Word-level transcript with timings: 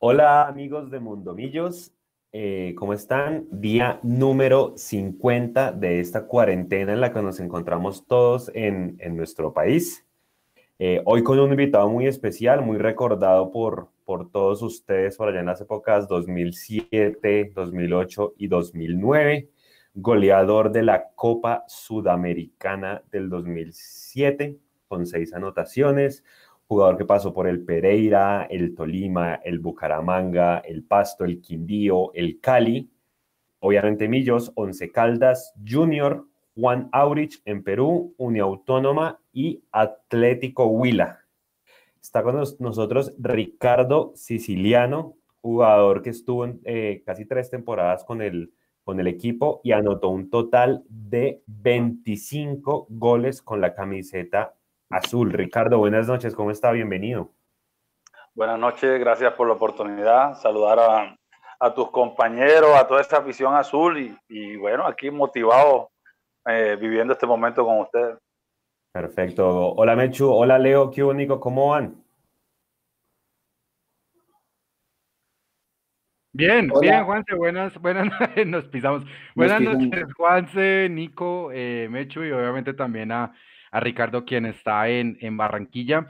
Hola 0.00 0.46
amigos 0.46 0.92
de 0.92 1.00
Mundomillos, 1.00 1.92
eh, 2.30 2.72
¿cómo 2.78 2.92
están? 2.92 3.48
Día 3.50 3.98
número 4.04 4.74
50 4.76 5.72
de 5.72 5.98
esta 5.98 6.28
cuarentena 6.28 6.92
en 6.92 7.00
la 7.00 7.12
que 7.12 7.20
nos 7.20 7.40
encontramos 7.40 8.06
todos 8.06 8.48
en, 8.54 8.94
en 9.00 9.16
nuestro 9.16 9.52
país. 9.52 10.06
Eh, 10.78 11.02
hoy 11.04 11.24
con 11.24 11.40
un 11.40 11.50
invitado 11.50 11.88
muy 11.90 12.06
especial, 12.06 12.62
muy 12.62 12.78
recordado 12.78 13.50
por, 13.50 13.88
por 14.04 14.30
todos 14.30 14.62
ustedes 14.62 15.16
por 15.16 15.30
allá 15.30 15.40
en 15.40 15.46
las 15.46 15.60
épocas 15.62 16.06
2007, 16.06 17.50
2008 17.52 18.34
y 18.38 18.46
2009, 18.46 19.50
goleador 19.94 20.70
de 20.70 20.84
la 20.84 21.08
Copa 21.16 21.64
Sudamericana 21.66 23.02
del 23.10 23.28
2007 23.28 24.60
con 24.88 25.06
seis 25.06 25.32
anotaciones, 25.34 26.24
jugador 26.68 26.98
que 26.98 27.06
pasó 27.06 27.32
por 27.32 27.48
el 27.48 27.64
Pereira, 27.64 28.46
el 28.50 28.74
Tolima, 28.74 29.36
el 29.36 29.58
Bucaramanga, 29.58 30.58
el 30.58 30.84
Pasto, 30.84 31.24
el 31.24 31.40
Quindío, 31.40 32.12
el 32.12 32.40
Cali, 32.40 32.90
obviamente 33.60 34.06
Millos, 34.06 34.52
Once 34.54 34.92
Caldas, 34.92 35.54
Junior, 35.66 36.26
Juan 36.54 36.90
Aurich 36.92 37.40
en 37.46 37.62
Perú, 37.64 38.14
Uniautónoma 38.18 39.18
y 39.32 39.62
Atlético 39.72 40.66
Huila. 40.66 41.20
Está 42.02 42.22
con 42.22 42.36
nosotros 42.58 43.14
Ricardo 43.18 44.12
Siciliano, 44.14 45.16
jugador 45.40 46.02
que 46.02 46.10
estuvo 46.10 46.44
en, 46.44 46.60
eh, 46.64 47.02
casi 47.06 47.24
tres 47.24 47.48
temporadas 47.48 48.04
con 48.04 48.20
el, 48.20 48.52
con 48.84 49.00
el 49.00 49.06
equipo 49.06 49.62
y 49.64 49.72
anotó 49.72 50.10
un 50.10 50.28
total 50.28 50.84
de 50.88 51.42
25 51.46 52.88
goles 52.90 53.40
con 53.40 53.60
la 53.60 53.74
camiseta 53.74 54.57
azul. 54.90 55.32
Ricardo, 55.32 55.78
buenas 55.78 56.08
noches, 56.08 56.34
¿cómo 56.34 56.50
está? 56.50 56.72
Bienvenido. 56.72 57.30
Buenas 58.34 58.58
noches, 58.58 58.98
gracias 59.00 59.32
por 59.34 59.48
la 59.48 59.54
oportunidad. 59.54 60.34
Saludar 60.34 60.78
a, 60.78 61.18
a 61.60 61.74
tus 61.74 61.90
compañeros, 61.90 62.70
a 62.74 62.86
toda 62.86 63.00
esta 63.00 63.18
afición 63.18 63.54
azul 63.54 63.98
y, 63.98 64.16
y 64.28 64.56
bueno, 64.56 64.86
aquí 64.86 65.10
motivado 65.10 65.90
eh, 66.46 66.76
viviendo 66.80 67.12
este 67.12 67.26
momento 67.26 67.64
con 67.64 67.80
ustedes. 67.80 68.18
Perfecto. 68.92 69.72
Hola 69.74 69.94
Mechu, 69.96 70.30
hola 70.32 70.58
Leo, 70.58 70.90
qué 70.90 71.04
único, 71.04 71.38
¿cómo 71.40 71.70
van? 71.70 72.02
Bien, 76.32 76.70
bien, 76.80 77.04
Juanse, 77.04 77.34
buenas, 77.34 77.76
buenas, 77.80 78.06
nos 78.46 78.64
pisamos. 78.68 79.04
Buenas 79.34 79.60
noches, 79.60 80.12
Juanse, 80.16 80.88
Nico, 80.88 81.50
eh, 81.52 81.88
Mechu 81.90 82.22
y 82.22 82.30
obviamente 82.30 82.74
también 82.74 83.10
a, 83.10 83.34
a 83.70 83.80
Ricardo, 83.80 84.24
quien 84.24 84.46
está 84.46 84.88
en, 84.88 85.18
en 85.20 85.36
Barranquilla. 85.36 86.06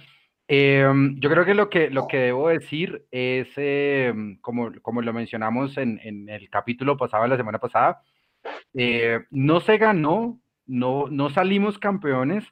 Eh, 0.48 0.86
yo 1.16 1.30
creo 1.30 1.44
que 1.44 1.54
lo 1.54 1.68
que, 1.68 1.90
lo 1.90 2.08
que 2.08 2.16
debo 2.18 2.48
decir 2.48 3.04
es, 3.10 3.48
eh, 3.56 4.14
como, 4.40 4.72
como 4.80 5.02
lo 5.02 5.12
mencionamos 5.12 5.76
en, 5.76 6.00
en, 6.02 6.28
el 6.30 6.48
capítulo 6.48 6.96
pasado, 6.96 7.26
la 7.26 7.36
semana 7.36 7.58
pasada, 7.58 8.00
eh, 8.74 9.20
no 9.30 9.60
se 9.60 9.76
ganó, 9.78 10.40
no, 10.66 11.06
no 11.10 11.30
salimos 11.30 11.78
campeones, 11.78 12.44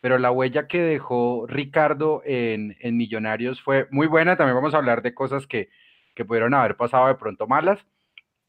pero 0.00 0.18
la 0.18 0.30
huella 0.30 0.66
que 0.66 0.80
dejó 0.82 1.46
Ricardo 1.46 2.22
en, 2.24 2.76
en, 2.80 2.96
Millonarios 2.96 3.60
fue 3.62 3.86
muy 3.90 4.06
buena. 4.06 4.36
También 4.36 4.56
vamos 4.56 4.74
a 4.74 4.78
hablar 4.78 5.02
de 5.02 5.14
cosas 5.14 5.46
que, 5.46 5.68
que 6.14 6.24
pudieron 6.24 6.54
haber 6.54 6.76
pasado 6.76 7.08
de 7.08 7.14
pronto 7.16 7.46
malas, 7.46 7.86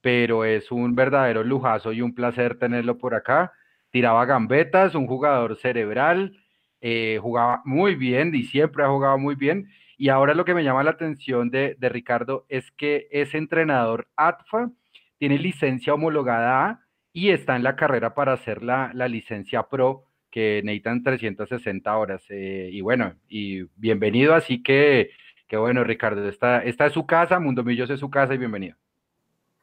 pero 0.01 0.45
es 0.45 0.71
un 0.71 0.95
verdadero 0.95 1.43
lujazo 1.43 1.91
y 1.93 2.01
un 2.01 2.15
placer 2.15 2.57
tenerlo 2.57 2.97
por 2.97 3.15
acá. 3.15 3.53
Tiraba 3.93 4.25
gambetas, 4.25 4.95
un 4.95 5.05
jugador 5.05 5.55
cerebral, 5.55 6.35
eh, 6.81 7.19
jugaba 7.21 7.61
muy 7.63 7.93
bien 7.93 8.33
y 8.33 8.41
siempre 8.41 8.83
ha 8.83 8.87
jugado 8.87 9.19
muy 9.19 9.35
bien. 9.35 9.69
Y 9.99 10.09
ahora 10.09 10.33
lo 10.33 10.45
que 10.45 10.55
me 10.55 10.63
llama 10.63 10.83
la 10.83 10.89
atención 10.89 11.51
de, 11.51 11.77
Ricardo 11.79 12.43
es 12.49 12.71
que 12.71 13.07
es 13.11 13.35
entrenador 13.35 14.07
ATFA, 14.15 14.71
tiene 15.19 15.37
licencia 15.37 15.93
homologada 15.93 16.65
A 16.65 16.79
y 17.13 17.29
está 17.29 17.55
en 17.55 17.61
la 17.61 17.75
carrera 17.75 18.15
para 18.15 18.33
hacer 18.33 18.63
la, 18.63 18.89
la 18.95 19.07
licencia 19.07 19.61
Pro, 19.69 20.05
que 20.31 20.61
necesitan 20.63 21.03
360 21.03 21.95
horas. 21.95 22.25
Eh, 22.29 22.69
y 22.71 22.81
bueno, 22.81 23.13
y 23.29 23.61
bienvenido, 23.75 24.33
así 24.33 24.63
que, 24.63 25.11
que 25.47 25.55
bueno, 25.55 25.83
Ricardo, 25.83 26.27
esta, 26.27 26.63
esta 26.63 26.87
es 26.87 26.93
su 26.93 27.05
casa, 27.05 27.39
Mundo 27.39 27.63
Millos 27.63 27.91
es 27.91 27.99
su 27.99 28.09
casa 28.09 28.33
y 28.33 28.39
bienvenido. 28.39 28.75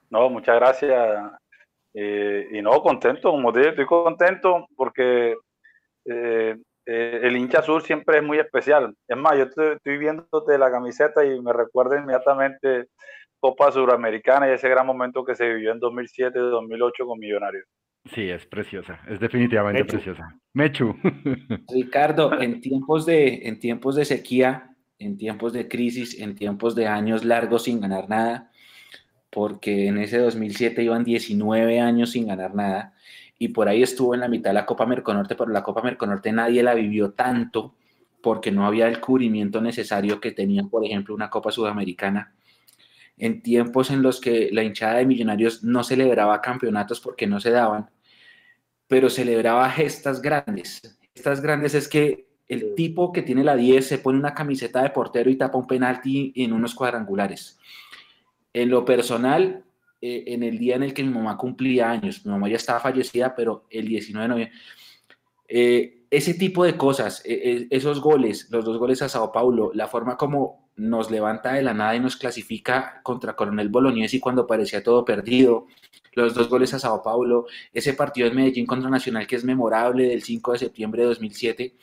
No, 0.09 0.31
muchas 0.31 0.55
gracias. 0.55 1.33
Eh, 1.95 2.49
y 2.53 2.63
no, 2.63 2.81
contento, 2.83 3.31
como 3.31 3.53
te 3.53 3.61
digo, 3.61 3.71
estoy 3.71 3.87
contento 3.87 4.67
porque 4.77 5.37
eh, 6.05 6.57
eh, 6.87 7.21
el 7.23 7.37
hincha 7.37 7.61
azul 7.61 7.83
siempre 7.83 8.19
es 8.19 8.23
muy 8.23 8.39
especial. 8.39 8.95
Es 9.07 9.17
más, 9.17 9.37
yo 9.37 9.45
estoy, 9.45 9.77
estoy 9.77 9.99
viéndote 9.99 10.59
la 10.59 10.71
camiseta 10.71 11.25
y 11.25 11.41
me 11.41 11.53
recuerda 11.53 11.99
inmediatamente 11.99 12.87
Copa 13.39 13.73
Suramericana 13.73 14.49
y 14.49 14.53
ese 14.53 14.69
gran 14.69 14.87
momento 14.87 15.25
que 15.25 15.35
se 15.35 15.49
vivió 15.49 15.73
en 15.73 15.81
2007-2008 15.81 17.07
con 17.07 17.19
Millonarios. 17.19 17.65
Sí, 18.15 18.31
es 18.31 18.47
preciosa, 18.47 19.01
es 19.09 19.21
definitivamente 19.21 19.83
Mechu. 19.83 19.93
preciosa. 19.93 20.39
Mechu. 20.55 20.97
Ricardo, 21.69 22.41
en 22.41 22.61
tiempos, 22.61 23.05
de, 23.05 23.47
en 23.47 23.59
tiempos 23.59 23.97
de 23.97 24.05
sequía, 24.05 24.75
en 24.99 25.17
tiempos 25.17 25.53
de 25.53 25.69
crisis, 25.69 26.19
en 26.19 26.35
tiempos 26.35 26.75
de 26.75 26.87
años 26.87 27.25
largos 27.25 27.65
sin 27.65 27.81
ganar 27.81 28.09
nada, 28.09 28.50
porque 29.31 29.87
en 29.87 29.99
ese 29.99 30.19
2007 30.19 30.83
iban 30.83 31.05
19 31.05 31.81
años 31.81 32.11
sin 32.11 32.27
ganar 32.27 32.55
nada, 32.55 32.95
y 33.39 33.49
por 33.49 33.69
ahí 33.69 33.83
estuvo 33.83 34.15
en 34.15 34.21
la 34.21 34.29
mitad 34.29 34.51
de 34.51 34.55
la 34.55 34.67
Copa 34.67 34.87
Merconorte, 34.87 35.35
pero 35.35 35.51
la 35.51 35.63
Copa 35.63 35.83
Merconorte 35.83 36.33
nadie 36.33 36.63
la 36.63 36.75
vivió 36.75 37.13
tanto 37.13 37.75
porque 38.23 38.51
no 38.51 38.67
había 38.67 38.87
el 38.89 39.01
cubrimiento 39.01 39.61
necesario 39.63 40.21
que 40.21 40.33
tenía, 40.33 40.65
por 40.65 40.85
ejemplo, 40.85 41.15
una 41.15 41.31
Copa 41.31 41.51
Sudamericana 41.51 42.35
en 43.21 43.43
tiempos 43.43 43.91
en 43.91 44.03
los 44.03 44.21
que 44.21 44.49
la 44.51 44.65
hinchada 44.65 44.97
de 44.97 45.07
Millonarios 45.07 45.63
no 45.63 45.85
celebraba 45.85 46.41
campeonatos 46.41 47.01
porque 47.01 47.27
no 47.27 47.39
se 47.39 47.51
daban, 47.51 47.91
pero 48.89 49.11
celebraba 49.11 49.71
gestas 49.71 50.23
grandes. 50.23 50.99
Gestas 51.15 51.43
grandes 51.43 51.75
es 51.75 51.87
que 51.87 52.27
el 52.49 52.75
tipo 52.75 53.13
que 53.13 53.23
tiene 53.23 53.45
la 53.45 53.57
10 53.57 53.87
se 53.87 53.99
pone 53.99 54.19
una 54.19 54.35
camiseta 54.35 54.83
de 54.83 54.91
portero 54.91 55.31
y 55.31 55.37
tapa 55.37 55.59
un 55.59 55.67
penalti 55.67 56.33
en 56.35 56.53
unos 56.53 56.75
cuadrangulares. 56.75 57.59
En 58.53 58.71
lo 58.71 58.85
personal, 58.85 59.65
eh, 60.01 60.25
en 60.29 60.43
el 60.43 60.59
día 60.59 60.77
en 60.77 60.83
el 60.83 60.95
que 60.95 61.03
mi 61.03 61.11
mamá 61.11 61.37
cumplía 61.37 61.91
años, 61.91 62.25
mi 62.25 62.33
mamá 62.33 62.49
ya 62.49 62.57
estaba 62.57 62.81
fallecida, 62.81 63.35
pero 63.35 63.67
el 63.71 63.87
19 63.87 64.23
de 64.23 64.29
noviembre, 64.29 64.59
eh, 65.49 66.07
ese 66.11 66.35
tipo 66.35 66.65
de 66.65 66.77
cosas, 66.77 67.23
eh, 67.25 67.67
esos 67.71 68.01
goles, 68.01 68.49
los 68.51 68.65
dos 68.65 68.79
goles 68.79 69.03
a 69.03 69.09
Sao 69.09 69.31
Paulo, 69.33 69.71
la 69.75 69.89
forma 69.89 70.17
como 70.17 70.71
nos 70.77 71.11
levanta 71.11 71.53
de 71.53 71.63
la 71.63 71.75
nada 71.75 71.95
y 71.95 72.01
nos 72.01 72.17
clasifica 72.17 73.01
contra 73.03 73.37
Coronel 73.37 73.69
Bolognesi 73.69 74.19
cuando 74.19 74.47
parecía 74.47 74.83
todo 74.83 75.05
perdido, 75.05 75.67
los 76.15 76.35
dos 76.35 76.49
goles 76.49 76.75
a 76.75 76.79
Sao 76.79 77.03
Paulo, 77.03 77.47
ese 77.73 77.95
partido 77.95 78.27
en 78.27 78.37
Medellín 78.37 78.67
contra 78.67 78.91
Nacional 78.91 79.27
que 79.27 79.37
es 79.37 79.45
memorable 79.45 80.09
del 80.09 80.23
5 80.23 80.53
de 80.53 80.59
septiembre 80.59 81.03
de 81.03 81.09
2007. 81.09 81.75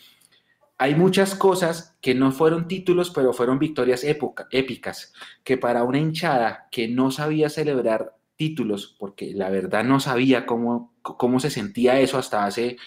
Hay 0.80 0.94
muchas 0.96 1.34
cosas 1.34 1.98
que 2.02 2.14
no 2.14 2.32
fueron 2.32 2.68
títulos, 2.68 3.10
pero 3.10 3.34
fueron 3.34 3.58
victorias 3.58 4.04
épicas, 4.04 5.14
que 5.44 5.58
para 5.58 5.84
una 5.84 6.00
hinchada 6.00 6.68
que 6.72 6.88
no 6.88 7.10
sabía 7.10 7.50
celebrar 7.50 8.16
títulos, 8.36 8.96
porque 9.00 9.34
la 9.34 9.50
verdad 9.50 9.84
no 9.84 10.00
sabía 10.00 10.46
cómo, 10.46 10.94
cómo 11.02 11.40
se 11.40 11.50
sentía 11.50 12.00
eso 12.00 12.20
hasta 12.20 12.46
hace 12.46 12.78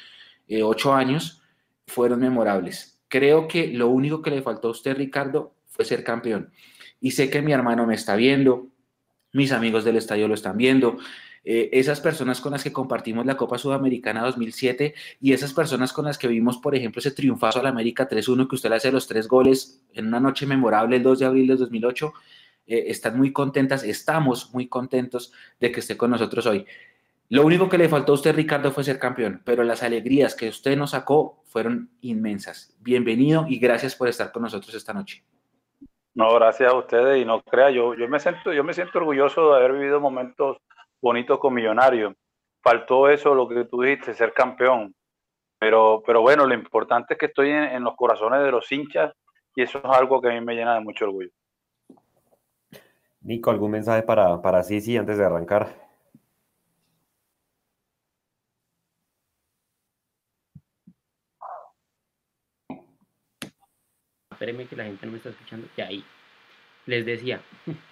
eh, 0.47 0.63
ocho 0.63 0.95
años, 0.95 1.43
fueron 1.87 2.21
memorables. 2.21 3.03
Creo 3.09 3.49
que 3.49 3.67
lo 3.67 3.89
único 3.89 4.23
que 4.23 4.31
le 4.31 4.43
faltó 4.43 4.69
a 4.69 4.73
usted, 4.73 4.97
Ricardo, 4.97 5.57
fue 5.67 5.85
ser 5.85 6.05
campeón. 6.05 6.53
Y 7.01 7.11
sé 7.11 7.29
que 7.29 7.43
mi 7.43 7.53
hermano 7.53 7.87
me 7.87 7.95
está 7.97 8.15
viendo, 8.15 8.69
mis 9.33 9.51
amigos 9.51 9.85
del 9.85 9.97
estadio 9.97 10.29
lo 10.29 10.35
están 10.35 10.57
viendo, 10.57 10.99
eh, 11.43 11.71
esas 11.73 12.01
personas 12.01 12.41
con 12.41 12.53
las 12.53 12.63
que 12.63 12.73
compartimos 12.73 13.25
la 13.25 13.37
Copa 13.37 13.57
Sudamericana 13.57 14.23
2007 14.23 14.95
y 15.21 15.33
esas 15.33 15.55
personas 15.55 15.93
con 15.93 16.05
las 16.05 16.19
que 16.19 16.29
vimos, 16.29 16.59
por 16.59 16.75
ejemplo, 16.75 17.01
ese 17.01 17.13
triunfazo 17.13 17.61
al 17.61 17.67
América 17.67 18.09
3-1 18.09 18.49
que 18.49 18.57
usted 18.57 18.69
le 18.69 18.77
hace 18.77 18.93
los 18.93 19.07
tres 19.07 19.27
goles 19.27 19.83
en 19.93 20.09
una 20.09 20.21
noche 20.21 20.47
memorable 20.47 20.97
el 20.97 21.03
2 21.03 21.19
de 21.19 21.27
abril 21.27 21.47
de 21.47 21.57
2008, 21.57 22.13
eh, 22.67 22.85
están 22.89 23.17
muy 23.17 23.33
contentas, 23.33 23.85
estamos 23.85 24.53
muy 24.53 24.69
contentos 24.69 25.33
de 25.59 25.73
que 25.73 25.81
esté 25.81 25.97
con 25.97 26.11
nosotros 26.11 26.47
hoy. 26.47 26.67
Lo 27.31 27.47
único 27.47 27.69
que 27.69 27.79
le 27.79 27.89
faltó 27.89 28.13
a 28.13 28.17
usted, 28.17 28.35
Ricardo, 28.35 28.73
fue 28.73 28.85
ser 28.85 28.99
campeón, 28.99 29.41
pero 29.45 29.63
las 29.63 29.83
alegrías 29.83 30.35
que 30.35 30.49
usted 30.49 30.77
nos 30.77 30.91
sacó 30.91 31.43
fueron 31.47 31.91
inmensas. 32.01 32.77
Bienvenido 32.81 33.47
y 33.49 33.59
gracias 33.59 33.95
por 33.95 34.09
estar 34.09 34.33
con 34.33 34.43
nosotros 34.43 34.75
esta 34.75 34.93
noche. 34.93 35.23
No, 36.13 36.35
gracias 36.35 36.73
a 36.73 36.77
ustedes 36.77 37.23
y 37.23 37.25
no 37.25 37.41
crea, 37.43 37.71
yo, 37.71 37.95
yo, 37.95 38.09
me 38.09 38.19
siento, 38.19 38.53
yo 38.53 38.65
me 38.65 38.75
siento 38.75 38.99
orgulloso 38.99 39.53
de 39.53 39.59
haber 39.59 39.75
vivido 39.75 40.01
momentos 40.01 40.57
bonitos 41.01 41.39
con 41.39 41.55
Millonarios. 41.55 42.15
Faltó 42.63 43.09
eso, 43.09 43.35
lo 43.35 43.49
que 43.49 43.65
tú 43.65 43.83
dijiste, 43.83 44.15
ser 44.15 44.33
campeón. 44.33 44.95
Pero, 45.59 46.03
pero 46.07 46.23
bueno, 46.23 46.47
lo 46.47 46.55
importante 46.55 47.15
es 47.15 47.19
que 47.19 47.27
estoy 47.27 47.51
en, 47.51 47.65
en 47.65 47.85
los 47.85 47.95
corazones 47.97 48.43
de 48.43 48.51
los 48.51 48.71
hinchas 48.71 49.13
y 49.55 49.63
eso 49.63 49.79
es 49.79 49.85
algo 49.85 50.21
que 50.21 50.29
a 50.29 50.33
mí 50.33 50.41
me 50.41 50.55
llena 50.55 50.75
de 50.75 50.81
mucho 50.81 51.05
orgullo. 51.05 51.31
Nico, 53.23 53.51
¿algún 53.51 53.73
mensaje 53.73 54.03
para, 54.03 54.41
para 54.41 54.63
Sisi 54.63 54.97
antes 54.97 55.19
de 55.19 55.25
arrancar? 55.25 55.91
espéreme 64.41 64.67
que 64.67 64.75
la 64.75 64.85
gente 64.85 65.05
no 65.05 65.13
me 65.13 65.19
está 65.19 65.29
escuchando, 65.29 65.69
ya 65.77 65.87
ahí. 65.87 66.03
les 66.87 67.05
decía 67.05 67.43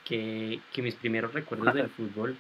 que, 0.05 0.63
mis 0.79 0.95
primeros 0.95 1.35
recuerdos 1.35 1.75
del 1.75 1.91
fútbol 1.91 2.39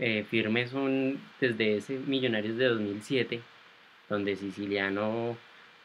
eh, 0.00 0.24
firmes 0.30 0.70
son 0.70 1.20
desde 1.40 1.76
ese 1.76 1.98
Millonarios 1.98 2.56
de 2.56 2.66
2007, 2.66 3.40
donde 4.08 4.36
Siciliano 4.36 5.36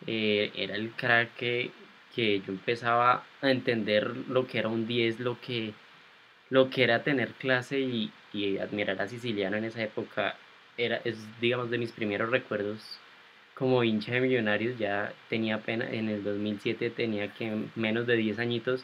eh, 0.08 0.52
era 0.56 0.76
el 0.76 0.92
crack 0.92 1.36
que, 1.36 1.72
yo 2.16 2.44
empezaba 2.48 3.26
a 3.42 3.52
entender 3.52 4.16
lo 4.30 4.48
que 4.48 4.60
era 4.60 4.70
un 4.70 4.88
10, 4.88 5.20
lo 5.20 5.40
que, 5.42 5.74
lo 6.50 6.70
que 6.70 6.84
era 6.84 7.04
tener 7.04 7.32
clase 7.34 7.80
y, 7.82 8.12
admirar 8.60 9.02
a 9.02 9.08
Siciliano 9.08 9.58
en 9.58 9.66
esa 9.66 9.84
época. 9.84 10.36
Era, 10.78 11.02
es, 11.06 11.18
digamos, 11.42 11.70
de 11.70 11.78
mis 11.78 11.92
primeros 11.92 12.30
recuerdos 12.30 13.00
como 13.56 13.84
hincha 13.84 14.14
de 14.14 14.22
Millonarios, 14.22 14.78
ya 14.78 15.14
tenía 15.30 15.60
pena, 15.60 15.90
en 15.90 16.10
el 16.10 16.24
2007 16.24 16.90
tenía 16.90 17.34
que 17.34 17.66
menos 17.76 18.06
de 18.08 18.18
10 18.18 18.40
añitos 18.40 18.84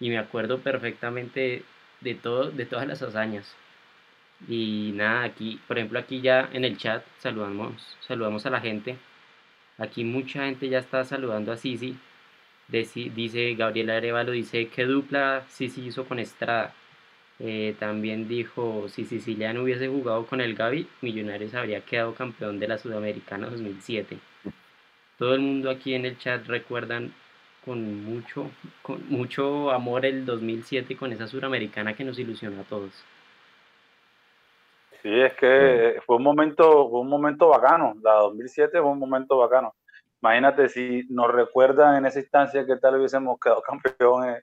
y 0.00 0.10
me 0.10 0.18
acuerdo 0.18 0.58
perfectamente 0.60 1.62
de, 2.00 2.14
todo, 2.16 2.50
de 2.50 2.66
todas 2.66 2.86
las 2.88 3.02
hazañas. 3.02 3.54
Y 4.48 4.92
nada, 4.94 5.24
aquí, 5.24 5.60
por 5.68 5.78
ejemplo, 5.78 5.98
aquí 5.98 6.20
ya 6.20 6.48
en 6.52 6.64
el 6.64 6.76
chat 6.78 7.04
saludamos, 7.18 7.96
saludamos 8.00 8.46
a 8.46 8.50
la 8.50 8.60
gente. 8.60 8.96
Aquí 9.78 10.04
mucha 10.04 10.44
gente 10.46 10.68
ya 10.68 10.78
está 10.78 11.04
saludando 11.04 11.52
a 11.52 11.56
Sisi. 11.56 11.96
Dice 12.68 13.54
Gabriela 13.54 13.96
Arevalo, 13.96 14.32
dice 14.32 14.68
que 14.68 14.84
dupla 14.84 15.44
Sisi 15.48 15.86
hizo 15.86 16.04
con 16.04 16.18
Estrada. 16.18 16.74
Eh, 17.42 17.74
también 17.78 18.28
dijo, 18.28 18.86
si 18.90 19.06
Siciliano 19.06 19.62
hubiese 19.62 19.88
jugado 19.88 20.26
con 20.26 20.42
el 20.42 20.54
Gavi, 20.54 20.86
Millonarios 21.00 21.54
habría 21.54 21.80
quedado 21.80 22.14
campeón 22.14 22.58
de 22.60 22.68
la 22.68 22.76
Sudamericana 22.76 23.48
2007. 23.48 24.18
Todo 25.18 25.34
el 25.34 25.40
mundo 25.40 25.70
aquí 25.70 25.94
en 25.94 26.04
el 26.04 26.18
chat 26.18 26.46
recuerdan 26.46 27.14
con 27.64 28.04
mucho, 28.04 28.50
con 28.82 29.08
mucho 29.08 29.70
amor 29.70 30.04
el 30.04 30.26
2007 30.26 30.96
con 30.96 31.12
esa 31.12 31.26
Sudamericana 31.26 31.94
que 31.94 32.04
nos 32.04 32.18
ilusionó 32.18 32.60
a 32.60 32.64
todos. 32.64 32.92
Sí, 35.02 35.20
es 35.20 35.32
que 35.34 36.00
fue 36.04 36.16
un 36.16 36.22
momento, 36.22 36.88
fue 36.90 37.00
un 37.00 37.08
momento 37.08 37.48
bacano. 37.48 37.94
La 38.02 38.14
2007 38.14 38.78
fue 38.80 38.90
un 38.90 38.98
momento 38.98 39.38
bacano. 39.38 39.74
Imagínate 40.22 40.68
si 40.68 41.06
nos 41.08 41.32
recuerdan 41.32 41.96
en 41.96 42.06
esa 42.06 42.18
instancia 42.18 42.66
que 42.66 42.76
tal 42.76 42.96
hubiésemos 42.96 43.38
quedado 43.40 43.62
campeón 43.62 44.36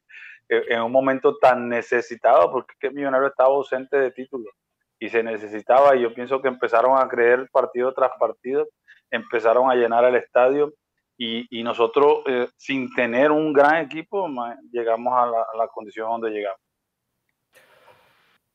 en 0.49 0.81
un 0.81 0.91
momento 0.91 1.37
tan 1.37 1.69
necesitado, 1.69 2.51
porque 2.51 2.73
que 2.79 2.89
Millonario 2.89 3.27
estaba 3.27 3.49
ausente 3.49 3.97
de 3.97 4.11
títulos 4.11 4.53
y 4.99 5.09
se 5.09 5.21
necesitaba, 5.21 5.95
y 5.95 6.01
yo 6.01 6.13
pienso 6.13 6.41
que 6.41 6.47
empezaron 6.47 6.97
a 6.97 7.07
creer 7.07 7.49
partido 7.51 7.93
tras 7.93 8.11
partido, 8.17 8.67
empezaron 9.11 9.69
a 9.69 9.75
llenar 9.75 10.05
el 10.05 10.15
estadio, 10.15 10.73
y, 11.19 11.63
nosotros, 11.63 12.19
eh, 12.27 12.47
sin 12.57 12.93
tener 12.93 13.31
un 13.31 13.51
gran 13.51 13.83
equipo, 13.83 14.29
llegamos 14.71 15.13
a 15.15 15.25
la, 15.25 15.41
a 15.51 15.57
la 15.57 15.67
condición 15.67 16.07
donde 16.09 16.29
llegamos. 16.29 16.61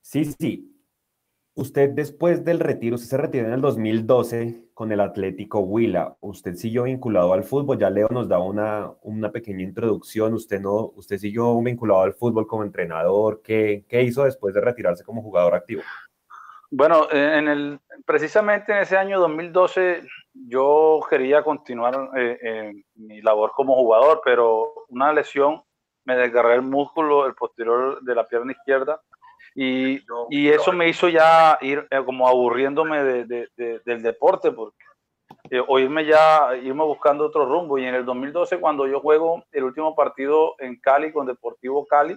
Sí, 0.00 0.25
sí, 0.25 0.72
Usted 1.54 1.90
después 1.90 2.46
del 2.46 2.60
retiro, 2.60 2.94
usted 2.94 3.08
se 3.08 3.16
retiró 3.19 3.46
en 3.46 3.52
el 3.52 3.60
2012 3.60 4.69
con 4.72 4.90
el 4.90 5.00
Atlético 5.00 5.60
Huila. 5.60 6.16
Usted 6.20 6.54
siguió 6.54 6.84
vinculado 6.84 7.34
al 7.34 7.44
fútbol. 7.44 7.78
Ya 7.78 7.90
Leo 7.90 8.08
nos 8.08 8.26
da 8.26 8.38
una, 8.38 8.90
una 9.02 9.31
pequeña 9.31 9.62
introducción. 9.62 10.32
Usted 10.32 10.62
no, 10.62 10.93
usted 10.96 11.19
siguió 11.19 11.60
vinculado 11.60 12.04
al 12.04 12.14
fútbol 12.14 12.46
como 12.46 12.62
entrenador. 12.62 13.43
¿Qué, 13.44 13.84
qué 13.87 14.02
hizo 14.02 14.25
después 14.25 14.54
de 14.54 14.62
retirarse 14.62 15.04
como 15.04 15.20
jugador 15.20 15.54
activo? 15.54 15.82
Bueno, 16.70 17.06
en 17.12 17.46
el, 17.46 17.81
precisamente 18.06 18.72
en 18.72 18.78
ese 18.78 18.96
año 18.96 19.20
2012 19.20 20.04
yo 20.32 21.00
quería 21.10 21.43
continuar 21.43 22.08
eh, 22.16 22.72
mi 22.94 23.20
labor 23.20 23.52
como 23.54 23.75
jugador, 23.75 24.22
pero 24.25 24.72
una 24.88 25.12
lesión 25.12 25.62
me 26.06 26.16
desgarré 26.16 26.54
el 26.54 26.62
músculo, 26.62 27.26
el 27.26 27.34
posterior 27.34 28.02
de 28.02 28.14
la 28.14 28.26
pierna 28.26 28.52
izquierda 28.52 29.02
y, 29.54 30.00
y 30.31 30.49
eso 30.49 30.72
me 30.72 30.88
hizo 30.88 31.08
ya 31.08 31.58
ir 31.60 31.87
eh, 31.90 32.02
como 32.04 32.26
aburriéndome 32.26 33.02
de, 33.02 33.25
de, 33.25 33.81
del 33.84 34.02
deporte, 34.02 34.50
porque 34.50 34.84
eh, 35.50 35.62
o 35.66 35.78
irme 35.78 36.06
ya, 36.06 36.56
irme 36.56 36.84
buscando 36.84 37.26
otro 37.26 37.44
rumbo. 37.44 37.78
Y 37.78 37.84
en 37.84 37.94
el 37.94 38.04
2012, 38.04 38.58
cuando 38.58 38.87
yo 38.87 39.00
juego 39.00 39.44
el 39.52 39.64
último 39.64 39.94
partido 39.94 40.54
en 40.58 40.81
Cali 40.81 41.12
con 41.12 41.26
Deportivo 41.26 41.87
Cali, 41.87 42.16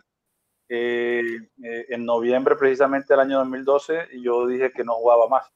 eh, 0.70 1.22
en 1.58 2.06
noviembre 2.06 2.56
precisamente 2.56 3.14
del 3.14 3.20
año 3.20 3.40
2012, 3.40 4.08
yo 4.22 4.48
dije 4.48 4.72
que 4.72 4.84
no 4.84 4.94
jugaba 4.94 5.28
más. 5.28 5.52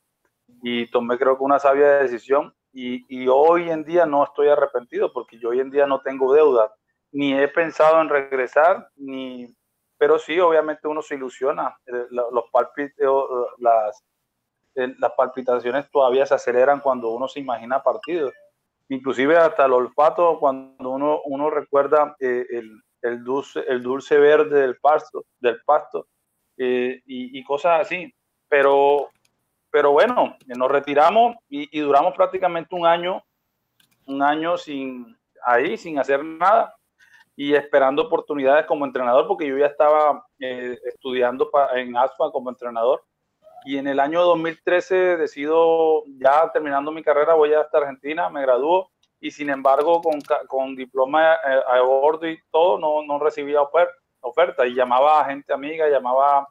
Y 0.62 0.88
tomé 0.88 1.18
creo 1.18 1.38
que 1.38 1.44
una 1.44 1.60
sabia 1.60 2.00
decisión. 2.00 2.54
Y, 2.74 3.06
y 3.08 3.28
hoy 3.28 3.70
en 3.70 3.84
día 3.84 4.06
no 4.06 4.24
estoy 4.24 4.50
arrepentido 4.50 5.12
porque 5.12 5.40
yo 5.40 5.50
hoy 5.50 5.60
en 5.60 5.72
día 5.72 5.88
no 5.88 6.02
tengo 6.02 6.34
deuda. 6.34 6.74
Ni 7.12 7.34
he 7.34 7.48
pensado 7.48 8.02
en 8.02 8.10
regresar, 8.10 8.90
ni 8.96 9.48
pero 10.00 10.18
sí, 10.18 10.40
obviamente 10.40 10.88
uno 10.88 11.02
se 11.02 11.16
ilusiona, 11.16 11.78
eh, 11.86 12.06
los 12.10 12.46
las, 13.58 14.04
eh, 14.76 14.96
las 14.98 15.12
palpitaciones 15.12 15.92
todavía 15.92 16.26
se 16.26 16.36
aceleran 16.36 16.80
cuando 16.80 17.10
uno 17.10 17.28
se 17.28 17.42
imagina 17.42 17.84
partidos, 17.84 18.34
inclusive 18.88 19.38
hasta 19.38 19.66
el 19.66 19.74
olfato 19.74 20.40
cuando 20.40 20.90
uno, 20.90 21.22
uno 21.26 21.50
recuerda 21.50 22.16
eh, 22.18 22.46
el, 22.50 22.82
el, 23.02 23.24
dulce, 23.26 23.60
el 23.68 23.84
dulce 23.84 24.18
verde 24.18 24.62
del 24.62 24.78
pasto, 24.78 25.26
del 25.38 25.62
pasto 25.66 26.08
y, 26.56 27.02
y, 27.06 27.44
cosas 27.44 27.82
así, 27.82 28.14
pero, 28.48 29.10
pero 29.70 29.92
bueno, 29.92 30.38
nos 30.46 30.72
retiramos 30.72 31.36
y, 31.50 31.78
y 31.78 31.82
duramos 31.82 32.16
prácticamente 32.16 32.74
un 32.74 32.86
año, 32.86 33.22
un 34.08 34.24
año 34.24 34.58
sin 34.58 35.18
ahí, 35.44 35.78
sin 35.78 36.00
hacer 36.00 36.24
nada 36.24 36.79
y 37.40 37.56
esperando 37.56 38.02
oportunidades 38.02 38.66
como 38.66 38.84
entrenador, 38.84 39.26
porque 39.26 39.48
yo 39.48 39.58
ya 39.58 39.68
estaba 39.68 40.28
eh, 40.42 40.78
estudiando 40.84 41.50
en 41.74 41.96
ASPA 41.96 42.32
como 42.34 42.50
entrenador. 42.50 43.02
Y 43.64 43.78
en 43.78 43.88
el 43.88 44.02
año 44.02 44.22
2013 44.24 45.16
decido, 45.16 46.04
ya 46.18 46.52
terminando 46.52 46.92
mi 46.92 47.02
carrera, 47.02 47.36
voy 47.36 47.54
a 47.54 47.62
Argentina, 47.62 48.30
me 48.30 48.42
gradúo. 48.42 48.92
Y 49.22 49.32
sin 49.32 49.50
embargo 49.50 50.02
con, 50.02 50.20
con 50.50 50.76
diploma 50.76 51.36
eh, 51.36 51.62
a 51.70 51.80
bordo 51.80 52.28
y 52.28 52.38
todo, 52.52 52.78
no, 52.78 53.04
no 53.04 53.24
recibía 53.24 53.62
oferta, 53.62 53.96
oferta. 54.20 54.68
Y 54.68 54.76
llamaba 54.76 55.22
a 55.22 55.26
gente 55.30 55.54
amiga, 55.54 55.88
llamaba 55.88 56.46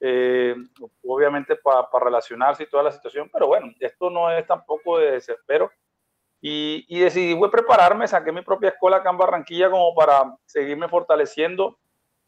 eh, 0.00 0.56
obviamente 1.06 1.54
para 1.56 1.86
relacionarse 2.02 2.62
y 2.62 2.70
toda 2.70 2.84
la 2.84 2.92
situación, 2.92 3.28
pero 3.30 3.46
bueno, 3.46 3.70
esto 3.78 4.08
no 4.08 4.30
es 4.30 4.46
tampoco 4.46 4.96
de 5.00 5.10
desespero 5.10 5.70
y, 6.40 6.86
y, 6.88 7.00
decidí 7.00 7.36
fue 7.36 7.50
prepararme, 7.50 8.08
saqué 8.08 8.32
mi 8.32 8.40
propia 8.42 8.70
escuela 8.70 8.98
acá 8.98 9.10
en 9.10 9.18
Barranquilla 9.18 9.70
como 9.70 9.94
para 9.94 10.36
seguirme 10.46 10.88
fortaleciendo. 10.88 11.78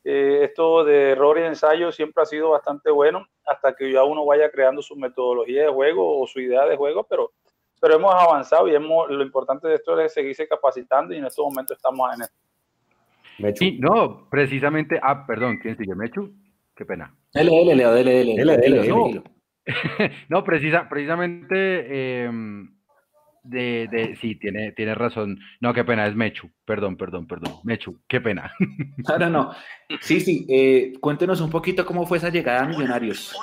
Eh, 0.04 0.40
esto 0.42 0.84
de 0.84 1.12
error 1.12 1.38
y 1.38 1.42
ensayo 1.42 1.92
siempre 1.92 2.22
ha 2.22 2.26
sido 2.26 2.50
bastante 2.50 2.90
bueno 2.90 3.24
hasta 3.46 3.74
que 3.74 3.92
ya 3.92 4.02
uno 4.02 4.26
vaya 4.26 4.50
creando 4.50 4.82
su 4.82 4.96
metodología 4.96 5.62
de 5.62 5.68
juego 5.68 6.20
o 6.20 6.26
su 6.26 6.40
idea 6.40 6.66
de 6.66 6.76
juego, 6.76 7.06
pero, 7.08 7.30
pero 7.80 7.94
hemos 7.94 8.12
avanzado 8.12 8.66
y 8.68 8.74
hemos, 8.74 9.08
lo 9.08 9.22
importante 9.22 9.68
de 9.68 9.76
esto 9.76 9.98
es 10.00 10.12
seguirse 10.12 10.48
capacitando 10.48 11.14
y 11.14 11.18
en 11.18 11.26
estos 11.26 11.44
momentos 11.44 11.76
estamos 11.76 12.12
en 12.14 12.22
esto. 12.22 13.58
Sí, 13.58 13.78
no, 13.80 14.28
precisamente, 14.28 14.98
ah, 15.02 15.24
perdón, 15.26 15.58
¿quién 15.58 15.76
sigue? 15.76 15.94
¿Mechu? 15.94 16.32
Qué 16.74 16.84
pena. 16.84 17.14
Dele, 17.32 17.50
dele, 17.50 17.74
Leo, 17.76 17.92
dele, 17.92 18.12
dele. 18.12 18.34
dele, 18.36 18.56
dele, 18.56 18.88
no, 18.88 19.22
no 20.28 20.44
precisa, 20.44 20.88
precisamente 20.88 22.24
eh, 22.24 22.30
de, 23.42 23.88
de, 23.90 24.16
sí, 24.16 24.36
tiene, 24.36 24.72
tiene 24.72 24.94
razón. 24.94 25.38
No, 25.60 25.74
qué 25.74 25.84
pena, 25.84 26.06
es 26.06 26.14
Mechu. 26.14 26.50
Perdón, 26.64 26.96
perdón, 26.96 27.26
perdón. 27.26 27.54
Mechu, 27.64 27.98
qué 28.08 28.20
pena. 28.20 28.52
No, 29.08 29.18
no, 29.18 29.30
no. 29.30 29.52
Sí, 30.00 30.20
sí. 30.20 30.46
Eh, 30.48 30.92
cuéntenos 31.00 31.40
un 31.40 31.50
poquito 31.50 31.84
cómo 31.84 32.06
fue 32.06 32.18
esa 32.18 32.28
llegada 32.28 32.62
a 32.62 32.68
Millonarios. 32.68 33.34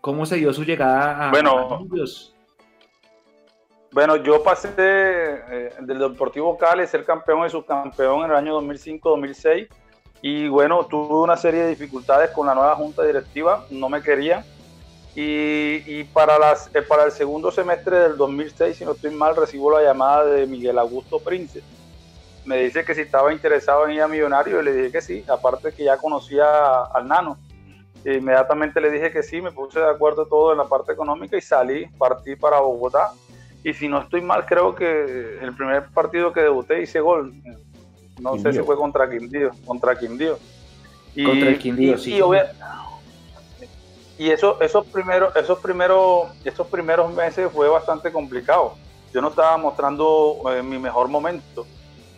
¿Cómo 0.00 0.24
se 0.24 0.36
dio 0.36 0.52
su 0.52 0.64
llegada 0.64 1.28
a, 1.28 1.30
bueno, 1.30 1.86
Bueno, 3.92 4.16
yo 4.16 4.42
pasé 4.42 4.70
eh, 4.78 5.74
del 5.80 5.98
Deportivo 5.98 6.56
Cali, 6.56 6.86
ser 6.86 7.04
campeón 7.04 7.46
y 7.46 7.50
subcampeón 7.50 8.24
en 8.24 8.30
el 8.30 8.36
año 8.36 8.60
2005-2006. 8.62 9.68
Y 10.22 10.48
bueno, 10.48 10.86
tuve 10.86 11.22
una 11.22 11.36
serie 11.36 11.60
de 11.60 11.68
dificultades 11.68 12.30
con 12.30 12.46
la 12.46 12.54
nueva 12.54 12.74
junta 12.76 13.02
directiva. 13.02 13.66
No 13.70 13.90
me 13.90 14.02
querían 14.02 14.42
y, 15.14 16.04
para, 16.04 16.38
las, 16.38 16.70
eh, 16.74 16.82
para 16.82 17.04
el 17.04 17.12
segundo 17.12 17.50
semestre 17.50 17.98
del 17.98 18.16
2006, 18.16 18.76
si 18.76 18.84
no 18.84 18.92
estoy 18.92 19.10
mal, 19.10 19.34
recibo 19.34 19.70
la 19.70 19.82
llamada 19.82 20.24
de 20.24 20.46
Miguel 20.46 20.78
Augusto 20.78 21.18
Prince. 21.18 21.62
Me 22.44 22.58
dice 22.58 22.84
que 22.84 22.94
si 22.94 23.02
estaba 23.02 23.32
interesado 23.32 23.86
en 23.86 23.94
ir 23.94 24.02
a 24.02 24.08
Millonario, 24.08 24.60
y 24.60 24.64
le 24.64 24.72
dije 24.72 24.92
que 24.92 25.00
sí, 25.00 25.24
aparte 25.28 25.72
que 25.72 25.84
ya 25.84 25.96
conocía 25.96 26.82
al 26.94 27.08
Nano. 27.08 27.38
E 28.04 28.14
inmediatamente 28.14 28.80
le 28.80 28.90
dije 28.90 29.10
que 29.10 29.22
sí, 29.22 29.42
me 29.42 29.52
puse 29.52 29.78
de 29.78 29.90
acuerdo 29.90 30.26
todo 30.26 30.52
en 30.52 30.58
la 30.58 30.64
parte 30.64 30.92
económica 30.92 31.36
y 31.36 31.42
salí, 31.42 31.86
partí 31.98 32.36
para 32.36 32.60
Bogotá. 32.60 33.12
Y 33.62 33.74
si 33.74 33.88
no 33.88 34.00
estoy 34.00 34.22
mal, 34.22 34.46
creo 34.46 34.74
que 34.74 35.38
el 35.42 35.54
primer 35.54 35.84
partido 35.88 36.32
que 36.32 36.40
debuté 36.40 36.80
hice 36.80 37.00
gol. 37.00 37.34
No 38.20 38.38
sé 38.38 38.52
si 38.52 38.60
fue 38.60 38.76
contra 38.76 39.10
Quindío. 39.10 39.50
Contra 39.66 39.98
Quindío. 39.98 40.38
Y, 41.14 41.24
contra 41.24 41.50
el 41.50 41.58
Quindío, 41.58 41.98
sí 41.98 42.14
y 42.14 42.20
eso, 44.28 44.60
esos 44.60 44.86
primeros, 44.86 45.34
esos 45.34 45.58
primeros, 45.60 46.28
esos 46.44 46.66
primeros 46.66 47.10
meses 47.14 47.50
fue 47.50 47.70
bastante 47.70 48.12
complicado. 48.12 48.74
Yo 49.14 49.22
no 49.22 49.28
estaba 49.28 49.56
mostrando 49.56 50.42
eh, 50.52 50.62
mi 50.62 50.78
mejor 50.78 51.08
momento. 51.08 51.66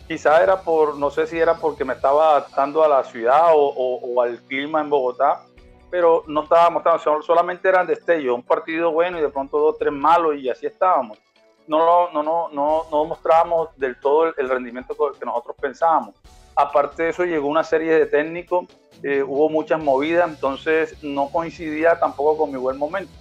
quizá 0.09 0.43
era 0.43 0.61
por, 0.61 0.97
no 0.97 1.11
sé 1.11 1.29
si 1.29 1.39
era 1.39 1.55
porque 1.55 1.85
me 1.85 1.93
estaba 1.93 2.31
adaptando 2.31 2.83
a 2.83 2.89
la 2.89 3.05
ciudad 3.05 3.53
o, 3.55 4.21
al 4.21 4.37
clima 4.43 4.81
en 4.81 4.91
Bogotá, 4.91 5.45
pero 5.91 6.25
no 6.27 6.43
estábamos, 6.43 6.83
solamente 7.25 7.69
eran 7.69 7.87
destellos, 7.87 8.35
un 8.35 8.43
partido 8.43 8.91
bueno 8.91 9.19
y 9.19 9.23
de 9.23 9.29
pronto 9.29 9.59
dos, 9.59 9.79
tres 9.79 9.93
malos 9.93 10.35
y 10.37 10.51
así 10.51 10.67
estábamos. 10.67 11.19
No, 11.69 12.11
no, 12.13 12.23
no, 12.23 12.49
no, 12.49 12.87
no 12.91 13.05
mostrábamos 13.05 13.69
del 13.77 13.99
todo 14.01 14.35
el, 14.37 14.49
rendimiento 14.49 14.97
que 15.19 15.25
nosotros 15.25 15.55
pensábamos. 15.61 16.17
Aparte 16.55 17.05
de 17.05 17.09
eso, 17.11 17.25
llegó 17.25 17.49
una 17.49 17.65
serie 17.65 17.93
de 17.93 18.07
técnicos, 18.07 18.67
eh, 19.03 19.23
hubo 19.23 19.49
muchas 19.49 19.83
movidas, 19.83 20.29
entonces 20.29 21.03
no 21.03 21.29
coincidía 21.31 21.99
tampoco 21.99 22.37
con 22.39 22.53
mi 22.53 22.59
buen 22.59 22.77
momento. 22.77 23.13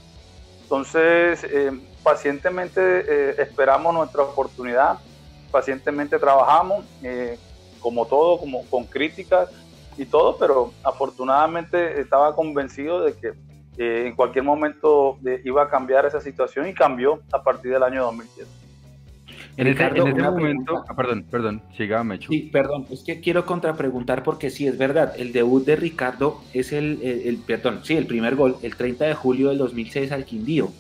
Entonces, 0.64 1.44
eh, 1.46 1.72
pacientemente 2.04 2.82
eh, 2.82 3.36
esperamos 3.40 3.94
nuestra 3.94 4.24
oportunidad, 4.24 5.00
pacientemente 5.50 6.20
trabajamos, 6.20 6.86
como 7.80 8.06
todo, 8.06 8.38
como 8.38 8.66
con 8.70 8.86
críticas 8.86 9.50
y 9.98 10.06
todo, 10.06 10.38
pero 10.38 10.72
afortunadamente 10.84 12.00
estaba 12.00 12.36
convencido 12.36 13.02
de 13.02 13.14
que 13.14 13.34
en 13.78 14.16
cualquier 14.16 14.46
momento 14.46 15.18
iba 15.44 15.64
a 15.64 15.70
cambiar 15.70 16.06
esa 16.06 16.22
situación 16.22 16.68
y 16.68 16.74
cambió 16.74 17.20
a 17.34 17.44
partir 17.44 17.72
del 17.72 17.84
año 17.84 18.04
2010. 18.04 18.61
En, 19.58 19.68
Ricardo, 19.68 20.08
ese, 20.08 20.22
momento, 20.22 20.86
ah, 20.88 20.96
perdón, 20.96 21.26
perdón, 21.30 21.62
siga 21.76 22.04
Mecho. 22.04 22.30
Sí, 22.30 22.50
perdón, 22.52 22.88
es 22.90 23.02
que 23.04 23.20
quiero 23.20 23.46
contrapreguntar 23.46 24.24
porque 24.24 24.50
sí, 24.50 24.66
es 24.66 24.78
verdad, 24.78 25.14
el 25.18 25.34
debut 25.34 25.66
de 25.66 25.76
Ricardo 25.76 26.42
es 26.54 26.72
el, 26.72 27.02
el, 27.02 27.38
perdón, 27.38 27.82
sí, 27.84 27.96
el 27.96 28.08
primer 28.08 28.36
gol, 28.36 28.56
el 28.62 28.76
30 28.76 29.06
de 29.06 29.14
julio 29.14 29.50
del 29.50 29.58
2006 29.58 30.12
al 30.12 30.26
Quindío. 30.26 30.72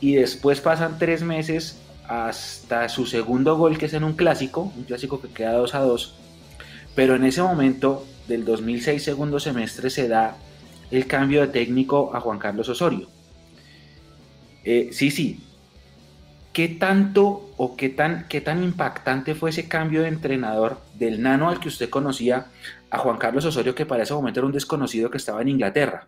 Y 0.00 0.14
después 0.14 0.60
pasan 0.60 0.98
tres 0.98 1.22
meses 1.22 1.80
hasta 2.08 2.88
su 2.88 3.06
segundo 3.06 3.56
gol, 3.56 3.78
que 3.78 3.86
es 3.86 3.94
en 3.94 4.04
un 4.04 4.14
clásico, 4.14 4.72
un 4.76 4.84
clásico 4.84 5.20
que 5.20 5.28
queda 5.28 5.52
2 5.52 5.74
a 5.74 5.80
2. 5.80 6.14
Pero 6.94 7.14
en 7.14 7.24
ese 7.24 7.42
momento 7.42 8.04
del 8.28 8.44
2006, 8.44 9.02
segundo 9.02 9.40
semestre, 9.40 9.88
se 9.88 10.08
da 10.08 10.36
el 10.90 11.06
cambio 11.06 11.40
de 11.40 11.48
técnico 11.48 12.14
a 12.14 12.20
Juan 12.20 12.38
Carlos 12.38 12.68
Osorio. 12.68 13.08
Eh, 14.64 14.90
sí, 14.92 15.10
sí, 15.10 15.40
¿Qué 16.52 16.68
tanto 16.68 17.50
o 17.56 17.76
qué 17.76 17.88
tan, 17.88 18.28
qué 18.28 18.42
tan 18.42 18.62
impactante 18.62 19.34
fue 19.34 19.50
ese 19.50 19.68
cambio 19.68 20.02
de 20.02 20.08
entrenador 20.08 20.76
del 20.94 21.22
nano 21.22 21.48
al 21.48 21.58
que 21.58 21.68
usted 21.68 21.88
conocía 21.88 22.46
a 22.90 22.98
Juan 22.98 23.16
Carlos 23.16 23.46
Osorio, 23.46 23.74
que 23.74 23.86
para 23.86 24.02
ese 24.02 24.12
momento 24.12 24.40
era 24.40 24.46
un 24.46 24.52
desconocido 24.52 25.10
que 25.10 25.16
estaba 25.16 25.40
en 25.40 25.48
Inglaterra? 25.48 26.06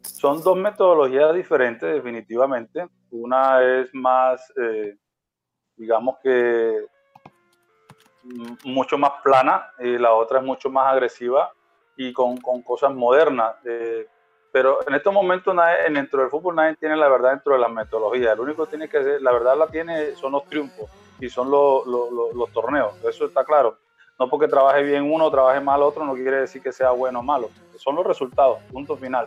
Son 0.00 0.42
dos 0.42 0.56
metodologías 0.56 1.34
diferentes, 1.34 1.92
definitivamente. 1.92 2.86
Una 3.10 3.62
es 3.62 3.92
más, 3.92 4.50
eh, 4.56 4.96
digamos 5.76 6.16
que, 6.22 6.86
mucho 8.64 8.96
más 8.96 9.12
plana 9.22 9.72
y 9.78 9.98
la 9.98 10.14
otra 10.14 10.38
es 10.38 10.44
mucho 10.44 10.70
más 10.70 10.92
agresiva 10.92 11.52
y 11.96 12.12
con, 12.12 12.36
con 12.38 12.62
cosas 12.62 12.94
modernas. 12.94 13.56
Eh, 13.64 14.06
pero 14.52 14.86
en 14.86 14.94
estos 14.94 15.12
momentos 15.12 15.54
nadie, 15.54 15.90
dentro 15.90 16.20
del 16.20 16.28
fútbol 16.28 16.54
nadie 16.54 16.76
tiene 16.76 16.94
la 16.94 17.08
verdad 17.08 17.30
dentro 17.30 17.54
de 17.54 17.58
la 17.58 17.68
metodología. 17.68 18.34
Lo 18.34 18.42
único 18.42 18.64
que 18.64 18.70
tiene 18.70 18.88
que 18.88 19.02
ser, 19.02 19.22
la 19.22 19.32
verdad 19.32 19.56
la 19.56 19.66
tiene 19.66 20.14
son 20.14 20.32
los 20.32 20.44
triunfos 20.44 20.90
y 21.18 21.30
son 21.30 21.50
los, 21.50 21.86
los, 21.86 22.52
torneos. 22.52 22.92
Eso 23.02 23.24
está 23.24 23.44
claro. 23.44 23.78
No 24.18 24.28
porque 24.28 24.46
trabaje 24.46 24.82
bien 24.82 25.10
uno 25.10 25.24
o 25.24 25.30
trabaje 25.30 25.58
mal 25.60 25.82
otro 25.82 26.04
no 26.04 26.12
quiere 26.14 26.42
decir 26.42 26.60
que 26.60 26.70
sea 26.70 26.90
bueno 26.90 27.20
o 27.20 27.22
malo. 27.22 27.48
Son 27.76 27.96
los 27.96 28.06
resultados, 28.06 28.58
punto 28.70 28.94
final. 28.94 29.26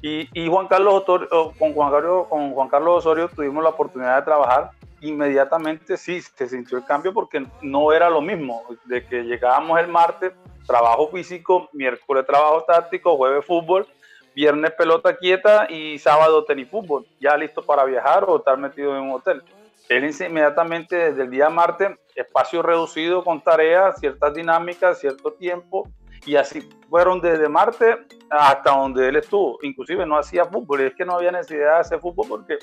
Y, 0.00 0.28
y 0.32 0.48
Juan 0.48 0.66
Carlos 0.66 1.02
Osorio, 1.02 1.28
con, 1.58 1.74
Juan 1.74 1.92
Carlos, 1.92 2.26
con 2.28 2.52
Juan 2.52 2.68
Carlos 2.68 2.98
Osorio 2.98 3.28
tuvimos 3.28 3.62
la 3.62 3.70
oportunidad 3.70 4.16
de 4.16 4.22
trabajar. 4.22 4.70
Inmediatamente 5.02 5.98
sí 5.98 6.22
se 6.22 6.48
sintió 6.48 6.78
el 6.78 6.86
cambio 6.86 7.12
porque 7.12 7.46
no 7.60 7.92
era 7.92 8.08
lo 8.08 8.22
mismo. 8.22 8.62
De 8.86 9.06
que 9.06 9.24
llegábamos 9.24 9.78
el 9.78 9.88
martes, 9.88 10.32
trabajo 10.66 11.08
físico, 11.08 11.68
miércoles 11.74 12.24
trabajo 12.24 12.64
táctico, 12.64 13.18
jueves 13.18 13.44
fútbol 13.44 13.86
viernes 14.34 14.72
pelota 14.72 15.16
quieta 15.16 15.66
y 15.70 15.98
sábado 15.98 16.44
tenis 16.44 16.68
fútbol, 16.68 17.06
ya 17.20 17.36
listo 17.36 17.62
para 17.62 17.84
viajar 17.84 18.24
o 18.26 18.36
estar 18.38 18.58
metido 18.58 18.96
en 18.96 19.04
un 19.04 19.12
hotel. 19.12 19.42
Él 19.88 20.04
inmediatamente 20.04 20.96
desde 20.96 21.22
el 21.22 21.30
día 21.30 21.50
martes, 21.50 21.90
espacio 22.14 22.62
reducido 22.62 23.22
con 23.22 23.42
tareas, 23.42 23.98
ciertas 24.00 24.32
dinámicas, 24.34 24.98
cierto 24.98 25.32
tiempo, 25.32 25.88
y 26.26 26.36
así 26.36 26.68
fueron 26.88 27.20
desde 27.20 27.48
martes 27.48 27.96
hasta 28.30 28.70
donde 28.70 29.08
él 29.08 29.16
estuvo. 29.16 29.58
Inclusive 29.62 30.06
no 30.06 30.16
hacía 30.16 30.46
fútbol, 30.46 30.80
es 30.80 30.94
que 30.94 31.04
no 31.04 31.16
había 31.16 31.32
necesidad 31.32 31.74
de 31.74 31.80
hacer 31.80 32.00
fútbol 32.00 32.26
porque 32.28 32.58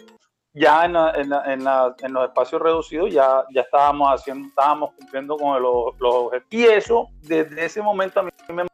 ya 0.53 0.85
en, 0.85 0.95
en, 0.95 1.67
en, 2.01 2.13
los 2.13 2.25
espacios 2.25 2.61
reducidos 2.61 3.13
ya, 3.13 3.45
ya 3.53 3.61
estábamos 3.61 4.09
haciendo, 4.09 4.47
estábamos 4.47 4.91
cumpliendo 4.95 5.37
con 5.37 5.61
los, 5.61 5.97
los 5.99 6.13
objetivos. 6.13 6.49
Y 6.49 6.65
eso, 6.65 7.07
desde 7.21 7.65
ese 7.65 7.81
momento 7.81 8.19
a 8.19 8.23
mí 8.23 8.31
me 8.49 8.65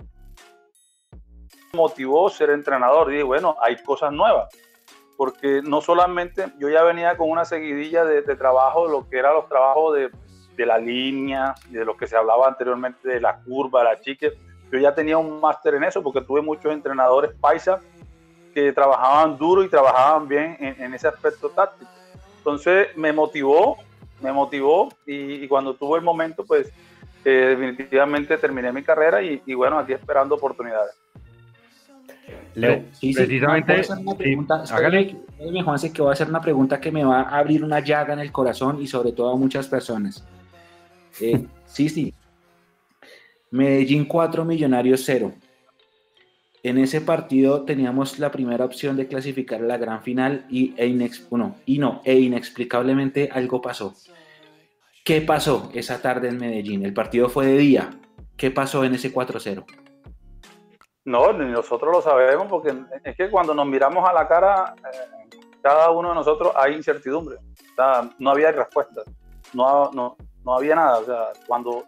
motivó 1.78 2.30
ser 2.30 2.50
entrenador. 2.50 3.10
Dije, 3.10 3.24
bueno, 3.24 3.56
hay 3.62 3.82
cosas 3.84 4.12
nuevas. 4.12 4.50
Porque 5.16 5.62
no 5.64 5.82
solamente 5.82 6.48
yo 6.60 6.70
ya 6.70 6.84
venía 6.84 7.16
con 7.16 7.30
una 7.30 7.46
seguidilla 7.46 8.04
de, 8.04 8.22
trabajo, 8.36 8.88
lo 8.88 9.08
que 9.10 9.18
eran 9.18 9.36
los 9.36 9.48
trabajos 9.48 9.96
de, 9.96 10.12
de, 10.56 10.66
la 10.66 10.78
línea, 10.78 11.56
de 11.70 11.86
lo 11.86 11.96
que 11.96 12.08
se 12.08 12.18
hablaba 12.18 12.48
anteriormente 12.48 13.08
de 13.08 13.22
la 13.22 13.40
curva, 13.40 13.84
la 13.84 14.00
chique. 14.00 14.34
Yo 14.72 14.80
ya 14.80 14.94
tenía 14.94 15.18
un 15.18 15.40
máster 15.40 15.76
en 15.76 15.86
eso 15.86 16.04
porque 16.04 16.22
tuve 16.22 16.42
muchos 16.42 16.72
entrenadores 16.72 17.32
paisa 17.40 17.80
que 18.54 18.74
trabajaban 18.74 19.38
duro 19.38 19.64
y 19.64 19.70
trabajaban 19.70 20.28
bien 20.28 20.58
en, 20.60 20.92
ese 20.94 21.08
aspecto 21.08 21.50
táctico. 21.50 21.92
Entonces 22.40 22.88
me 22.98 23.14
motivó, 23.14 23.78
me 24.20 24.32
motivó 24.32 24.90
y, 25.06 25.48
cuando 25.48 25.76
tuve 25.76 26.00
el 26.00 26.04
momento, 26.04 26.44
pues 26.44 26.72
eh, 27.24 27.56
definitivamente 27.56 28.36
terminé 28.38 28.72
mi 28.72 28.82
carrera 28.82 29.22
y, 29.22 29.42
y 29.46 29.54
bueno, 29.54 29.78
aquí 29.78 29.94
esperando 29.94 30.36
oportunidades. 30.36 30.96
Leo, 32.58 32.86
precisamente, 33.00 33.84
hágale. 34.72 35.16
Juanse, 35.64 35.94
que 35.94 36.02
voy 36.02 36.10
a 36.10 36.14
hacer 36.14 36.28
una 36.28 36.42
pregunta 36.42 36.82
que 36.82 36.92
me 36.92 37.04
va 37.04 37.22
a 37.22 37.38
abrir 37.38 37.64
una 37.64 37.82
llaga 37.82 38.14
en 38.14 38.20
el 38.20 38.32
corazón 38.32 38.82
y 38.82 38.88
sobre 38.88 39.12
todo 39.12 39.32
a 39.32 39.38
muchas 39.38 39.68
personas. 39.68 40.26
Eh, 41.22 41.46
sí, 41.68 41.88
sí. 41.88 42.14
Medellín 43.52 44.06
4, 44.06 44.44
Millonarios 44.44 45.04
0. 45.06 45.34
En 46.64 46.80
ese 46.80 47.00
partido 47.00 47.62
teníamos 47.62 48.18
la 48.18 48.32
primera 48.32 48.66
opción 48.66 48.98
de 48.98 49.08
clasificar 49.08 49.62
a 49.62 49.66
la 49.66 49.78
gran 49.78 50.02
final 50.02 50.48
y, 50.50 50.74
e, 50.78 50.88
y 50.88 51.78
no, 51.78 52.02
e 52.04 52.20
inexplicablemente 52.20 53.30
algo 53.32 53.62
pasó. 53.62 53.94
¿Qué 55.06 55.22
pasó 55.22 55.70
esa 55.76 56.02
tarde 56.02 56.30
en 56.30 56.40
Medellín? 56.40 56.84
El 56.84 56.94
partido 56.94 57.30
fue 57.30 57.46
de 57.46 57.58
día. 57.60 57.92
¿Qué 58.36 58.50
pasó 58.50 58.84
en 58.84 58.96
ese 58.96 59.14
4-0? 59.14 59.64
No, 61.08 61.32
nosotros 61.32 61.90
lo 61.90 62.02
sabemos 62.02 62.48
porque 62.50 62.76
es 63.06 63.16
que 63.16 63.30
cuando 63.30 63.54
nos 63.54 63.66
miramos 63.66 64.08
a 64.10 64.12
la 64.12 64.28
cara, 64.28 64.76
eh, 64.76 65.40
cada 65.62 65.90
uno 65.90 66.10
de 66.10 66.16
nosotros 66.16 66.52
hay 66.54 66.74
incertidumbre. 66.74 67.38
No 68.20 68.32
había 68.32 68.52
respuesta, 68.52 69.04
no, 69.54 69.90
no, 69.94 70.18
no 70.44 70.54
había 70.54 70.76
nada. 70.76 70.98
O 70.98 71.06
sea, 71.06 71.28
cuando 71.48 71.86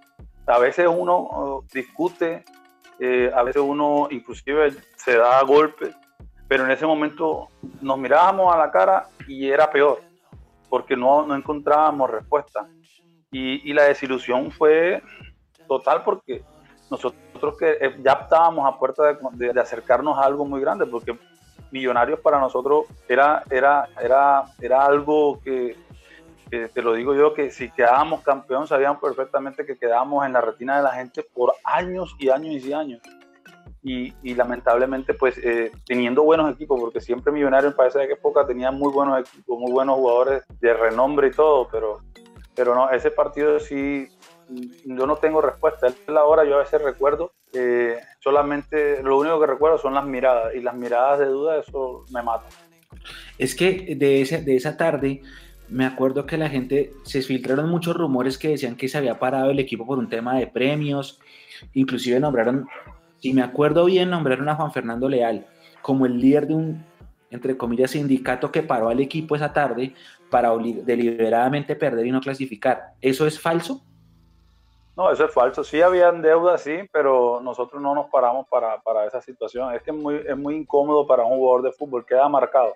a 0.48 0.58
veces 0.60 0.88
uno 0.88 1.18
oh, 1.18 1.66
discute, 1.74 2.46
eh, 2.98 3.30
a 3.36 3.44
veces 3.44 3.62
uno 3.62 4.08
inclusive 4.10 4.78
se 4.96 5.18
da 5.18 5.44
golpes, 5.44 5.94
pero 6.48 6.64
en 6.64 6.72
ese 6.72 6.86
momento 6.86 7.50
nos 7.82 7.98
mirábamos 7.98 8.56
a 8.56 8.58
la 8.58 8.72
cara 8.72 9.10
y 9.28 9.50
era 9.50 9.70
peor, 9.70 10.00
porque 10.70 10.96
no, 10.96 11.28
no 11.28 11.36
encontrábamos 11.36 12.10
respuesta. 12.10 12.70
Y, 13.32 13.70
y 13.70 13.74
la 13.74 13.84
desilusión 13.84 14.50
fue 14.50 15.04
total 15.68 16.04
porque 16.06 16.42
nosotros 16.90 17.58
que 17.58 17.78
eh, 17.80 17.96
ya 18.04 18.14
estábamos 18.14 18.66
a 18.68 18.78
puerta 18.78 19.04
de, 19.34 19.60
acercarnos 19.60 20.18
a 20.18 20.24
algo 20.24 20.46
muy 20.46 20.62
grande, 20.62 20.86
porque 20.86 21.18
Millonarios 21.72 22.20
para 22.20 22.40
nosotros 22.40 22.86
era, 23.08 23.44
era, 23.50 23.88
era, 24.02 24.44
era 24.60 24.86
algo 24.86 25.40
que, 25.42 25.78
te 26.50 26.82
lo 26.82 26.94
digo 26.94 27.14
yo, 27.14 27.36
que 27.36 27.52
si 27.52 27.70
quedábamos 27.70 28.22
campeón 28.22 28.66
sabíamos 28.66 29.00
perfectamente 29.00 29.68
que 29.68 29.78
quedábamos 29.78 30.26
en 30.26 30.34
la 30.34 30.42
retina 30.42 30.78
de 30.78 30.84
la 30.84 30.94
gente 30.94 31.22
por 31.22 31.54
años 31.64 32.16
y 32.18 32.30
años 32.30 32.66
y 32.66 32.74
años. 32.74 33.02
Y, 33.84 34.14
y 34.24 34.34
lamentablemente, 34.34 35.14
pues 35.14 35.38
eh, 35.38 35.72
teniendo 35.86 36.24
buenos 36.24 36.52
equipos, 36.52 36.80
porque 36.80 37.00
siempre 37.00 37.32
Millonarios 37.32 37.76
parece 37.76 38.08
que 38.08 38.14
época 38.14 38.46
tenía 38.48 38.72
muy 38.72 38.92
buenos 38.92 39.20
equipos, 39.20 39.60
muy 39.60 39.72
buenos 39.72 39.96
jugadores 39.96 40.44
de 40.60 40.74
renombre 40.74 41.28
y 41.28 41.32
todo, 41.32 41.68
pero, 41.72 42.00
pero 42.56 42.74
no, 42.74 42.90
ese 42.90 43.12
partido 43.12 43.60
sí 43.60 44.10
yo 44.86 45.06
no 45.06 45.16
tengo 45.18 45.42
respuesta. 45.42 45.88
Es 45.88 45.96
la 46.08 46.24
hora, 46.26 46.46
yo 46.46 46.56
a 46.56 46.60
veces 46.60 46.82
recuerdo, 46.82 47.34
eh, 47.54 47.98
solamente 48.20 49.02
lo 49.04 49.18
único 49.18 49.40
que 49.40 49.48
recuerdo 49.48 49.78
son 49.78 49.94
las 49.94 50.06
miradas 50.06 50.54
y 50.56 50.62
las 50.62 50.76
miradas 50.76 51.20
de 51.20 51.26
duda, 51.26 51.58
eso 51.58 52.06
me 52.12 52.22
mata. 52.22 52.46
Es 53.38 53.56
que 53.56 53.96
de, 53.96 54.22
ese, 54.22 54.42
de 54.42 54.56
esa 54.56 54.78
tarde 54.78 55.22
me 55.70 55.86
acuerdo 55.86 56.26
que 56.26 56.38
la 56.38 56.50
gente, 56.50 56.94
se 57.04 57.22
filtraron 57.22 57.70
muchos 57.70 57.96
rumores 57.96 58.38
que 58.38 58.50
decían 58.50 58.76
que 58.76 58.90
se 58.90 58.98
había 58.98 59.20
parado 59.20 59.52
el 59.52 59.60
equipo 59.60 59.86
por 59.86 60.00
un 60.00 60.10
tema 60.10 60.38
de 60.38 60.48
premios, 60.48 61.20
inclusive 61.74 62.20
nombraron, 62.20 62.68
si 63.20 63.34
me 63.34 63.44
acuerdo 63.44 63.86
bien, 63.86 64.10
nombraron 64.10 64.50
a 64.50 64.56
Juan 64.56 64.72
Fernando 64.72 65.08
Leal 65.08 65.46
como 65.82 66.06
el 66.06 66.20
líder 66.20 66.48
de 66.48 66.54
un, 66.56 66.86
entre 67.30 67.56
comillas, 67.56 67.92
sindicato 67.92 68.52
que 68.52 68.64
paró 68.64 68.90
al 68.90 69.00
equipo 69.00 69.36
esa 69.36 69.54
tarde 69.54 69.94
para 70.30 70.52
deliberadamente 70.58 71.76
perder 71.76 72.06
y 72.06 72.12
no 72.12 72.22
clasificar. 72.22 72.94
¿Eso 73.02 73.28
es 73.28 73.40
falso? 73.40 73.84
No, 75.00 75.10
eso 75.10 75.24
es 75.24 75.34
falso. 75.34 75.64
Sí 75.64 75.82
habían 75.82 76.22
deudas, 76.22 76.62
sí, 76.62 76.78
pero 76.92 77.40
nosotros 77.42 77.82
no 77.82 77.96
nos 77.96 78.08
paramos 78.10 78.46
para, 78.50 78.82
para 78.82 79.06
esa 79.06 79.22
situación. 79.22 79.74
Es 79.74 79.82
que 79.82 79.92
es 79.92 79.96
muy, 79.96 80.16
es 80.28 80.36
muy 80.36 80.58
incómodo 80.58 81.08
para 81.08 81.24
un 81.24 81.38
jugador 81.38 81.62
de 81.62 81.72
fútbol, 81.72 82.06
queda 82.06 82.28
marcado. 82.28 82.74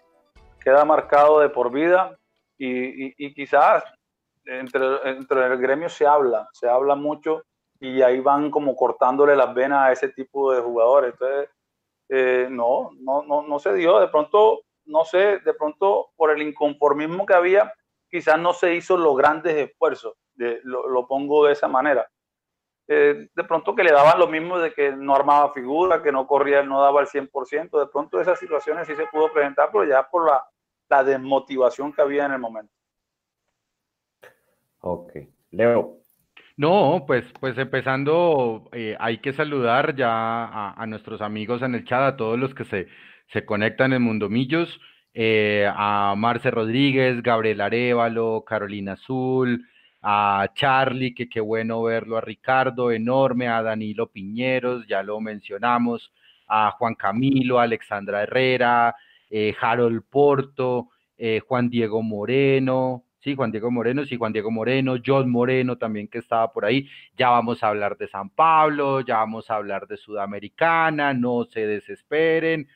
Queda 0.63 0.85
marcado 0.85 1.41
de 1.41 1.49
por 1.49 1.69
vida 1.69 2.17
y, 2.57 3.25
y, 3.25 3.33
quizás 3.33 3.83
entre, 4.45 5.09
entre 5.09 5.47
el 5.47 5.57
gremio 5.57 5.89
se 5.89 6.07
habla, 6.07 6.47
se 6.53 6.69
habla 6.69 6.95
mucho 6.95 7.43
y 7.81 8.01
ahí 8.01 8.21
van 8.21 8.49
como 8.51 8.73
cortándole 8.73 9.35
las 9.35 9.53
venas 9.53 9.89
a 9.89 9.91
ese 9.91 10.07
tipo 10.07 10.53
de 10.53 10.61
jugadores. 10.61 11.11
Entonces, 11.11 11.49
eh, 12.07 12.47
no, 12.49 12.91
no, 13.01 13.23
no, 13.23 13.41
no 13.41 13.59
se 13.59 13.73
dio. 13.73 13.99
De 13.99 14.07
pronto, 14.07 14.61
no 14.85 15.03
sé, 15.03 15.39
de 15.39 15.53
pronto 15.55 16.11
por 16.15 16.31
el 16.31 16.41
inconformismo 16.41 17.25
que 17.25 17.33
había, 17.33 17.73
quizás 18.09 18.39
no 18.39 18.53
se 18.53 18.75
hizo 18.75 18.95
los 18.95 19.17
grandes 19.17 19.57
esfuerzos, 19.57 20.13
de, 20.35 20.59
lo, 20.63 21.07
pongo 21.07 21.45
de 21.45 21.53
esa 21.53 21.67
manera. 21.67 22.07
Eh, 22.87 23.29
de 23.33 23.43
pronto 23.45 23.73
que 23.75 23.83
le 23.83 23.91
daban 23.91 24.19
lo 24.19 24.27
mismo 24.27 24.59
de 24.59 24.73
que 24.73 24.91
no 24.91 25.15
armaba 25.15 25.53
figura, 25.53 26.03
que 26.03 26.11
no 26.11 26.27
corría, 26.27 26.63
no 26.63 26.81
daba 26.81 27.01
el 27.01 27.07
100%, 27.07 27.79
de 27.79 27.87
pronto 27.87 28.19
esas 28.19 28.37
situaciones 28.39 28.87
sí 28.87 28.95
se 28.95 29.07
pudo 29.07 29.31
presentar, 29.31 29.69
pero 29.71 29.85
ya 29.85 30.07
por 30.09 30.27
la, 30.27 30.43
la 30.89 31.03
desmotivación 31.03 31.93
que 31.93 32.01
había 32.01 32.25
en 32.25 32.33
el 32.33 32.39
momento. 32.39 32.73
Ok. 34.81 35.13
Leo, 35.51 36.03
no, 36.55 37.03
pues, 37.07 37.25
pues 37.39 37.57
empezando, 37.57 38.69
eh, 38.73 38.95
hay 38.99 39.17
que 39.19 39.33
saludar 39.33 39.95
ya 39.95 40.71
a, 40.71 40.85
nuestros 40.85 41.21
amigos 41.21 41.63
en 41.63 41.73
el 41.73 41.83
chat, 41.83 42.13
a 42.13 42.15
todos 42.17 42.37
los 42.37 42.53
que 42.53 42.63
se, 42.65 42.87
se 43.27 43.43
conectan 43.43 43.91
en 43.93 44.03
Mundomillos, 44.03 44.79
eh, 45.15 45.67
a 45.75 46.13
Marce 46.15 46.51
Rodríguez, 46.51 47.23
Gabriel 47.23 47.61
Arevalo, 47.61 48.43
Carolina 48.45 48.93
Azul, 48.93 49.67
a 50.03 50.47
Charlie, 50.53 51.15
que 51.15 51.29
qué 51.29 51.39
bueno 51.39 51.81
verlo, 51.81 52.17
a 52.17 52.21
Ricardo, 52.21 52.91
enorme, 52.91 53.47
a 53.47 53.63
Danilo 53.63 54.11
Piñeros, 54.11 54.85
ya 54.87 55.01
lo 55.01 55.19
mencionamos, 55.21 56.13
a 56.47 56.71
Juan 56.71 56.95
Camilo, 56.95 57.59
a 57.59 57.63
Alexandra 57.63 58.23
Herrera, 58.23 58.95
eh, 59.29 59.55
Harold 59.59 60.03
Porto, 60.09 60.89
Juan 61.47 61.69
Diego 61.69 62.01
Moreno, 62.03 63.05
sí, 63.23 63.35
Juan 63.35 63.51
Diego 63.51 63.71
Moreno, 63.71 64.05
sí, 64.05 64.17
Juan 64.17 64.33
Diego 64.33 64.51
Moreno, 64.51 64.95
John 65.03 65.31
Moreno 65.31 65.77
también 65.77 66.07
que 66.07 66.17
estaba 66.17 66.51
por 66.51 66.65
ahí. 66.65 66.89
Ya 67.17 67.29
vamos 67.29 67.63
a 67.63 67.69
hablar 67.69 67.97
de 67.97 68.09
San 68.09 68.29
Pablo, 68.29 69.01
ya 69.01 69.17
vamos 69.17 69.49
a 69.49 69.55
hablar 69.55 69.87
de 69.87 69.97
Sudamericana, 69.97 71.13
no 71.13 71.45
se 71.45 71.65
desesperen. 71.65 72.67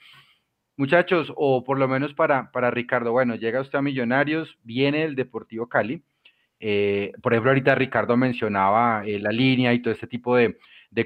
Muchachos, 0.78 1.34
o 1.36 1.64
por 1.64 1.78
lo 1.78 1.88
menos 1.88 2.14
para, 2.14 2.52
para 2.52 2.72
Ricardo, 2.72 3.12
bueno, 3.12 3.36
llega 3.36 3.62
usted 3.62 3.80
a 3.80 3.82
Millonarios, 3.82 4.58
viene 4.64 5.04
el 5.04 5.16
Deportivo 5.16 5.68
Cali. 5.68 6.02
Eh, 6.60 7.12
por 7.22 7.34
ejemplo, 7.34 7.52
ahorita 7.52 7.76
Ricardo 7.76 8.18
mencionaba 8.18 9.04
eh, 9.06 9.20
la 9.20 9.32
línea 9.32 9.74
y 9.74 9.82
todo 9.82 9.94
este 9.94 10.08
tipo 10.08 10.36
de, 10.36 10.58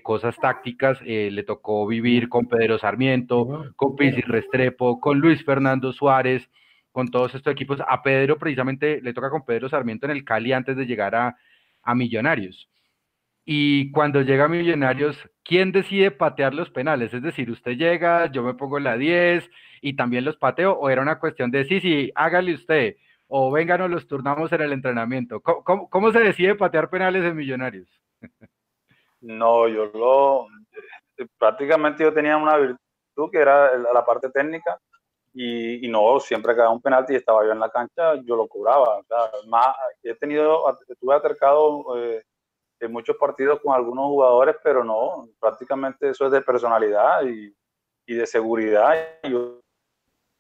cosas 0.04 0.36
tácticas. 0.38 1.00
Eh, 1.06 1.30
le 1.32 1.44
tocó 1.44 1.86
vivir 1.88 2.30
con 2.30 2.48
Pedro 2.48 2.78
Sarmiento, 2.78 3.74
con 3.76 3.96
Pizzi 3.96 4.22
Restrepo, 4.22 5.00
con 5.00 5.20
Luis 5.20 5.44
Fernando 5.44 5.92
Suárez, 5.92 6.50
con 6.92 7.10
todos 7.10 7.36
estos 7.36 7.52
equipos. 7.52 7.82
A 7.88 8.02
Pedro 8.02 8.38
precisamente 8.38 9.02
le 9.02 9.14
toca 9.14 9.30
con 9.30 9.46
Pedro 9.46 9.70
Sarmiento 9.70 10.06
en 10.06 10.12
el 10.14 10.24
Cali 10.24 10.54
antes 10.54 10.78
de 10.78 10.86
llegar 10.86 11.16
a, 11.16 11.36
Millonarios. 11.96 12.70
Y 13.44 13.92
cuando 13.92 14.22
llega 14.22 14.46
a 14.46 14.48
Millonarios, 14.48 15.18
¿quién 15.44 15.72
decide 15.72 16.12
patear 16.12 16.54
los 16.54 16.70
penales? 16.70 17.14
Es 17.14 17.24
decir, 17.24 17.50
usted 17.50 17.72
llega, 17.76 18.32
yo 18.32 18.44
me 18.44 18.54
pongo 18.54 18.80
la 18.80 18.98
10 18.98 19.50
y 19.82 19.96
también 19.96 20.26
los 20.26 20.38
pateo, 20.38 20.74
o 20.74 20.90
era 20.90 21.02
una 21.02 21.20
cuestión 21.20 21.50
de 21.50 21.66
sí, 21.66 21.80
sí, 21.82 22.12
hágale 22.16 22.54
usted, 22.54 22.96
o 23.34 23.50
venga, 23.50 23.78
nos 23.78 23.90
los 23.90 24.08
turnamos 24.08 24.52
en 24.52 24.62
el 24.62 24.74
entrenamiento. 24.74 25.40
¿Cómo, 25.40 25.90
cómo, 25.90 26.12
se 26.12 26.20
decide 26.20 26.54
patear 26.56 26.90
penales 26.90 27.24
en 27.24 27.38
Millonarios? 27.38 27.88
No, 29.22 29.70
yo 29.70 29.86
lo. 29.86 30.48
Prácticamente 31.38 32.04
yo 32.04 32.14
tenía 32.14 32.36
una 32.36 32.58
virtud 32.58 33.32
que 33.32 33.38
era 33.38 33.78
la 33.78 34.04
parte 34.04 34.30
técnica 34.32 34.78
y, 35.34 35.88
no, 35.88 36.20
siempre 36.20 36.56
que 36.56 36.62
un 36.62 36.82
penalti 36.82 37.14
y 37.14 37.18
estaba 37.18 37.46
yo 37.46 37.54
en 37.54 37.60
la 37.60 37.70
cancha, 37.70 38.16
yo 38.16 38.36
lo 38.36 38.48
cobraba. 38.48 38.98
O 38.98 39.04
sea, 39.04 39.30
más, 39.48 39.76
he 40.04 40.14
tenido, 40.16 40.66
estuve 40.90 41.16
acercado 41.16 41.98
eh, 41.98 42.24
en 42.82 42.92
muchos 42.92 43.16
partidos 43.16 43.62
con 43.62 43.74
algunos 43.74 44.08
jugadores, 44.08 44.58
pero 44.62 44.84
no, 44.84 45.30
prácticamente 45.40 46.10
eso 46.10 46.26
es 46.26 46.32
de 46.34 46.42
personalidad 46.42 47.24
y, 47.24 47.56
y 48.08 48.14
de 48.16 48.28
seguridad. 48.28 48.94
Yo, 49.24 49.62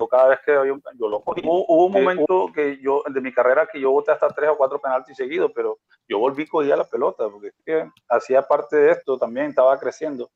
cada 0.08 0.30
vez 0.30 0.40
que 0.46 0.54
yo, 0.54 0.64
yo 1.00 1.10
lo 1.10 1.22
cogí. 1.22 1.42
Hubo, 1.44 1.86
un 1.86 1.92
momento 1.92 2.52
que 2.54 2.80
yo, 2.82 3.04
de 3.08 3.22
mi 3.22 3.34
carrera, 3.34 3.68
que 3.72 3.80
yo 3.80 3.92
boté 3.92 4.12
hasta 4.12 4.30
tres 4.30 4.50
o 4.50 4.58
cuatro 4.58 4.80
penaltis 4.80 5.18
seguidos, 5.18 5.52
pero 5.54 5.80
yo 6.08 6.20
volví 6.20 6.48
a 6.72 6.76
la 6.76 6.86
pelota, 6.86 7.28
porque 7.30 7.52
hacía 8.10 8.42
parte 8.42 8.76
de 8.76 8.92
esto, 8.92 9.18
también 9.18 9.48
estaba 9.48 9.80
creciendo. 9.80 10.30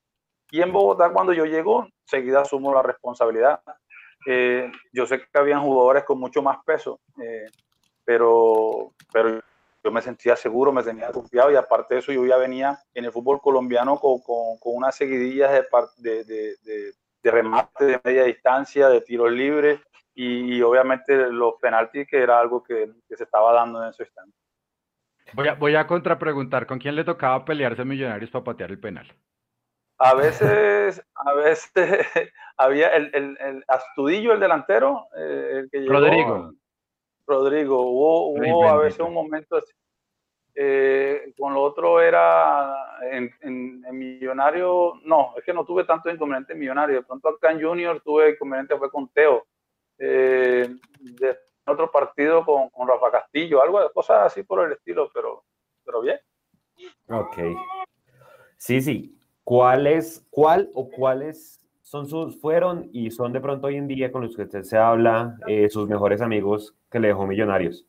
Y 0.52 0.62
en 0.62 0.72
Bogotá, 0.72 1.10
cuando 1.12 1.34
yo 1.34 1.46
llego, 1.46 1.88
seguida 2.06 2.42
asumo 2.42 2.74
la 2.74 2.82
responsabilidad 2.82 3.62
eh, 4.26 4.72
yo 4.92 5.06
sé 5.06 5.20
que 5.20 5.40
habían 5.40 5.62
jugadores 5.62 6.04
con 6.04 6.20
mucho 6.20 6.42
más 6.42 6.58
peso, 6.66 7.00
eh, 7.22 7.46
pero, 8.04 8.92
pero 9.14 9.40
yo 9.84 9.92
me 9.92 10.02
sentía 10.02 10.36
seguro, 10.36 10.72
me 10.72 10.82
tenía 10.82 11.12
confiado 11.12 11.52
y 11.52 11.56
aparte 11.56 11.94
de 11.94 12.00
eso 12.00 12.12
yo 12.12 12.26
ya 12.26 12.38
venía 12.38 12.80
en 12.96 13.06
el 13.06 13.12
fútbol 13.12 13.40
colombiano 13.40 14.00
con, 14.00 14.20
con, 14.22 14.58
con 14.58 14.76
unas 14.76 14.96
seguidillas 14.96 15.52
de, 15.52 15.66
de, 15.98 16.24
de, 16.24 16.56
de, 16.64 16.94
remate 17.32 17.86
de 17.86 18.02
media 18.04 18.24
distancia, 18.24 18.90
de 18.90 19.02
tiros 19.02 19.32
libres 19.32 19.80
y, 20.14 20.62
obviamente 20.62 21.30
los 21.30 21.56
penaltis 21.62 22.08
que 22.08 22.22
era 22.22 22.40
algo 22.40 22.64
que, 22.64 22.90
que, 23.08 23.18
se 23.18 23.26
estaba 23.26 23.52
dando 23.52 23.84
en 23.84 23.90
ese 23.90 24.04
instante. 24.04 24.38
Voy 25.34 25.48
a, 25.48 25.56
voy 25.56 25.76
a 25.76 25.88
contrapreguntar, 25.88 26.66
¿con 26.66 26.80
quién 26.80 26.96
le 26.96 27.04
tocaba 27.04 27.44
pelearse 27.44 27.84
Millonarios 27.84 28.30
para 28.32 28.46
patear 28.46 28.72
el 28.72 28.80
penal? 28.80 29.14
A 29.98 30.14
veces, 30.14 31.06
a 31.16 31.34
veces 31.34 31.72
había 32.58 32.90
el, 32.90 33.12
el, 33.14 33.38
el, 33.40 33.64
Astudillo, 33.68 34.34
el 34.34 34.40
delantero, 34.40 35.08
eh, 35.18 35.60
el 35.60 35.70
que 35.70 35.80
llegó, 35.80 35.94
Rodrigo. 35.94 36.54
Rodrigo, 37.28 37.82
hubo, 37.82 38.30
hubo 38.34 38.70
a 38.70 38.78
veces 38.78 39.00
un 39.00 39.14
momento 39.14 39.58
así. 39.58 39.74
Eh, 40.58 41.34
con 41.38 41.54
lo 41.54 41.62
otro 41.62 42.00
era 42.02 42.74
en, 43.12 43.30
en, 43.42 43.82
Millonario, 43.92 44.94
no, 45.04 45.34
es 45.38 45.44
que 45.44 45.54
no 45.54 45.66
tuve 45.66 45.84
tanto 45.84 46.10
inconveniente 46.10 46.54
en 46.54 46.60
Millonario. 46.60 46.96
De 46.98 47.04
pronto 47.04 47.28
acá 47.30 47.52
en 47.52 47.62
Junior 47.62 48.02
tuve 48.02 48.32
inconveniente, 48.32 48.78
fue 48.78 48.90
con 48.90 49.10
Teo. 49.10 49.46
Eh, 49.98 50.68
de 51.00 51.38
otro 51.66 51.92
partido 51.92 52.46
con, 52.46 52.70
con, 52.70 52.88
Rafa 52.88 53.12
Castillo, 53.12 53.62
algo 53.62 53.82
de 53.82 53.92
cosas 53.92 54.28
así 54.28 54.44
por 54.44 54.66
el 54.66 54.74
estilo, 54.74 55.10
pero, 55.14 55.44
pero 55.84 56.02
bien. 56.02 56.20
Ok. 57.10 57.38
Sí, 58.58 58.82
sí. 58.82 59.20
¿Cuál 59.44 59.88
es, 59.88 60.26
cuál 60.30 60.70
o 60.74 60.90
cuáles 60.90 61.60
son 61.82 62.08
sus, 62.08 62.40
fueron 62.40 62.90
y 62.92 63.12
son 63.12 63.32
de 63.32 63.40
pronto 63.40 63.68
hoy 63.68 63.76
en 63.76 63.88
día 63.88 64.12
con 64.12 64.24
los 64.24 64.36
que 64.36 64.44
usted 64.44 64.64
se 64.64 64.78
habla, 64.78 65.38
eh, 65.48 65.70
sus 65.70 65.88
mejores 65.88 66.22
amigos 66.22 66.76
que 66.90 67.00
le 67.00 67.10
dejó 67.10 67.28
Millonarios? 67.28 67.88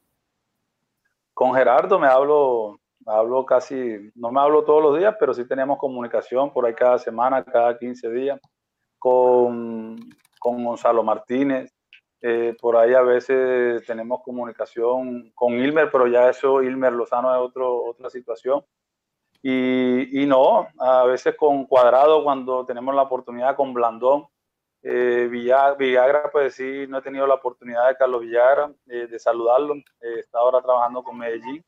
Con 1.37 1.53
Gerardo 1.55 1.99
me 1.99 2.07
hablo, 2.07 2.81
hablo 3.05 3.45
casi, 3.45 4.11
no 4.15 4.33
me 4.33 4.41
hablo 4.41 4.65
todos 4.65 4.83
los 4.83 4.99
días, 4.99 5.15
pero 5.21 5.35
sí 5.35 5.47
tenemos 5.47 5.77
comunicación 5.77 6.51
por 6.51 6.65
ahí 6.65 6.73
cada 6.73 6.99
semana, 6.99 7.45
cada 7.45 7.79
15 7.79 8.11
días, 8.11 8.41
con, 8.99 9.97
con 10.41 10.65
Gonzalo 10.65 11.03
Martínez, 11.03 11.71
eh, 12.23 12.57
por 12.59 12.75
ahí 12.75 12.95
a 12.95 13.03
veces 13.03 13.85
tenemos 13.85 14.23
comunicación 14.23 15.31
con 15.35 15.53
Ilmer, 15.53 15.91
pero 15.93 16.07
ya 16.07 16.31
eso, 16.31 16.63
Ilmer 16.63 16.95
Lozano 16.95 17.31
es 17.35 17.39
otro, 17.43 17.85
otra 17.85 18.09
situación. 18.09 18.65
Y, 19.43 20.23
y, 20.23 20.25
no, 20.25 20.69
a 20.79 21.05
veces 21.05 21.37
con 21.37 21.67
Cuadrado 21.67 22.25
cuando 22.25 22.65
tenemos 22.65 22.95
la 22.95 23.03
oportunidad 23.03 23.57
con 23.57 23.75
Blandón. 23.75 24.27
Eh, 24.89 25.27
Villagra, 25.29 26.31
pues 26.31 26.55
sí, 26.55 26.87
no 26.89 26.99
he 26.99 27.03
tenido 27.03 27.27
la 27.27 27.35
oportunidad 27.35 27.89
de 27.89 27.97
Carlos 27.97 28.21
Villagra, 28.21 28.73
eh, 28.87 29.09
de 29.09 29.19
saludarlo. 29.19 29.75
Eh, 29.75 30.21
está 30.21 30.39
ahora 30.39 30.63
trabajando 30.63 31.03
con 31.03 31.19
Medellín. 31.19 31.65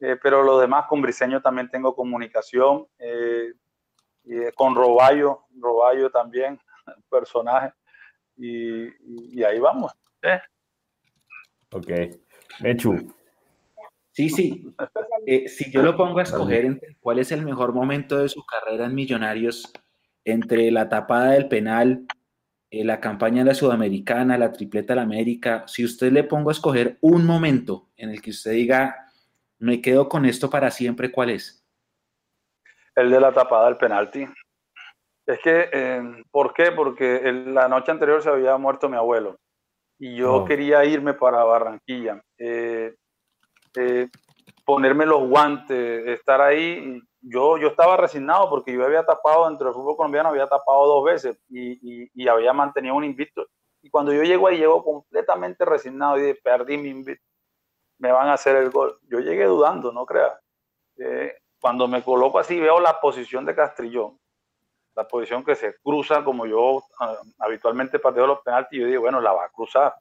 Eh, 0.00 0.16
pero 0.20 0.42
los 0.42 0.60
demás, 0.60 0.86
con 0.88 1.00
Briseño 1.00 1.40
también 1.40 1.70
tengo 1.70 1.94
comunicación. 1.94 2.88
con 4.56 4.74
Roballo, 4.74 5.44
Roballo 5.56 6.10
también, 6.10 6.58
personaje. 7.08 7.72
Y, 8.36 9.38
y 9.38 9.44
ahí 9.44 9.60
vamos. 9.60 9.92
Ok. 11.70 11.88
Mechu, 12.60 13.14
Sí, 14.10 14.28
sí. 14.28 14.74
Eh, 15.26 15.48
si 15.48 15.70
yo 15.70 15.82
lo 15.82 15.96
pongo 15.96 16.18
a 16.18 16.22
escoger 16.22 16.64
entre 16.66 16.96
cuál 17.00 17.18
es 17.18 17.32
el 17.32 17.42
mejor 17.42 17.72
momento 17.72 18.18
de 18.18 18.28
su 18.28 18.44
carrera 18.44 18.86
en 18.86 18.94
Millonarios, 18.94 19.72
entre 20.24 20.70
la 20.70 20.88
tapada 20.88 21.30
del 21.32 21.48
penal, 21.48 22.06
eh, 22.74 22.84
la 22.84 23.00
campaña 23.00 23.42
de 23.42 23.50
la 23.50 23.54
Sudamericana, 23.54 24.38
la 24.38 24.50
tripleta 24.50 24.94
de 24.94 24.96
la 24.96 25.02
América, 25.02 25.64
si 25.66 25.84
usted 25.84 26.10
le 26.10 26.24
pongo 26.24 26.48
a 26.48 26.52
escoger 26.52 26.96
un 27.02 27.26
momento 27.26 27.90
en 27.98 28.08
el 28.08 28.22
que 28.22 28.30
usted 28.30 28.52
diga, 28.52 29.12
me 29.58 29.82
quedo 29.82 30.08
con 30.08 30.24
esto 30.24 30.48
para 30.48 30.70
siempre, 30.70 31.12
¿cuál 31.12 31.28
es? 31.28 31.62
El 32.96 33.10
de 33.10 33.20
la 33.20 33.30
tapada 33.30 33.66
del 33.66 33.76
penalti. 33.76 34.26
Es 35.26 35.38
que, 35.40 35.68
eh, 35.70 36.24
¿por 36.30 36.54
qué? 36.54 36.72
Porque 36.72 37.30
la 37.46 37.68
noche 37.68 37.90
anterior 37.90 38.22
se 38.22 38.30
había 38.30 38.56
muerto 38.56 38.88
mi 38.88 38.96
abuelo 38.96 39.36
y 39.98 40.16
yo 40.16 40.36
oh. 40.36 40.44
quería 40.46 40.82
irme 40.86 41.12
para 41.12 41.44
Barranquilla. 41.44 42.22
Eh, 42.38 42.94
ponerme 44.64 45.04
los 45.04 45.28
guantes, 45.28 46.08
estar 46.08 46.40
ahí. 46.40 47.02
Yo, 47.22 47.56
yo 47.56 47.68
estaba 47.68 47.96
resignado 47.96 48.50
porque 48.50 48.72
yo 48.72 48.84
había 48.84 49.04
tapado 49.06 49.48
dentro 49.48 49.66
del 49.66 49.74
fútbol 49.74 49.96
colombiano, 49.96 50.28
había 50.28 50.48
tapado 50.48 50.86
dos 50.86 51.04
veces 51.04 51.38
y, 51.48 52.10
y, 52.12 52.28
había 52.28 52.52
mantenido 52.52 52.96
un 52.96 53.04
invicto. 53.04 53.46
Y 53.80 53.90
cuando 53.90 54.12
yo 54.12 54.22
llego 54.22 54.48
ahí, 54.48 54.58
llego 54.58 54.84
completamente 54.84 55.64
resignado 55.64 56.18
y 56.18 56.34
perdí 56.34 56.76
mi 56.76 56.88
invicto. 56.88 57.24
Me 57.98 58.10
van 58.10 58.28
a 58.28 58.34
hacer 58.34 58.56
el 58.56 58.70
gol. 58.70 58.98
Yo 59.02 59.20
llegué 59.20 59.44
dudando, 59.44 59.92
no 59.92 60.04
creas. 60.04 60.36
Eh, 60.98 61.36
cuando 61.60 61.86
me 61.86 62.02
coloco 62.02 62.40
así, 62.40 62.58
veo 62.58 62.80
la 62.80 63.00
posición 63.00 63.46
de 63.46 63.54
Castrillón, 63.54 64.18
la 64.96 65.06
posición 65.06 65.44
que 65.44 65.54
se 65.54 65.76
cruza 65.80 66.24
como 66.24 66.44
yo 66.44 66.82
ah, 66.98 67.16
habitualmente 67.38 68.00
pateo 68.00 68.26
los 68.26 68.40
penaltis, 68.40 68.80
yo 68.80 68.86
digo, 68.86 69.02
bueno, 69.02 69.20
la 69.20 69.32
va 69.32 69.44
a 69.44 69.48
cruzar. 69.48 69.94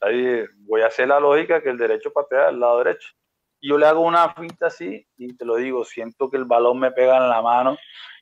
Ahí 0.00 0.44
voy 0.58 0.82
a 0.82 0.86
hacer 0.88 1.08
la 1.08 1.18
lógica 1.18 1.62
que 1.62 1.70
el 1.70 1.78
derecho 1.78 2.12
patea 2.12 2.46
del 2.46 2.60
lado 2.60 2.78
derecho. 2.78 3.10
Yo 3.60 3.78
le 3.78 3.86
hago 3.86 4.00
una 4.00 4.32
finta 4.34 4.66
así 4.66 5.06
y 5.16 5.36
te 5.36 5.44
lo 5.44 5.56
digo, 5.56 5.84
siento 5.84 6.30
que 6.30 6.36
el 6.36 6.44
balón 6.44 6.78
me 6.78 6.92
pega 6.92 7.18
en 7.18 7.28
la 7.28 7.42
mano 7.42 7.76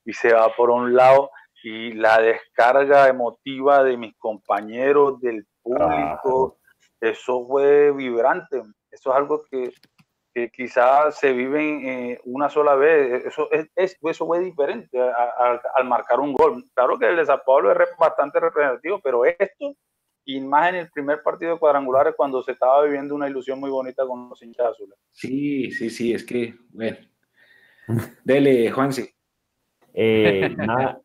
y 0.04 0.12
se 0.12 0.32
va 0.32 0.54
por 0.54 0.70
un 0.70 0.94
lado 0.94 1.30
y 1.62 1.92
la 1.92 2.20
descarga 2.20 3.08
emotiva 3.08 3.82
de 3.82 3.96
mis 3.96 4.16
compañeros, 4.16 5.20
del 5.20 5.46
público, 5.62 6.58
eso 7.00 7.44
fue 7.46 7.92
vibrante. 7.92 8.62
Eso 8.90 9.10
es 9.10 9.16
algo 9.16 9.44
que, 9.50 9.72
que 10.34 10.50
quizás 10.50 11.18
se 11.18 11.32
vive 11.32 12.12
eh, 12.12 12.20
una 12.24 12.48
sola 12.48 12.74
vez. 12.74 13.24
Eso, 13.26 13.50
es, 13.50 13.68
eso 13.76 14.26
fue 14.26 14.40
diferente 14.40 14.98
al 15.00 15.84
marcar 15.84 16.20
un 16.20 16.32
gol. 16.32 16.64
Claro 16.74 16.98
que 16.98 17.08
el 17.08 17.16
de 17.16 17.26
San 17.26 17.40
Pablo 17.44 17.72
es 17.72 17.88
bastante 17.98 18.40
representativo, 18.40 19.00
pero 19.02 19.24
esto 19.24 19.74
y 20.28 20.40
más 20.42 20.68
en 20.68 20.74
el 20.74 20.90
primer 20.90 21.22
partido 21.22 21.54
de 21.54 21.58
cuadrangulares 21.58 22.12
cuando 22.14 22.42
se 22.42 22.52
estaba 22.52 22.84
viviendo 22.84 23.14
una 23.14 23.30
ilusión 23.30 23.58
muy 23.58 23.70
bonita 23.70 24.06
con 24.06 24.28
los 24.28 24.42
hinchas 24.42 24.66
azules. 24.72 24.98
Sí, 25.10 25.70
sí, 25.70 25.88
sí, 25.88 26.12
es 26.12 26.22
que, 26.22 26.54
bueno. 26.68 26.98
Dele, 28.24 28.70
Juanse. 28.70 29.14
Eh, 29.94 30.54
nada. 30.58 31.00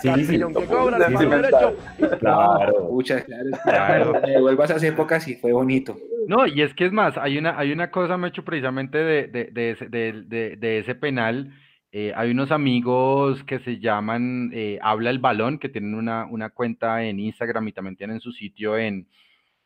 Sí, 0.00 0.08
sí, 0.14 0.24
sí. 0.24 0.38
sí, 0.38 2.08
Claro. 2.20 2.84
Muchas 2.92 3.24
claro. 3.64 4.20
Me 4.24 4.40
vuelvas 4.40 4.70
a 4.70 4.74
esas 4.74 4.84
épocas 4.84 5.26
y 5.26 5.34
fue 5.34 5.52
bonito. 5.52 5.96
No, 6.28 6.46
y 6.46 6.62
es 6.62 6.72
que 6.74 6.86
es 6.86 6.92
más, 6.92 7.18
hay 7.18 7.38
una, 7.38 7.58
hay 7.58 7.72
una 7.72 7.90
cosa, 7.90 8.16
me 8.16 8.28
hecho 8.28 8.44
precisamente 8.44 8.98
de, 8.98 9.26
de, 9.26 9.46
de, 9.50 10.24
de, 10.28 10.56
de 10.56 10.78
ese 10.78 10.94
penal 10.94 11.52
eh, 11.92 12.12
hay 12.14 12.30
unos 12.30 12.52
amigos 12.52 13.42
que 13.44 13.58
se 13.58 13.80
llaman 13.80 14.50
eh, 14.54 14.78
Habla 14.80 15.10
el 15.10 15.18
Balón, 15.18 15.58
que 15.58 15.68
tienen 15.68 15.94
una, 15.94 16.50
cuenta 16.50 17.02
en 17.04 17.18
Instagram 17.18 17.68
y 17.68 17.72
también 17.72 17.96
tienen 17.96 18.20
su 18.20 18.32
sitio 18.32 18.78
en, 18.78 19.08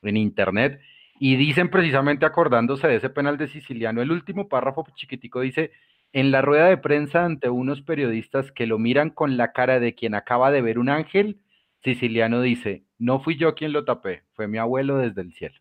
en 0.02 0.16
Internet. 0.16 0.80
Y 1.18 1.36
dicen 1.36 1.70
precisamente 1.70 2.26
acordándose 2.26 2.88
de 2.88 2.96
ese 2.96 3.10
penal 3.10 3.36
de 3.36 3.48
Siciliano, 3.48 4.00
el 4.02 4.10
último 4.10 4.48
párrafo 4.48 4.86
chiquitico 4.94 5.40
dice, 5.40 5.72
en 6.12 6.30
la 6.30 6.42
rueda 6.42 6.66
de 6.68 6.78
prensa 6.78 7.24
ante 7.24 7.50
unos 7.50 7.82
periodistas 7.82 8.50
que 8.52 8.66
lo 8.66 8.78
miran 8.78 9.10
con 9.10 9.36
la 9.36 9.52
cara 9.52 9.78
de 9.78 9.94
quien 9.94 10.14
acaba 10.14 10.50
de 10.50 10.62
ver 10.62 10.78
un 10.78 10.88
ángel, 10.88 11.40
Siciliano 11.82 12.40
dice, 12.40 12.84
no 12.98 13.20
fui 13.20 13.36
yo 13.36 13.54
quien 13.54 13.72
lo 13.72 13.84
tapé, 13.84 14.22
fue 14.32 14.48
mi 14.48 14.56
abuelo 14.56 14.96
desde 14.96 15.20
el 15.20 15.34
cielo. 15.34 15.56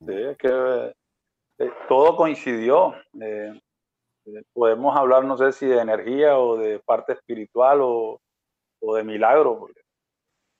Sí, 0.00 0.14
que 0.38 0.92
eh, 1.58 1.70
todo 1.88 2.16
coincidió. 2.16 2.94
Podemos 4.52 4.96
hablar, 4.96 5.24
no 5.24 5.36
sé 5.36 5.52
si 5.52 5.66
de 5.66 5.80
energía 5.80 6.38
o 6.38 6.56
de 6.56 6.78
parte 6.80 7.12
espiritual 7.12 7.80
o, 7.82 8.20
o 8.80 8.94
de 8.94 9.04
milagro. 9.04 9.68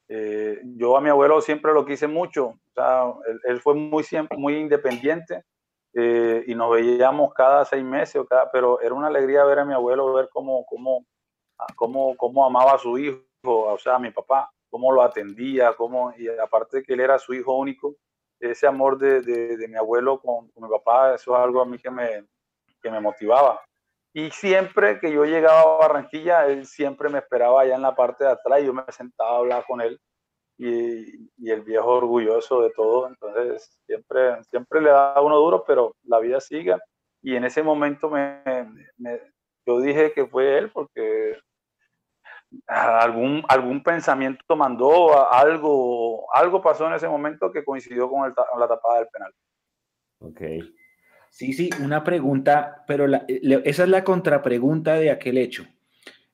Eh, 0.08 0.60
yo 0.76 0.96
a 0.96 1.00
mi 1.00 1.08
abuelo 1.08 1.40
siempre 1.40 1.72
lo 1.72 1.86
quise 1.86 2.06
mucho, 2.06 2.46
o 2.48 2.58
sea, 2.74 3.12
él, 3.44 3.60
fue 3.60 3.74
muy, 3.74 4.04
muy 4.36 4.56
independiente 4.56 5.42
eh, 5.94 6.44
y 6.46 6.54
nos 6.54 6.70
veíamos 6.72 7.32
cada 7.32 7.64
seis 7.64 7.82
meses, 7.82 8.16
o 8.16 8.26
cada, 8.26 8.50
pero 8.50 8.80
era 8.80 8.94
una 8.94 9.06
alegría 9.06 9.44
ver 9.44 9.60
a 9.60 9.64
mi 9.64 9.72
abuelo, 9.72 10.12
ver 10.12 10.28
cómo, 10.30 10.66
cómo, 10.66 11.06
ah, 11.58 11.66
cómo, 11.76 12.16
cómo 12.16 12.44
amaba 12.44 12.72
a 12.72 12.78
su 12.78 12.98
hijo, 12.98 13.22
o 13.44 13.78
sea, 13.78 13.94
a 13.94 13.98
mi 13.98 14.10
papá, 14.10 14.50
cómo 14.70 14.92
lo 14.92 15.02
atendía, 15.02 15.74
cómo, 15.74 16.12
y 16.18 16.28
aparte 16.28 16.78
de 16.78 16.82
que 16.82 16.92
él 16.94 17.00
era 17.00 17.18
su 17.18 17.32
hijo 17.32 17.56
único, 17.56 17.96
ese 18.38 18.66
amor 18.66 18.98
de, 18.98 19.22
de, 19.22 19.56
de 19.56 19.68
mi 19.68 19.76
abuelo 19.76 20.20
con, 20.20 20.48
con, 20.48 20.64
mi 20.64 20.68
papá, 20.68 21.14
eso 21.14 21.34
es 21.34 21.40
algo 21.42 21.62
a 21.62 21.64
mí 21.64 21.78
que 21.78 21.90
me, 21.90 22.26
que 22.82 22.90
me 22.90 23.00
motivaba. 23.00 23.60
Y 24.14 24.30
siempre 24.30 25.00
que 25.00 25.10
yo 25.10 25.24
llegaba 25.24 25.60
a 25.60 25.78
Barranquilla, 25.78 26.46
él 26.46 26.66
siempre 26.66 27.08
me 27.08 27.18
esperaba 27.18 27.62
allá 27.62 27.76
en 27.76 27.82
la 27.82 27.94
parte 27.94 28.24
de 28.24 28.30
atrás 28.30 28.60
y 28.60 28.66
yo 28.66 28.74
me 28.74 28.84
sentaba 28.90 29.30
a 29.30 29.38
hablar 29.38 29.64
con 29.66 29.80
él. 29.80 29.98
Y, 30.58 31.50
el 31.50 31.62
viejo 31.62 31.88
orgulloso 31.88 32.62
de 32.62 32.70
todo, 32.70 33.08
entonces 33.08 33.80
siempre, 33.86 34.42
siempre 34.44 34.80
le 34.80 34.90
da 34.90 35.20
uno 35.20 35.36
duro, 35.36 35.64
pero 35.66 35.96
la 36.04 36.18
vida 36.18 36.40
sigue. 36.40 36.76
Y 37.22 37.36
en 37.36 37.44
ese 37.44 37.62
momento 37.62 38.10
me, 38.10 38.42
yo 39.66 39.80
dije 39.80 40.12
que 40.12 40.26
fue 40.26 40.58
él 40.58 40.70
porque 40.70 41.38
algún, 42.66 43.42
algún 43.48 43.82
pensamiento 43.82 44.56
mandó, 44.56 45.30
algo, 45.32 46.26
algo 46.34 46.60
pasó 46.60 46.86
en 46.86 46.94
ese 46.94 47.08
momento 47.08 47.50
que 47.50 47.64
coincidió 47.64 48.10
con, 48.10 48.32
con 48.32 48.60
la 48.60 48.68
tapada 48.68 48.98
del 48.98 49.08
penal. 49.08 49.34
Ok. 50.20 50.40
Sí, 51.32 51.54
sí, 51.54 51.70
una 51.82 52.04
pregunta, 52.04 52.84
pero 52.86 53.06
eh, 53.06 53.62
esa 53.64 53.84
es 53.84 53.88
la 53.88 54.04
contrapregunta 54.04 54.96
de 54.96 55.10
aquel 55.10 55.38
hecho, 55.38 55.66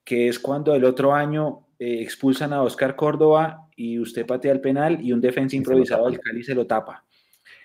que 0.02 0.26
es 0.26 0.40
cuando 0.40 0.74
el 0.74 0.84
otro 0.84 1.14
año 1.14 1.68
eh, 1.78 2.02
expulsan 2.02 2.52
a 2.52 2.64
Oscar 2.64 2.96
Córdoba 2.96 3.68
y 3.76 4.00
usted 4.00 4.26
patea 4.26 4.50
el 4.50 4.61
penal 4.61 5.00
y 5.00 5.12
un 5.12 5.20
defensa 5.20 5.54
improvisado 5.54 6.11
del 6.11 6.18
Cali 6.18 6.42
se 6.42 6.52
lo 6.52 6.66
tapa. 6.66 7.06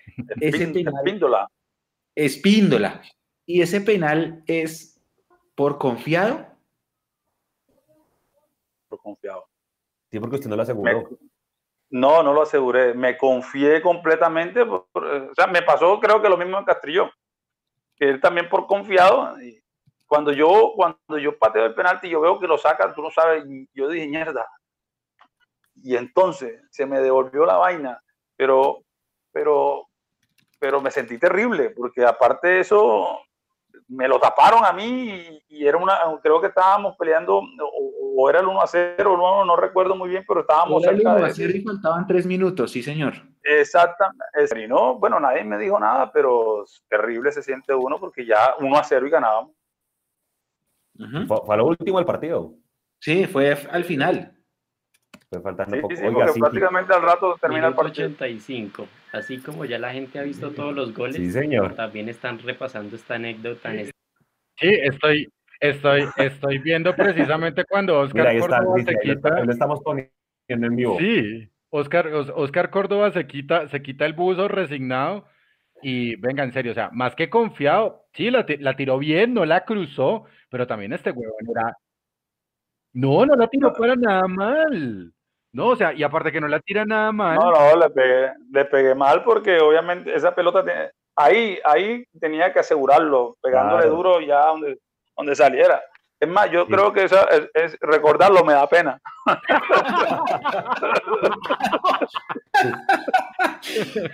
Ese 0.39 0.67
penal, 0.67 0.93
Espíndola. 1.03 1.47
Espíndola. 2.13 3.01
¿Y 3.47 3.61
ese 3.61 3.81
penal 3.81 4.43
es 4.45 5.01
por 5.55 5.79
confiado? 5.79 6.45
Por 8.87 9.01
confiado. 9.01 9.49
Sí, 10.11 10.19
porque 10.19 10.35
usted 10.35 10.49
no 10.49 10.55
lo 10.55 10.61
aseguró. 10.61 11.09
no, 11.89 12.21
no 12.21 12.31
lo 12.31 12.43
aseguré. 12.43 12.93
Me 12.93 13.17
confié 13.17 13.81
completamente. 13.81 14.61
o 14.61 14.87
sea, 15.35 15.47
me 15.47 15.63
pasó 15.63 15.99
creo 15.99 16.21
que 16.21 16.29
lo 16.29 16.37
mismo 16.37 16.59
en 16.59 16.65
Castrillón 16.65 17.09
él 18.09 18.21
también 18.21 18.49
por 18.49 18.67
confiado, 18.67 19.35
cuando 20.05 20.31
yo, 20.31 20.73
cuando 20.75 21.17
yo 21.17 21.37
pateo 21.37 21.65
el 21.65 21.73
penalti, 21.73 22.09
yo 22.09 22.21
veo 22.21 22.39
que 22.39 22.47
lo 22.47 22.57
sacan, 22.57 22.93
tú 22.93 23.01
no 23.01 23.09
sabes, 23.09 23.43
yo 23.73 23.87
dije, 23.87 24.07
mierda. 24.07 24.47
Y 25.75 25.95
entonces 25.95 26.61
se 26.69 26.85
me 26.85 26.99
devolvió 26.99 27.45
la 27.45 27.57
vaina, 27.57 28.01
pero, 28.35 28.83
pero, 29.31 29.87
pero 30.59 30.81
me 30.81 30.91
sentí 30.91 31.17
terrible, 31.17 31.71
porque 31.71 32.05
aparte 32.05 32.47
de 32.47 32.59
eso, 32.59 33.21
me 33.87 34.07
lo 34.07 34.19
taparon 34.19 34.65
a 34.65 34.71
mí 34.71 35.41
y, 35.47 35.65
era 35.65 35.77
una, 35.77 35.99
creo 36.21 36.39
que 36.39 36.47
estábamos 36.47 36.95
peleando, 36.97 37.37
o, 37.37 38.02
era 38.29 38.39
el 38.39 38.47
1 38.47 38.61
a 38.61 38.67
0, 38.67 39.17
no, 39.17 39.45
no 39.45 39.55
recuerdo 39.55 39.95
muy 39.95 40.09
bien, 40.09 40.23
pero 40.27 40.41
estábamos 40.41 40.83
era 40.83 40.93
cerca 40.93 41.11
el 41.11 41.17
1 41.17 41.25
a 41.25 41.33
0 41.33 41.53
y 41.55 41.61
faltaban 41.61 42.07
tres 42.07 42.25
minutos, 42.25 42.71
sí 42.71 42.83
señor. 42.83 43.13
Exactamente. 43.43 44.67
no, 44.67 44.97
bueno, 44.99 45.19
nadie 45.19 45.43
me 45.43 45.57
dijo 45.57 45.79
nada, 45.79 46.11
pero 46.11 46.63
terrible 46.87 47.31
se 47.31 47.41
siente 47.41 47.73
uno 47.73 47.99
porque 47.99 48.25
ya 48.25 48.55
1 48.59 48.77
a 48.77 48.83
0 48.83 49.07
y 49.07 49.09
ganábamos. 49.09 49.51
fue, 51.27 51.37
fue, 51.45 51.57
lo 51.57 51.65
último 51.65 51.97
del 51.97 52.05
partido. 52.05 52.53
Sí, 52.99 53.25
fue 53.25 53.57
al 53.69 53.83
final. 53.83 54.33
Fue 55.29 55.41
faltando 55.41 55.75
sí, 55.75 55.81
poco. 55.81 55.95
Sí, 55.95 56.05
Oiga, 56.05 56.33
prácticamente 56.33 56.93
al 56.93 57.01
rato 57.01 57.35
termina 57.41 57.67
el 57.67 57.73
partido. 57.73 58.07
85. 58.07 58.87
Así 59.11 59.39
como 59.39 59.65
ya 59.65 59.79
la 59.79 59.91
gente 59.91 60.19
ha 60.19 60.23
visto 60.23 60.51
todos 60.51 60.73
los 60.73 60.93
goles, 60.93 61.17
sí, 61.17 61.31
señor. 61.31 61.75
también 61.75 62.09
están 62.09 62.39
repasando 62.39 62.95
esta 62.95 63.15
anécdota. 63.15 63.71
Sí, 63.71 63.91
sí 64.57 64.67
estoy, 64.83 65.32
estoy, 65.59 66.05
estoy 66.17 66.59
viendo 66.59 66.95
precisamente 66.95 67.65
cuando 67.65 67.99
Oscar 68.01 68.33
Mira, 68.33 68.39
Córdoba 68.39 68.79
está, 68.79 68.91
se 68.91 68.99
quita. 68.99 69.43
Lo 69.43 69.51
estamos 69.51 69.81
poniendo 69.81 70.13
en 70.47 70.75
vivo. 70.75 70.97
Sí, 70.99 71.49
Oscar, 71.69 72.07
Oscar 72.07 72.69
Córdoba 72.69 73.11
se 73.11 73.25
quita, 73.25 73.67
se 73.69 73.81
quita 73.81 74.05
el 74.05 74.13
buzo 74.13 74.47
resignado 74.47 75.25
y 75.81 76.15
venga, 76.15 76.43
en 76.43 76.53
serio, 76.53 76.71
o 76.71 76.75
sea, 76.75 76.89
más 76.93 77.15
que 77.15 77.29
confiado, 77.29 78.05
sí, 78.13 78.31
la, 78.31 78.45
la 78.59 78.75
tiró 78.75 78.97
bien, 78.97 79.33
no 79.33 79.45
la 79.45 79.65
cruzó, 79.65 80.25
pero 80.49 80.65
también 80.65 80.93
este 80.93 81.11
huevón 81.11 81.49
era. 81.49 81.77
No, 82.93 83.25
no 83.25 83.35
la 83.35 83.47
tiró 83.47 83.73
para 83.73 83.95
nada 83.95 84.27
mal. 84.27 85.11
No, 85.51 85.67
o 85.67 85.75
sea, 85.75 85.93
y 85.93 86.01
aparte 86.01 86.31
que 86.31 86.39
no 86.39 86.47
la 86.47 86.59
tira 86.59 86.85
nada 86.85 87.11
mal. 87.11 87.35
No, 87.35 87.51
no, 87.51 87.75
le 87.77 87.89
pegué, 87.89 88.31
le 88.51 88.65
pegué 88.65 88.95
mal 88.95 89.23
porque 89.23 89.59
obviamente 89.59 90.15
esa 90.15 90.33
pelota 90.33 90.63
tiene, 90.63 90.91
ahí, 91.15 91.59
ahí 91.65 92.05
tenía 92.19 92.51
que 92.53 92.59
asegurarlo, 92.59 93.37
pegándole 93.41 93.83
claro. 93.83 93.95
duro 93.95 94.21
ya 94.21 94.47
donde, 94.47 94.79
donde 95.15 95.35
saliera. 95.35 95.81
Es 96.19 96.29
más, 96.29 96.49
yo 96.51 96.65
sí. 96.65 96.71
creo 96.71 96.93
que 96.93 97.03
eso 97.03 97.29
es, 97.29 97.49
es, 97.53 97.77
recordarlo 97.81 98.45
me 98.45 98.53
da 98.53 98.67
pena. 98.67 99.01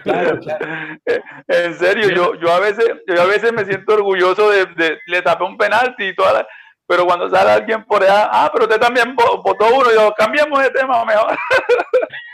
claro, 0.03 0.39
claro. 0.39 0.65
En 1.47 1.75
serio, 1.75 2.09
yo, 2.09 2.35
yo, 2.35 2.51
a 2.51 2.59
veces, 2.59 2.85
yo 3.07 3.21
a 3.21 3.25
veces 3.25 3.53
me 3.53 3.65
siento 3.65 3.93
orgulloso 3.93 4.49
de, 4.49 4.65
de 4.67 4.99
le 5.05 5.21
tapé 5.21 5.43
un 5.43 5.57
penalti 5.57 6.05
y 6.07 6.15
toda 6.15 6.33
la, 6.33 6.47
pero 6.89 7.05
cuando 7.05 7.29
sale 7.29 7.51
alguien 7.51 7.85
por 7.85 8.01
allá, 8.01 8.27
ah, 8.31 8.49
pero 8.51 8.65
usted 8.65 8.79
también 8.79 9.15
votó 9.15 9.67
uno, 9.67 9.91
y 9.91 9.93
yo, 9.93 10.11
cambiamos 10.17 10.59
de 10.63 10.71
tema 10.71 11.05
mejor. 11.05 11.37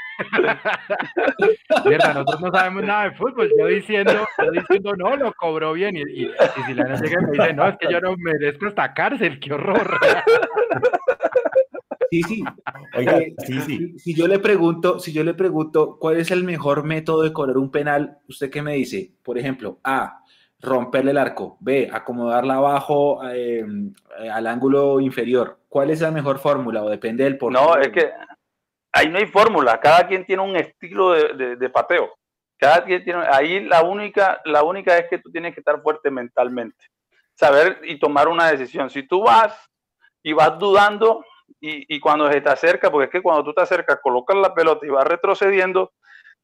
Mierda, 1.85 2.13
nosotros 2.13 2.41
no 2.41 2.51
sabemos 2.51 2.83
nada 2.83 3.09
de 3.09 3.15
fútbol. 3.15 3.51
Yo 3.57 3.67
diciendo, 3.67 4.13
yo 4.37 4.51
diciendo 4.51 4.95
no, 4.95 5.15
lo 5.15 5.33
cobró 5.33 5.73
bien. 5.73 5.95
Y, 5.95 6.01
y, 6.01 6.25
y 6.25 6.63
si 6.65 6.73
la 6.73 6.95
llega 6.95 7.21
y 7.21 7.25
me 7.25 7.31
dice, 7.31 7.53
no, 7.53 7.67
es 7.67 7.77
que 7.77 7.91
yo 7.91 7.99
no 8.01 8.15
merezco 8.17 8.67
esta 8.67 8.93
cárcel, 8.93 9.39
qué 9.39 9.53
horror. 9.53 9.99
Sí, 12.11 12.21
sí. 12.23 12.43
Oiga, 12.95 13.17
eh, 13.17 13.33
sí, 13.45 13.61
sí. 13.61 13.99
Si 13.99 14.13
yo 14.13 14.27
le 14.27 14.39
pregunto, 14.39 14.99
si 14.99 15.11
yo 15.11 15.23
le 15.23 15.33
pregunto 15.33 15.97
cuál 15.99 16.17
es 16.17 16.31
el 16.31 16.43
mejor 16.43 16.83
método 16.83 17.23
de 17.23 17.33
cobrar 17.33 17.57
un 17.57 17.71
penal, 17.71 18.19
¿usted 18.27 18.49
qué 18.49 18.61
me 18.61 18.75
dice? 18.75 19.11
Por 19.23 19.37
ejemplo, 19.37 19.79
A, 19.83 20.21
romperle 20.61 21.11
el 21.11 21.17
arco. 21.17 21.57
B, 21.59 21.89
acomodarla 21.91 22.55
abajo 22.55 23.19
em, 23.27 23.93
al 24.31 24.47
ángulo 24.47 24.99
inferior. 24.99 25.59
¿Cuál 25.67 25.89
es 25.89 26.01
la 26.01 26.11
mejor 26.11 26.39
fórmula 26.39 26.83
o 26.83 26.89
depende 26.89 27.23
del 27.23 27.37
por 27.37 27.51
No, 27.51 27.75
es 27.75 27.89
que 27.89 28.11
ahí 28.95 29.09
no 29.09 29.17
hay 29.17 29.27
fórmula. 29.27 29.79
Cada 29.79 30.07
quien 30.07 30.25
tiene 30.25 30.41
un 30.41 30.55
estilo 30.55 31.11
de, 31.11 31.69
pateo. 31.69 32.15
Cada 32.57 32.83
quien 32.85 33.03
tiene, 33.03 33.25
ahí 33.29 33.59
la 33.65 33.83
única, 33.83 34.41
la 34.45 34.63
única 34.63 34.97
es 34.97 35.07
que 35.09 35.17
tú 35.19 35.29
tienes 35.31 35.53
que 35.53 35.59
estar 35.59 35.81
fuerte 35.81 36.09
mentalmente. 36.09 36.85
Saber 37.35 37.81
y 37.83 37.99
tomar 37.99 38.29
una 38.29 38.49
decisión. 38.49 38.89
Si 38.89 39.03
tú 39.03 39.23
vas 39.23 39.53
y 40.23 40.31
vas 40.31 40.57
dudando, 40.57 41.23
y, 41.59 41.99
cuando 41.99 42.31
se 42.31 42.41
te 42.41 42.49
acerca, 42.49 42.89
porque 42.89 43.05
es 43.05 43.11
que 43.11 43.21
cuando 43.21 43.43
tú 43.43 43.53
te 43.53 43.61
acercas, 43.61 43.99
colocas 44.01 44.37
la 44.37 44.53
pelota 44.53 44.85
y 44.85 44.89
vas 44.89 45.05
retrocediendo, 45.05 45.93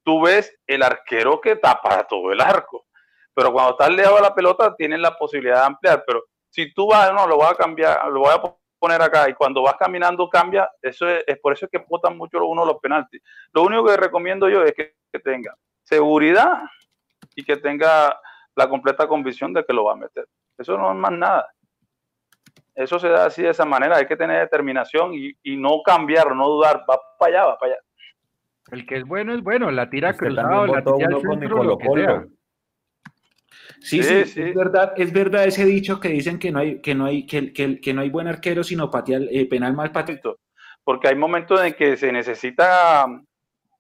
tú 0.04 0.22
ves 0.22 0.54
el 0.68 0.84
arquero 0.84 1.40
que 1.40 1.56
tapa 1.56 2.06
todo 2.08 2.32
el 2.32 2.42
arco. 2.42 2.86
Pero 3.34 3.54
cuando 3.54 3.72
estás 3.72 3.90
lejos 3.92 4.16
de 4.16 4.22
la 4.22 4.36
pelota, 4.36 4.76
tienes 4.76 5.00
la 5.00 5.18
posibilidad 5.18 5.62
de 5.62 5.66
ampliar. 5.68 6.04
Pero 6.06 6.26
si 6.50 6.74
tú 6.74 6.88
vas, 6.88 7.14
no, 7.14 7.28
lo 7.28 7.38
voy 7.38 7.48
a 7.50 7.56
cambiar, 7.56 8.08
lo 8.10 8.20
voy 8.22 8.34
a 8.34 8.61
poner 8.82 9.00
acá, 9.00 9.30
y 9.30 9.36
cuando 9.36 9.62
vas 9.62 9.76
caminando 9.78 10.28
cambia, 10.28 10.68
eso 10.82 11.08
es, 11.08 11.24
por 11.40 11.54
eso 11.54 11.66
es 11.66 11.72
que 11.72 11.86
votan 11.88 12.18
mucho 12.18 12.44
uno 12.44 12.66
los 12.66 12.80
penaltis. 12.80 13.22
Lo 13.54 13.62
único 13.62 13.86
que 13.86 13.96
recomiendo 13.96 14.50
yo 14.50 14.64
es 14.64 14.74
que, 14.74 14.96
que 15.14 15.20
tenga 15.20 15.56
seguridad 15.84 16.64
y 17.36 17.44
que 17.44 17.58
tenga 17.58 18.20
la 18.56 18.68
completa 18.68 19.08
convicción 19.08 19.54
de 19.54 19.64
que 19.64 19.74
lo 19.74 19.84
va 19.84 19.94
a 19.94 19.98
meter. 19.98 20.26
Eso 20.58 20.78
no 20.80 20.92
es 20.92 20.98
más 20.98 21.12
nada. 21.12 21.48
Eso 22.74 22.98
se 22.98 23.10
da 23.10 23.26
así 23.26 23.44
de 23.44 23.50
esa 23.50 23.66
manera, 23.66 23.98
hay 23.98 24.08
que 24.08 24.18
tener 24.18 24.40
determinación 24.40 25.12
y, 25.14 25.58
no 25.58 25.84
cambiar, 25.86 26.36
no 26.36 26.48
dudar, 26.48 26.84
va 26.90 27.00
para 27.20 27.32
allá, 27.32 27.46
va 27.46 27.60
para 27.60 27.74
allá. 27.74 27.82
El 28.72 28.86
que 28.88 28.98
es 28.98 29.04
bueno 29.06 29.36
es 29.36 29.44
bueno, 29.44 29.70
la 29.70 29.90
tira 29.90 30.16
cruzada, 30.16 30.66
la 30.66 30.84
tira 30.84 31.08
al 31.08 31.22
centro, 31.22 31.64
lo 31.64 31.78
que 31.78 31.88
sea. 31.94 32.26
Sí, 33.80 34.04
sí, 34.04 34.42
es 34.42 34.56
verdad, 34.56 34.94
es 34.98 35.12
verdad 35.12 35.46
ese 35.46 35.66
dicho 35.66 36.00
que 36.00 36.10
dicen 36.10 36.40
que 36.40 36.52
no 36.52 36.60
hay, 36.60 36.82
que 36.82 36.94
no 36.94 37.06
hay, 37.06 37.26
que, 37.26 37.54
que, 37.54 37.80
que 37.80 37.94
no 37.94 38.02
hay 38.02 38.10
buen 38.10 38.28
arquero, 38.28 38.64
sino 38.64 38.92
patear, 38.92 39.22
eh, 39.32 39.48
penal 39.48 39.74
mal 39.74 39.92
pateado. 39.92 40.40
Porque 40.84 41.08
hay 41.08 41.16
momentos 41.16 41.64
en 41.64 41.74
que 41.74 41.96
se 41.98 42.12
necesita, 42.12 43.06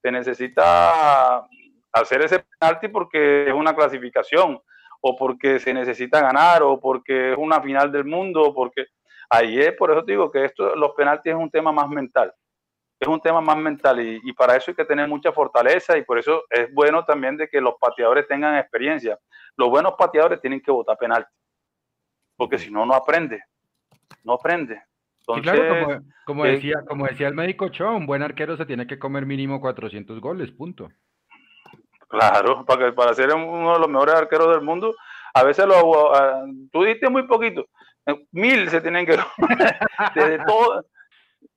se 0.01 0.11
necesita 0.11 1.47
hacer 1.91 2.21
ese 2.21 2.43
penalti 2.59 2.87
porque 2.87 3.47
es 3.47 3.53
una 3.53 3.75
clasificación 3.75 4.59
o 5.01 5.15
porque 5.15 5.59
se 5.59 5.73
necesita 5.73 6.21
ganar, 6.21 6.61
o 6.63 6.79
porque 6.79 7.31
es 7.31 7.37
una 7.37 7.61
final 7.61 7.91
del 7.91 8.05
mundo, 8.05 8.43
o 8.43 8.53
porque 8.53 8.85
ahí 9.29 9.59
es, 9.59 9.73
por 9.73 9.91
eso 9.91 10.03
digo 10.03 10.31
que 10.31 10.45
esto, 10.45 10.75
los 10.75 10.91
penaltis 10.91 11.33
es 11.33 11.37
un 11.39 11.49
tema 11.49 11.71
más 11.71 11.89
mental, 11.89 12.31
es 13.01 13.07
un 13.07 13.19
tema 13.19 13.41
más 13.41 13.57
mental 13.57 13.99
y, 13.99 14.31
para 14.33 14.55
eso 14.55 14.69
hay 14.69 14.75
que 14.75 14.85
tener 14.85 15.07
mucha 15.07 15.31
fortaleza 15.31 15.97
y 15.97 16.03
por 16.03 16.19
eso 16.19 16.43
es 16.51 16.71
bueno 16.71 17.03
también 17.03 17.35
de 17.35 17.49
que 17.49 17.59
los 17.59 17.73
pateadores 17.81 18.27
tengan 18.27 18.55
experiencia. 18.57 19.17
Los 19.57 19.69
buenos 19.69 19.95
pateadores 19.97 20.39
tienen 20.39 20.61
que 20.61 20.69
votar 20.69 20.97
penalti, 20.99 21.31
porque 22.37 22.59
si 22.59 22.69
no, 22.69 22.85
no 22.85 22.93
aprende, 22.93 23.41
no 24.23 24.33
aprende. 24.33 24.83
claro, 25.41 26.03
como, 26.25 26.45
eh, 26.45 26.51
decía, 26.51 26.75
como 26.87 27.07
decía 27.07 27.27
el 27.27 27.33
médico 27.33 27.69
Cho, 27.69 27.91
un 27.91 28.05
buen 28.05 28.21
arquero 28.21 28.55
se 28.55 28.67
tiene 28.67 28.85
que 28.85 28.99
comer 28.99 29.25
mínimo 29.25 29.59
400 29.59 30.21
goles, 30.21 30.51
punto. 30.51 30.91
Claro, 32.07 32.63
para, 32.67 32.93
para 32.93 33.15
ser 33.15 33.33
uno 33.33 33.73
de 33.73 33.79
los 33.79 33.89
mejores 33.89 34.13
arqueros 34.13 34.51
del 34.51 34.61
mundo, 34.61 34.93
a 35.33 35.43
veces 35.43 35.65
lo, 35.65 35.87
uh, 35.87 36.69
tú 36.71 36.83
diste 36.83 37.09
muy 37.09 37.25
poquito, 37.25 37.65
eh, 38.05 38.27
mil 38.31 38.69
se 38.69 38.79
tienen 38.79 39.07
que 39.07 39.17
desde 40.15 40.45
todo, 40.45 40.85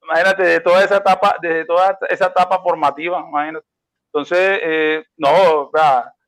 imagínate, 0.05 0.43
de 0.43 0.61
toda 0.61 0.85
esa 0.85 0.97
etapa, 0.99 1.37
de 1.41 1.65
toda 1.65 1.99
esa 2.09 2.27
etapa 2.27 2.61
formativa, 2.61 3.21
imagínate. 3.21 3.67
Entonces, 4.07 4.61
eh, 4.63 5.05
no, 5.17 5.71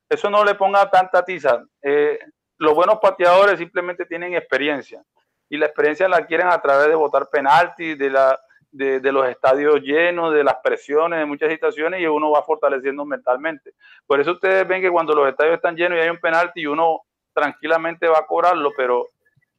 eso 0.08 0.30
no 0.30 0.44
le 0.44 0.54
ponga 0.54 0.90
tanta 0.90 1.24
tiza. 1.24 1.62
Eh, 1.82 2.18
los 2.58 2.74
buenos 2.74 2.98
pateadores 2.98 3.58
simplemente 3.58 4.06
tienen 4.06 4.34
experiencia 4.34 5.02
y 5.48 5.56
la 5.56 5.66
experiencia 5.66 6.08
la 6.08 6.26
quieren 6.26 6.48
a 6.48 6.60
través 6.60 6.88
de 6.88 6.94
votar 6.94 7.28
penalti, 7.30 7.94
de 7.94 8.10
la 8.10 8.40
de, 8.76 9.12
los 9.12 9.26
estadios 9.28 9.80
llenos, 9.80 10.34
de 10.34 10.44
las 10.44 10.56
presiones, 10.56 11.18
de 11.18 11.26
muchas 11.26 11.50
situaciones 11.50 12.00
y 12.00 12.06
uno 12.06 12.30
va 12.30 12.42
fortaleciendo 12.42 13.04
mentalmente. 13.04 13.72
Por 14.06 14.20
eso 14.20 14.32
ustedes 14.32 14.66
ven 14.66 14.82
que 14.82 14.90
cuando 14.90 15.14
los 15.14 15.28
estadios 15.28 15.56
están 15.56 15.76
llenos 15.76 15.98
y 15.98 16.02
hay 16.02 16.10
un 16.10 16.18
penalti 16.18 16.60
y 16.60 16.66
uno 16.66 17.02
tranquilamente 17.32 18.08
va 18.08 18.18
a 18.18 18.26
cobrarlo, 18.26 18.72
pero, 18.76 19.06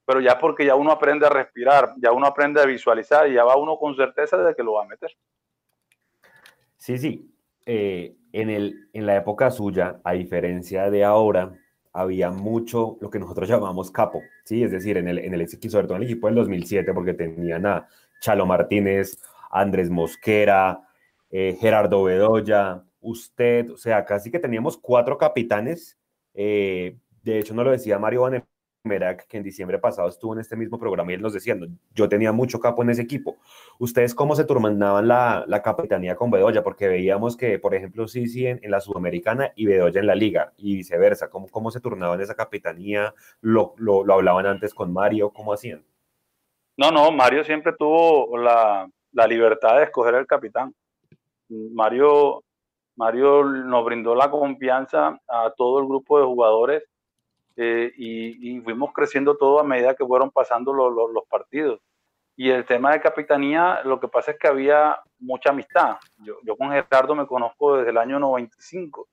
pero 0.08 0.22
ya 0.22 0.40
porque 0.40 0.66
ya 0.66 0.76
uno 0.76 0.94
aprende 0.94 1.26
a 1.26 1.30
respirar, 1.30 1.94
ya 1.98 2.14
uno 2.14 2.28
aprende 2.28 2.62
a 2.62 2.66
visualizar 2.66 3.30
y 3.30 3.34
ya 3.34 3.44
va 3.44 3.58
uno 3.58 3.78
con 3.78 3.94
certeza 3.94 4.38
de 4.38 4.56
que 4.56 4.64
lo 4.64 4.76
va 4.76 4.84
a 4.84 4.88
meter. 4.88 5.12
Sí, 6.78 6.98
sí. 6.98 7.30
Eh, 7.66 8.16
en, 8.32 8.50
el, 8.50 8.88
en 8.94 9.06
la 9.06 9.18
época 9.18 9.52
suya, 9.52 10.00
a 10.06 10.14
diferencia 10.14 10.90
de 10.90 11.04
ahora, 11.04 11.52
había 11.92 12.32
mucho 12.32 12.98
lo 13.02 13.10
que 13.10 13.20
nosotros 13.20 13.50
llamamos 13.50 13.92
capo, 13.92 14.22
¿sí? 14.46 14.64
Es 14.64 14.72
decir, 14.72 14.96
en 14.96 15.10
el, 15.10 15.20
en 15.20 15.34
el, 15.34 15.46
sobre 15.50 15.88
todo 15.88 15.98
en 15.98 16.04
el 16.04 16.10
equipo 16.10 16.28
del 16.28 16.36
2007, 16.36 16.94
porque 16.94 17.14
tenían 17.14 17.66
a 17.66 17.90
Chalo 18.22 18.46
Martínez, 18.46 19.22
Andrés 19.52 19.90
Mosquera, 19.90 20.88
eh, 21.32 21.58
Gerardo 21.60 22.04
Bedoya, 22.04 22.82
usted, 23.02 23.72
o 23.72 23.78
sea, 23.78 24.06
casi 24.06 24.32
que 24.32 24.40
teníamos 24.40 24.78
cuatro 24.78 25.18
capitanes. 25.18 25.98
Eh, 26.34 26.98
de 27.24 27.40
hecho, 27.40 27.54
no 27.54 27.66
lo 27.66 27.72
decía 27.72 28.00
Mario 28.00 28.22
Vanemerac, 28.88 29.28
que 29.28 29.38
en 29.38 29.44
diciembre 29.44 29.78
pasado 29.80 30.08
estuvo 30.10 30.34
en 30.34 30.40
este 30.40 30.56
mismo 30.56 30.80
programa 30.80 31.12
y 31.12 31.16
él 31.16 31.22
nos 31.22 31.34
decía, 31.34 31.56
yo 31.94 32.10
tenía 32.10 32.32
mucho 32.32 32.60
capo 32.60 32.82
en 32.84 32.90
ese 32.90 33.02
equipo. 33.02 33.38
¿Ustedes 33.80 34.16
cómo 34.16 34.36
se 34.36 34.46
turnaban 34.46 35.08
la, 35.08 35.44
la 35.48 35.62
capitanía 35.62 36.16
con 36.16 36.32
Bedoya? 36.32 36.64
Porque 36.64 36.88
veíamos 36.88 37.38
que, 37.38 37.60
por 37.60 37.76
ejemplo, 37.76 38.08
sí, 38.08 38.28
sí, 38.28 38.48
en, 38.48 38.60
la 38.68 38.82
Sudamericana 38.82 39.52
y 39.56 39.66
Bedoya 39.66 40.00
en 40.00 40.08
la 40.08 40.16
Liga 40.16 40.54
y 40.58 40.78
viceversa. 40.78 41.30
¿Cómo, 41.30 41.48
cómo 41.48 41.72
se 41.72 41.80
turnaban 41.80 42.22
esa 42.22 42.36
capitanía? 42.36 43.14
¿Lo, 43.42 43.74
lo, 43.78 44.04
lo 44.04 44.14
hablaban 44.14 44.46
antes 44.46 44.74
con 44.74 44.92
Mario? 44.92 45.32
¿Cómo 45.32 45.54
hacían? 45.54 45.84
No, 46.78 46.92
no, 46.92 47.12
Mario 47.12 47.44
siempre 47.44 47.74
tuvo 47.74 48.38
la, 48.38 48.88
libertad 49.28 49.78
de 49.78 49.84
escoger 49.84 50.16
el 50.16 50.28
capitán. 50.28 50.74
Mario, 51.50 52.44
Mario 52.96 53.44
nos 53.44 53.86
brindó 53.86 54.14
la 54.14 54.30
confianza 54.30 55.20
a 55.28 55.52
todo 55.58 55.80
el 55.80 55.88
grupo 55.88 56.20
de 56.20 56.26
jugadores 56.26 56.84
eh, 57.58 57.92
y, 57.98 58.62
fuimos 58.62 58.94
creciendo 58.94 59.36
todo 59.36 59.60
a 59.60 59.64
medida 59.64 59.96
que 59.96 60.06
fueron 60.06 60.32
pasando 60.32 60.74
los 60.74 61.28
partidos. 61.28 61.82
Y 62.36 62.52
el 62.52 62.66
tema 62.66 62.92
de 62.92 63.02
capitanía, 63.02 63.82
lo 63.84 64.00
que 64.00 64.08
pasa 64.08 64.32
es 64.32 64.38
que 64.38 64.48
había 64.48 65.00
mucha 65.20 65.50
amistad. 65.50 65.98
Yo, 66.18 66.56
con 66.56 66.70
Gerardo 66.70 67.16
me 67.16 67.26
conozco 67.26 67.78
desde 67.78 67.90
el 67.90 67.98
año 67.98 68.20
95, 68.20 69.08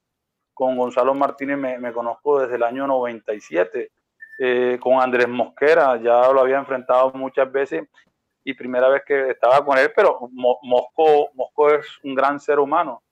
con 0.53 0.77
Gonzalo 0.77 1.15
Martínez 1.15 1.57
me, 1.57 1.79
me 1.79 1.93
conozco 1.93 2.41
desde 2.41 2.57
el 2.57 2.63
año 2.63 2.87
97 2.87 3.91
eh, 4.39 4.79
con 4.81 5.01
Andrés 5.01 5.29
Mosquera, 5.29 5.97
ya 5.97 6.31
lo 6.33 6.41
había 6.41 6.59
enfrentado 6.59 7.13
muchas 7.15 7.51
veces 7.51 7.89
y 8.43 8.53
primera 8.53 8.89
vez 8.89 9.03
que 9.07 9.31
estaba 9.31 9.65
con 9.65 9.79
él, 9.79 9.93
pero 9.95 10.29
Mosco, 10.33 11.31
Mosco 11.35 11.71
es 11.71 11.87
un 12.03 12.15
gran 12.15 12.41
ser 12.41 12.59
humano. 12.59 13.03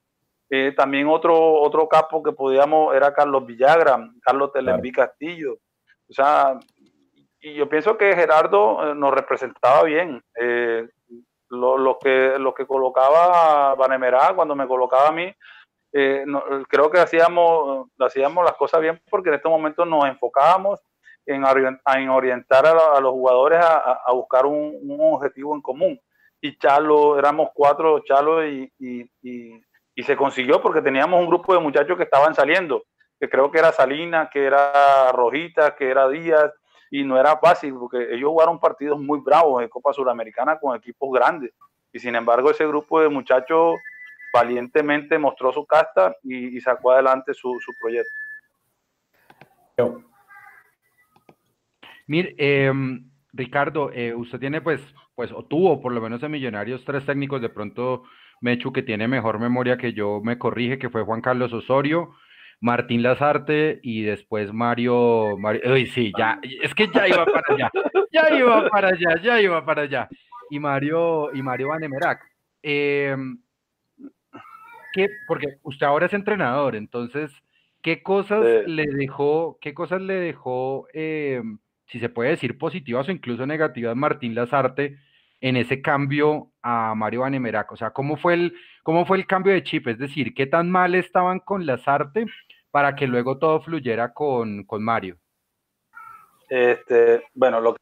Eh, 0.55 0.75
también 0.77 1.09
otro, 1.09 1.35
otro 1.63 1.89
capo 1.89 2.23
que 2.23 2.33
podíamos 2.33 2.95
era 2.95 3.15
Carlos 3.15 3.47
Villagra, 3.47 4.11
Carlos 4.21 4.53
Telembi 4.53 4.93
Castillo. 4.93 5.55
O 6.07 6.13
sea, 6.13 6.59
y 7.41 7.55
yo 7.55 7.67
pienso 7.71 7.97
que 7.97 8.15
Gerardo 8.15 8.91
eh, 8.91 8.95
nos 8.95 9.15
representaba 9.15 9.83
bien. 9.85 10.23
lo, 11.49 11.99
que, 11.99 12.39
lo 12.39 12.53
que 12.53 12.67
colocaba 12.67 13.75
Vanemerá, 13.77 14.35
cuando 14.35 14.55
me 14.55 14.69
colocaba 14.69 15.09
a 15.09 15.13
mí, 15.13 15.35
creo 15.91 16.91
que 16.91 16.99
hacíamos, 16.99 17.89
hacíamos 17.99 18.45
las 18.45 18.55
cosas 18.55 18.83
bien 18.83 19.01
porque 19.09 19.31
en 19.31 19.37
este 19.37 19.49
momento 19.49 19.87
nos 19.87 20.05
enfocábamos 20.05 20.81
en, 21.25 21.45
orientar 22.11 22.67
a, 22.67 23.01
los 23.01 23.13
jugadores 23.13 23.59
a, 23.63 24.13
buscar 24.13 24.45
un, 24.45 24.99
objetivo 25.01 25.55
en 25.55 25.63
común. 25.63 26.01
Y 26.43 26.59
Chalo, 26.59 27.19
éramos 27.19 27.51
cuatro, 27.55 28.01
Chalo, 28.01 28.47
y, 28.47 28.71
y, 28.79 29.63
se 30.01 30.17
consiguió 30.17 30.63
porque 30.63 30.81
teníamos 30.81 31.21
un 31.21 31.27
grupo 31.27 31.53
de 31.55 31.61
muchachos 31.61 31.97
que 31.97 32.05
estaban 32.05 32.35
saliendo, 32.35 32.85
que 33.21 33.29
creo 33.29 33.51
que 33.51 33.59
era 33.59 33.73
Salina, 33.73 34.31
que 34.33 34.45
era 34.45 35.13
Rojita, 35.13 35.75
que 35.75 35.91
era 35.91 36.09
Díaz, 36.09 36.53
y 36.91 37.05
no 37.05 37.19
era 37.19 37.39
fácil 37.39 37.75
porque 37.75 38.15
ellos 38.15 38.29
jugaron 38.31 38.61
partidos 38.61 39.01
muy 39.01 39.21
bravos 39.21 39.63
en 39.63 39.69
Copa 39.69 39.93
Suramericana 39.93 40.59
con 40.59 40.77
equipos 40.77 41.11
grandes. 41.13 41.53
Y 41.93 41.99
sin 41.99 42.15
embargo, 42.15 42.51
ese 42.51 42.67
grupo 42.67 43.01
de 43.01 43.09
muchachos 43.09 43.77
valientemente 44.33 45.19
mostró 45.19 45.53
su 45.53 45.67
casta 45.67 46.17
y, 46.23 46.61
sacó 46.61 46.93
adelante 46.93 47.35
su, 47.35 47.59
su 47.61 47.73
proyecto. 47.81 48.11
Mire, 52.07 52.35
em, 52.37 53.11
Ricardo, 53.33 53.91
eh, 53.93 54.15
usted 54.15 54.39
tiene 54.39 54.61
pues, 54.61 54.83
pues, 55.15 55.33
o 55.33 55.45
tuvo 55.45 55.81
por 55.81 55.93
lo 55.93 56.01
menos 56.01 56.23
en 56.23 56.31
Millonarios 56.31 56.85
tres 56.85 57.07
técnicos 57.07 57.41
de 57.41 57.49
pronto 57.49 58.05
Mechu, 58.43 58.73
que 58.73 58.83
tiene 58.83 59.09
mejor 59.09 59.39
memoria 59.39 59.79
que 59.79 59.95
yo, 59.95 60.21
me 60.23 60.37
corrige, 60.37 60.79
que 60.79 60.91
fue 60.91 61.05
Juan 61.05 61.23
Carlos 61.23 61.53
Osorio, 61.53 62.11
Martín 62.61 63.03
Lazarte 63.03 63.81
y 63.83 64.03
después 64.03 64.53
Mario, 64.53 65.37
Mario, 65.39 65.73
uy, 65.73 65.87
sí, 65.87 66.13
ya, 66.19 66.39
es 66.43 66.75
que 66.75 66.89
ya 66.93 67.09
iba 67.09 67.25
para 67.25 67.55
allá, 67.55 67.71
ya 68.13 68.37
iba 68.37 68.69
para 68.69 68.89
allá, 68.89 69.23
ya 69.23 69.41
iba 69.41 69.65
para 69.65 69.83
allá. 69.83 70.09
Y 70.51 70.61
Mario, 70.61 71.35
y 71.35 71.43
Mario 71.43 71.69
Vanemerac. 71.69 72.21
Eh, 72.63 73.17
¿qué, 74.93 75.09
porque 75.27 75.57
usted 75.63 75.87
ahora 75.87 76.07
es 76.07 76.13
entrenador, 76.13 76.77
entonces, 76.77 77.33
¿qué 77.81 78.03
cosas 78.03 78.45
le 78.67 78.87
dejó, 78.87 79.59
qué 79.61 79.75
cosas 79.75 80.01
le 80.03 80.15
dejó, 80.15 80.87
eh, 80.93 81.43
si 81.87 81.99
se 81.99 82.09
puede 82.09 82.31
decir 82.31 82.59
positivas 82.59 83.09
o 83.09 83.13
incluso 83.13 83.47
negativas, 83.47 83.97
Martín 83.97 84.35
Lazarte 84.35 84.99
en 85.41 85.57
ese 85.57 85.83
cambio 85.83 86.52
a 86.63 86.95
Mario 86.95 87.21
Vanemerac? 87.21 87.73
O 87.73 87.77
sea, 87.77 87.91
¿cómo 87.91 88.17
fue 88.17 88.35
el, 88.35 88.55
cómo 88.83 89.05
fue 89.05 89.19
el 89.19 89.27
cambio 89.27 89.53
de 89.53 89.63
chip? 89.63 89.89
Es 89.89 89.99
decir, 89.99 90.35
¿qué 90.35 90.47
tan 90.47 90.71
mal 90.71 90.95
estaban 90.95 91.41
con 91.41 91.67
Lazarte 91.67 92.27
para 92.71 92.95
que 92.95 93.07
luego 93.07 93.39
todo 93.39 93.61
fluyera 93.61 94.13
con, 94.13 94.65
con 94.65 94.83
Mario? 94.83 95.19
Este, 96.49 97.25
bueno, 97.35 97.61
lo 97.61 97.75
que... 97.75 97.81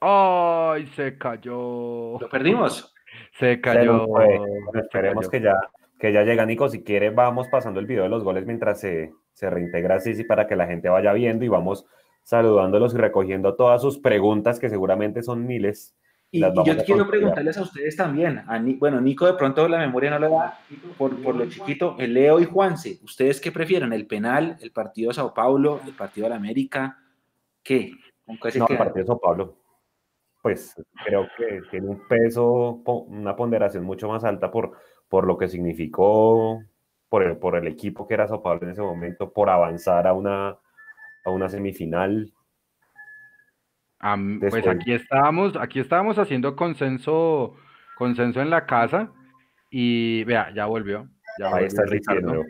¡Ay, 0.00 0.86
se 0.88 1.18
cayó! 1.18 2.18
¿Lo 2.20 2.28
perdimos? 2.30 2.94
Se 3.38 3.60
cayó. 3.60 4.06
esperemos 4.74 5.28
que 5.28 5.40
ya, 5.40 5.54
que 5.98 6.12
ya 6.12 6.22
llega 6.22 6.44
Nico. 6.44 6.68
Si 6.68 6.84
quiere, 6.84 7.10
vamos 7.10 7.48
pasando 7.48 7.80
el 7.80 7.86
video 7.86 8.04
de 8.04 8.08
los 8.10 8.22
goles 8.22 8.46
mientras 8.46 8.80
se, 8.80 9.12
se 9.32 9.50
reintegra 9.50 9.98
Sisi 9.98 10.24
para 10.24 10.46
que 10.46 10.56
la 10.56 10.66
gente 10.66 10.88
vaya 10.88 11.12
viendo 11.12 11.44
y 11.44 11.48
vamos 11.48 11.86
saludándolos 12.22 12.94
y 12.94 12.98
recogiendo 12.98 13.56
todas 13.56 13.80
sus 13.80 13.98
preguntas, 13.98 14.60
que 14.60 14.68
seguramente 14.68 15.22
son 15.22 15.46
miles. 15.46 15.96
Y, 16.30 16.40
yo 16.40 16.76
quiero 16.84 17.08
preguntarles 17.08 17.56
a 17.56 17.62
ustedes 17.62 17.96
también, 17.96 18.42
bueno, 18.78 19.00
Nico 19.00 19.24
de 19.26 19.32
pronto 19.32 19.66
la 19.66 19.78
memoria 19.78 20.10
no 20.10 20.18
le 20.18 20.28
da 20.28 20.60
por, 20.98 21.16
por 21.22 21.34
lo 21.34 21.48
chiquito, 21.48 21.96
el 21.98 22.12
Leo 22.12 22.38
y 22.38 22.44
Juanse, 22.44 22.98
¿ustedes 23.02 23.40
qué 23.40 23.50
prefieren? 23.50 23.94
¿El 23.94 24.06
penal, 24.06 24.58
el 24.60 24.70
partido 24.70 25.08
de 25.08 25.14
Sao 25.14 25.32
Paulo, 25.32 25.80
el 25.86 25.94
partido 25.94 26.26
de 26.26 26.30
la 26.30 26.36
América? 26.36 26.98
¿Qué? 27.62 27.92
no, 28.26 28.34
el 28.68 28.76
partido 28.76 28.94
de 28.94 29.06
Sao 29.06 29.18
Paulo. 29.18 29.56
Pues 30.42 30.74
creo 31.04 31.26
que 31.36 31.62
tiene 31.70 31.88
un 31.88 32.06
peso, 32.06 32.82
una 33.08 33.34
ponderación 33.34 33.84
mucho 33.84 34.08
más 34.08 34.22
alta 34.22 34.50
por, 34.50 34.72
por 35.08 35.26
lo 35.26 35.38
que 35.38 35.48
significó, 35.48 36.62
por 37.08 37.22
el, 37.22 37.38
por 37.38 37.56
el 37.56 37.66
equipo 37.66 38.06
que 38.06 38.14
era 38.14 38.28
Sao 38.28 38.42
Paulo 38.42 38.60
en 38.64 38.70
ese 38.70 38.82
momento, 38.82 39.32
por 39.32 39.48
avanzar 39.48 40.06
a 40.06 40.12
una, 40.12 40.58
a 41.24 41.30
una 41.30 41.48
semifinal 41.48 42.32
pues 44.40 44.66
aquí 44.66 44.92
estábamos, 44.92 45.56
aquí 45.56 45.80
estábamos 45.80 46.18
haciendo 46.18 46.54
consenso, 46.54 47.56
consenso 47.96 48.40
en 48.40 48.50
la 48.50 48.66
casa 48.66 49.12
y 49.70 50.24
vea, 50.24 50.52
ya 50.54 50.66
volvió. 50.66 51.08
Ya 51.38 51.54
Ahí 51.54 51.66
está 51.66 51.84
Ricardo. 51.84 52.44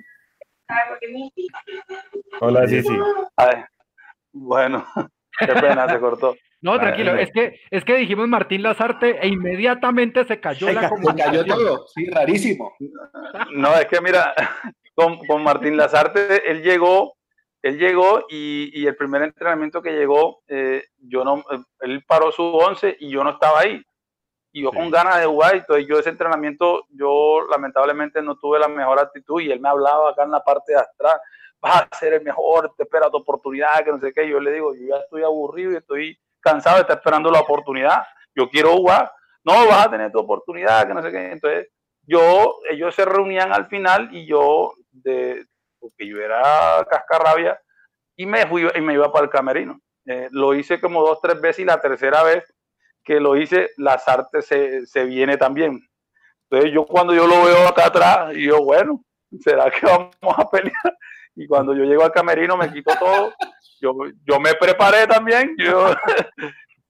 Hola, 2.41 2.67
sí, 2.67 2.83
sí. 2.83 2.97
bueno, 4.33 4.85
qué 5.39 5.47
pena, 5.47 5.89
se 5.89 5.99
cortó. 5.99 6.37
No, 6.61 6.79
tranquilo, 6.79 7.15
es 7.15 7.31
que, 7.31 7.61
es 7.71 7.85
que 7.85 7.97
dijimos 7.97 8.27
Martín 8.27 8.63
Lazarte 8.65 9.19
e 9.25 9.29
inmediatamente 9.29 10.25
se 10.25 10.41
cayó 10.41 10.73
la 10.73 10.89
comunicación. 10.89 11.45
Se 11.45 11.51
cayó 11.51 11.55
todo, 11.55 11.87
sí, 11.87 12.11
rarísimo. 12.11 12.75
No, 13.53 13.75
es 13.77 13.87
que 13.87 14.01
mira, 14.01 14.35
con, 14.95 15.19
con 15.27 15.45
Martín 15.45 15.77
Lazarte, 15.77 16.51
él 16.51 16.63
llegó 16.63 17.18
él 17.63 17.79
llegó 17.79 18.25
y, 18.29 18.87
el 18.87 18.97
primer 18.97 19.23
entrenamiento 19.23 19.83
que 19.83 19.93
llegó, 19.93 20.43
eh, 20.49 20.85
yo 20.99 21.25
no, 21.25 21.39
eh, 21.51 21.59
él 21.81 22.05
paró 22.07 22.31
su 22.31 22.43
once 22.43 22.97
y 23.01 23.11
yo 23.11 23.25
no 23.25 23.31
estaba 23.31 23.61
ahí. 23.61 23.83
Y 24.53 24.63
yo 24.63 24.73
con 24.73 24.91
ganas 24.91 25.21
de 25.21 25.27
jugar, 25.27 25.57
entonces 25.57 25.87
yo 25.87 25.99
ese 25.99 26.09
entrenamiento, 26.09 26.87
yo 26.91 27.47
lamentablemente 27.51 28.23
no 28.23 28.37
tuve 28.37 28.59
la 28.59 28.69
mejor 28.69 28.99
actitud 28.99 29.41
y 29.41 29.51
él 29.51 29.61
me 29.61 29.69
hablaba 29.69 30.11
acá 30.11 30.25
en 30.25 30.31
la 30.31 30.43
parte 30.43 30.73
de 30.73 30.79
atrás, 30.79 31.21
vas 31.61 31.87
a 31.91 31.97
ser 31.97 32.15
el 32.15 32.23
mejor, 32.23 32.73
te 32.77 32.85
espera 32.85 33.11
tu 33.11 33.19
oportunidad, 33.19 33.85
que 33.85 33.91
no 33.91 34.01
sé 34.01 34.13
qué. 34.13 34.29
yo 34.29 34.41
le 34.41 34.53
digo, 34.53 34.75
yo 34.75 34.89
ya 34.89 34.97
estoy 34.97 35.23
aburrido 35.23 35.73
y 35.73 35.77
estoy 35.77 36.19
cansado 36.41 36.77
de 36.77 36.83
estar 36.83 36.97
esperando 36.97 37.31
la 37.31 37.41
oportunidad, 37.41 38.05
yo 38.35 38.49
quiero 38.49 38.73
jugar, 38.73 39.13
no, 39.45 39.67
vas 39.67 39.87
a 39.87 39.91
tener 39.91 40.11
tu 40.11 40.19
oportunidad, 40.19 40.87
que 40.87 40.95
no 40.95 41.03
sé 41.03 41.11
qué. 41.11 41.33
Entonces 41.33 41.69
yo, 42.03 42.61
ellos 42.71 42.95
se 42.95 43.05
reunían 43.05 43.53
al 43.53 43.67
final 43.67 44.09
y 44.13 44.27
yo 44.27 44.73
de, 44.93 45.45
porque 45.79 46.07
yo 46.07 46.21
era 46.21 46.87
cascarrabia, 46.89 47.61
y 48.17 48.27
me, 48.27 48.47
fui, 48.47 48.67
y 48.75 48.81
me 48.81 48.95
iba 48.95 49.13
para 49.13 49.25
el 49.25 49.31
camerino. 49.31 49.81
Eh, 50.07 50.29
lo 50.33 50.55
hice 50.55 50.81
como 50.81 51.03
dos, 51.03 51.21
tres 51.21 51.41
veces 51.41 51.61
y 51.61 51.65
la 51.65 51.81
tercera 51.81 52.23
vez 52.23 52.45
que 53.05 53.21
lo 53.21 53.37
hice, 53.37 53.71
las 53.77 54.07
artes 54.09 54.47
se, 54.47 54.87
se 54.87 55.05
viene 55.05 55.37
también. 55.37 55.81
Entonces 56.51 56.73
yo 56.73 56.85
cuando 56.85 57.15
yo 57.15 57.27
lo 57.27 57.45
veo 57.45 57.69
acá 57.69 57.87
atrás, 57.87 58.35
yo, 58.35 58.63
bueno, 58.63 59.03
¿será 59.41 59.71
que 59.71 59.87
vamos 59.87 60.15
a 60.37 60.49
pelear? 60.51 60.99
Y 61.37 61.47
cuando 61.47 61.75
yo 61.75 61.85
llego 61.85 62.05
al 62.05 62.13
camerino 62.13 62.57
me 62.57 62.73
quito 62.73 62.93
todo, 62.99 63.33
yo, 63.81 63.95
yo 64.25 64.41
me 64.41 64.55
preparé 64.55 65.07
también, 65.07 65.55
yo, 65.59 65.95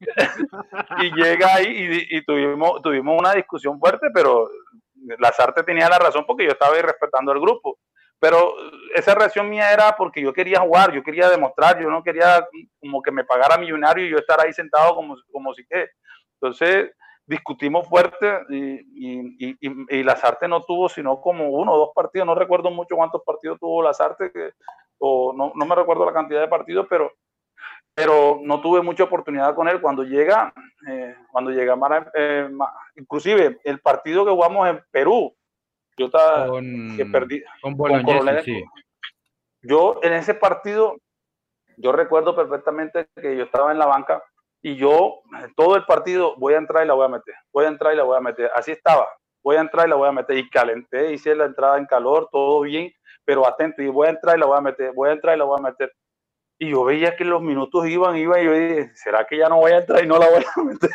y 1.02 1.12
llega 1.14 1.54
ahí 1.54 2.06
y, 2.10 2.24
tuvimos, 2.24 2.80
tuvimos 2.82 3.18
una 3.18 3.34
discusión 3.34 3.78
fuerte, 3.78 4.08
pero 4.12 4.48
las 5.18 5.38
artes 5.40 5.64
tenía 5.64 5.88
la 5.88 5.98
razón 5.98 6.24
porque 6.26 6.44
yo 6.44 6.52
estaba 6.52 6.74
ahí 6.74 6.82
respetando 6.82 7.32
al 7.32 7.40
grupo. 7.40 7.78
Pero 8.20 8.54
esa 8.94 9.14
reacción 9.14 9.48
mía 9.48 9.72
era 9.72 9.96
porque 9.96 10.20
yo 10.20 10.32
quería 10.32 10.60
jugar, 10.60 10.92
yo 10.92 11.02
quería 11.02 11.28
demostrar, 11.28 11.80
yo 11.80 11.88
no 11.88 12.02
quería 12.02 12.46
como 12.80 13.00
que 13.00 13.12
me 13.12 13.24
pagara 13.24 13.56
millonario 13.58 14.06
y 14.06 14.10
yo 14.10 14.18
estar 14.18 14.40
ahí 14.40 14.52
sentado 14.52 14.94
como, 14.94 15.16
como 15.32 15.54
si 15.54 15.64
que. 15.66 15.88
Entonces 16.40 16.90
discutimos 17.28 17.86
fuerte 17.86 18.40
y, 18.48 18.56
y, 18.56 19.56
y, 19.60 20.00
y, 20.00 20.08
artes 20.08 20.48
no 20.48 20.62
tuvo 20.62 20.88
sino 20.88 21.20
como 21.20 21.50
uno 21.50 21.72
o 21.74 21.78
dos 21.78 21.90
partidos, 21.94 22.26
no 22.26 22.34
recuerdo 22.34 22.70
mucho 22.70 22.96
cuántos 22.96 23.22
partidos 23.22 23.60
tuvo 23.60 23.82
las 23.82 24.00
artes, 24.00 24.32
o 24.98 25.34
no, 25.36 25.52
no, 25.54 25.66
me 25.66 25.74
recuerdo 25.74 26.06
la 26.06 26.12
cantidad 26.14 26.40
de 26.40 26.48
partidos, 26.48 26.86
pero, 26.88 27.12
pero 27.94 28.40
no 28.42 28.60
tuve 28.60 28.82
mucha 28.82 29.04
oportunidad 29.04 29.54
con 29.54 29.68
él. 29.68 29.80
Cuando 29.80 30.04
llega, 30.04 30.52
eh, 30.88 31.14
cuando 31.30 31.50
llega 31.50 31.76
Mara, 31.76 32.10
eh, 32.14 32.50
inclusive 32.96 33.60
el 33.62 33.80
partido 33.80 34.24
que 34.24 34.32
jugamos 34.32 34.68
en 34.68 34.82
Perú, 34.90 35.36
yo 35.98 36.06
estaba 36.06 36.46
con, 36.46 36.96
que 36.96 37.04
perdí. 37.06 37.42
Con, 37.60 37.76
sí. 38.44 38.64
Yo 39.62 40.00
en 40.02 40.12
ese 40.12 40.34
partido, 40.34 40.96
yo 41.76 41.92
recuerdo 41.92 42.34
perfectamente 42.36 43.08
que 43.20 43.36
yo 43.36 43.44
estaba 43.44 43.72
en 43.72 43.78
la 43.78 43.86
banca 43.86 44.22
y 44.62 44.76
yo 44.76 45.20
todo 45.56 45.76
el 45.76 45.84
partido 45.84 46.34
voy 46.36 46.54
a 46.54 46.58
entrar 46.58 46.84
y 46.84 46.88
la 46.88 46.94
voy 46.94 47.06
a 47.06 47.08
meter, 47.08 47.34
voy 47.52 47.64
a 47.64 47.68
entrar 47.68 47.92
y 47.92 47.96
la 47.96 48.04
voy 48.04 48.16
a 48.16 48.20
meter. 48.20 48.50
Así 48.54 48.70
estaba, 48.72 49.08
voy 49.42 49.56
a 49.56 49.60
entrar 49.60 49.86
y 49.86 49.90
la 49.90 49.96
voy 49.96 50.08
a 50.08 50.12
meter 50.12 50.36
y 50.38 50.48
calenté, 50.48 51.12
hice 51.12 51.34
la 51.34 51.46
entrada 51.46 51.78
en 51.78 51.86
calor, 51.86 52.28
todo 52.30 52.60
bien, 52.62 52.92
pero 53.24 53.46
atento 53.46 53.82
y 53.82 53.88
voy 53.88 54.06
a 54.06 54.10
entrar 54.10 54.36
y 54.36 54.40
la 54.40 54.46
voy 54.46 54.58
a 54.58 54.62
meter, 54.62 54.92
voy 54.94 55.10
a 55.10 55.12
entrar 55.12 55.36
y 55.36 55.38
la 55.38 55.44
voy 55.44 55.58
a 55.58 55.62
meter. 55.62 55.92
Y 56.60 56.70
yo 56.70 56.84
veía 56.84 57.14
que 57.14 57.24
los 57.24 57.40
minutos 57.40 57.86
iban, 57.86 58.16
iban, 58.16 58.40
y 58.40 58.44
yo 58.44 58.52
dije, 58.52 58.90
¿será 58.94 59.24
que 59.24 59.36
ya 59.38 59.48
no 59.48 59.58
voy 59.58 59.72
a 59.72 59.78
entrar 59.78 60.02
y 60.02 60.08
no 60.08 60.18
la 60.18 60.28
voy 60.28 60.44
a 60.44 60.62
meter? 60.62 60.90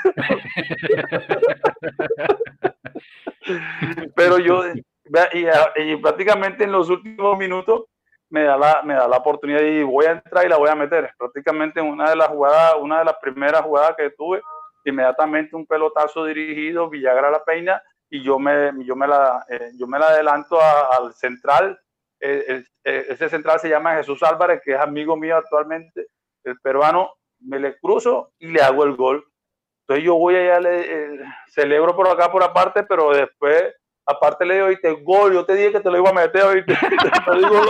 pero 4.15 4.39
yo, 4.39 4.63
y, 5.05 5.95
prácticamente 5.97 6.63
en 6.63 6.71
los 6.71 6.89
últimos 6.89 7.37
minutos 7.37 7.85
me 8.29 8.43
da 8.43 8.57
la, 8.57 8.81
me 8.83 8.95
da 8.95 9.07
la 9.07 9.17
oportunidad 9.17 9.61
y 9.61 9.83
voy 9.83 10.05
a 10.05 10.11
entrar 10.11 10.45
y 10.45 10.49
la 10.49 10.57
voy 10.57 10.69
a 10.69 10.75
meter. 10.75 11.13
Prácticamente 11.17 11.79
en 11.79 11.87
una 11.87 12.09
de 12.09 12.15
las 12.15 12.27
jugadas, 12.29 12.75
una 12.79 12.99
de 12.99 13.05
las 13.05 13.17
primeras 13.17 13.61
jugadas 13.61 13.95
que 13.95 14.09
tuve, 14.11 14.41
inmediatamente 14.85 15.55
un 15.55 15.65
pelotazo 15.65 16.25
dirigido, 16.25 16.89
Villagra 16.89 17.29
la 17.29 17.43
peina, 17.43 17.81
y 18.09 18.23
yo 18.23 18.39
me, 18.39 18.71
yo 18.85 18.95
me, 18.95 19.07
la, 19.07 19.45
eh, 19.49 19.71
yo 19.75 19.87
me 19.87 19.99
la 19.99 20.07
adelanto 20.07 20.59
al 20.61 21.13
central. 21.13 21.79
ese 22.19 23.29
central 23.29 23.59
se 23.59 23.69
llama 23.69 23.95
Jesús 23.95 24.23
Álvarez, 24.23 24.61
que 24.63 24.73
es 24.73 24.79
amigo 24.79 25.15
mío 25.15 25.37
actualmente, 25.37 26.07
el 26.43 26.59
peruano, 26.59 27.13
me 27.39 27.59
le 27.59 27.77
cruzo 27.79 28.31
y 28.39 28.47
le 28.47 28.61
hago 28.61 28.83
el 28.83 28.95
gol. 28.95 29.25
Entonces 29.81 30.05
yo 30.05 30.15
voy 30.15 30.35
allá, 30.35 30.59
le, 30.59 30.81
eh, 30.81 31.19
celebro 31.47 31.95
por 31.95 32.07
acá 32.07 32.31
por 32.31 32.43
aparte, 32.43 32.83
pero 32.83 33.11
después 33.11 33.73
Aparte 34.05 34.45
le 34.45 34.55
digo, 34.55 34.67
oíste, 34.67 34.91
gol, 35.01 35.33
yo 35.33 35.45
te 35.45 35.55
dije 35.55 35.71
que 35.71 35.79
te 35.79 35.89
lo 35.89 35.97
iba 35.97 36.09
a 36.09 36.13
meter, 36.13 36.43
oíste. 36.43 36.77
No 37.25 37.35
digo, 37.35 37.61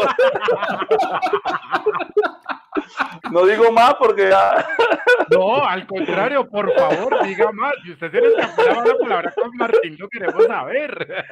no 3.32 3.46
digo 3.46 3.72
más 3.72 3.96
porque 3.96 4.30
ya... 4.30 4.66
No, 5.30 5.64
al 5.64 5.86
contrario, 5.88 6.50
por 6.50 6.74
favor, 6.74 7.24
diga 7.24 7.52
más. 7.52 7.74
Si 7.84 7.92
usted 7.92 8.12
se 8.12 8.22
le 8.22 8.28
escapó 8.30 8.84
la 8.84 8.98
palabra 8.98 9.34
con 9.36 9.52
Martín, 9.58 9.96
lo 10.00 10.10
queremos 10.10 10.46
saber. 10.46 11.26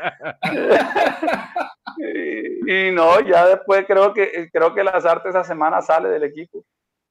Y, 1.97 2.71
y, 2.71 2.91
no, 2.91 3.19
ya 3.21 3.47
después 3.47 3.85
creo 3.85 4.13
que 4.13 4.49
creo 4.51 4.73
que 4.73 4.83
las 4.83 5.05
artes 5.05 5.31
esa 5.31 5.43
semana 5.43 5.81
sale 5.81 6.09
del 6.09 6.23
equipo. 6.23 6.63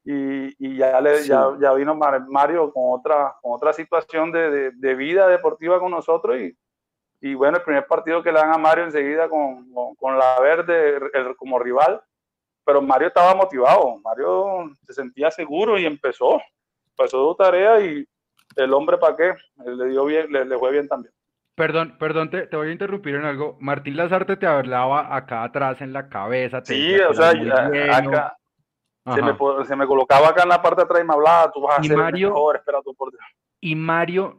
Y, 0.05 0.55
y 0.59 0.77
ya, 0.77 1.01
le, 1.01 1.23
ya, 1.25 1.49
ya, 1.61 1.73
vino 1.75 1.95
Mario 1.95 2.73
con 2.73 2.85
otra, 2.99 3.35
con 3.43 3.53
otra 3.53 3.73
situación 3.73 4.33
de, 4.33 4.51
de, 4.51 4.71
de 4.75 4.95
vida 4.95 5.29
deportiva 5.29 5.79
con 5.79 5.91
nosotros 5.91 6.41
y 6.41 6.57
y 7.21 7.35
bueno, 7.35 7.59
el 7.59 7.63
primer 7.63 7.87
partido 7.87 8.23
que 8.23 8.33
le 8.33 8.39
dan 8.39 8.55
a 8.55 8.59
Mario 8.59 8.85
enseguida 8.85 9.29
con, 9.29 9.71
con, 9.97 10.19
la 10.19 10.41
verde 10.41 10.99
como 11.37 11.59
rival, 11.59 12.01
pero 12.65 12.81
Mario 12.81 13.09
estaba 13.09 13.35
motivado, 13.35 13.99
Mario 13.99 14.71
se 14.87 14.95
sentía 14.95 15.31
seguro 15.31 15.79
y 15.79 15.85
empezó, 15.85 16.41
empezó 16.97 17.29
su 17.29 17.35
tarea 17.35 17.81
y 17.81 18.07
el 18.57 18.73
hombre 18.73 18.97
para 18.97 19.17
qué, 19.17 19.35
le 19.65 19.89
dio 19.89 20.05
bien, 20.07 20.33
le, 20.33 20.59
fue 20.59 20.73
bien 20.73 20.89
también. 20.89 21.13
Perdón, 21.55 21.97
perdón, 21.99 22.31
te, 22.31 22.47
voy 22.57 22.69
a 22.69 22.73
interrumpir 22.73 23.17
en 23.17 23.25
algo. 23.27 23.59
Martín 23.61 23.97
Lazarte 23.97 24.37
te 24.37 24.47
hablaba 24.47 25.15
acá 25.15 25.43
atrás 25.43 25.83
en 25.83 25.93
la 25.93 26.09
cabeza. 26.09 26.63
sí, 26.65 26.99
o 27.01 27.13
sea, 27.13 27.31
acá, 27.31 28.35
se 29.15 29.21
me, 29.21 29.37
se 29.67 29.77
me, 29.77 29.87
colocaba 29.87 30.29
acá 30.29 30.45
en 30.45 30.49
la 30.49 30.63
parte 30.63 30.81
de 30.81 30.85
atrás 30.85 31.03
y 31.03 31.07
me 31.07 31.13
hablaba, 31.13 31.53
tú 31.53 31.61
vas 31.61 31.81
a 31.81 31.83
ser 31.83 31.97
mejor, 31.97 32.57
espera 32.57 32.81
tú 32.83 32.95
por 32.95 33.13
Y 33.61 33.75
Mario, 33.75 34.39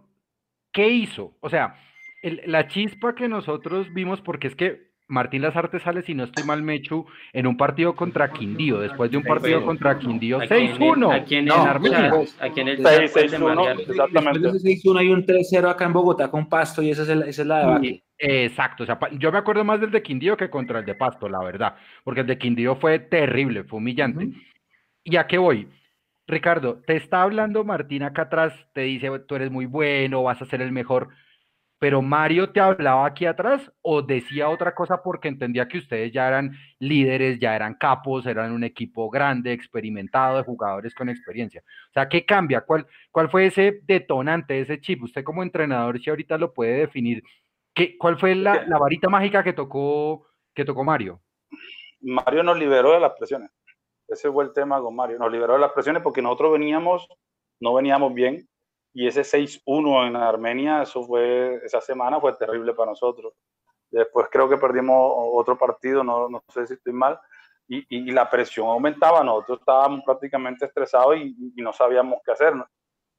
¿qué 0.72 0.88
hizo? 0.88 1.36
O 1.42 1.50
sea, 1.50 1.76
la 2.22 2.68
chispa 2.68 3.16
que 3.16 3.28
nosotros 3.28 3.92
vimos, 3.94 4.22
porque 4.22 4.48
es 4.48 4.56
que 4.56 4.92
Martín 5.12 5.42
Lazarte 5.42 5.80
sale, 5.80 6.04
si 6.04 6.14
no 6.14 6.24
estoy 6.24 6.46
mal, 6.46 6.64
Mechu, 6.64 7.06
en 7.34 7.46
un 7.46 7.58
partido 7.58 7.96
contra 7.96 8.32
Quindío, 8.32 8.80
después 8.80 9.12
de 9.12 9.18
un 9.18 9.24
partido 9.24 9.64
contra 9.64 10.00
Quindío 10.00 10.40
6-1. 10.40 11.14
Aquí 11.14 11.36
en 11.36 11.52
Armenia. 11.52 12.14
Aquí 12.40 12.62
en 12.62 12.70
el 12.70 12.80
6-1, 12.80 13.90
exactamente. 13.90 14.40
6-1 14.40 15.00
hay 15.00 15.10
un 15.10 15.26
3-0 15.26 15.70
acá 15.70 15.86
en 15.86 15.94
Bogotá 15.94 16.32
con 16.32 16.48
Pasto 16.48 16.82
y 16.82 16.92
esa 16.92 17.04
es, 17.04 17.10
esa 17.10 17.42
es 17.42 17.48
la 17.48 17.80
de 17.80 18.02
Exacto, 18.24 18.84
o 18.84 18.86
sea, 18.86 19.00
yo 19.18 19.32
me 19.32 19.40
acuerdo 19.40 19.64
más 19.64 19.82
del 19.82 19.90
de 19.90 20.04
Quindío 20.04 20.38
que 20.38 20.50
contra 20.50 20.80
el 20.80 20.86
de 20.86 20.94
Pasto, 20.94 21.28
la 21.28 21.44
verdad, 21.44 21.76
porque 22.04 22.22
el 22.22 22.28
de 22.28 22.38
Quindío 22.38 22.76
fue 22.76 23.00
terrible, 23.00 23.64
fue 23.64 23.80
humillante. 23.80 24.30
¿Y 25.04 25.18
a 25.18 25.26
qué 25.26 25.40
voy? 25.40 25.68
Ricardo, 26.28 26.82
te 26.86 26.96
está 26.96 27.24
hablando 27.24 27.64
Martín 27.64 28.04
acá 28.04 28.24
atrás, 28.24 28.54
te 28.74 28.82
dice, 28.82 29.10
tú 29.28 29.36
eres 29.36 29.52
muy 29.52 29.66
bueno, 29.66 30.22
vas 30.22 30.42
a 30.42 30.46
ser 30.46 30.62
el 30.62 30.72
mejor 30.72 31.10
pero 31.82 32.04
Mario 32.04 32.52
te 32.52 32.60
hablaba 32.60 33.08
aquí 33.08 33.26
atrás 33.26 33.72
o 33.82 34.04
decía 34.04 34.50
otra 34.50 34.76
cosa 34.76 35.02
porque 35.02 35.28
entendía 35.28 35.68
que 35.68 35.80
ustedes 35.80 36.12
ya 36.12 36.28
eran 36.28 36.52
líderes, 36.78 37.40
ya 37.40 37.56
eran 37.56 37.74
capos, 37.74 38.28
eran 38.28 38.52
un 38.52 38.64
equipo 38.64 39.10
grande, 39.10 39.52
experimentado, 39.52 40.38
de 40.38 40.44
jugadores 40.44 40.94
con 40.94 41.10
experiencia. 41.10 41.64
O 41.90 41.94
sea, 41.94 42.08
¿qué 42.08 42.24
cambia? 42.24 42.62
¿Cuál, 42.62 42.86
cuál 43.10 43.32
fue 43.32 43.48
ese 43.48 43.80
detonante, 43.82 44.62
ese 44.62 44.80
chip? 44.80 45.02
Usted 45.02 45.24
como 45.24 45.42
entrenador, 45.42 46.00
si 46.00 46.12
ahorita 46.12 46.38
lo 46.38 46.54
puede 46.54 46.82
definir, 46.82 47.24
¿qué, 47.74 47.98
¿cuál 47.98 48.20
fue 48.20 48.36
la, 48.36 48.64
la, 48.68 48.78
varita 48.78 49.10
mágica 49.10 49.44
que 49.44 49.54
tocó, 49.54 50.28
que 50.54 50.64
tocó 50.64 50.84
Mario? 50.84 51.20
Mario 52.00 52.44
nos 52.44 52.60
liberó 52.60 52.92
de 52.92 53.00
las 53.00 53.14
presiones. 53.18 53.50
Ese 54.08 54.32
fue 54.32 54.44
el 54.44 54.54
tema 54.54 54.80
con 54.82 54.96
Mario. 54.96 55.18
Nos 55.18 55.32
liberó 55.32 55.54
de 55.54 55.60
las 55.62 55.72
presiones 55.72 56.04
porque 56.04 56.22
nosotros 56.22 56.52
veníamos, 56.52 57.08
no 57.60 57.74
veníamos 57.74 58.14
bien, 58.14 58.48
y 58.94 59.08
ese 59.08 59.22
6-1 59.22 60.08
en 60.08 60.16
Armenia, 60.16 60.82
eso 60.84 61.04
fue, 61.04 61.62
esa 61.64 61.82
semana 61.82 62.20
fue 62.20 62.34
terrible 62.34 62.74
para 62.74 62.92
nosotros. 62.92 63.34
Después 63.90 64.28
creo 64.32 64.50
que 64.50 64.58
perdimos 64.58 64.96
otro 65.34 65.58
partido, 65.58 66.04
no, 66.04 66.30
no 66.30 66.44
sé 66.50 66.68
si 66.68 66.74
estoy 66.74 66.94
mal, 66.94 67.20
y, 67.68 67.86
y, 67.90 68.12
la 68.12 68.30
presión 68.30 68.68
aumentaba, 68.68 69.24
nosotros 69.24 69.60
estábamos 69.60 70.02
prácticamente 70.04 70.66
estresados 70.66 71.16
y, 71.16 71.54
y 71.56 71.62
no 71.62 71.72
sabíamos 71.72 72.20
qué 72.26 72.32
hacer. 72.32 72.54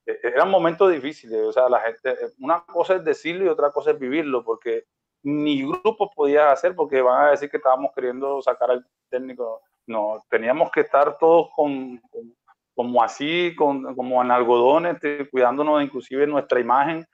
E, 0.05 0.18
Eran 0.23 0.51
momentos 0.51 0.93
difíciles, 0.93 1.41
o 1.41 1.53
sea, 1.53 1.70
la 1.70 1.81
gente, 1.81 2.14
una 2.39 2.62
cosa 2.64 2.97
es 2.97 3.05
decirlo 3.05 3.45
y 3.45 3.49
otra 3.49 3.70
cosa 3.70 3.93
es 3.93 3.99
vivirlo, 3.99 4.45
porque 4.45 4.85
ni 5.23 5.62
grupo 5.62 6.11
podía 6.11 6.53
hacer 6.53 6.75
porque 6.75 7.01
van 7.01 7.27
a 7.27 7.31
decir 7.31 7.49
que 7.51 7.57
estábamos 7.59 7.93
queriendo 7.95 8.43
sacar 8.43 8.73
al 8.73 8.87
técnico. 9.09 9.62
No, 9.87 10.23
teníamos 10.29 10.70
que 10.70 10.81
estar 10.81 11.18
todos 11.18 11.49
con, 11.55 11.99
con 12.11 12.37
como 12.83 13.01
así, 13.01 13.55
con, 13.55 13.95
como 13.95 14.20
en 14.20 14.33
algodones, 14.33 14.95
este, 14.95 15.30
cuidándonos 15.30 15.85
inclusive 15.85 16.26
nuestra 16.26 16.59
imagen 16.59 17.07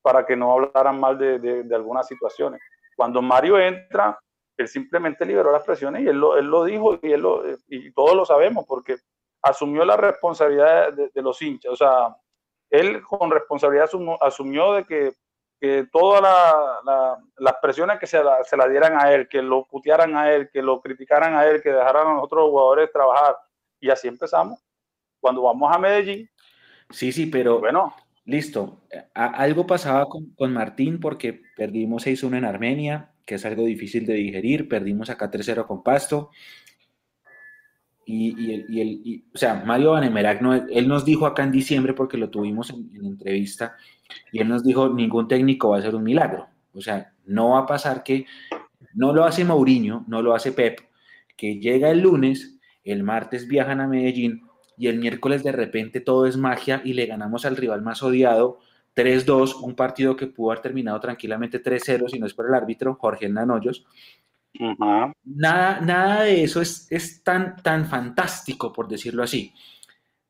para 0.00 0.24
que 0.24 0.36
no 0.36 0.52
hablaran 0.52 1.00
mal 1.00 1.18
de, 1.18 1.40
de, 1.40 1.74
algunas 1.74 2.06
situaciones. 2.06 2.60
Cuando 2.94 3.20
Mario 3.20 3.58
entra, 3.58 4.16
él 4.56 4.68
simplemente 4.68 5.26
liberó 5.26 5.50
las 5.50 5.64
presiones 5.64 6.02
y 6.02 6.06
él 6.06 6.16
lo, 6.16 6.36
él 6.36 6.46
lo 6.46 6.62
dijo 6.62 6.96
y, 7.02 7.10
él 7.10 7.22
lo, 7.22 7.42
y 7.66 7.92
todos 7.92 8.14
lo 8.14 8.24
sabemos 8.24 8.64
porque 8.68 8.98
asumió 9.42 9.84
la 9.84 9.96
responsabilidad 9.96 10.92
de, 10.92 11.22
los 11.22 11.42
hinchas. 11.42 11.72
O 11.72 11.76
sea, 11.76 12.16
él 12.70 13.02
con 13.02 13.28
responsabilidad 13.28 13.90
asumió, 14.20 14.74
de 14.74 14.84
que, 14.84 15.10
que 15.60 15.88
todas 15.90 16.22
la, 16.22 17.18
las 17.38 17.56
presiones 17.60 17.98
que 17.98 18.06
se 18.06 18.22
la, 18.22 18.44
se 18.44 18.56
la 18.56 18.68
dieran 18.68 18.96
a 18.96 19.12
él, 19.12 19.26
que 19.28 19.42
lo 19.42 19.64
putearan 19.64 20.16
a 20.16 20.32
él, 20.32 20.50
que 20.52 20.62
lo 20.62 20.80
criticaran 20.80 21.34
a 21.34 21.46
él, 21.46 21.60
que 21.62 21.72
dejaran 21.72 22.06
a 22.06 22.14
los 22.14 22.22
otros 22.22 22.48
jugadores 22.48 22.92
trabajar. 22.92 23.36
Y 23.80 23.90
así 23.90 24.06
empezamos 24.06 24.60
cuando 25.26 25.42
vamos 25.42 25.74
a 25.74 25.78
Medellín. 25.80 26.30
Sí, 26.88 27.10
sí, 27.10 27.26
pero 27.26 27.58
bueno, 27.58 27.92
listo. 28.26 28.82
algo 29.12 29.66
pasaba 29.66 30.06
con, 30.06 30.52
Martín 30.52 31.00
porque 31.00 31.42
perdimos 31.56 32.06
6-1 32.06 32.38
en 32.38 32.44
Armenia, 32.44 33.10
que 33.24 33.34
es 33.34 33.44
algo 33.44 33.64
difícil 33.64 34.06
de 34.06 34.14
digerir, 34.14 34.68
perdimos 34.68 35.10
acá 35.10 35.28
3-0 35.28 35.66
con 35.66 35.82
Pasto. 35.82 36.30
Y, 38.04 38.36
y, 38.40 38.80
el, 38.80 39.24
o 39.34 39.36
sea, 39.36 39.64
Mario 39.66 39.90
Vanemerac, 39.90 40.40
no, 40.40 40.54
él 40.54 40.86
nos 40.86 41.04
dijo 41.04 41.26
acá 41.26 41.42
en 41.42 41.50
diciembre, 41.50 41.92
porque 41.92 42.18
lo 42.18 42.30
tuvimos 42.30 42.70
en, 42.70 42.88
en 42.94 43.04
entrevista, 43.04 43.74
y 44.30 44.38
él 44.38 44.46
nos 44.46 44.62
dijo, 44.62 44.88
ningún 44.90 45.26
técnico 45.26 45.70
va 45.70 45.78
a 45.78 45.80
hacer 45.80 45.96
un 45.96 46.04
milagro. 46.04 46.46
O 46.72 46.80
sea, 46.80 47.12
no 47.24 47.50
va 47.50 47.60
a 47.60 47.66
pasar 47.66 48.04
que 48.04 48.26
no 48.94 49.12
lo 49.12 49.24
hace 49.24 49.44
Mourinho, 49.44 50.04
no 50.06 50.22
lo 50.22 50.36
hace 50.36 50.52
Pep, 50.52 50.78
que 51.36 51.58
llega 51.58 51.90
el 51.90 52.02
lunes, 52.02 52.60
el 52.84 53.02
martes 53.02 53.48
viajan 53.48 53.80
a 53.80 53.88
Medellín, 53.88 54.45
y 54.76 54.88
el 54.88 54.98
miércoles 54.98 55.42
de 55.42 55.52
repente 55.52 56.00
todo 56.00 56.26
es 56.26 56.36
magia 56.36 56.82
y 56.84 56.92
le 56.92 57.06
ganamos 57.06 57.44
al 57.44 57.56
rival 57.56 57.82
más 57.82 58.02
odiado 58.02 58.58
3-2, 58.96 59.60
un 59.60 59.74
partido 59.74 60.16
que 60.16 60.26
pudo 60.26 60.50
haber 60.50 60.62
terminado 60.62 60.98
tranquilamente 61.00 61.62
3-0 61.62 62.08
si 62.08 62.18
no 62.18 62.26
es 62.26 62.34
por 62.34 62.46
el 62.46 62.54
árbitro, 62.54 62.94
Jorge 62.94 63.28
Nanoyos. 63.28 63.84
nada, 65.24 65.80
nada 65.82 66.22
de 66.22 66.42
eso 66.42 66.62
es, 66.62 66.86
es 66.90 67.22
tan, 67.22 67.56
tan 67.62 67.86
fantástico, 67.86 68.72
por 68.72 68.88
decirlo 68.88 69.22
así. 69.22 69.52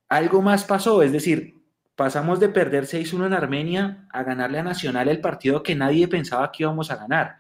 Algo 0.08 0.42
más 0.42 0.64
pasó, 0.64 1.02
es 1.02 1.12
decir, 1.12 1.54
pasamos 1.94 2.40
de 2.40 2.48
perder 2.48 2.84
6-1 2.84 3.26
en 3.26 3.32
Armenia 3.32 4.08
a 4.10 4.24
ganarle 4.24 4.58
a 4.58 4.64
Nacional 4.64 5.08
el 5.08 5.20
partido 5.20 5.62
que 5.62 5.76
nadie 5.76 6.08
pensaba 6.08 6.50
que 6.50 6.64
íbamos 6.64 6.90
a 6.90 6.96
ganar. 6.96 7.38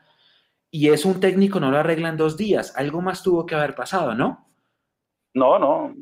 Y 0.70 0.88
es 0.88 1.04
un 1.04 1.20
técnico, 1.20 1.58
no 1.58 1.70
lo 1.70 1.78
arregla 1.78 2.08
en 2.08 2.16
dos 2.16 2.36
días. 2.36 2.76
Algo 2.76 3.00
más 3.00 3.22
tuvo 3.22 3.46
que 3.46 3.54
haber 3.54 3.74
pasado, 3.74 4.14
¿no? 4.14 4.48
No, 5.34 5.58
no. 5.58 5.94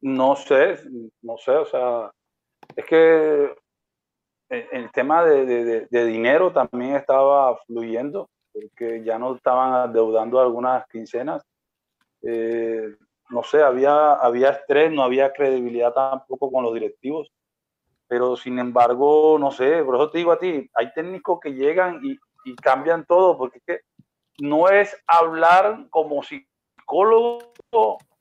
No 0.00 0.36
sé, 0.36 0.78
no 1.22 1.36
sé, 1.38 1.50
o 1.52 1.66
sea, 1.66 2.12
es 2.76 2.84
que 2.84 3.54
el 4.48 4.90
tema 4.92 5.24
de, 5.24 5.86
dinero 5.90 6.52
también 6.52 6.94
estaba 6.96 7.56
fluyendo, 7.66 8.30
porque 8.52 9.02
ya 9.04 9.18
no 9.18 9.34
estaban 9.34 9.72
adeudando 9.72 10.40
algunas 10.40 10.86
quincenas. 10.88 11.42
Eh, 12.22 12.94
no 13.30 13.42
sé, 13.42 13.62
había, 13.62 14.14
había 14.14 14.50
estrés, 14.50 14.90
no 14.90 15.02
había 15.02 15.32
credibilidad 15.32 15.92
tampoco 15.92 16.50
con 16.50 16.64
los 16.64 16.74
directivos. 16.74 17.30
Pero 18.06 18.36
sin 18.36 18.58
embargo, 18.58 19.36
no 19.38 19.50
sé, 19.50 19.84
por 19.84 19.96
eso 19.96 20.10
te 20.10 20.18
digo 20.18 20.32
a 20.32 20.38
ti, 20.38 20.68
hay 20.74 20.92
técnicos 20.94 21.40
que 21.40 21.50
llegan 21.50 22.00
y, 22.02 22.18
cambian 22.62 23.04
todo, 23.04 23.36
porque 23.36 23.82
no 24.38 24.70
es 24.70 24.96
hablar 25.06 25.86
como 25.90 26.22
psicólogo 26.22 27.52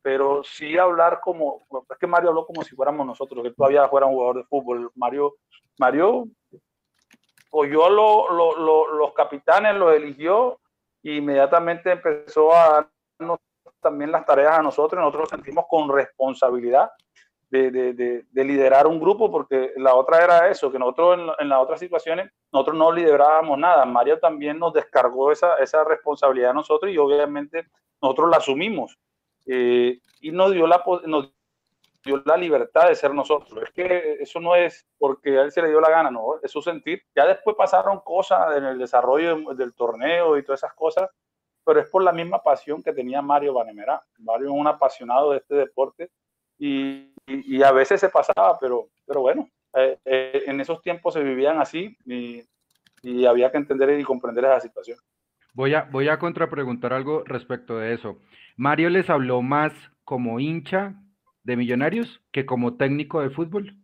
pero 0.08 0.42
sí 0.42 0.78
hablar 0.78 1.20
como, 1.20 1.68
es 1.90 1.98
que 1.98 2.08
Mario 2.08 2.30
habló 2.30 2.46
como 2.46 2.64
si 2.64 2.74
fuéramos 2.74 3.06
nosotros, 3.06 3.44
que 3.44 3.52
todavía 3.52 3.90
fuera 3.90 4.06
un 4.06 4.14
jugador 4.14 4.38
de 4.38 4.46
fútbol. 4.46 4.90
Mario, 4.96 5.36
Mario 5.78 6.30
oyó 7.52 7.90
los 7.90 9.12
capitanes, 9.14 9.76
los 9.76 9.94
eligió 9.94 10.62
e 11.04 11.16
inmediatamente 11.16 11.92
empezó 11.92 12.56
a 12.56 12.90
darnos 13.20 13.40
también 13.82 14.10
las 14.10 14.26
tareas 14.26 14.58
a 14.58 14.62
nosotros, 14.62 14.98
nosotros 14.98 15.24
nos 15.24 15.30
sentimos 15.42 15.66
con 15.70 15.94
responsabilidad 15.94 16.90
de, 17.50 17.70
de, 17.70 18.24
de, 18.32 18.44
liderar 18.46 18.88
un 18.88 19.02
grupo, 19.02 19.30
porque 19.30 19.74
la 19.76 19.94
otra 19.94 20.24
era 20.24 20.48
eso, 20.48 20.72
que 20.72 20.80
nosotros 20.80 21.20
en, 21.20 21.28
en, 21.38 21.50
las 21.50 21.60
otras 21.60 21.82
situaciones, 21.82 22.32
nosotros 22.54 22.78
no 22.78 22.94
liderábamos 22.94 23.60
nada. 23.60 23.84
Mario 23.84 24.20
también 24.20 24.58
nos 24.58 24.72
descargó 24.72 25.34
esa, 25.34 25.58
esa 25.58 25.84
responsabilidad 25.84 26.52
a 26.52 26.54
nosotros 26.54 26.94
y 26.94 26.98
obviamente 26.98 27.68
nosotros 28.02 28.30
la 28.30 28.38
asumimos. 28.38 28.98
Eh, 29.48 30.00
y 30.22 30.32
nos 30.32 30.52
dio, 30.52 30.68
la, 30.68 30.84
nos 31.06 31.34
dio 32.04 32.22
la 32.26 32.38
libertad 32.38 32.90
de 32.90 32.96
ser 32.96 33.14
nosotros. 33.14 33.64
Es 33.64 33.72
que 33.72 34.18
eso 34.20 34.40
no 34.40 34.56
es 34.56 34.86
porque 34.98 35.38
a 35.40 35.44
él 35.44 35.52
se 35.52 35.62
le 35.62 35.70
dio 35.70 35.80
la 35.80 35.90
gana, 35.90 36.12
no, 36.12 36.40
es 36.44 36.52
su 36.52 36.62
sentir. 36.62 37.02
Ya 37.16 37.26
después 37.26 37.56
pasaron 37.56 38.02
cosas 38.02 38.58
en 38.58 38.66
el 38.66 38.78
desarrollo 38.78 39.54
del, 39.54 39.74
torneo 39.74 40.38
y 40.38 40.44
todas 40.44 40.62
esas 40.62 40.74
cosas, 40.74 41.10
pero 41.64 41.80
es 41.80 41.90
por 41.90 42.04
la 42.04 42.12
misma 42.12 42.44
pasión 42.44 42.84
que 42.84 42.94
tenía 42.94 43.22
Mario 43.22 43.54
Banemera. 43.54 44.02
Mario 44.20 44.48
es 44.48 44.54
un 44.54 44.68
apasionado 44.68 45.32
de 45.32 45.38
este 45.38 45.56
deporte 45.56 46.12
y, 46.58 47.14
a 47.64 47.72
veces 47.72 48.00
se 48.00 48.10
pasaba, 48.10 48.58
pero, 48.60 48.88
pero 49.06 49.22
bueno, 49.22 49.50
eh, 49.74 49.98
eh, 50.06 50.44
en 50.48 50.62
esos 50.62 50.82
tiempos 50.82 51.14
se 51.14 51.22
vivían 51.22 51.60
así 51.60 51.98
y 52.06 53.26
había 53.26 53.52
que 53.52 53.58
entender 53.58 54.00
y 54.00 54.04
comprender 54.04 54.46
esa 54.46 54.62
situación. 54.62 54.98
Voy 55.58 55.74
a, 55.74 55.86
voy 55.92 56.08
a 56.08 56.20
contrapreguntar 56.20 56.94
algo 56.94 57.24
respecto 57.26 57.80
de 57.80 57.96
eso. 57.96 58.20
Mario 58.58 58.92
les 58.92 59.10
habló 59.10 59.42
más 59.42 59.74
como 60.04 60.40
hincha 60.40 60.94
de 61.42 61.58
Millonarios 61.58 62.22
que 62.32 62.46
como 62.46 62.78
técnico 62.78 63.22
de 63.22 63.32
fútbol. 63.32 63.76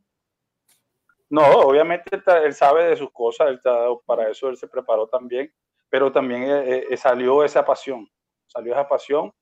No, 1.31 1.41
obviamente 1.41 2.21
él 2.43 2.53
sabe 2.53 2.83
de 2.89 2.95
sus 2.95 3.11
cosas, 3.11 3.47
él 3.47 3.59
para 4.05 4.29
eso 4.29 4.49
él 4.49 4.57
se 4.57 4.67
preparó 4.67 5.07
también, 5.07 5.51
pero 5.89 6.11
también 6.11 6.43
eh, 6.43 6.85
eh, 6.91 6.95
salió 6.95 7.43
esa 7.43 7.65
pasión, 7.65 8.07
salió 8.45 8.73
esa 8.73 8.87
pasión. 8.87 9.33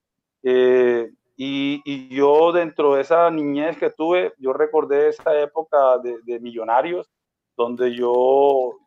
Eh, 0.42 1.10
y, 1.36 1.82
y, 1.84 2.08
yo 2.16 2.50
dentro 2.50 2.94
de 2.94 3.02
esa 3.02 3.30
niñez 3.30 3.76
que 3.76 3.90
tuve, 3.90 4.32
yo 4.38 4.54
recordé 4.54 5.10
esa 5.10 5.38
época 5.38 5.98
de, 5.98 6.16
de 6.22 6.40
Millonarios, 6.40 7.10
donde 7.58 7.94
yo 7.94 8.78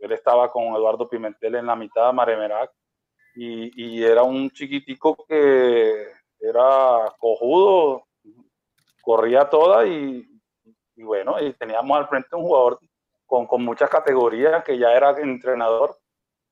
él 0.00 0.10
estaba 0.10 0.50
con 0.50 0.64
Eduardo 0.74 1.08
Pimentel 1.08 1.54
en 1.54 1.66
la 1.66 1.76
mitad 1.76 2.08
de 2.08 2.14
Maremerac 2.14 2.72
y, 3.34 3.98
y 3.98 4.04
era 4.04 4.22
un 4.22 4.50
chiquitico 4.50 5.24
que 5.28 6.06
era 6.40 7.14
cojudo, 7.18 8.06
corría 9.02 9.48
toda 9.48 9.86
y, 9.86 10.26
y, 10.96 11.02
bueno, 11.02 11.40
y 11.40 11.52
teníamos 11.54 11.98
al 11.98 12.08
frente 12.08 12.36
un 12.36 12.42
jugador 12.42 12.78
con, 13.26 13.46
con 13.46 13.64
muchas 13.64 13.88
categorías 13.88 14.64
que 14.64 14.78
ya 14.78 14.92
era 14.92 15.10
entrenador 15.20 15.96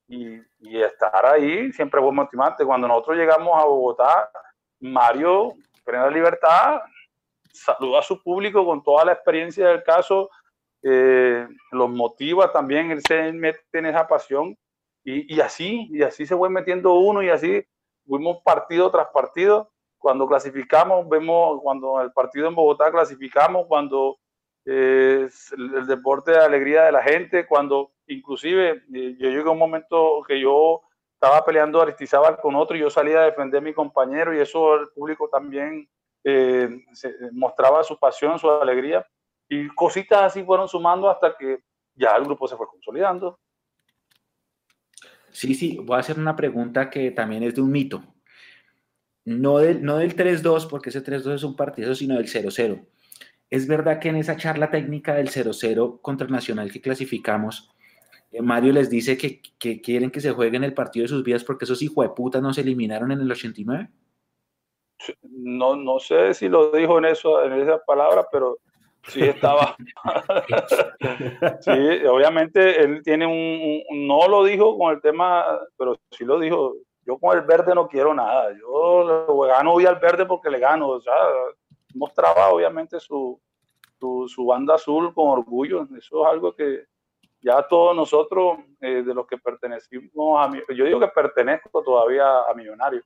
y, 0.07 0.39
y, 0.59 0.81
estar 0.81 1.25
ahí 1.25 1.71
siempre 1.71 2.01
fue 2.01 2.11
motivante. 2.11 2.65
Cuando 2.65 2.87
nosotros 2.87 3.17
llegamos 3.17 3.61
a 3.61 3.65
Bogotá, 3.65 4.31
Mario, 4.79 5.53
Plena 5.83 6.09
Libertad, 6.09 6.81
saluda 7.51 7.99
a 7.99 8.03
su 8.03 8.21
público 8.21 8.65
con 8.65 8.83
toda 8.83 9.05
la 9.05 9.13
experiencia 9.13 9.67
del 9.67 9.83
caso, 9.83 10.29
eh, 10.81 11.47
los 11.71 11.89
motiva 11.89 12.51
también, 12.51 12.91
él 12.91 13.01
se 13.05 13.31
mete 13.33 13.61
en 13.73 13.87
esa 13.87 14.07
pasión 14.07 14.57
y, 15.09 15.35
y, 15.35 15.41
así, 15.41 15.87
y 15.91 16.03
así 16.03 16.25
se 16.25 16.35
fue 16.35 16.49
metiendo 16.49 16.93
uno 16.93 17.23
y 17.23 17.29
así 17.29 17.65
fuimos 18.05 18.41
partido 18.43 18.91
tras 18.91 19.07
partido. 19.07 19.71
Cuando 19.97 20.27
clasificamos, 20.27 21.09
vemos 21.09 21.59
cuando 21.61 21.99
el 22.01 22.11
partido 22.11 22.47
en 22.47 22.55
Bogotá 22.55 22.91
clasificamos, 22.91 23.65
cuando 23.67 24.17
eh, 24.65 25.27
el, 25.57 25.75
el, 25.75 25.87
deporte 25.87 26.31
de 26.31 26.37
alegría 26.37 26.83
de 26.83 26.91
la 26.91 27.01
gente, 27.01 27.47
cuando 27.47 27.91
inclusive 28.07 28.83
eh, 28.93 29.15
yo 29.19 29.29
llegué 29.29 29.47
a 29.47 29.51
un 29.51 29.57
momento 29.57 30.21
que 30.27 30.39
yo 30.39 30.81
estaba 31.13 31.43
peleando 31.43 31.81
Aristizábal 31.81 32.39
con 32.39 32.55
otro 32.55 32.77
y 32.77 32.81
yo 32.81 32.89
salía 32.89 33.19
a 33.19 33.25
defender 33.25 33.57
a 33.57 33.63
mi 33.63 33.73
compañero 33.73 34.33
y 34.33 34.39
eso 34.39 34.75
el 34.75 34.89
público 34.89 35.27
también 35.27 35.89
eh, 36.23 36.69
se, 36.93 37.13
mostraba 37.31 37.83
su 37.83 37.97
pasión, 37.97 38.39
su 38.39 38.49
alegría 38.49 39.05
y 39.49 39.67
cositas 39.69 40.21
así 40.21 40.43
fueron 40.43 40.69
sumando 40.69 41.09
hasta 41.09 41.35
que 41.35 41.63
ya 41.95 42.15
el 42.15 42.23
grupo 42.23 42.47
se 42.47 42.55
fue 42.55 42.67
consolidando. 42.67 43.39
Sí, 45.31 45.53
sí, 45.53 45.77
voy 45.81 45.97
a 45.97 45.99
hacer 45.99 46.17
una 46.19 46.35
pregunta 46.35 46.89
que 46.89 47.11
también 47.11 47.43
es 47.43 47.55
de 47.55 47.61
un 47.61 47.71
mito. 47.71 48.03
No 49.25 49.59
del, 49.59 49.83
no 49.83 49.97
del 49.97 50.15
3-2, 50.15 50.67
porque 50.69 50.89
ese 50.89 51.03
3-2 51.03 51.35
es 51.35 51.43
un 51.43 51.55
partido, 51.55 51.93
sino 51.93 52.15
del 52.15 52.27
0-0. 52.27 52.85
Es 53.49 53.67
verdad 53.67 53.99
que 53.99 54.09
en 54.09 54.15
esa 54.15 54.37
charla 54.37 54.69
técnica 54.69 55.15
del 55.15 55.29
0-0 55.29 56.01
contra 56.01 56.25
el 56.25 56.33
Nacional 56.33 56.71
que 56.71 56.81
clasificamos, 56.81 57.69
eh, 58.31 58.41
Mario 58.41 58.73
les 58.73 58.89
dice 58.89 59.17
que, 59.17 59.41
quieren 59.81 60.11
que 60.11 60.21
se 60.21 60.31
jueguen 60.31 60.63
el 60.63 60.73
partido 60.73 61.03
de 61.03 61.09
sus 61.09 61.23
vidas 61.23 61.43
porque 61.43 61.65
esos 61.65 61.81
hijos 61.81 62.05
de 62.05 62.13
puta 62.13 62.41
no 62.41 62.53
se 62.53 62.61
eliminaron 62.61 63.11
en 63.11 63.21
el 63.21 63.31
89. 63.31 63.89
No, 65.21 65.75
no 65.75 65.99
sé 65.99 66.33
si 66.33 66.49
lo 66.49 66.71
dijo 66.71 66.97
en 66.99 67.05
esa 67.05 67.79
palabra, 67.85 68.27
pero 68.31 68.59
sí 69.07 69.23
estaba. 69.23 69.75
sí, 71.61 72.05
obviamente 72.05 72.81
él 72.83 73.01
tiene 73.03 73.25
un, 73.25 74.07
no 74.07 74.27
lo 74.27 74.43
dijo 74.43 74.77
con 74.77 74.93
el 74.93 75.01
tema, 75.01 75.45
pero 75.77 75.99
sí 76.11 76.25
lo 76.25 76.39
dijo. 76.39 76.75
Yo 77.05 77.17
con 77.17 77.35
el 77.35 77.43
verde 77.43 77.73
no 77.73 77.87
quiero 77.87 78.13
nada. 78.13 78.51
Yo 78.57 79.25
gano 79.47 79.73
hoy 79.73 79.85
al 79.85 79.95
verde 79.95 80.25
porque 80.25 80.49
le 80.49 80.59
gano. 80.59 80.89
O 80.89 81.01
sea, 81.01 81.15
mostraba 81.95 82.49
obviamente 82.49 82.99
su, 82.99 83.39
su, 83.99 84.27
su 84.27 84.45
banda 84.45 84.75
azul 84.75 85.13
con 85.13 85.29
orgullo. 85.29 85.87
Eso 85.97 86.23
es 86.23 86.31
algo 86.31 86.53
que, 86.53 86.85
ya 87.41 87.65
todos 87.67 87.95
nosotros, 87.95 88.59
eh, 88.81 89.01
de 89.03 89.13
los 89.13 89.25
que 89.25 89.37
pertenecimos 89.37 90.39
a, 90.39 90.51
yo 90.73 90.85
digo 90.85 90.99
que 90.99 91.07
pertenezco 91.07 91.81
todavía 91.81 92.41
a 92.41 92.53
Millonarios, 92.53 93.03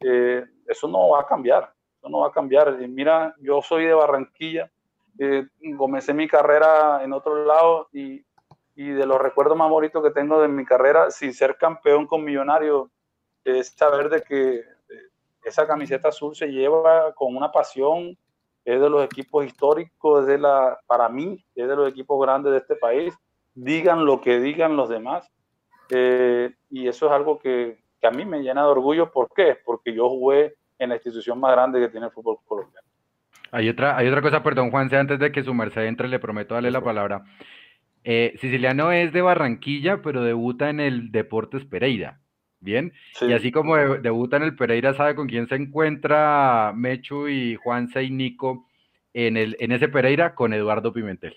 eh, 0.00 0.44
eso 0.66 0.88
no 0.88 1.10
va 1.10 1.20
a 1.20 1.26
cambiar, 1.26 1.72
eso 1.98 2.08
no 2.08 2.20
va 2.20 2.28
a 2.28 2.32
cambiar. 2.32 2.76
Mira, 2.88 3.34
yo 3.38 3.60
soy 3.62 3.84
de 3.84 3.94
Barranquilla, 3.94 4.70
eh, 5.18 5.46
comencé 5.76 6.14
mi 6.14 6.28
carrera 6.28 7.02
en 7.02 7.12
otro 7.12 7.44
lado 7.44 7.88
y, 7.92 8.24
de 8.74 9.06
los 9.06 9.18
recuerdos 9.18 9.56
más 9.56 9.70
bonitos 9.70 10.02
que 10.02 10.10
tengo 10.10 10.40
de 10.40 10.48
mi 10.48 10.64
carrera, 10.64 11.10
sin 11.10 11.32
ser 11.32 11.56
campeón 11.56 12.06
con 12.06 12.22
Millonarios, 12.22 12.90
es 13.42 13.68
saber 13.68 14.10
de 14.10 14.20
que 14.22 14.64
esa 15.44 15.66
camiseta 15.66 16.08
azul 16.08 16.36
se 16.36 16.48
lleva 16.48 17.14
con 17.14 17.34
una 17.34 17.50
pasión, 17.50 18.18
es 18.66 18.80
de 18.80 18.90
los 18.90 19.02
equipos 19.02 19.46
históricos, 19.46 20.22
es 20.22 20.26
de 20.26 20.38
la, 20.38 20.78
para 20.86 21.08
mí, 21.08 21.42
es 21.54 21.68
de 21.68 21.76
los 21.76 21.88
equipos 21.88 22.20
grandes 22.20 22.52
de 22.52 22.58
este 22.58 22.76
país 22.76 23.14
digan 23.56 24.04
lo 24.04 24.20
que 24.20 24.38
digan 24.38 24.76
los 24.76 24.88
demás. 24.88 25.28
Eh, 25.90 26.54
y 26.70 26.86
eso 26.86 27.06
es 27.06 27.12
algo 27.12 27.38
que, 27.38 27.82
que, 28.00 28.06
a 28.06 28.10
mí 28.10 28.24
me 28.24 28.40
llena 28.40 28.62
de 28.62 28.68
orgullo. 28.68 29.10
¿Por 29.10 29.32
qué? 29.34 29.58
Porque 29.64 29.92
yo 29.92 30.08
jugué 30.08 30.54
en 30.78 30.90
la 30.90 30.96
institución 30.96 31.40
más 31.40 31.52
grande 31.52 31.80
que 31.80 31.88
tiene 31.88 32.06
el 32.06 32.12
fútbol 32.12 32.38
colombiano. 32.44 32.85
Hay 33.56 33.70
otra, 33.70 33.96
hay 33.96 34.06
otra 34.06 34.20
cosa, 34.20 34.42
perdón, 34.42 34.70
Juanse, 34.70 34.98
antes 34.98 35.18
de 35.18 35.32
que 35.32 35.42
su 35.42 35.54
merced 35.54 35.86
entre, 35.86 36.08
le 36.08 36.18
prometo 36.18 36.52
darle 36.52 36.70
la 36.70 36.82
palabra. 36.84 37.24
Eh, 38.04 38.34
Siciliano 38.38 38.92
es 38.92 39.14
de 39.14 39.22
Barranquilla, 39.22 40.02
pero 40.02 40.22
debuta 40.22 40.68
en 40.68 40.78
el 40.78 41.10
Deportes 41.10 41.64
Pereira. 41.64 42.20
Bien, 42.60 42.92
sí. 43.14 43.24
y 43.24 43.32
así 43.32 43.50
como 43.50 43.76
de, 43.76 44.00
debuta 44.00 44.36
en 44.36 44.42
el 44.42 44.56
Pereira, 44.56 44.92
sabe 44.92 45.14
con 45.14 45.26
quién 45.26 45.48
se 45.48 45.54
encuentra 45.54 46.74
Mechu 46.76 47.28
y 47.28 47.56
Juanse 47.56 48.02
y 48.02 48.10
Nico 48.10 48.66
en, 49.14 49.38
el, 49.38 49.56
en 49.58 49.72
ese 49.72 49.88
Pereira 49.88 50.34
con 50.34 50.52
Eduardo 50.52 50.92
Pimentel. 50.92 51.34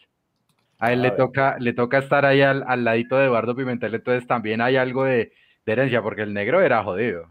A 0.77 0.91
él 0.91 0.99
a 0.99 1.03
le, 1.03 1.11
toca, 1.11 1.55
le 1.57 1.71
toca 1.71 1.99
estar 1.99 2.25
ahí 2.25 2.41
al, 2.41 2.65
al, 2.67 2.83
ladito 2.83 3.15
de 3.15 3.27
Eduardo 3.27 3.55
Pimentel, 3.55 3.95
entonces 3.95 4.27
también 4.27 4.59
hay 4.59 4.75
algo 4.75 5.05
de, 5.05 5.31
de, 5.65 5.71
herencia, 5.71 6.01
porque 6.01 6.23
el 6.23 6.33
negro 6.33 6.59
era 6.59 6.83
jodido. 6.83 7.29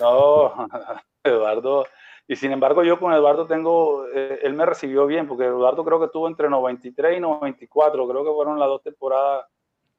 No, 0.00 0.54
Eduardo, 1.22 1.84
y 2.28 2.36
sin 2.36 2.52
embargo 2.52 2.82
yo 2.82 2.98
con 2.98 3.12
Eduardo 3.12 3.46
tengo, 3.46 4.06
eh, 4.08 4.40
él 4.42 4.54
me 4.54 4.66
recibió 4.66 5.06
bien, 5.06 5.28
porque 5.28 5.44
Eduardo 5.44 5.84
creo 5.84 5.98
que 5.98 6.06
estuvo 6.06 6.26
entre 6.26 6.48
93 6.48 7.18
y 7.18 7.20
94, 7.20 8.08
creo 8.08 8.24
que 8.24 8.32
fueron 8.32 8.58
las 8.58 8.68
dos 8.68 8.82
temporadas 8.82 9.46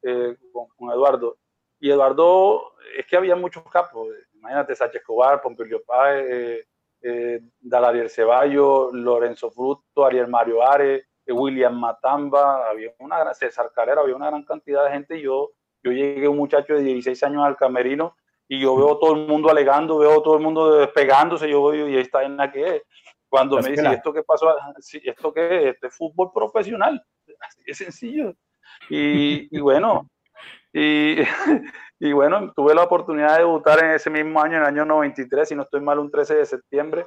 eh, 0.02 0.36
con, 0.52 0.68
con, 0.76 0.92
Eduardo. 0.92 1.38
Y 1.80 1.90
Eduardo, 1.90 2.74
es 2.98 3.06
que 3.06 3.16
había 3.16 3.36
muchos 3.36 3.64
capos, 3.70 4.10
imagínate, 4.34 4.76
Sánchez 4.76 5.02
Escobar, 5.02 5.42
Pompilio 5.42 5.84
Páez, 5.84 6.26
eh, 6.30 6.68
eh, 7.02 7.42
Dalariel 7.60 8.10
Ceballos, 8.10 8.94
Lorenzo 8.94 9.52
Fruto, 9.52 10.06
Ariel 10.06 10.28
Mario 10.28 10.68
Ares, 10.68 11.06
William 11.28 11.78
Matamba, 11.78 12.70
había 12.70 12.94
una 13.00 13.20
gran, 13.20 13.36
César 13.36 13.72
Calera, 13.74 14.02
había 14.02 14.16
una 14.16 14.28
gran 14.28 14.44
cantidad 14.44 14.86
de 14.86 14.92
gente. 14.92 15.18
Y 15.18 15.24
yo, 15.24 15.52
yo 15.84 15.92
llegué 15.92 16.28
un 16.28 16.38
muchacho 16.38 16.74
de 16.74 16.82
16 16.82 17.22
años 17.24 17.44
al 17.46 17.58
camerino 17.58 18.16
y 18.48 18.60
yo 18.60 18.76
veo 18.76 18.98
todo 18.98 19.16
el 19.16 19.28
mundo 19.28 19.50
alegando, 19.50 19.98
veo 19.98 20.22
todo 20.22 20.38
el 20.38 20.44
mundo 20.44 20.76
despegándose, 20.76 21.50
yo 21.50 21.60
voy 21.60 21.82
y 21.82 21.98
está 21.98 22.24
en 22.24 22.38
la 22.38 22.52
que 22.52 22.76
es. 22.78 22.84
Cuando 23.30 23.58
me 23.58 23.70
dice, 23.70 23.86
¿esto 23.92 24.14
qué 24.14 24.24
pasó? 24.24 24.56
¿Esto 25.04 25.34
qué 25.34 25.58
es? 25.58 25.76
Este 25.76 25.90
fútbol 25.90 26.32
profesional. 26.34 27.04
Es 27.66 27.78
sencillo. 27.78 28.34
Y, 28.90 29.56
y 29.56 29.60
bueno, 29.60 30.10
y, 30.72 31.18
y, 32.00 32.14
bueno, 32.14 32.54
tuve 32.56 32.74
la 32.74 32.84
oportunidad 32.84 33.34
de 33.34 33.40
debutar 33.40 33.84
en 33.84 33.92
ese 33.92 34.10
mismo 34.10 34.42
año, 34.42 34.56
en 34.56 34.62
el 34.62 34.68
año 34.68 34.86
93, 34.86 35.50
si 35.50 35.56
no 35.56 35.64
estoy 35.64 35.82
mal, 35.82 36.00
un 36.00 36.10
13 36.10 36.36
de 36.36 36.46
septiembre 36.46 37.06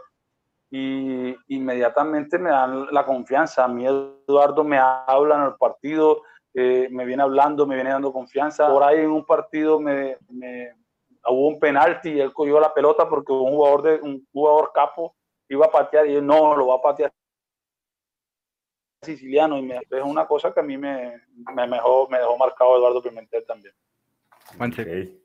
y 0.71 1.37
inmediatamente 1.49 2.39
me 2.39 2.51
dan 2.51 2.87
la 2.93 3.05
confianza. 3.05 3.65
A 3.65 3.69
mí 3.69 3.85
Eduardo 3.87 4.63
me 4.63 4.79
habla 4.79 5.37
en 5.37 5.43
el 5.43 5.55
partido, 5.57 6.23
eh, 6.55 6.89
me 6.91 7.05
viene 7.05 7.23
hablando, 7.25 7.67
me 7.67 7.75
viene 7.75 7.91
dando 7.91 8.13
confianza. 8.13 8.69
Por 8.69 8.85
ahí 8.85 9.01
en 9.01 9.11
un 9.11 9.25
partido 9.25 9.81
me, 9.81 10.17
me, 10.29 10.73
hubo 11.27 11.49
un 11.49 11.59
penalti 11.59 12.11
y 12.11 12.21
él 12.21 12.33
cogió 12.33 12.61
la 12.61 12.73
pelota 12.73 13.09
porque 13.09 13.33
un 13.33 13.51
jugador, 13.51 13.83
de, 13.83 14.01
un 14.01 14.27
jugador 14.33 14.73
capo 14.75 15.15
iba 15.49 15.67
a 15.67 15.71
patear 15.71 16.07
y 16.07 16.17
él 16.17 16.27
no, 16.27 16.57
lo 16.57 16.69
va 16.69 16.77
a 16.77 16.83
patear 16.83 17.13
siciliano 19.03 19.59
y 19.59 19.63
me, 19.63 19.77
es 19.77 20.05
una 20.05 20.27
cosa 20.27 20.53
que 20.53 20.61
a 20.61 20.63
mí 20.63 20.77
me, 20.77 21.21
me, 21.55 21.69
dejó, 21.69 22.09
me 22.09 22.19
dejó 22.19 22.37
marcado 22.37 22.77
Eduardo 22.77 23.03
Pimentel 23.03 23.45
también. 23.47 23.75
Okay. 24.59 25.19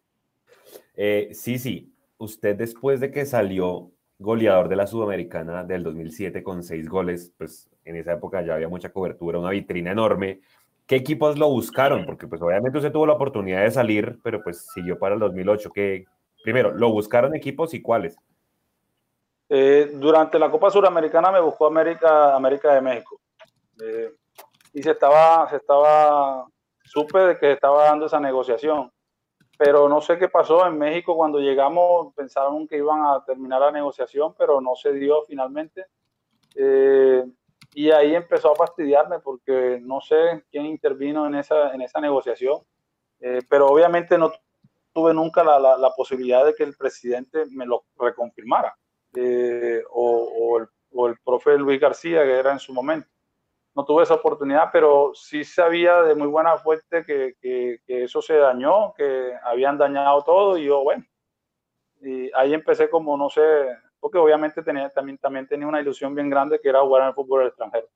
Eh, 0.96 1.30
sí, 1.34 1.60
sí, 1.60 1.93
usted 2.18 2.56
después 2.56 3.00
de 3.00 3.12
que 3.12 3.26
salió 3.26 3.91
goleador 4.18 4.70
de 4.70 4.76
la 4.78 4.88
Sudamericana 4.88 5.64
del 5.64 5.84
2007 5.84 6.41
con 6.43 6.64
seis 6.64 6.88
goles, 6.88 7.34
pues 7.38 7.70
en 7.84 7.98
esa 7.98 8.14
época 8.14 8.41
ya 8.41 8.56
había 8.56 8.70
mucha 8.70 8.91
cobertura, 8.91 9.39
una 9.39 9.50
vitrina 9.50 9.91
enorme. 9.91 10.41
¿Qué 10.88 10.96
equipos 10.96 11.38
lo 11.38 11.50
buscaron? 11.50 12.06
Porque 12.06 12.28
pues 12.28 12.42
obviamente 12.42 12.78
usted 12.78 12.92
tuvo 12.92 13.08
la 13.08 13.14
oportunidad 13.14 13.62
de 13.62 13.72
salir, 13.72 14.20
pero 14.24 14.42
pues 14.44 14.68
siguió 14.74 15.00
para 15.00 15.16
el 15.16 15.20
2008. 15.20 15.72
¿Qué, 15.74 16.06
primero, 16.44 16.72
¿lo 16.72 16.92
buscaron 16.92 17.36
equipos 17.36 17.74
y 17.74 17.82
cuáles? 17.82 18.18
Eh, 19.50 19.92
durante 19.96 20.38
la 20.40 20.50
Copa 20.50 20.70
Suramericana 20.70 21.32
me 21.32 21.40
buscó 21.40 21.68
América, 21.68 22.36
América 22.36 22.74
de 22.74 22.82
México. 22.82 23.20
Eh, 23.82 24.12
y 24.74 24.84
se 24.84 24.92
estaba, 24.92 25.50
se 25.50 25.58
estaba, 25.58 26.46
supe 26.84 27.20
de 27.20 27.38
que 27.38 27.52
estaba 27.54 27.86
dando 27.86 28.06
esa 28.06 28.20
negociación 28.20 28.92
pero 29.58 29.88
no 29.88 30.02
sé 30.02 30.18
qué 30.18 30.28
pasó 30.28 30.66
en 30.68 30.78
México 30.78 31.16
cuando 31.16 31.40
llegamos, 31.40 32.14
pensaron 32.14 32.68
que 32.68 32.78
iban 32.78 33.06
a 33.06 33.24
terminar 33.26 33.62
la 33.62 33.72
negociación, 33.72 34.34
pero 34.38 34.60
no 34.60 34.76
se 34.76 34.94
dio 34.94 35.24
finalmente. 35.28 35.86
Eh, 36.56 37.24
y 37.76 37.91
ahí 37.91 38.15
empezó 38.15 38.53
a 38.53 38.55
fastidiarme 38.55 39.19
porque 39.19 39.80
no 39.84 39.99
sé 39.99 40.45
quién 40.49 40.65
intervino 40.65 41.28
en 41.28 41.36
esa, 41.36 41.73
en 41.73 41.82
esa 41.82 41.99
negociación, 41.99 42.61
eh, 43.19 43.41
pero 43.49 43.67
obviamente 43.67 44.17
no 44.17 44.32
tuve 44.93 45.13
nunca 45.13 45.43
la, 45.43 45.59
la, 45.59 45.78
la, 45.78 45.91
posibilidad 45.91 46.45
de 46.45 46.55
que 46.55 46.63
el 46.63 46.73
presidente 46.78 47.43
me 47.51 47.65
lo 47.65 47.84
reconfirmara, 47.99 48.73
eh, 49.13 49.84
o, 49.89 50.23
o, 50.23 50.57
el, 50.59 50.67
o, 50.93 51.07
el, 51.09 51.17
profe 51.19 51.57
Luis 51.57 51.82
García, 51.82 52.23
que 52.23 52.39
era 52.39 52.53
en 52.53 52.59
su 52.59 52.71
momento. 52.71 53.09
no 53.76 53.84
tuve 53.84 54.03
esa 54.03 54.13
oportunidad, 54.13 54.69
pero 54.71 55.11
sí 55.13 55.43
sabía 55.43 56.01
de 56.01 56.15
muy 56.15 56.28
buena 56.28 56.55
fuente 56.55 57.03
que, 57.05 57.34
que, 57.41 57.82
eso 57.88 58.21
se 58.21 58.38
dañó, 58.38 58.93
que 58.93 59.34
habían 59.43 59.78
dañado 59.78 60.23
todo 60.23 60.57
y 60.57 60.63
yo, 60.63 60.82
bueno, 60.82 61.03
y 61.99 62.32
ahí 62.36 62.53
empecé 62.53 62.89
como, 62.89 63.17
no 63.17 63.30
sé, 63.30 63.41
porque 64.06 64.20
obviamente 64.20 64.62
tenía, 64.62 64.88
también, 64.91 65.18
también 65.18 65.47
tenía 65.47 65.66
una 65.66 65.82
ilusión 65.82 66.14
bien 66.14 66.30
grande 66.30 66.60
que 66.62 66.70
era 66.70 66.82
jugar 66.82 67.01
en 67.01 67.08
el 67.08 67.16
fútbol 67.16 67.47
extranjero. 67.47 67.88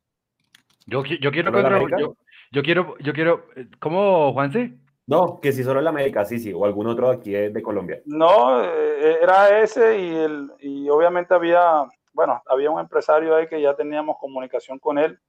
Yo, 0.88 1.04
yo 1.04 1.30
quiero, 1.30 1.52
yo, 2.00 2.16
yo, 2.52 2.64
quiero, 2.64 2.98
yo 2.98 3.14
quiero, 3.14 3.46
¿cómo, 3.78 4.34
Juanse? 4.34 4.74
No, 5.06 5.40
que 5.40 5.52
si 5.52 5.64
solo 5.64 5.82
el 5.82 5.88
América, 5.88 6.26
sí, 6.26 6.40
sí, 6.40 6.52
o 6.52 6.66
algún 6.66 6.88
otro 6.88 7.12
aquí 7.12 7.30
de, 7.30 7.52
de 7.52 7.62
Colombia. 7.62 8.02
No, 8.06 8.60
eh, 8.64 9.20
era 9.22 9.62
ese 9.62 10.00
y, 10.00 10.16
el, 10.16 10.52
y 10.62 10.90
obviamente 10.90 11.36
había, 11.36 11.86
bueno, 12.12 12.42
había 12.48 12.72
un 12.72 12.80
empresario 12.80 13.36
ahí 13.36 13.48
que 13.48 13.62
ya 13.62 13.76
teníamos 13.76 14.18
comunicación 14.18 14.80
con 14.80 14.98
él 14.98 15.20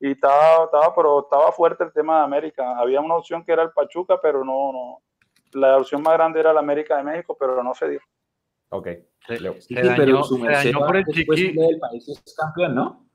y 0.00 0.10
estaba, 0.10 0.66
estaba, 0.66 0.94
pero 0.94 1.20
estaba 1.20 1.50
fuerte 1.50 1.82
el 1.82 1.94
tema 1.94 2.18
de 2.18 2.24
América. 2.24 2.78
Había 2.78 3.00
una 3.00 3.14
opción 3.14 3.42
que 3.42 3.52
era 3.52 3.62
el 3.62 3.70
Pachuca, 3.70 4.20
pero 4.20 4.44
no, 4.44 4.70
no. 4.70 4.98
La 5.58 5.78
opción 5.78 6.02
más 6.02 6.12
grande 6.12 6.40
era 6.40 6.50
el 6.50 6.58
América 6.58 6.98
de 6.98 7.04
México, 7.04 7.34
pero 7.40 7.62
no 7.62 7.72
se 7.72 7.88
dio. 7.88 8.00
Ok. 8.70 8.88
Se, 9.26 9.38
sí, 9.60 9.74
pero 9.96 10.22
su 10.22 10.38
por 10.38 10.96
el 10.96 11.04
chiqui... 11.06 11.52
del 11.52 11.78
país 11.78 12.08
es 12.08 12.34
campeón, 12.36 12.74
¿no? 12.74 13.08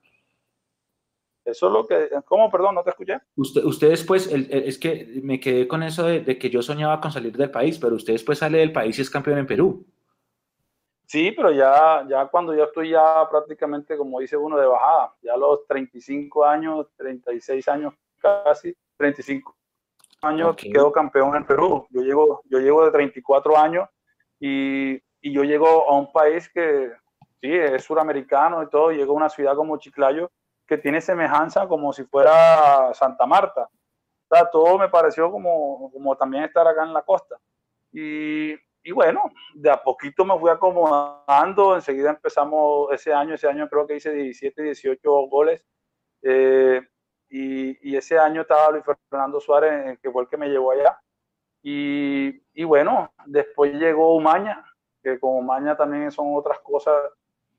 Eso 1.44 1.68
es 1.68 1.74
lo 1.74 1.88
que. 1.88 2.10
¿Cómo? 2.26 2.52
Perdón, 2.52 2.76
no 2.76 2.84
te 2.84 2.92
escuché. 2.92 3.20
Usted, 3.36 3.64
usted 3.64 3.90
después, 3.90 4.28
es 4.32 4.78
que 4.78 5.22
me 5.24 5.40
quedé 5.40 5.68
con 5.68 5.84
eso 5.84 6.06
de, 6.06 6.20
de, 6.20 6.38
que 6.38 6.50
yo 6.50 6.62
soñaba 6.62 7.02
con 7.02 7.12
salir 7.12 7.36
del 7.36 7.50
país, 7.50 7.80
pero 7.80 7.96
usted 7.96 8.14
después 8.14 8.40
sale 8.40 8.60
del 8.60 8.72
país 8.72 8.98
y 9.00 9.02
es 9.02 9.10
campeón 9.10 9.40
en 9.40 9.48
Perú. 9.48 9.86
Sí, 11.12 11.34
pero 11.36 11.52
ya, 11.52 12.08
ya 12.08 12.26
cuando 12.28 12.56
yo 12.56 12.64
estoy 12.64 12.92
ya 12.92 13.28
prácticamente, 13.30 13.98
como 13.98 14.22
dice 14.22 14.38
uno, 14.38 14.58
de 14.58 14.66
bajada, 14.66 15.14
ya 15.22 15.34
a 15.34 15.38
los 15.38 15.68
35 15.68 16.46
años, 16.46 16.88
36 16.96 17.68
años 17.68 17.94
casi, 18.18 18.74
35 18.96 19.54
años, 20.22 20.56
quedo 20.56 20.90
campeón 20.90 21.36
en 21.36 21.46
Perú. 21.46 21.86
Yo 21.90 22.02
llego, 22.02 22.42
yo 22.46 22.60
llego 22.60 22.86
de 22.86 22.92
34 22.92 23.58
años 23.58 23.90
y, 24.40 25.02
y 25.22 25.32
yo 25.34 25.44
llego 25.44 25.90
a 25.90 25.98
un 25.98 26.12
país 26.12 26.50
que, 26.50 26.92
sí, 27.40 27.52
es 27.54 27.84
suramericano 27.84 28.64
y 28.64 28.70
todo, 28.70 28.92
llego 28.92 29.14
a 29.14 29.18
una 29.18 29.30
ciudad 29.30 29.56
como 29.56 29.78
Chiclayo, 29.78 30.32
que 30.66 30.78
tiene 30.78 31.02
semejanza 31.02 31.68
como 31.68 31.94
si 31.94 32.04
fuera 32.06 32.94
Santa 32.94 33.26
Marta. 33.26 33.70
O 34.30 34.36
sea, 34.36 34.50
todo 34.50 34.78
me 34.78 34.90
pareció 34.90 35.30
como, 35.32 35.92
como 35.92 36.16
también 36.16 36.44
estar 36.44 36.68
acá 36.68 36.84
en 36.84 36.94
la 36.94 37.02
costa. 37.02 37.36
Y, 37.92 38.54
y 38.84 38.92
bueno, 38.92 39.22
de 39.54 39.70
a 39.70 39.84
poquito 39.84 40.26
me 40.26 40.40
fui 40.40 40.50
acomodando, 40.50 41.76
enseguida 41.76 42.12
empezamos 42.12 42.92
ese 42.94 43.14
año, 43.14 43.36
ese 43.36 43.48
año 43.48 43.68
creo 43.70 43.86
que 43.86 43.98
hice 43.98 44.12
17, 44.12 44.64
18 44.64 45.12
goles, 45.28 45.64
eh, 46.24 46.82
y, 47.30 47.90
y, 47.90 47.96
ese 47.96 48.18
año 48.20 48.42
estaba 48.42 48.72
Luis 48.72 48.84
Fernando 49.10 49.40
Suárez, 49.40 50.00
que 50.02 50.12
fue 50.12 50.24
el 50.24 50.30
que 50.30 50.38
me 50.38 50.50
llevó 50.50 50.72
allá, 50.72 51.00
y, 51.62 52.42
y 52.54 52.64
bueno, 52.64 53.14
después 53.26 53.74
llegó 53.74 54.16
Umaña, 54.16 54.64
que 55.02 55.20
con 55.20 55.36
Umaña 55.36 55.76
también 55.76 56.12
son 56.12 56.36
otras 56.36 56.60
cosas, 56.60 56.96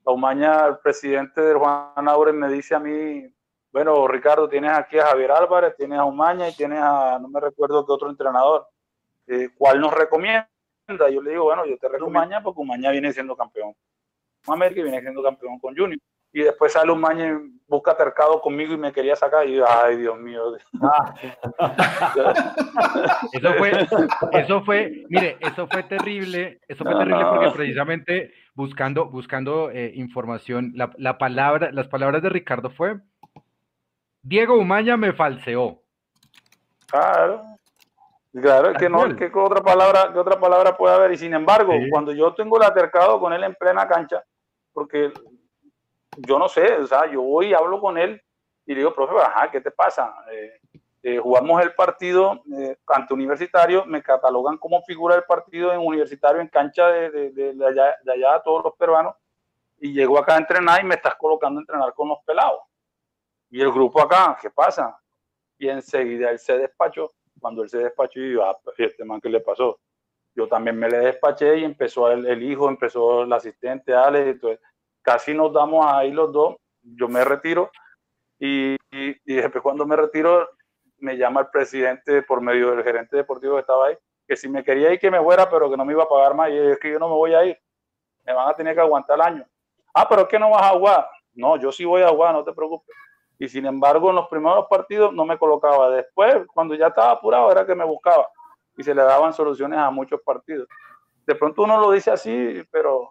la 0.05 0.11
Umaña, 0.11 0.65
el 0.67 0.77
presidente 0.79 1.41
de 1.41 1.53
Juan 1.53 2.07
Aure 2.09 2.33
me 2.33 2.49
dice 2.49 2.75
a 2.75 2.79
mí, 2.79 3.25
bueno, 3.71 4.07
Ricardo, 4.07 4.47
tienes 4.49 4.71
aquí 4.71 4.99
a 4.99 5.07
Javier 5.07 5.31
Álvarez, 5.31 5.75
tienes 5.77 5.97
a 5.97 6.05
Umaña 6.05 6.49
y 6.49 6.55
tienes 6.55 6.79
a, 6.81 7.17
no 7.19 7.27
me 7.27 7.39
recuerdo 7.39 7.85
qué 7.85 7.91
otro 7.91 8.09
entrenador, 8.09 8.67
eh, 9.27 9.49
¿cuál 9.57 9.79
nos 9.79 9.93
recomienda? 9.93 10.47
yo 10.87 11.21
le 11.21 11.31
digo, 11.31 11.45
bueno, 11.45 11.65
yo 11.65 11.77
te 11.77 11.87
recomiendo 11.87 12.07
Umaña 12.07 12.43
porque 12.43 12.61
Umaña 12.61 12.91
viene 12.91 13.13
siendo 13.13 13.35
campeón 13.35 13.73
América 14.51 14.83
viene 14.83 15.01
siendo 15.01 15.23
campeón 15.23 15.59
con 15.59 15.75
Junior. 15.75 15.99
Y 16.33 16.41
después 16.41 16.73
sale 16.73 16.91
Umaña 16.91 17.27
y 17.27 17.59
busca 17.67 17.95
tercado 17.95 18.41
conmigo 18.41 18.73
y 18.73 18.77
me 18.77 18.91
quería 18.91 19.15
sacar. 19.15 19.47
Y 19.47 19.55
yo, 19.55 19.65
ay, 19.67 19.97
Dios 19.97 20.17
mío. 20.17 20.57
Ah. 20.81 21.13
eso 23.31 23.53
fue, 23.53 23.87
eso 24.33 24.61
fue, 24.63 25.05
mire, 25.09 25.37
eso 25.39 25.67
fue 25.67 25.83
terrible. 25.83 26.59
Eso 26.67 26.83
fue 26.83 26.95
terrible 26.95 27.25
porque 27.25 27.51
precisamente 27.51 28.33
buscando, 28.55 29.05
buscando 29.05 29.69
eh, 29.69 29.93
información, 29.95 30.73
la, 30.75 30.91
la 30.97 31.17
palabra, 31.17 31.71
las 31.71 31.87
palabras 31.87 32.21
de 32.21 32.29
Ricardo 32.29 32.69
fue, 32.71 32.99
Diego 34.21 34.57
Umaña 34.57 34.97
me 34.97 35.13
falseó. 35.13 35.81
Claro. 36.87 37.43
Claro, 38.33 38.73
que 38.73 38.89
no, 38.89 39.15
que 39.15 39.31
otra 39.35 39.61
palabra, 39.61 40.11
que 40.11 40.17
otra 40.17 40.39
palabra 40.39 40.75
puede 40.75 40.95
haber. 40.95 41.11
Y 41.11 41.17
sin 41.17 41.35
embargo, 41.35 41.71
cuando 41.91 42.11
yo 42.13 42.33
tengo 42.33 42.57
el 42.57 42.63
atercado 42.63 43.19
con 43.19 43.31
él 43.31 43.43
en 43.43 43.53
plena 43.53 43.87
cancha, 43.87 44.23
porque 44.73 45.11
yo 46.17 46.39
no 46.39 46.47
sé, 46.47 46.73
o 46.73 46.87
sea, 46.87 47.09
yo 47.11 47.21
voy 47.21 47.47
y 47.47 47.53
hablo 47.53 47.79
con 47.79 47.97
él 47.97 48.21
y 48.65 48.73
le 48.73 48.79
digo, 48.79 48.93
profe, 48.93 49.15
ajá, 49.17 49.51
¿qué 49.51 49.61
te 49.61 49.71
pasa? 49.71 50.13
Eh, 50.31 50.59
eh, 51.03 51.17
jugamos 51.17 51.61
el 51.61 51.73
partido 51.73 52.41
eh, 52.57 52.77
ante 52.87 53.13
universitario, 53.13 53.85
me 53.85 54.01
catalogan 54.01 54.57
como 54.57 54.81
figura 54.83 55.15
del 55.15 55.25
partido 55.25 55.73
en 55.73 55.79
universitario 55.79 56.41
en 56.41 56.47
cancha 56.47 56.87
de, 56.87 57.31
de, 57.31 57.65
allá, 57.65 57.97
de 58.03 58.41
todos 58.43 58.63
los 58.63 58.73
peruanos 58.75 59.15
y 59.79 59.93
llego 59.93 60.17
acá 60.17 60.35
a 60.35 60.39
entrenar 60.39 60.81
y 60.81 60.87
me 60.87 60.95
estás 60.95 61.15
colocando 61.15 61.59
a 61.59 61.63
entrenar 61.63 61.93
con 61.93 62.07
los 62.07 62.19
pelados. 62.25 62.61
Y 63.49 63.61
el 63.61 63.71
grupo 63.71 64.01
acá, 64.01 64.37
¿qué 64.41 64.49
pasa? 64.49 64.97
Y 65.57 65.67
enseguida 65.67 66.29
él 66.29 66.39
se 66.39 66.57
despachó 66.57 67.11
cuando 67.39 67.63
él 67.63 67.69
se 67.69 67.79
despachó 67.79 68.19
y 68.21 68.33
yo, 68.33 68.45
ah, 68.45 68.57
este 68.77 69.03
man, 69.03 69.19
¿qué 69.19 69.27
le 69.27 69.41
pasó? 69.41 69.79
Yo 70.33 70.47
también 70.47 70.79
me 70.79 70.89
le 70.89 70.99
despaché 70.99 71.57
y 71.57 71.65
empezó 71.65 72.09
el, 72.09 72.25
el 72.25 72.41
hijo, 72.41 72.69
empezó 72.69 73.23
el 73.23 73.33
asistente, 73.33 73.93
Alex, 73.93 74.27
entonces 74.27 74.59
casi 75.03 75.33
nos 75.33 75.53
damos 75.53 75.85
ahí 75.85 76.11
los 76.11 76.31
dos, 76.31 76.55
yo 76.81 77.07
me 77.07 77.23
retiro 77.23 77.69
y, 78.39 78.75
después 79.25 79.61
cuando 79.61 79.85
me 79.85 79.95
retiro 79.95 80.49
me 80.97 81.17
llama 81.17 81.41
el 81.41 81.47
presidente 81.47 82.23
por 82.23 82.41
medio 82.41 82.71
del 82.71 82.83
gerente 82.83 83.17
deportivo 83.17 83.55
que 83.55 83.61
estaba 83.61 83.87
ahí, 83.87 83.97
que 84.27 84.35
si 84.35 84.49
me 84.49 84.63
quería 84.63 84.91
ir 84.91 84.99
que 84.99 85.11
me 85.11 85.21
fuera, 85.21 85.49
pero 85.49 85.69
que 85.69 85.77
no 85.77 85.85
me 85.85 85.93
iba 85.93 86.03
a 86.03 86.09
pagar 86.09 86.33
más 86.33 86.49
y 86.49 86.57
es 86.57 86.79
que 86.79 86.91
yo 86.91 86.99
no 86.99 87.09
me 87.09 87.15
voy 87.15 87.33
a 87.33 87.45
ir, 87.45 87.57
me 88.25 88.33
van 88.33 88.49
a 88.49 88.53
tener 88.55 88.73
que 88.73 88.81
aguantar 88.81 89.15
el 89.15 89.21
año. 89.21 89.45
Ah, 89.93 90.07
pero 90.07 90.23
es 90.23 90.27
que 90.27 90.39
no 90.39 90.49
vas 90.49 90.63
a 90.63 90.69
jugar. 90.69 91.07
No, 91.33 91.57
yo 91.57 91.71
sí 91.71 91.85
voy 91.85 92.01
a 92.01 92.09
jugar, 92.09 92.33
no 92.33 92.43
te 92.43 92.53
preocupes 92.53 92.95
y 93.43 93.49
sin 93.49 93.65
embargo 93.65 94.09
en 94.09 94.15
los 94.15 94.27
primeros 94.29 94.67
partidos 94.69 95.13
no 95.13 95.25
me 95.25 95.37
colocaba. 95.37 95.89
Después, 95.89 96.45
cuando 96.53 96.75
ya 96.75 96.87
estaba 96.87 97.11
apurado, 97.11 97.51
era 97.51 97.65
que 97.65 97.75
me 97.75 97.83
buscaba 97.83 98.27
y 98.77 98.83
se 98.83 98.95
le 98.95 99.01
daban 99.01 99.33
soluciones 99.33 99.77
a 99.79 99.91
muchos 99.91 100.21
partidos. 100.21 100.67
De 101.25 101.35
pronto 101.35 101.63
uno 101.63 101.77
lo 101.77 101.91
dice 101.91 102.11
así, 102.11 102.61
pero 102.71 103.09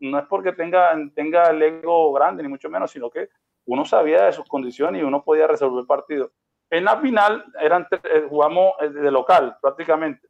no 0.00 0.18
es 0.18 0.26
porque 0.26 0.52
tenga, 0.52 0.96
tenga 1.14 1.50
el 1.50 1.62
ego 1.62 2.12
grande, 2.12 2.42
ni 2.42 2.48
mucho 2.48 2.68
menos, 2.68 2.90
sino 2.90 3.10
que 3.10 3.28
uno 3.66 3.84
sabía 3.84 4.24
de 4.24 4.32
sus 4.32 4.46
condiciones 4.46 5.00
y 5.00 5.04
uno 5.04 5.22
podía 5.22 5.46
resolver 5.46 5.86
partidos. 5.86 6.30
En 6.70 6.84
la 6.84 6.98
final 6.98 7.44
eran, 7.60 7.86
eh, 7.90 8.26
jugamos 8.28 8.74
eh, 8.80 8.88
de 8.88 9.10
local 9.10 9.56
prácticamente. 9.60 10.28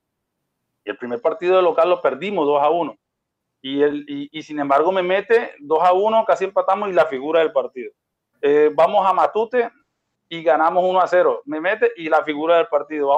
Y 0.84 0.90
el 0.90 0.96
primer 0.96 1.20
partido 1.20 1.56
de 1.56 1.62
local 1.62 1.88
lo 1.90 2.02
perdimos 2.02 2.46
2 2.46 2.62
a 2.62 2.70
1. 2.70 2.98
Y, 3.62 3.82
el, 3.82 4.04
y, 4.08 4.42
sin 4.42 4.58
embargo 4.58 4.90
me 4.90 5.02
mete 5.02 5.52
2 5.58 5.82
a 5.82 5.92
1, 5.92 6.24
casi 6.24 6.44
empatamos 6.44 6.88
y 6.88 6.92
la 6.92 7.04
figura 7.06 7.40
del 7.40 7.52
partido. 7.52 7.92
Eh, 8.40 8.70
vamos 8.74 9.06
a 9.06 9.12
Matute 9.12 9.70
y 10.30 10.42
ganamos 10.42 10.82
1 10.82 11.00
a 11.00 11.06
0. 11.06 11.42
Me 11.44 11.60
mete 11.60 11.92
y 11.96 12.08
la 12.08 12.24
figura 12.24 12.56
del 12.56 12.68
partido. 12.68 13.08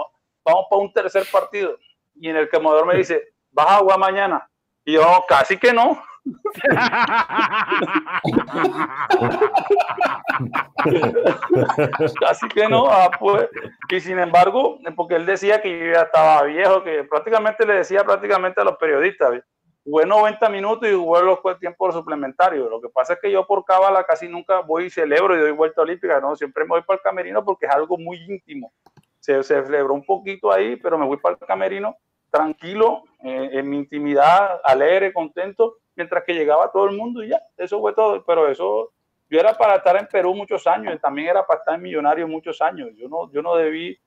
Vamos, 0.44 0.66
para 0.68 0.82
un 0.82 0.92
tercer 0.92 1.24
partido. 1.30 1.78
Y 2.16 2.28
en 2.28 2.36
el 2.36 2.48
que 2.48 2.59
Modor 2.59 2.86
me 2.86 2.96
dice, 2.96 3.34
¿vas 3.53 3.68
a 3.68 3.78
jugar 3.78 3.98
mañana? 4.00 4.50
Y 4.84 4.94
yo, 4.94 5.24
casi 5.28 5.57
que 5.57 5.72
no. 5.72 6.03
casi 12.20 12.49
que 12.49 12.68
no. 12.68 12.87
Ah, 12.89 13.11
pues. 13.18 13.49
Y 13.91 14.01
sin 14.01 14.18
embargo, 14.18 14.79
porque 14.97 15.16
él 15.16 15.27
decía 15.27 15.61
que 15.61 15.79
yo 15.79 15.93
ya 15.93 16.03
estaba 16.03 16.45
viejo, 16.45 16.85
que 16.85 17.05
prácticamente 17.05 17.66
le 17.66 17.75
decía 17.75 18.05
prácticamente 18.05 18.61
a 18.61 18.64
los 18.64 18.77
periodistas, 18.77 19.43
jugué 19.85 20.07
90 20.07 20.49
minutos 20.49 20.89
y 20.89 20.95
jugué 20.95 21.23
los 21.23 21.41
tiempos 21.59 21.95
suplementarios. 21.95 22.70
Lo 22.70 22.81
que 22.81 22.89
pasa 22.89 23.14
es 23.14 23.20
que 23.20 23.31
yo 23.31 23.47
por 23.47 23.64
cábala 23.64 24.05
casi 24.05 24.29
nunca 24.29 24.61
voy 24.61 24.87
y 24.87 24.91
celebro 24.91 25.37
y 25.37 25.41
doy 25.41 25.53
vuelta 25.53 25.83
olímpica, 25.83 26.20
no, 26.20 26.37
siempre 26.37 26.64
me 26.64 26.70
voy 26.70 26.83
para 26.83 26.99
el 26.99 27.03
camerino 27.03 27.45
porque 27.45 27.66
es 27.66 27.73
algo 27.73 27.99
muy 27.99 28.18
íntimo. 28.29 28.73
Se, 29.18 29.43
se 29.43 29.64
celebró 29.64 29.95
un 29.95 30.05
poquito 30.05 30.53
ahí, 30.53 30.77
pero 30.77 30.99
me 30.99 31.07
voy 31.07 31.16
para 31.16 31.35
el 31.35 31.41
camerino 31.47 31.97
tranquilo, 32.33 33.05
eh, 33.23 33.51
en 33.53 33.68
mi 33.68 33.77
intimidad, 33.77 34.61
alegre, 34.64 35.12
contento, 35.12 35.77
mientras 35.95 36.24
que 36.24 36.34
llegaba 36.34 36.70
todo 36.70 36.86
el 36.86 36.97
mundo 36.97 37.22
y 37.22 37.28
ya, 37.28 37.40
eso 37.57 37.80
fue 37.80 37.93
todo. 37.95 38.24
Pero 38.24 38.49
eso, 38.49 38.93
yo 39.30 39.40
era 39.40 39.55
para 39.55 39.76
estar 39.76 39.97
en 39.97 40.07
Perú 40.07 40.34
muchos 40.34 40.66
años, 40.66 41.01
también 41.01 41.28
era 41.28 41.47
para 41.47 41.61
estar 41.61 41.74
en 41.74 41.82
Millonario 41.82 42.28
muchos 42.28 42.61
años. 42.61 42.90
Yo 42.97 43.09
no, 43.09 43.30
yo 43.32 43.43
no 43.43 43.57
debí, 43.57 43.99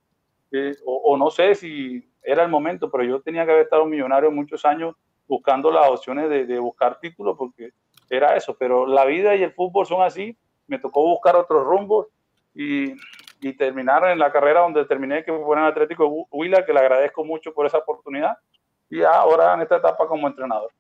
eh, 0.52 0.76
o, 0.86 0.96
o 0.96 1.18
no 1.18 1.30
sé 1.30 1.56
si 1.56 2.08
era 2.22 2.44
el 2.44 2.50
momento, 2.50 2.90
pero 2.90 3.04
yo 3.04 3.22
tenía 3.22 3.46
que 3.46 3.52
haber 3.52 3.64
estado 3.64 3.84
en 3.84 3.92
Millonario 3.92 4.32
muchos 4.32 4.66
años 4.66 4.96
buscando 5.28 5.72
las 5.72 5.90
opciones 5.90 6.30
de, 6.30 6.60
buscar 6.60 7.00
títulos, 7.00 7.36
porque 7.38 7.72
era 8.10 8.36
eso, 8.36 8.56
pero 8.58 8.86
la 8.86 9.06
vida 9.06 9.36
y 9.36 9.44
el 9.44 9.54
fútbol 9.54 9.86
son 9.86 10.02
así, 10.02 10.38
me 10.68 10.80
tocó 10.80 11.02
buscar 11.02 11.36
otros 11.36 11.64
rumbos 11.64 12.08
y, 12.54 12.94
y 13.42 13.54
terminar 13.54 14.08
en 14.10 14.20
la 14.20 14.32
carrera 14.32 14.62
donde 14.62 14.86
terminé, 14.86 15.24
que 15.24 15.32
fue 15.32 15.56
en 15.56 15.64
el 15.64 15.70
Atlético 15.70 16.28
Huila, 16.32 16.66
que 16.66 16.74
le 16.74 16.80
agradezco 16.80 17.24
mucho 17.24 17.54
por 17.54 17.66
esa 17.66 17.80
oportunidad, 17.80 18.38
y 18.90 19.02
ahora 19.02 19.54
en 19.54 19.62
esta 19.62 19.78
etapa 19.78 20.08
como 20.08 20.28
entrenador. 20.28 20.72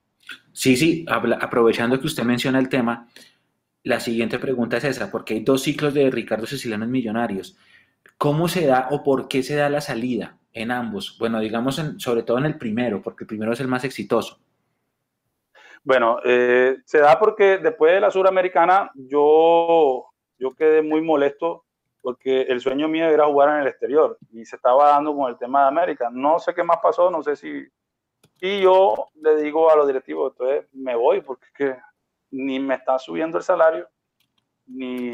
Sí, 0.51 0.76
sí, 0.78 1.05
aprovechando 1.07 1.99
que 1.99 2.07
usted 2.07 2.23
menciona 2.23 2.59
el 2.59 2.69
tema, 2.69 3.07
la 3.84 3.99
siguiente 3.99 4.39
pregunta 4.39 4.78
es 4.78 4.84
esa, 4.86 5.11
porque 5.11 5.36
hay 5.36 5.39
dos 5.41 5.63
ciclos 5.63 5.93
de 5.93 6.09
Ricardo 6.09 6.45
Siciliano 6.45 6.86
en 6.86 6.91
Millonarios. 6.91 7.57
¿Cómo 8.17 8.47
se 8.47 8.65
da 8.65 8.88
o 8.91 9.03
por 9.03 9.28
qué 9.28 9.43
se 9.43 9.55
da 9.55 9.69
la 9.69 9.82
salida 9.82 10.38
en 10.53 10.71
ambos? 10.71 11.17
Bueno, 11.19 11.39
digamos 11.39 11.82
sobre 11.97 12.23
todo 12.23 12.38
en 12.38 12.45
el 12.45 12.57
primero, 12.57 13.01
porque 13.01 13.26
el 13.26 13.28
primero 13.28 13.53
es 13.53 13.59
el 13.59 13.67
más 13.67 13.84
exitoso. 13.84 14.39
Bueno, 15.84 16.19
eh, 16.26 16.78
se 16.84 16.97
da 16.97 17.19
porque 17.19 17.59
después 17.59 17.93
de 17.93 17.99
la 17.99 18.09
Suramericana 18.09 18.89
yo, 18.95 20.05
yo 20.39 20.55
quedé 20.55 20.82
muy 20.82 21.01
molesto 21.01 21.65
porque 22.01 22.41
el 22.43 22.59
sueño 22.59 22.88
mío 22.88 23.05
era 23.05 23.26
jugar 23.26 23.49
en 23.49 23.61
el 23.61 23.67
exterior 23.67 24.17
y 24.32 24.45
se 24.45 24.55
estaba 24.55 24.89
dando 24.89 25.15
con 25.15 25.30
el 25.30 25.38
tema 25.38 25.61
de 25.61 25.67
América. 25.67 26.09
No 26.11 26.39
sé 26.39 26.55
qué 26.55 26.63
más 26.63 26.78
pasó, 26.82 27.11
no 27.11 27.21
sé 27.21 27.36
si... 27.36 27.67
Y 28.42 28.62
yo 28.62 29.10
le 29.16 29.38
digo 29.38 29.72
a 29.72 29.76
los 29.76 29.88
directivos, 29.88 30.34
entonces 30.34 30.68
me 30.74 30.96
voy 30.96 31.22
porque 31.22 31.46
es 31.46 31.52
que 31.52 31.78
ni 32.32 32.60
me 32.60 32.76
está 32.76 33.00
subiendo 33.00 33.38
el 33.38 33.44
salario, 33.44 33.88
ni 34.68 35.10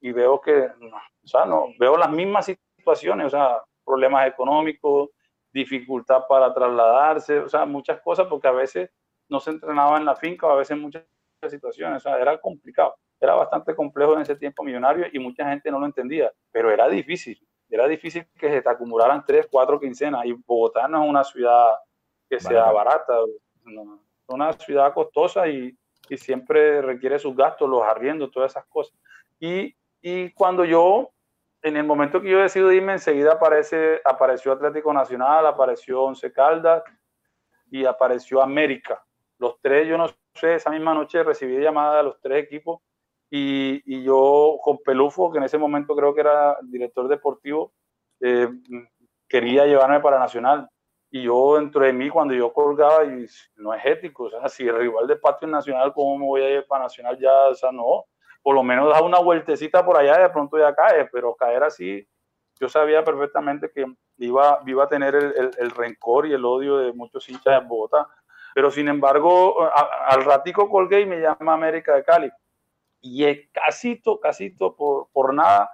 y, 0.00 0.12
veo 0.12 0.40
que, 0.40 0.66
o 0.66 1.26
sea, 1.26 1.44
no, 1.44 1.68
veo 1.78 1.96
las 1.96 2.10
mismas 2.10 2.46
situaciones, 2.76 3.26
o 3.26 3.30
sea, 3.30 3.62
problemas 3.84 4.26
económicos, 4.26 5.10
dificultad 5.52 6.26
para 6.28 6.52
trasladarse, 6.54 7.40
o 7.40 7.48
sea, 7.48 7.66
muchas 7.66 8.00
cosas 8.00 8.26
porque 8.26 8.48
a 8.48 8.52
veces 8.52 8.90
no 9.28 9.40
se 9.40 9.50
entrenaba 9.50 9.98
en 9.98 10.04
la 10.04 10.16
finca, 10.16 10.50
a 10.50 10.54
veces 10.54 10.78
muchas 10.78 11.04
situaciones, 11.48 11.98
o 11.98 12.08
sea, 12.08 12.18
era 12.18 12.38
complicado, 12.40 12.94
era 13.20 13.34
bastante 13.34 13.74
complejo 13.74 14.14
en 14.14 14.22
ese 14.22 14.36
tiempo 14.36 14.62
millonario 14.62 15.06
y 15.12 15.18
mucha 15.18 15.48
gente 15.48 15.70
no 15.70 15.78
lo 15.78 15.86
entendía, 15.86 16.32
pero 16.50 16.70
era 16.70 16.88
difícil, 16.88 17.38
era 17.68 17.86
difícil 17.86 18.26
que 18.38 18.48
se 18.48 18.62
te 18.62 18.68
acumularan 18.68 19.24
tres, 19.26 19.46
cuatro 19.50 19.78
quincenas 19.78 20.24
y 20.24 20.32
Bogotá 20.32 20.88
no 20.88 21.02
es 21.04 21.10
una 21.10 21.24
ciudad 21.24 21.72
que 22.32 22.40
sea 22.40 22.72
barata, 22.72 23.12
es 23.66 23.76
una 24.26 24.54
ciudad 24.54 24.94
costosa 24.94 25.46
y, 25.48 25.76
y 26.08 26.16
siempre 26.16 26.80
requiere 26.80 27.18
sus 27.18 27.36
gastos, 27.36 27.68
los 27.68 27.82
arriendos, 27.82 28.30
todas 28.30 28.52
esas 28.52 28.64
cosas. 28.70 28.96
Y, 29.38 29.76
y 30.00 30.30
cuando 30.30 30.64
yo, 30.64 31.10
en 31.60 31.76
el 31.76 31.84
momento 31.84 32.22
que 32.22 32.30
yo 32.30 32.38
decido 32.38 32.72
irme, 32.72 32.94
enseguida 32.94 33.34
aparece, 33.34 34.00
apareció 34.02 34.52
Atlético 34.52 34.94
Nacional, 34.94 35.44
apareció 35.46 36.04
Once 36.04 36.32
Caldas 36.32 36.82
y 37.70 37.84
apareció 37.84 38.40
América. 38.40 39.04
Los 39.36 39.60
tres, 39.60 39.86
yo 39.86 39.98
no 39.98 40.06
sé, 40.34 40.54
esa 40.54 40.70
misma 40.70 40.94
noche 40.94 41.22
recibí 41.22 41.58
llamada 41.58 41.98
de 41.98 42.04
los 42.04 42.18
tres 42.22 42.44
equipos 42.44 42.80
y, 43.28 43.82
y, 43.84 44.02
yo 44.04 44.56
con 44.62 44.78
Pelufo, 44.78 45.30
que 45.30 45.36
en 45.36 45.44
ese 45.44 45.58
momento 45.58 45.94
creo 45.94 46.14
que 46.14 46.22
era 46.22 46.56
director 46.62 47.08
deportivo, 47.08 47.74
eh, 48.20 48.48
quería 49.28 49.66
llevarme 49.66 50.00
para 50.00 50.18
Nacional 50.18 50.70
y 51.14 51.24
yo 51.24 51.56
dentro 51.56 51.84
de 51.84 51.92
mí 51.92 52.08
cuando 52.08 52.32
yo 52.32 52.50
colgaba 52.54 53.04
y 53.04 53.26
no 53.56 53.74
es 53.74 53.84
ético, 53.84 54.24
o 54.24 54.30
sea, 54.30 54.48
si 54.48 54.66
el 54.66 54.74
rival 54.74 55.06
de 55.06 55.16
patio 55.16 55.46
nacional, 55.46 55.92
¿cómo 55.92 56.16
me 56.16 56.24
voy 56.24 56.40
a 56.40 56.50
ir 56.50 56.66
para 56.66 56.84
nacional 56.84 57.18
ya? 57.18 57.48
O 57.48 57.54
sea, 57.54 57.70
no, 57.70 58.06
por 58.42 58.54
lo 58.54 58.62
menos 58.62 58.88
da 58.88 59.02
una 59.02 59.18
vueltecita 59.18 59.84
por 59.84 59.98
allá 59.98 60.18
y 60.18 60.22
de 60.22 60.30
pronto 60.30 60.56
ya 60.56 60.74
cae, 60.74 61.04
pero 61.12 61.34
caer 61.34 61.64
así, 61.64 62.08
yo 62.58 62.66
sabía 62.66 63.04
perfectamente 63.04 63.70
que 63.70 63.84
iba, 64.16 64.60
iba 64.66 64.84
a 64.84 64.88
tener 64.88 65.14
el, 65.14 65.50
el, 65.58 65.70
rencor 65.72 66.26
y 66.26 66.32
el 66.32 66.46
odio 66.46 66.78
de 66.78 66.94
muchos 66.94 67.28
hinchas 67.28 67.60
en 67.60 67.68
Bogotá, 67.68 68.08
pero 68.54 68.70
sin 68.70 68.88
embargo, 68.88 69.68
al 70.06 70.24
ratico 70.24 70.70
colgué 70.70 71.02
y 71.02 71.06
me 71.06 71.20
llama 71.20 71.52
América 71.52 71.94
de 71.94 72.04
Cali, 72.04 72.30
y 73.02 73.26
es 73.26 73.50
casito, 73.52 74.18
casito, 74.18 74.74
por, 74.74 75.08
por 75.12 75.34
nada, 75.34 75.70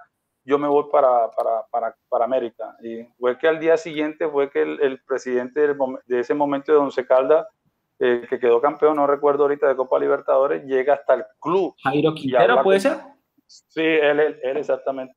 yo 0.49 0.57
me 0.57 0.67
voy 0.67 0.85
para, 0.91 1.29
para, 1.31 1.63
para, 1.69 1.95
para, 2.09 2.25
América. 2.25 2.75
Y 2.81 3.03
fue 3.19 3.37
que 3.37 3.47
al 3.47 3.59
día 3.59 3.77
siguiente 3.77 4.27
fue 4.27 4.49
que 4.49 4.63
el, 4.63 4.81
el 4.81 4.99
presidente 5.03 5.75
de 6.07 6.19
ese 6.19 6.33
momento 6.33 6.71
de 6.71 6.79
Once 6.79 7.05
Caldas, 7.05 7.45
eh, 7.99 8.25
que 8.27 8.39
quedó 8.39 8.59
campeón, 8.59 8.95
no 8.95 9.05
recuerdo 9.05 9.43
ahorita, 9.43 9.67
de 9.67 9.75
Copa 9.75 9.99
Libertadores, 9.99 10.65
llega 10.65 10.95
hasta 10.95 11.13
el 11.13 11.25
club. 11.39 11.75
Jairo 11.83 12.15
Quintero, 12.15 12.63
¿puede 12.63 12.79
ser? 12.79 12.97
Sí, 13.45 13.83
él, 13.83 14.19
él, 14.41 14.57
exactamente. 14.57 15.13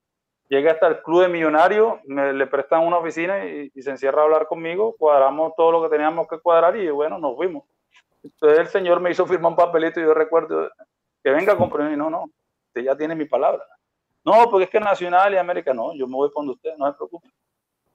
Llega 0.51 0.73
hasta 0.73 0.89
el 0.89 1.03
club 1.03 1.23
de 1.23 1.29
millonarios, 1.29 1.95
me, 2.05 2.35
le 2.35 2.47
prestan 2.47 2.87
una 2.87 2.99
oficina 2.99 3.47
y, 3.47 3.71
y, 3.75 3.83
se 3.83 3.91
encierra 3.91 4.21
a 4.21 4.25
hablar 4.25 4.47
conmigo, 4.47 4.95
cuadramos 4.99 5.55
todo 5.57 5.73
lo 5.73 5.83
que 5.83 5.89
teníamos 5.89 6.29
que 6.29 6.41
cuadrar 6.41 6.77
y 6.77 6.91
bueno, 6.91 7.19
nos 7.19 7.37
fuimos. 7.37 7.65
Entonces 8.23 8.59
el 8.59 8.67
señor 8.67 9.01
me 9.01 9.11
hizo 9.11 9.25
firmar 9.25 9.53
un 9.53 9.57
papelito 9.57 9.99
y 9.99 10.03
yo 10.03 10.13
recuerdo 10.13 10.71
que 11.25 11.31
venga 11.31 11.57
con 11.57 11.71
y 11.91 11.97
no, 11.97 12.11
no, 12.11 12.25
usted 12.67 12.83
ya 12.83 12.95
tiene 12.95 13.15
mi 13.15 13.25
palabra 13.25 13.65
no, 14.25 14.51
porque 14.51 14.65
es 14.65 14.71
que 14.71 14.81
Nacional 14.81 15.35
y 15.35 15.37
América, 15.37 15.75
no, 15.75 15.95
yo 15.95 16.07
me 16.07 16.15
voy 16.15 16.31
con 16.31 16.49
usted, 16.49 16.77
no 16.77 16.87
se 16.87 16.97
preocupe. 16.97 17.29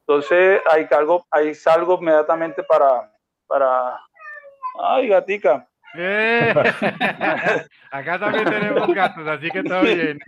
Entonces, 0.01 0.61
ahí, 0.71 0.87
salgo, 0.87 1.25
ahí 1.31 1.53
salgo 1.53 1.97
inmediatamente 1.99 2.63
para, 2.63 3.11
para, 3.45 3.99
ay, 4.81 5.07
gatica. 5.09 5.67
Eh. 5.95 6.53
Acá 7.91 8.19
también 8.19 8.45
tenemos 8.45 8.87
gatos, 8.93 9.27
así 9.27 9.49
que 9.49 9.63
todo 9.63 9.81
bien. 9.81 10.19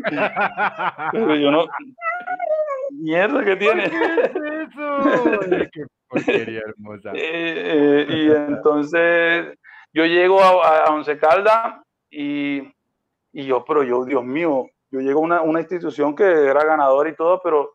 Pero 1.11 1.35
yo 1.35 1.51
no. 1.51 1.65
Mierda 2.91 3.43
que 3.45 3.55
tiene. 3.55 3.89
¿Qué 3.89 3.97
es 3.97 4.69
eso? 4.69 5.69
Qué 5.71 5.83
porquería 6.07 6.61
hermosa. 6.65 7.11
Eh, 7.13 7.15
eh, 7.15 8.05
y 8.09 8.31
entonces 8.31 9.57
yo 9.93 10.05
llego 10.05 10.41
a, 10.41 10.85
a 10.85 10.91
Once 10.91 11.17
Calda 11.17 11.83
y, 12.09 12.59
y 13.31 13.45
yo, 13.45 13.63
pero 13.65 13.83
yo, 13.83 14.05
Dios 14.05 14.23
mío, 14.23 14.67
yo 14.91 14.99
llego 14.99 15.19
a 15.19 15.23
una, 15.23 15.41
una, 15.41 15.59
institución 15.59 16.15
que 16.15 16.23
era 16.23 16.63
ganador 16.63 17.07
y 17.07 17.15
todo, 17.15 17.41
pero 17.43 17.73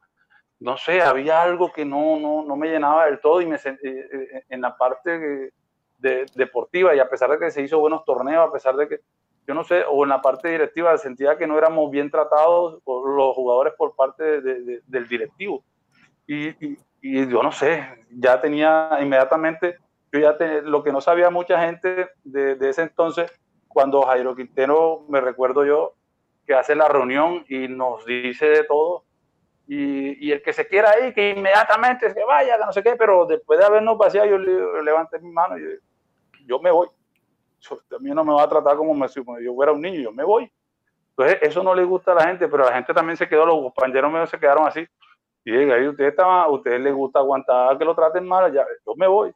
no 0.60 0.76
sé, 0.76 1.02
había 1.02 1.42
algo 1.42 1.72
que 1.72 1.84
no, 1.84 2.18
no, 2.18 2.44
no 2.44 2.56
me 2.56 2.68
llenaba 2.68 3.06
del 3.06 3.20
todo 3.20 3.40
y 3.40 3.46
me 3.46 3.58
sentí 3.58 3.86
eh, 3.86 4.08
eh, 4.12 4.44
en 4.48 4.60
la 4.60 4.76
parte 4.76 5.52
de, 5.98 6.26
deportiva 6.34 6.94
y 6.94 6.98
a 6.98 7.08
pesar 7.08 7.30
de 7.30 7.38
que 7.38 7.50
se 7.50 7.62
hizo 7.62 7.78
buenos 7.78 8.04
torneos, 8.04 8.48
a 8.48 8.52
pesar 8.52 8.76
de 8.76 8.88
que, 8.88 9.00
yo 9.46 9.54
no 9.54 9.64
sé, 9.64 9.84
o 9.88 10.04
en 10.04 10.10
la 10.10 10.22
parte 10.22 10.48
directiva 10.48 10.96
sentía 10.98 11.36
que 11.36 11.46
no 11.46 11.58
éramos 11.58 11.90
bien 11.90 12.10
tratados 12.10 12.82
por 12.82 13.08
los 13.14 13.34
jugadores 13.34 13.74
por 13.76 13.94
parte 13.94 14.40
de, 14.40 14.80
del 14.86 15.08
directivo. 15.08 15.62
Y, 16.26 16.48
y, 16.66 16.78
y, 17.02 17.28
yo 17.28 17.42
no 17.42 17.52
sé, 17.52 18.06
ya 18.10 18.40
tenía 18.40 18.90
inmediatamente, 19.00 19.76
yo 20.12 20.20
ya 20.20 20.36
tenía, 20.36 20.62
lo 20.62 20.82
que 20.82 20.92
no 20.92 21.00
sabía 21.00 21.28
mucha 21.30 21.60
gente 21.60 22.08
de, 22.22 22.54
de 22.54 22.68
ese 22.70 22.82
entonces, 22.82 23.30
cuando 23.68 24.02
Jairo 24.02 24.34
Quintero, 24.34 25.04
me 25.08 25.20
recuerdo 25.20 25.64
yo, 25.66 25.94
que 26.46 26.54
hace 26.54 26.74
la 26.74 26.88
reunión 26.88 27.44
y 27.48 27.68
nos 27.68 28.04
dice 28.04 28.46
de 28.46 28.64
todo. 28.64 29.04
Y, 29.66 30.28
y, 30.28 30.32
el 30.32 30.42
que 30.42 30.52
se 30.52 30.68
quiera 30.68 30.98
ir, 31.00 31.14
que 31.14 31.30
inmediatamente 31.30 32.12
se 32.12 32.22
vaya, 32.24 32.58
no 32.58 32.70
sé 32.70 32.82
qué, 32.82 32.96
pero 32.96 33.24
después 33.24 33.58
de 33.58 33.64
habernos 33.64 33.96
vaciado, 33.96 34.28
yo 34.28 34.36
le, 34.36 34.82
levanté 34.82 35.18
mi 35.20 35.30
mano 35.30 35.56
y 35.56 35.62
yo, 35.62 35.68
yo 36.46 36.58
me 36.58 36.70
voy. 36.70 36.88
Mí 38.00 38.10
no 38.10 38.24
me 38.24 38.34
va 38.34 38.42
a 38.42 38.48
tratar 38.48 38.76
como 38.76 39.08
si 39.08 39.22
yo 39.42 39.54
fuera 39.54 39.72
un 39.72 39.80
niño, 39.80 40.00
yo 40.00 40.12
me 40.12 40.22
voy. 40.22 40.52
Entonces, 41.16 41.38
eso 41.40 41.62
no 41.62 41.74
le 41.74 41.82
gusta 41.82 42.12
a 42.12 42.16
la 42.16 42.26
gente, 42.26 42.46
pero 42.46 42.64
la 42.64 42.74
gente 42.74 42.92
también 42.92 43.16
se 43.16 43.26
quedó, 43.26 43.46
los 43.46 43.72
compañeros 43.72 44.12
míos 44.12 44.28
se 44.28 44.38
quedaron 44.38 44.66
así. 44.66 44.86
Y 45.46 45.52
diga, 45.52 45.76
ahí 45.76 45.88
usted 45.88 46.04
está, 46.04 46.24
a 46.24 46.50
ustedes 46.50 46.80
les 46.80 46.92
gusta 46.92 47.20
aguantar 47.20 47.78
que 47.78 47.84
lo 47.86 47.94
traten 47.94 48.26
mal, 48.26 48.52
ya, 48.52 48.66
yo 48.86 48.94
me 48.96 49.06
voy. 49.06 49.32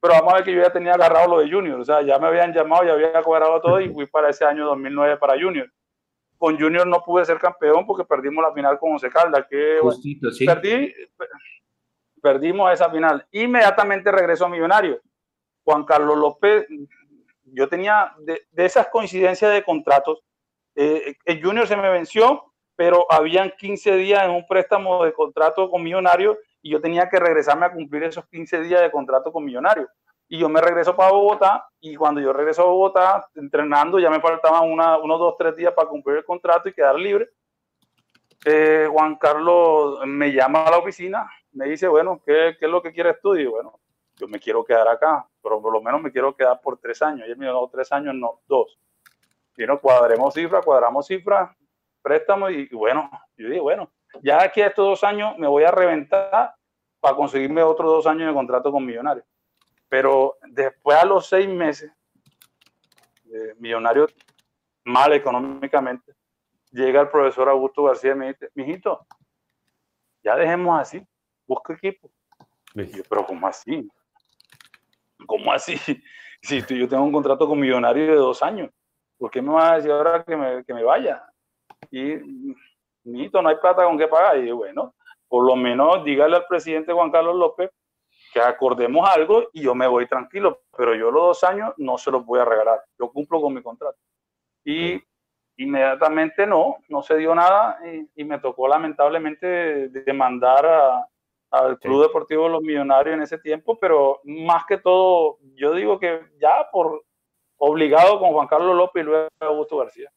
Pero 0.00 0.14
vamos 0.14 0.32
a 0.32 0.36
ver 0.36 0.44
que 0.44 0.52
yo 0.52 0.62
ya 0.62 0.70
tenía 0.70 0.92
agarrado 0.92 1.34
lo 1.34 1.40
de 1.40 1.50
Junior, 1.50 1.80
o 1.80 1.84
sea, 1.84 2.02
ya 2.02 2.16
me 2.20 2.28
habían 2.28 2.52
llamado, 2.52 2.84
ya 2.84 2.92
había 2.92 3.20
cobrado 3.22 3.60
todo 3.60 3.80
y 3.80 3.92
fui 3.92 4.06
para 4.06 4.28
ese 4.28 4.44
año 4.44 4.66
2009 4.66 5.16
para 5.16 5.34
Junior 5.34 5.68
con 6.38 6.58
Junior 6.58 6.86
no 6.86 7.02
pude 7.04 7.24
ser 7.24 7.38
campeón 7.38 7.84
porque 7.84 8.04
perdimos 8.04 8.42
la 8.42 8.54
final 8.54 8.78
con 8.78 8.92
Once 8.92 9.10
Caldas, 9.10 9.46
que 9.50 9.78
Justito, 9.80 10.30
sí. 10.30 10.46
perdí, 10.46 10.94
perdimos 12.22 12.72
esa 12.72 12.88
final. 12.88 13.26
Inmediatamente 13.32 14.10
regresó 14.10 14.46
a 14.46 14.48
Millonario. 14.48 15.00
Juan 15.64 15.84
Carlos 15.84 16.16
López, 16.16 16.66
yo 17.44 17.68
tenía 17.68 18.14
de, 18.20 18.46
de 18.50 18.64
esas 18.64 18.88
coincidencias 18.88 19.52
de 19.52 19.62
contratos, 19.62 20.22
eh, 20.80 21.16
el 21.24 21.42
Junior 21.42 21.66
se 21.66 21.76
me 21.76 21.90
venció, 21.90 22.52
pero 22.76 23.04
habían 23.10 23.52
15 23.58 23.96
días 23.96 24.24
en 24.24 24.30
un 24.30 24.46
préstamo 24.46 25.04
de 25.04 25.12
contrato 25.12 25.68
con 25.68 25.82
Millonario 25.82 26.38
y 26.62 26.70
yo 26.70 26.80
tenía 26.80 27.08
que 27.08 27.18
regresarme 27.18 27.66
a 27.66 27.72
cumplir 27.72 28.04
esos 28.04 28.24
15 28.28 28.60
días 28.60 28.80
de 28.80 28.90
contrato 28.92 29.32
con 29.32 29.44
Millonario 29.44 29.88
y 30.28 30.38
yo 30.38 30.48
me 30.48 30.60
regreso 30.60 30.94
para 30.94 31.12
Bogotá 31.12 31.68
y 31.80 31.96
cuando 31.96 32.20
yo 32.20 32.32
regreso 32.32 32.62
a 32.62 32.66
Bogotá 32.66 33.28
entrenando 33.34 33.98
ya 33.98 34.10
me 34.10 34.20
faltaban 34.20 34.70
una, 34.70 34.98
unos 34.98 35.18
dos, 35.18 35.36
tres 35.38 35.56
días 35.56 35.72
para 35.72 35.88
cumplir 35.88 36.18
el 36.18 36.24
contrato 36.24 36.68
y 36.68 36.74
quedar 36.74 36.96
libre. 36.96 37.30
Eh, 38.44 38.86
Juan 38.90 39.16
Carlos 39.16 40.00
me 40.06 40.32
llama 40.32 40.64
a 40.64 40.70
la 40.70 40.78
oficina, 40.78 41.28
me 41.52 41.66
dice, 41.66 41.88
bueno, 41.88 42.22
¿qué, 42.24 42.56
¿qué, 42.58 42.66
es 42.66 42.70
lo 42.70 42.82
que 42.82 42.92
quieres 42.92 43.20
tú? 43.20 43.34
Y 43.34 43.46
bueno, 43.46 43.80
yo 44.16 44.28
me 44.28 44.38
quiero 44.38 44.64
quedar 44.64 44.86
acá, 44.86 45.26
pero 45.42 45.60
por 45.60 45.72
lo 45.72 45.80
menos 45.80 46.00
me 46.02 46.12
quiero 46.12 46.36
quedar 46.36 46.60
por 46.60 46.78
tres 46.78 47.02
años. 47.02 47.26
Y 47.26 47.30
él 47.32 47.36
me 47.36 47.46
dijo, 47.46 47.60
no, 47.60 47.68
tres 47.68 47.90
años, 47.90 48.14
no, 48.14 48.40
dos. 48.46 48.78
Y 49.56 49.66
no, 49.66 49.80
cuadremos 49.80 50.34
cifras, 50.34 50.64
cuadramos 50.64 51.06
cifras, 51.06 51.50
préstamos 52.00 52.52
y, 52.52 52.68
y 52.70 52.76
bueno, 52.76 53.10
yo 53.36 53.48
dije, 53.48 53.60
bueno, 53.60 53.90
ya 54.22 54.42
aquí 54.42 54.60
a 54.60 54.68
estos 54.68 54.86
dos 54.86 55.04
años 55.04 55.36
me 55.38 55.48
voy 55.48 55.64
a 55.64 55.70
reventar 55.70 56.54
para 57.00 57.16
conseguirme 57.16 57.62
otros 57.62 57.90
dos 57.90 58.06
años 58.06 58.28
de 58.28 58.34
contrato 58.34 58.70
con 58.70 58.84
Millonarios. 58.84 59.26
Pero 59.88 60.36
después 60.50 60.96
a 60.98 61.06
los 61.06 61.26
seis 61.26 61.48
meses, 61.48 61.90
eh, 63.32 63.54
millonario 63.58 64.06
mal 64.84 65.12
económicamente, 65.12 66.14
llega 66.70 67.00
el 67.00 67.08
profesor 67.08 67.48
Augusto 67.48 67.84
García 67.84 68.12
y 68.12 68.16
me 68.16 68.28
dice, 68.28 68.50
mijito, 68.54 69.06
ya 70.22 70.36
dejemos 70.36 70.80
así, 70.80 71.02
busca 71.46 71.74
equipo. 71.74 72.10
yo, 72.74 73.02
pero 73.08 73.26
¿cómo 73.26 73.46
así? 73.46 73.88
¿Cómo 75.26 75.52
así? 75.52 75.76
Si 76.40 76.60
yo 76.60 76.88
tengo 76.88 77.02
un 77.02 77.10
contrato 77.10 77.48
con 77.48 77.58
millonario 77.58 78.06
de 78.06 78.14
dos 78.14 78.44
años. 78.44 78.70
¿por 79.18 79.30
qué 79.30 79.42
me 79.42 79.52
va 79.52 79.72
a 79.72 79.76
decir 79.76 79.90
ahora 79.90 80.24
que 80.24 80.36
me, 80.36 80.64
que 80.64 80.72
me 80.72 80.84
vaya? 80.84 81.22
Y, 81.90 82.14
Nito, 83.04 83.42
no 83.42 83.48
hay 83.48 83.56
plata 83.56 83.84
con 83.84 83.98
qué 83.98 84.06
pagar. 84.06 84.38
Y 84.38 84.50
bueno, 84.52 84.94
por 85.26 85.44
lo 85.44 85.56
menos 85.56 86.04
dígale 86.04 86.36
al 86.36 86.46
presidente 86.46 86.92
Juan 86.92 87.10
Carlos 87.10 87.36
López 87.36 87.70
que 88.32 88.40
acordemos 88.40 89.08
algo 89.08 89.48
y 89.52 89.62
yo 89.62 89.74
me 89.74 89.86
voy 89.86 90.06
tranquilo, 90.06 90.62
pero 90.76 90.94
yo 90.94 91.10
los 91.10 91.22
dos 91.22 91.44
años 91.44 91.72
no 91.76 91.98
se 91.98 92.10
los 92.10 92.24
voy 92.24 92.40
a 92.40 92.44
regalar, 92.44 92.82
yo 92.98 93.10
cumplo 93.10 93.40
con 93.40 93.54
mi 93.54 93.62
contrato. 93.62 93.98
Y 94.64 95.02
inmediatamente 95.56 96.46
no, 96.46 96.76
no 96.88 97.02
se 97.02 97.16
dio 97.16 97.34
nada 97.34 97.78
y, 98.14 98.24
me 98.24 98.38
tocó 98.38 98.68
lamentablemente 98.68 99.88
demandar 99.88 101.06
al 101.50 101.78
Club 101.78 102.02
Deportivo 102.02 102.44
de 102.44 102.50
los 102.50 102.62
Millonarios 102.62 103.14
en 103.14 103.22
ese 103.22 103.38
tiempo, 103.38 103.78
pero 103.78 104.20
más 104.24 104.64
que 104.66 104.78
todo, 104.78 105.38
yo 105.54 105.72
digo 105.72 105.98
que 105.98 106.20
ya 106.40 106.68
por 106.70 107.04
obligado 107.56 108.20
con 108.20 108.32
Juan 108.32 108.46
Carlos 108.46 108.76
López 108.76 109.02
y 109.02 109.06
luego 109.06 109.28
Augusto 109.40 109.78
García. 109.78 110.10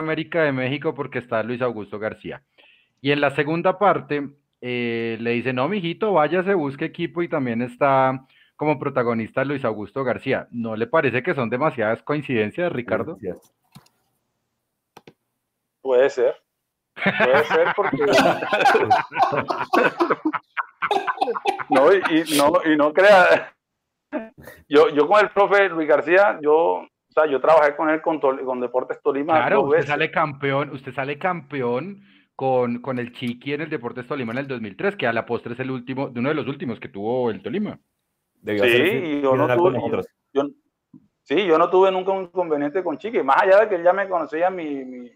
América 0.00 0.42
de 0.42 0.52
México 0.52 0.94
porque 0.94 1.18
está 1.18 1.42
Luis 1.42 1.62
Augusto 1.62 1.98
García. 1.98 2.42
Y 3.00 3.12
en 3.12 3.20
la 3.20 3.30
segunda 3.30 3.78
parte 3.78 4.30
eh, 4.60 5.16
le 5.20 5.30
dice, 5.30 5.52
no, 5.52 5.68
mijito, 5.68 6.12
váyase, 6.12 6.54
busque 6.54 6.86
equipo 6.86 7.22
y 7.22 7.28
también 7.28 7.62
está 7.62 8.26
como 8.56 8.78
protagonista 8.78 9.44
Luis 9.44 9.64
Augusto 9.64 10.04
García. 10.04 10.48
¿No 10.50 10.76
le 10.76 10.86
parece 10.86 11.22
que 11.22 11.34
son 11.34 11.48
demasiadas 11.48 12.02
coincidencias, 12.02 12.72
Ricardo? 12.72 13.16
Puede 15.80 16.10
ser. 16.10 16.36
Puede 16.94 17.44
ser 17.44 17.68
porque... 17.74 18.04
no, 21.70 21.92
y, 21.92 22.36
no, 22.36 22.52
y 22.70 22.76
no 22.76 22.92
crea... 22.92 23.54
Yo, 24.68 24.88
yo 24.90 25.06
con 25.06 25.20
el 25.20 25.30
profe 25.30 25.68
Luis 25.68 25.88
García, 25.88 26.38
yo 26.42 26.84
sea, 27.22 27.30
yo 27.30 27.40
trabajé 27.40 27.76
con 27.76 27.90
él 27.90 28.00
con, 28.00 28.18
con 28.20 28.60
Deportes 28.60 29.00
Tolima. 29.02 29.34
Claro, 29.34 29.62
usted 29.62 29.86
sale 29.86 30.10
campeón, 30.10 30.70
usted 30.70 30.92
sale 30.92 31.18
campeón 31.18 32.02
con, 32.34 32.80
con 32.80 32.98
el 32.98 33.12
Chiqui 33.12 33.52
en 33.52 33.60
el 33.60 33.70
Deportes 33.70 34.06
Tolima 34.06 34.32
en 34.32 34.38
el 34.38 34.48
2003, 34.48 34.96
que 34.96 35.06
a 35.06 35.12
la 35.12 35.26
postre 35.26 35.52
es 35.52 35.60
el 35.60 35.70
último, 35.70 36.08
de 36.08 36.20
uno 36.20 36.30
de 36.30 36.34
los 36.34 36.46
últimos 36.46 36.80
que 36.80 36.88
tuvo 36.88 37.30
el 37.30 37.42
Tolima. 37.42 37.78
sí, 38.44 39.20
yo 39.22 39.36
no 39.36 39.46
tuve, 39.56 40.02
yo, 40.32 40.42
sí, 41.22 41.46
yo 41.46 41.58
no 41.58 41.68
tuve 41.68 41.92
nunca 41.92 42.12
un 42.12 42.24
inconveniente 42.24 42.82
con 42.82 42.96
Chiqui, 42.96 43.22
más 43.22 43.42
allá 43.42 43.60
de 43.60 43.68
que 43.68 43.74
él 43.74 43.84
ya 43.84 43.92
me 43.92 44.08
conocía 44.08 44.48
mi, 44.48 44.84
mi, 44.84 45.10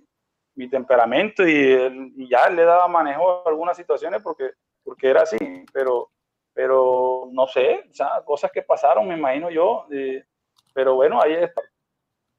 mi 0.54 0.68
temperamento 0.68 1.46
y, 1.46 2.12
y, 2.16 2.28
ya 2.28 2.48
le 2.50 2.64
daba 2.64 2.88
manejo 2.88 3.42
a 3.46 3.48
algunas 3.48 3.76
situaciones 3.76 4.22
porque, 4.22 4.50
porque 4.82 5.08
era 5.08 5.22
así, 5.22 5.64
pero, 5.72 6.10
pero 6.52 7.28
no 7.32 7.46
sé, 7.46 7.86
o 7.90 7.94
sea, 7.94 8.22
cosas 8.24 8.52
que 8.52 8.62
pasaron, 8.62 9.08
me 9.08 9.16
imagino 9.16 9.50
yo, 9.50 9.86
eh, 9.90 10.24
pero 10.74 10.94
bueno, 10.94 11.22
ahí 11.22 11.32
está 11.32 11.62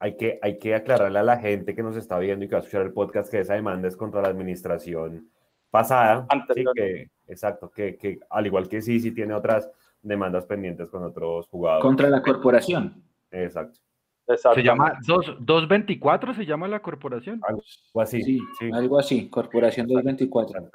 hay 0.05 0.17
que, 0.17 0.37
hay 0.39 0.59
que 0.59 0.75
aclararle 0.75 1.17
a 1.17 1.23
la 1.23 1.39
gente 1.39 1.73
que 1.73 1.81
nos 1.81 1.97
está 1.97 2.19
viendo 2.19 2.45
y 2.45 2.47
que 2.47 2.53
va 2.53 2.59
a 2.59 2.63
escuchar 2.63 2.83
el 2.83 2.93
podcast 2.93 3.31
que 3.31 3.39
esa 3.39 3.55
demanda 3.55 3.87
es 3.87 3.97
contra 3.97 4.21
la 4.21 4.27
administración 4.27 5.31
pasada. 5.71 6.27
que, 6.75 7.09
exacto, 7.27 7.71
que, 7.71 7.97
que, 7.97 8.19
al 8.29 8.45
igual 8.45 8.69
que 8.69 8.83
sí, 8.83 8.99
sí 8.99 9.11
tiene 9.11 9.33
otras 9.33 9.67
demandas 10.03 10.45
pendientes 10.45 10.91
con 10.91 11.03
otros 11.03 11.47
jugadores. 11.47 11.81
Contra 11.81 12.07
la 12.09 12.21
corporación. 12.21 13.03
Exacto. 13.31 13.79
Se 14.27 14.63
llama 14.63 14.97
224, 15.05 16.33
se 16.33 16.45
llama 16.47 16.67
la 16.67 16.81
corporación. 16.81 17.39
Algo 17.47 17.61
así. 18.01 18.23
Sí, 18.23 18.39
algo 18.73 18.97
así, 18.97 19.29
Corporación 19.29 19.85
224. 19.85 20.67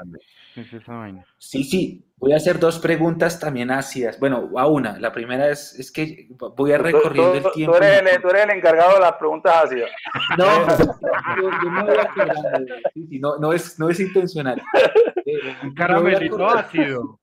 Sí, 1.36 1.64
sí, 1.64 2.04
voy 2.16 2.32
a 2.32 2.36
hacer 2.36 2.60
dos 2.60 2.78
preguntas 2.78 3.40
también 3.40 3.72
ácidas. 3.72 4.20
Bueno, 4.20 4.50
a 4.56 4.68
una. 4.68 5.00
La 5.00 5.10
primera 5.10 5.50
es, 5.50 5.76
es 5.80 5.90
que 5.90 6.28
voy 6.56 6.72
a 6.72 6.78
recorriendo 6.78 7.34
el 7.34 7.52
tiempo. 7.52 7.76
Tú 7.76 7.82
eres, 7.82 8.14
el, 8.14 8.22
tú 8.22 8.28
eres, 8.28 8.44
el, 8.44 8.50
encargado 8.50 8.94
de 8.94 9.00
las 9.00 9.12
preguntas 9.14 9.64
ácidas. 9.64 9.90
No, 10.38 10.68
yo, 11.36 11.50
yo 11.64 11.70
me 11.70 11.82
voy 11.82 11.96
a 11.96 12.90
sí, 12.94 13.06
sí, 13.08 13.18
no, 13.18 13.36
no, 13.38 13.52
es, 13.52 13.78
no 13.80 13.90
es 13.90 13.98
intencional. 13.98 14.62
Un 15.64 15.74
caramelito 15.74 16.48
ácido. 16.48 17.18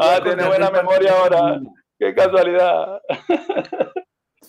Ah, 0.00 0.18
tiene 0.22 0.46
buena 0.46 0.70
memoria 0.70 1.12
ahora. 1.12 1.60
Qué 1.98 2.14
casualidad. 2.14 3.02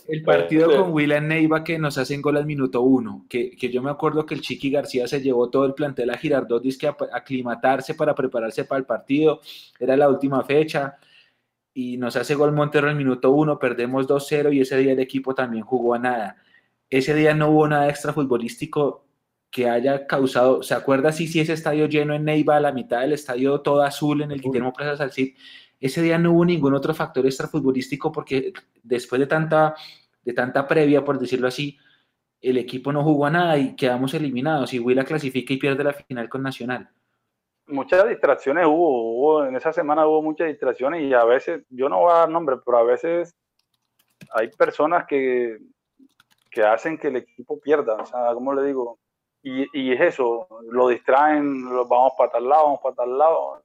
El 0.07 0.21
partido 0.23 0.69
con 0.69 0.91
William 0.91 1.27
Neiva 1.27 1.63
que 1.63 1.79
nos 1.79 1.97
hacen 1.97 2.21
gol 2.21 2.37
al 2.37 2.45
minuto 2.45 2.81
uno, 2.81 3.25
que, 3.29 3.55
que, 3.55 3.69
yo 3.69 3.81
me 3.81 3.89
acuerdo 3.89 4.25
que 4.25 4.35
el 4.35 4.41
Chiqui 4.41 4.69
García 4.69 5.07
se 5.07 5.21
llevó 5.21 5.49
todo 5.49 5.65
el 5.65 5.73
plantel 5.73 6.09
a 6.09 6.17
Girardot 6.17 6.63
que 6.77 6.87
a 6.87 6.95
aclimatarse 7.13 7.95
para 7.95 8.13
prepararse 8.13 8.65
para 8.65 8.79
el 8.79 8.85
partido, 8.85 9.39
era 9.79 9.95
la 9.95 10.09
última 10.09 10.43
fecha, 10.43 10.97
y 11.73 11.97
nos 11.97 12.15
hace 12.15 12.35
gol 12.35 12.51
Montero 12.51 12.89
al 12.89 12.95
minuto 12.95 13.31
uno, 13.31 13.57
perdemos 13.57 14.07
2-0 14.07 14.53
y 14.53 14.61
ese 14.61 14.77
día 14.77 14.91
el 14.91 14.99
equipo 14.99 15.33
también 15.33 15.63
jugó 15.63 15.95
a 15.95 15.99
nada. 15.99 16.37
Ese 16.89 17.15
día 17.15 17.33
no 17.33 17.49
hubo 17.49 17.67
nada 17.67 17.89
extra 17.89 18.13
futbolístico 18.13 19.05
que 19.49 19.69
haya 19.69 20.07
causado, 20.07 20.63
¿se 20.63 20.73
acuerda 20.73 21.11
si 21.11 21.27
sí, 21.27 21.39
ese 21.39 21.53
estadio 21.53 21.87
lleno 21.87 22.13
en 22.13 22.25
Neiva, 22.25 22.59
la 22.59 22.71
mitad 22.71 23.01
del 23.01 23.13
estadio 23.13 23.61
todo 23.61 23.83
azul 23.83 24.21
en 24.21 24.31
el 24.31 24.41
Guillermo 24.41 24.73
Plaza 24.73 24.97
Salcid? 24.97 25.35
Ese 25.83 26.01
día 26.01 26.17
no 26.17 26.31
hubo 26.31 26.45
ningún 26.45 26.73
otro 26.73 26.93
factor 26.93 27.25
extrafutbolístico 27.25 28.09
porque 28.09 28.53
después 28.83 29.19
de 29.19 29.27
tanta, 29.27 29.75
de 30.23 30.31
tanta 30.31 30.65
previa, 30.65 31.03
por 31.03 31.19
decirlo 31.19 31.49
así, 31.49 31.77
el 32.39 32.57
equipo 32.57 32.93
no 32.93 33.03
jugó 33.03 33.25
a 33.25 33.31
nada 33.31 33.57
y 33.57 33.75
quedamos 33.75 34.13
eliminados. 34.13 34.73
Y 34.73 34.79
Huila 34.79 35.03
clasifica 35.03 35.51
y 35.51 35.57
pierde 35.57 35.83
la 35.83 35.91
final 35.91 36.29
con 36.29 36.41
Nacional. 36.41 36.89
Muchas 37.67 38.07
distracciones 38.07 38.65
hubo, 38.65 39.43
en 39.43 39.57
esa 39.57 39.73
semana 39.73 40.07
hubo 40.07 40.21
muchas 40.21 40.47
distracciones 40.47 41.03
y 41.03 41.13
a 41.13 41.25
veces, 41.25 41.65
yo 41.69 41.89
no 41.89 41.99
voy 41.99 42.13
a 42.13 42.19
dar 42.19 42.29
nombre, 42.29 42.55
pero 42.65 42.77
a 42.77 42.83
veces 42.83 43.35
hay 44.31 44.47
personas 44.51 45.05
que, 45.05 45.57
que 46.49 46.63
hacen 46.63 46.97
que 46.97 47.09
el 47.09 47.17
equipo 47.17 47.59
pierda. 47.59 47.95
O 47.95 48.05
sea, 48.05 48.33
¿cómo 48.33 48.53
le 48.53 48.63
digo? 48.63 48.99
Y, 49.41 49.67
y 49.77 49.91
es 49.91 49.99
eso, 49.99 50.47
lo 50.71 50.87
distraen, 50.87 51.65
lo, 51.65 51.85
vamos 51.85 52.13
para 52.17 52.31
tal 52.31 52.47
lado, 52.47 52.63
vamos 52.63 52.79
para 52.81 52.95
tal 52.95 53.17
lado 53.17 53.61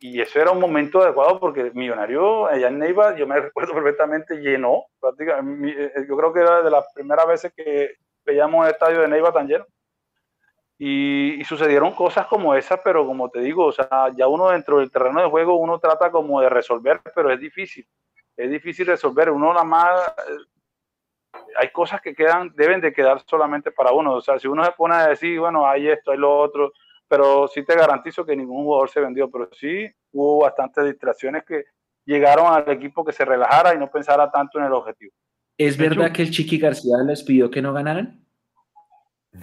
y 0.00 0.20
eso 0.20 0.40
era 0.40 0.50
un 0.50 0.60
momento 0.60 1.02
adecuado 1.02 1.40
porque 1.40 1.70
Millonario 1.74 2.46
allá 2.46 2.68
en 2.68 2.78
Neiva, 2.78 3.16
yo 3.16 3.26
me 3.26 3.40
recuerdo 3.40 3.74
perfectamente, 3.74 4.36
llenó 4.36 4.84
prácticamente, 5.00 5.84
eh, 5.84 6.06
yo 6.08 6.16
creo 6.16 6.32
que 6.32 6.40
era 6.40 6.62
de 6.62 6.70
las 6.70 6.92
primeras 6.94 7.26
veces 7.26 7.52
que 7.54 7.96
veíamos 8.24 8.66
el 8.66 8.72
estadio 8.72 9.00
de 9.00 9.08
Neiva 9.08 9.32
tan 9.32 9.48
lleno. 9.48 9.66
Y, 10.78 11.44
sucedieron 11.44 11.92
cosas 11.92 12.26
como 12.26 12.54
esas, 12.54 12.80
pero 12.82 13.06
como 13.06 13.30
te 13.30 13.40
digo, 13.40 13.66
o 13.66 13.72
sea, 13.72 14.10
ya 14.16 14.26
uno 14.26 14.50
dentro 14.50 14.78
del 14.78 14.90
terreno 14.90 15.20
de 15.20 15.28
juego, 15.28 15.54
uno 15.56 15.78
trata 15.78 16.10
como 16.10 16.40
de 16.40 16.48
resolver, 16.48 17.00
pero 17.14 17.30
es 17.30 17.38
difícil, 17.38 17.86
es 18.36 18.50
difícil 18.50 18.86
resolver. 18.86 19.30
Uno 19.30 19.52
nada 19.52 19.64
más, 19.64 20.08
eh, 20.28 21.40
hay 21.56 21.70
cosas 21.70 22.00
que 22.00 22.14
quedan, 22.14 22.52
deben 22.56 22.80
de 22.80 22.92
quedar 22.92 23.22
solamente 23.26 23.70
para 23.70 23.92
uno. 23.92 24.14
O 24.14 24.20
sea, 24.20 24.40
si 24.40 24.48
uno 24.48 24.64
se 24.64 24.72
pone 24.72 24.94
a 24.96 25.08
decir, 25.08 25.38
bueno, 25.38 25.68
hay 25.68 25.88
esto, 25.88 26.10
hay 26.10 26.18
lo 26.18 26.36
otro, 26.36 26.72
pero 27.12 27.46
sí 27.46 27.62
te 27.62 27.76
garantizo 27.76 28.24
que 28.24 28.34
ningún 28.34 28.64
jugador 28.64 28.88
se 28.88 28.98
vendió, 28.98 29.30
pero 29.30 29.46
sí 29.52 29.86
hubo 30.12 30.44
bastantes 30.44 30.86
distracciones 30.86 31.44
que 31.44 31.64
llegaron 32.06 32.46
al 32.46 32.66
equipo 32.70 33.04
que 33.04 33.12
se 33.12 33.22
relajara 33.22 33.74
y 33.74 33.78
no 33.78 33.90
pensara 33.90 34.30
tanto 34.30 34.58
en 34.58 34.64
el 34.64 34.72
objetivo. 34.72 35.12
¿Es 35.58 35.76
verdad 35.76 36.10
que 36.10 36.22
el 36.22 36.30
Chiqui 36.30 36.56
García 36.56 36.96
les 37.04 37.22
pidió 37.22 37.50
que 37.50 37.60
no 37.60 37.74
ganaran? 37.74 38.24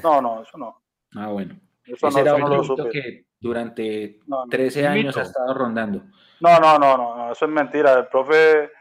No, 0.03 0.19
no, 0.19 0.41
eso 0.41 0.57
no. 0.57 0.81
Ah, 1.13 1.27
bueno. 1.27 1.59
Eso 1.85 2.07
Ese 2.07 2.21
era 2.21 2.33
un 2.33 2.41
no 2.41 2.89
que 2.91 3.27
durante 3.39 4.19
13 4.49 4.87
años 4.87 5.15
ha 5.17 5.21
estado 5.21 5.53
rondando. 5.53 6.01
No, 6.39 6.59
no, 6.59 6.79
no, 6.79 6.97
no, 6.97 7.31
eso 7.31 7.45
es 7.45 7.51
mentira. 7.51 7.99
El 7.99 8.07
profe, 8.07 8.71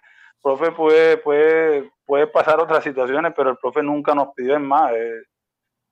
profe 0.42 0.72
puede, 0.72 1.18
puede, 1.18 1.92
puede 2.06 2.26
pasar 2.26 2.58
otras 2.58 2.82
situaciones, 2.82 3.34
pero 3.36 3.50
el 3.50 3.58
profe 3.58 3.82
nunca 3.82 4.14
nos 4.14 4.28
pidió 4.34 4.56
en 4.56 4.62
más. 4.62 4.92
Eh, 4.94 5.24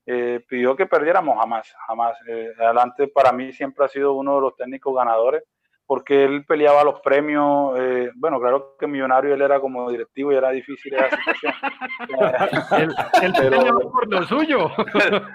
eh, 0.06 0.44
pidió 0.48 0.76
que 0.76 0.86
perdiéramos 0.86 1.38
jamás, 1.38 1.74
jamás. 1.86 2.16
Eh, 2.28 2.52
adelante 2.58 3.08
para 3.08 3.32
mí 3.32 3.52
siempre 3.52 3.84
ha 3.84 3.88
sido 3.88 4.14
uno 4.14 4.36
de 4.36 4.40
los 4.40 4.56
técnicos 4.56 4.94
ganadores 4.94 5.42
porque 5.86 6.24
él 6.24 6.44
peleaba 6.44 6.82
los 6.82 7.00
premios, 7.00 7.78
eh, 7.78 8.10
bueno, 8.16 8.40
claro 8.40 8.74
que 8.78 8.88
millonario 8.88 9.34
él 9.34 9.42
era 9.42 9.60
como 9.60 9.90
directivo 9.90 10.32
y 10.32 10.36
era 10.36 10.50
difícil 10.50 10.94
esa 10.94 11.16
situación. 11.16 11.54
él, 13.22 13.32
peleaba 13.32 13.80
por 13.80 14.08
lo 14.08 14.22
suyo. 14.24 14.70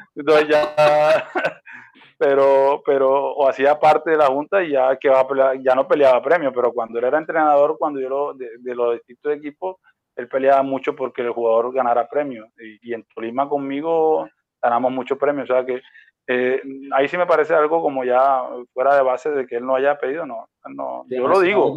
pero, 2.17 2.83
pero, 2.85 3.33
o 3.33 3.47
hacía 3.47 3.79
parte 3.79 4.11
de 4.11 4.17
la 4.17 4.27
junta 4.27 4.61
y 4.61 4.71
ya 4.71 4.97
que 4.97 5.07
va 5.09 5.25
ya 5.55 5.73
no 5.73 5.87
peleaba 5.87 6.21
premios, 6.21 6.51
pero 6.53 6.73
cuando 6.73 6.99
él 6.99 7.05
era 7.05 7.17
entrenador, 7.17 7.77
cuando 7.79 8.01
yo 8.01 8.09
lo, 8.09 8.33
de, 8.33 8.75
los 8.75 8.95
distintos 8.95 9.33
equipos, 9.33 9.77
él 10.17 10.27
peleaba 10.27 10.63
mucho 10.63 10.93
porque 10.93 11.21
el 11.21 11.31
jugador 11.31 11.73
ganara 11.73 12.09
premios. 12.09 12.49
Y, 12.59 12.89
y 12.89 12.93
en 12.93 13.05
Tolima 13.15 13.47
conmigo 13.47 14.27
ganamos 14.61 14.91
muchos 14.91 15.17
premios. 15.17 15.49
O 15.49 15.53
sea 15.53 15.65
que 15.65 15.81
eh, 16.27 16.61
ahí 16.93 17.07
sí 17.07 17.17
me 17.17 17.25
parece 17.25 17.53
algo 17.53 17.81
como 17.81 18.03
ya 18.03 18.43
fuera 18.73 18.95
de 18.95 19.01
base 19.01 19.31
de 19.31 19.47
que 19.47 19.57
él 19.57 19.65
no 19.65 19.75
haya 19.75 19.97
pedido, 19.97 20.25
no, 20.25 20.49
no 20.69 21.03
yo 21.07 21.27
lo 21.27 21.39
digo. 21.39 21.75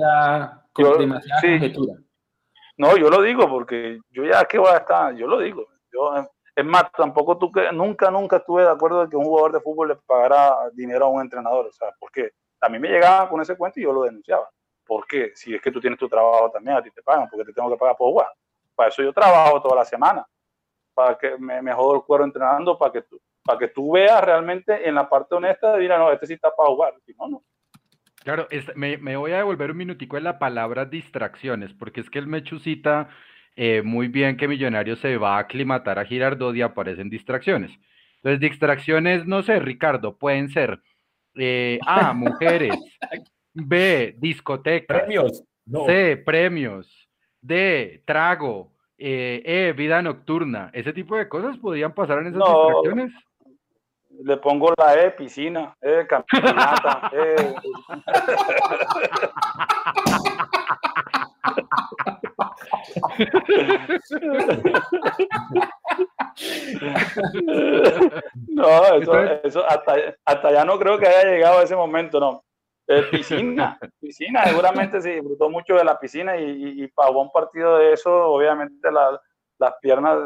Yo, 0.77 0.99
No, 2.77 2.97
yo 2.97 3.09
lo 3.09 3.23
digo 3.23 3.49
porque 3.49 4.01
yo 4.11 4.25
ya 4.25 4.45
que 4.45 4.59
voy 4.59 4.73
a 4.73 4.79
estar, 4.79 5.15
yo 5.15 5.27
lo 5.27 5.39
digo. 5.39 5.67
Yo, 5.93 6.13
es 6.57 6.65
más, 6.65 6.91
tampoco 6.93 7.39
tú 7.39 7.51
que 7.51 7.73
nunca, 7.73 8.11
nunca 8.11 8.37
estuve 8.37 8.63
de 8.63 8.71
acuerdo 8.71 9.03
de 9.03 9.11
que 9.11 9.17
un 9.17 9.25
jugador 9.25 9.53
de 9.53 9.61
fútbol 9.61 9.89
le 9.89 9.97
pagara 9.97 10.71
dinero 10.73 11.07
a 11.07 11.09
un 11.09 11.21
entrenador, 11.21 11.67
o 11.67 11.73
sea, 11.73 11.89
porque 11.99 12.31
a 12.61 12.69
mí 12.69 12.79
me 12.79 12.89
llegaba 12.89 13.29
con 13.29 13.41
ese 13.41 13.57
cuento 13.57 13.81
y 13.81 13.85
yo 13.85 13.93
lo 13.93 14.03
denunciaba. 14.03 14.49
¿Por 14.87 15.07
qué? 15.07 15.33
Si 15.35 15.55
es 15.55 15.63
que 15.63 15.71
tú 15.71 15.81
tienes 15.81 15.99
tu 15.99 16.09
trabajo 16.09 16.51
también, 16.51 16.77
a 16.77 16.83
ti 16.83 16.91
te 16.91 17.03
pagan, 17.03 17.29
porque 17.29 17.47
te 17.47 17.53
tengo 17.53 17.71
que 17.71 17.77
pagar 17.77 17.97
por 17.97 18.11
jugar. 18.11 18.29
Para 18.75 18.89
eso 18.89 19.03
yo 19.03 19.13
trabajo 19.13 19.61
toda 19.63 19.77
la 19.77 19.85
semana, 19.85 20.27
para 20.95 21.19
que 21.19 21.37
me, 21.39 21.61
me 21.61 21.73
jodo 21.73 21.97
el 21.97 22.03
cuero 22.03 22.25
entrenando, 22.25 22.79
para 22.79 22.93
que 22.93 23.03
tú, 23.03 23.21
para 23.43 23.59
que 23.59 23.69
tú 23.69 23.93
veas 23.93 24.23
realmente 24.23 24.89
en 24.89 24.95
la 24.95 25.09
parte 25.09 25.35
honesta 25.35 25.73
de, 25.73 25.81
mira, 25.81 25.99
no, 25.99 26.11
este 26.11 26.27
sí 26.27 26.35
está 26.35 26.55
para 26.55 26.71
jugar, 26.71 26.95
si 27.05 27.13
no, 27.15 27.29
no. 27.29 27.45
Claro, 28.23 28.49
me, 28.75 28.97
me, 28.97 29.17
voy 29.17 29.33
a 29.33 29.39
devolver 29.39 29.73
un 29.73 29.77
minutico 29.77 30.17
en 30.17 30.25
la 30.25 30.39
palabra 30.39 30.87
distracciones, 30.87 31.75
porque 31.75 32.01
es 32.01 32.09
que 32.09 32.19
el 32.19 32.27
Mechucita, 32.27 33.11
eh, 33.55 33.83
muy 33.83 34.09
bien 34.09 34.39
que 34.39 34.49
Millonario 34.49 34.97
se 34.97 35.19
va 35.19 35.37
a 35.37 35.41
aclimatar 35.41 35.99
a 35.99 36.07
Girardot 36.07 36.57
y 36.57 36.63
aparecen 36.63 37.11
distracciones. 37.11 37.71
Entonces, 38.17 38.41
distracciones, 38.41 39.27
no 39.27 39.43
sé, 39.43 39.61
Ricardo, 39.61 40.17
pueden 40.17 40.49
ser 40.49 40.81
eh, 41.37 41.79
A, 41.87 42.13
mujeres, 42.15 42.75
B, 43.53 44.15
discotecas, 44.19 45.03
premios, 45.03 45.45
C, 45.87 46.17
premios, 46.17 47.09
D, 47.43 48.03
trago, 48.07 48.74
eh, 48.99 49.43
E, 49.45 49.73
vida 49.73 50.03
nocturna. 50.03 50.71
Ese 50.73 50.93
tipo 50.93 51.17
de 51.17 51.29
cosas 51.29 51.57
podrían 51.59 51.93
pasar 51.93 52.19
en 52.19 52.29
esas 52.29 52.41
distracciones 52.41 53.13
le 54.23 54.37
pongo 54.37 54.73
la 54.77 54.95
E, 55.03 55.11
piscina, 55.11 55.77
E, 55.81 56.07
campeonata, 56.07 57.11
E. 57.13 57.55
No, 68.49 68.85
eso, 68.97 69.19
eso 69.45 69.65
hasta, 69.69 69.95
hasta, 70.25 70.53
ya 70.53 70.65
no 70.65 70.79
creo 70.79 70.99
que 70.99 71.07
haya 71.07 71.31
llegado 71.31 71.59
a 71.59 71.63
ese 71.63 71.77
momento, 71.77 72.19
no. 72.19 72.45
Eh, 72.87 73.03
piscina, 73.11 73.79
piscina, 74.01 74.45
seguramente 74.45 75.01
se 75.01 75.15
disfrutó 75.15 75.49
mucho 75.49 75.75
de 75.75 75.85
la 75.85 75.99
piscina 75.99 76.37
y, 76.37 76.45
y, 76.45 76.85
y 76.85 76.89
pagó 76.89 77.23
un 77.23 77.33
partido 77.33 77.79
de 77.79 77.93
eso, 77.93 78.27
obviamente 78.27 78.93
la, 78.93 79.19
las 79.59 79.75
piernas 79.81 80.19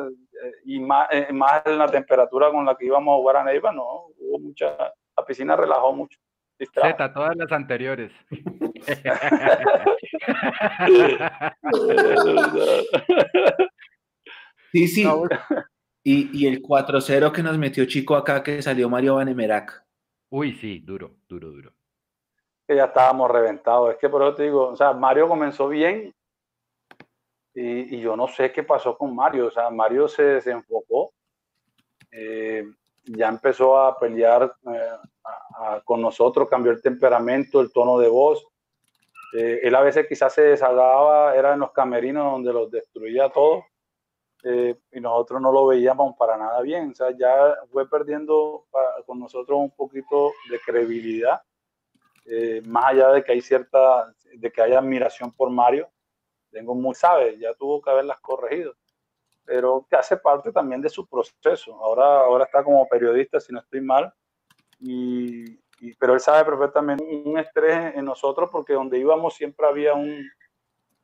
eh, 0.42 0.52
y 0.64 0.80
más, 0.80 1.06
eh, 1.11 1.28
más 1.32 1.62
en 1.66 1.78
la 1.78 1.86
temperatura 1.86 2.50
con 2.50 2.64
la 2.64 2.74
que 2.76 2.86
íbamos 2.86 3.12
a 3.12 3.16
jugar 3.16 3.36
a 3.36 3.44
Neiva, 3.44 3.70
no, 3.72 4.06
hubo 4.18 4.40
mucha, 4.40 4.76
la 5.16 5.24
piscina 5.26 5.54
relajó 5.56 5.92
mucho. 5.92 6.18
Z, 6.59 7.12
todas 7.12 7.36
las 7.36 7.52
anteriores. 7.52 8.11
sí, 14.72 14.88
sí. 14.88 15.09
Y, 16.02 16.36
y 16.36 16.48
el 16.48 16.61
4-0 16.61 17.30
que 17.30 17.44
nos 17.44 17.56
metió 17.59 17.84
Chico 17.84 18.16
acá, 18.16 18.42
que 18.42 18.61
salió 18.61 18.88
Mario 18.88 19.14
Vanemerac. 19.16 19.84
Uy, 20.30 20.54
sí, 20.54 20.80
duro, 20.80 21.14
duro, 21.28 21.52
duro. 21.52 21.78
Que 22.68 22.76
ya 22.76 22.84
estábamos 22.84 23.30
reventados. 23.30 23.92
Es 23.92 23.96
que 23.96 24.08
por 24.08 24.22
eso 24.22 24.34
te 24.36 24.44
digo, 24.44 24.68
o 24.68 24.76
sea, 24.76 24.92
Mario 24.92 25.26
comenzó 25.26 25.68
bien 25.68 26.14
y, 27.60 28.00
yo 28.00 28.16
no 28.16 28.28
sé 28.28 28.52
qué 28.52 28.62
pasó 28.62 28.96
con 28.96 29.14
Mario, 29.14 29.46
o 29.46 29.50
sea, 29.50 29.68
Mario 29.70 30.06
se 30.06 30.22
desenfocó, 30.22 31.12
eh, 32.12 32.64
ya 33.04 33.28
empezó 33.28 33.80
a 33.80 33.98
pelear 33.98 34.54
eh, 34.72 35.80
con 35.84 36.00
nosotros, 36.00 36.48
cambió 36.48 36.70
el 36.70 36.80
temperamento, 36.80 37.60
el 37.60 37.72
tono 37.72 37.98
de 37.98 38.08
voz. 38.08 38.46
Eh, 39.34 39.60
él 39.64 39.74
a 39.74 39.80
veces 39.80 40.06
quizás 40.08 40.32
se 40.32 40.42
desagaba, 40.42 41.34
era 41.34 41.54
en 41.54 41.60
los 41.60 41.72
camerinos 41.72 42.32
donde 42.32 42.52
los 42.52 42.70
destruía 42.70 43.28
todo 43.28 43.64
y 44.44 45.00
nosotros 45.00 45.42
no 45.42 45.50
lo 45.50 45.66
veíamos 45.66 46.14
para 46.16 46.36
nada 46.36 46.62
bien. 46.62 46.92
O 46.92 46.94
sea, 46.94 47.10
ya 47.10 47.56
fue 47.72 47.88
perdiendo 47.90 48.66
con 49.04 49.18
nosotros 49.18 49.58
un 49.58 49.70
poquito 49.72 50.32
de 50.48 50.60
credibilidad, 50.60 51.42
más 52.64 52.87
allá 52.87 53.11
de 53.11 53.24
que 53.24 53.33
hay 53.33 53.41
cierta, 53.41 54.12
de 54.35 54.51
que 54.51 54.62
hay 54.62 54.74
admiración 54.74 55.33
por 55.33 55.51
Mario 55.51 55.91
tengo 56.51 56.74
muy 56.74 56.95
sabe, 56.95 57.39
ya 57.39 57.55
tuvo 57.55 57.81
que 57.81 57.91
haberlas 57.91 58.20
corregido, 58.20 58.74
pero 59.45 59.87
que 59.89 59.97
hace 59.97 60.16
parte 60.16 60.53
también 60.53 60.81
de 60.81 60.89
su 60.89 61.07
proceso. 61.07 61.74
Ahora, 61.83 62.20
ahora 62.20 62.45
está 62.45 62.62
como 62.62 62.87
periodista, 62.89 63.41
si 63.41 63.53
no 63.53 63.61
estoy 63.61 63.81
mal, 63.81 64.12
y, 64.81 65.57
pero 65.99 66.14
él 66.14 66.20
sabe 66.20 66.45
perfectamente 66.45 67.05
un 67.24 67.39
estrés 67.39 67.95
en 67.95 68.05
nosotros 68.05 68.49
porque 68.51 68.74
donde 68.74 68.99
íbamos 68.99 69.35
siempre 69.35 69.66
había 69.66 69.95
un, 69.95 70.29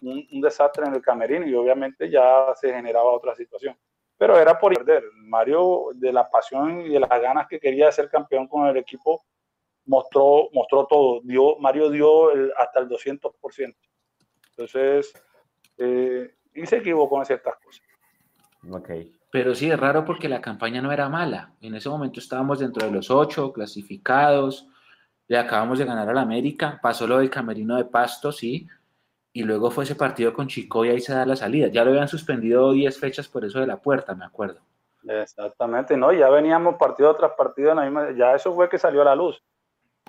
un, 0.03 0.41
desastre 0.41 0.87
en 0.87 0.95
el 0.95 1.03
camerino 1.03 1.47
y 1.47 1.55
obviamente 1.55 2.11
ya 2.11 2.53
se 2.55 2.73
generaba 2.73 3.11
otra 3.11 3.35
situación. 3.35 3.77
Pero 4.17 4.39
era 4.39 4.59
por 4.59 4.75
perder. 4.75 5.05
Mario, 5.15 5.89
de 5.95 6.13
la 6.13 6.29
pasión 6.29 6.83
y 6.83 6.91
de 6.91 7.01
las 7.01 7.11
ganas 7.11 7.49
que 7.49 7.59
quería 7.59 7.91
ser 7.91 8.09
campeón 8.09 8.47
con 8.47 8.67
el 8.67 8.77
equipo, 8.77 9.25
mostró, 9.87 10.49
mostró 10.53 10.87
todo. 10.87 11.21
Dio, 11.23 11.57
Mario 11.59 11.91
dio 11.91 12.29
hasta 12.57 12.81
el 12.81 12.89
200%. 12.89 13.75
Entonces, 14.51 15.13
eh, 15.79 16.35
y 16.55 16.67
se 16.67 16.77
equivocó 16.77 17.19
en 17.19 17.27
ciertas 17.27 17.57
cosas. 17.57 17.83
Okay. 18.71 19.13
Pero 19.31 19.55
sí, 19.55 19.71
es 19.71 19.79
raro 19.79 20.05
porque 20.05 20.29
la 20.29 20.41
campaña 20.41 20.81
no 20.81 20.93
era 20.93 21.09
mala. 21.09 21.55
En 21.61 21.75
ese 21.75 21.89
momento 21.89 22.21
estábamos 22.21 22.61
dentro 22.61 22.87
de 22.87 22.93
los 22.93 23.11
ocho 23.11 23.53
clasificados, 23.53 24.69
le 25.27 25.39
acabamos 25.39 25.79
de 25.79 25.85
ganar 25.85 26.09
al 26.09 26.19
América, 26.19 26.79
pasó 26.81 27.07
lo 27.07 27.19
del 27.19 27.31
camerino 27.31 27.77
de 27.77 27.85
Pasto, 27.85 28.31
sí, 28.31 28.69
y 29.33 29.43
luego 29.43 29.71
fue 29.71 29.85
ese 29.85 29.97
partido 29.97 30.33
con 30.33 30.47
Chico 30.47 30.85
y 30.85 30.91
ahí 30.91 31.01
se 31.01 31.13
da 31.13 31.27
la 31.27 31.35
salida. 31.35 31.67
Ya 31.67 31.85
lo 31.85 31.91
habían 31.91 32.09
suspendido 32.09 32.73
10 32.73 32.99
fechas 32.99 33.27
por 33.27 33.45
eso 33.45 33.59
de 33.59 33.67
la 33.67 33.79
puerta, 33.79 34.15
me 34.15 34.25
acuerdo. 34.25 34.61
Exactamente, 35.07 35.97
no, 35.97 36.13
ya 36.13 36.31
veníamos 36.31 36.77
partido 36.77 37.15
tras 37.17 37.33
partido, 37.33 37.71
en 37.71 37.77
la 37.77 37.83
misma, 37.83 38.11
ya 38.13 38.35
eso 38.35 38.55
fue 38.55 38.69
que 38.69 38.79
salió 38.79 39.03
a 39.03 39.07
la 39.07 39.17
luz. 39.17 39.43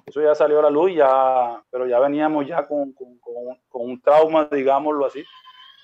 Eso 0.05 0.21
ya 0.21 0.35
salió 0.35 0.59
a 0.59 0.63
la 0.63 0.69
luz, 0.69 0.93
ya, 0.93 1.63
pero 1.71 1.87
ya 1.87 1.99
veníamos 1.99 2.45
ya 2.45 2.67
con, 2.67 2.93
con, 2.93 3.17
con 3.17 3.89
un 3.89 3.99
trauma, 4.01 4.47
digámoslo 4.51 5.05
así, 5.05 5.23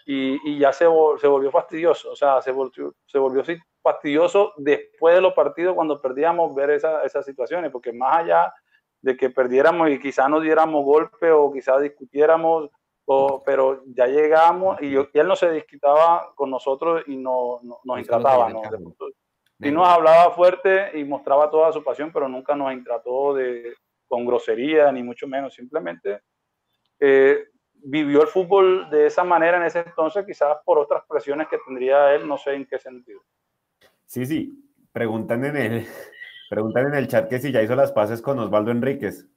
y, 0.06 0.60
ya 0.60 0.72
se, 0.74 0.86
se, 1.20 1.28
volvió 1.28 1.52
fastidioso, 1.52 2.12
o 2.12 2.16
sea, 2.16 2.42
se 2.42 2.52
volvió, 2.52 2.94
se 3.06 3.18
volvió 3.18 3.44
fastidioso 3.82 4.54
después 4.58 5.16
de 5.16 5.22
los 5.22 5.34
partidos 5.34 5.76
cuando 5.76 6.02
perdíamos 6.02 6.54
ver 6.54 6.72
esa, 6.72 7.04
esas 7.04 7.26
situaciones, 7.26 7.72
porque 7.72 7.94
más 7.94 8.18
allá 8.18 8.54
de 9.02 9.18
que 9.18 9.30
perdiéramos 9.30 9.90
y 9.90 10.00
quizás 10.00 10.30
nos 10.30 10.44
diéramos 10.44 10.86
golpe 10.86 11.32
o 11.32 11.52
quizás 11.52 11.82
discutiéramos, 11.82 12.70
o, 13.06 13.42
pero 13.44 13.84
ya 13.88 14.06
llegamos 14.06 14.82
y, 14.82 14.96
él 14.96 15.28
no 15.28 15.36
se 15.36 15.52
disquitaba 15.52 16.32
con 16.36 16.52
nosotros 16.52 17.04
y 17.08 17.18
no, 17.18 17.60
nos 17.84 18.00
intrataba, 18.00 18.50
¿no? 18.50 18.62
Y 19.60 19.72
nos 19.72 19.88
hablaba 19.88 20.32
fuerte 20.32 20.98
y 20.98 21.04
mostraba 21.04 21.50
toda 21.50 21.72
su 21.72 21.84
pasión, 21.84 22.12
pero 22.12 22.28
nunca 22.28 22.56
nos 22.56 22.74
intrató 22.74 23.34
de, 23.34 23.76
con 24.12 24.26
grosería, 24.26 24.92
ni 24.92 25.04
mucho 25.04 25.26
menos, 25.26 25.54
simplemente 25.54 26.20
eh, 27.00 27.46
vivió 27.76 28.22
el 28.22 28.28
fútbol 28.28 28.90
de 28.90 29.06
esa 29.06 29.24
manera 29.24 29.56
en 29.56 29.64
ese 29.64 29.80
entonces, 29.80 30.26
quizás 30.26 30.58
por 30.66 30.78
otras 30.78 31.04
presiones 31.08 31.48
que 31.48 31.58
tendría 31.66 32.14
él, 32.14 32.28
no 32.28 32.38
sé 32.38 32.56
en 32.56 32.66
qué 32.66 32.78
sentido. 32.78 33.22
Sí, 34.06 34.26
sí, 34.26 34.52
preguntan 34.92 35.46
en 35.46 35.56
el, 35.56 35.88
preguntan 36.50 36.88
en 36.88 36.96
el 36.96 37.08
chat 37.08 37.30
que 37.30 37.40
si 37.40 37.54
ya 37.54 37.62
hizo 37.62 37.74
las 37.74 37.94
paces 37.94 38.22
con 38.22 38.38
Osvaldo 38.40 38.72
Enríquez. 38.72 39.30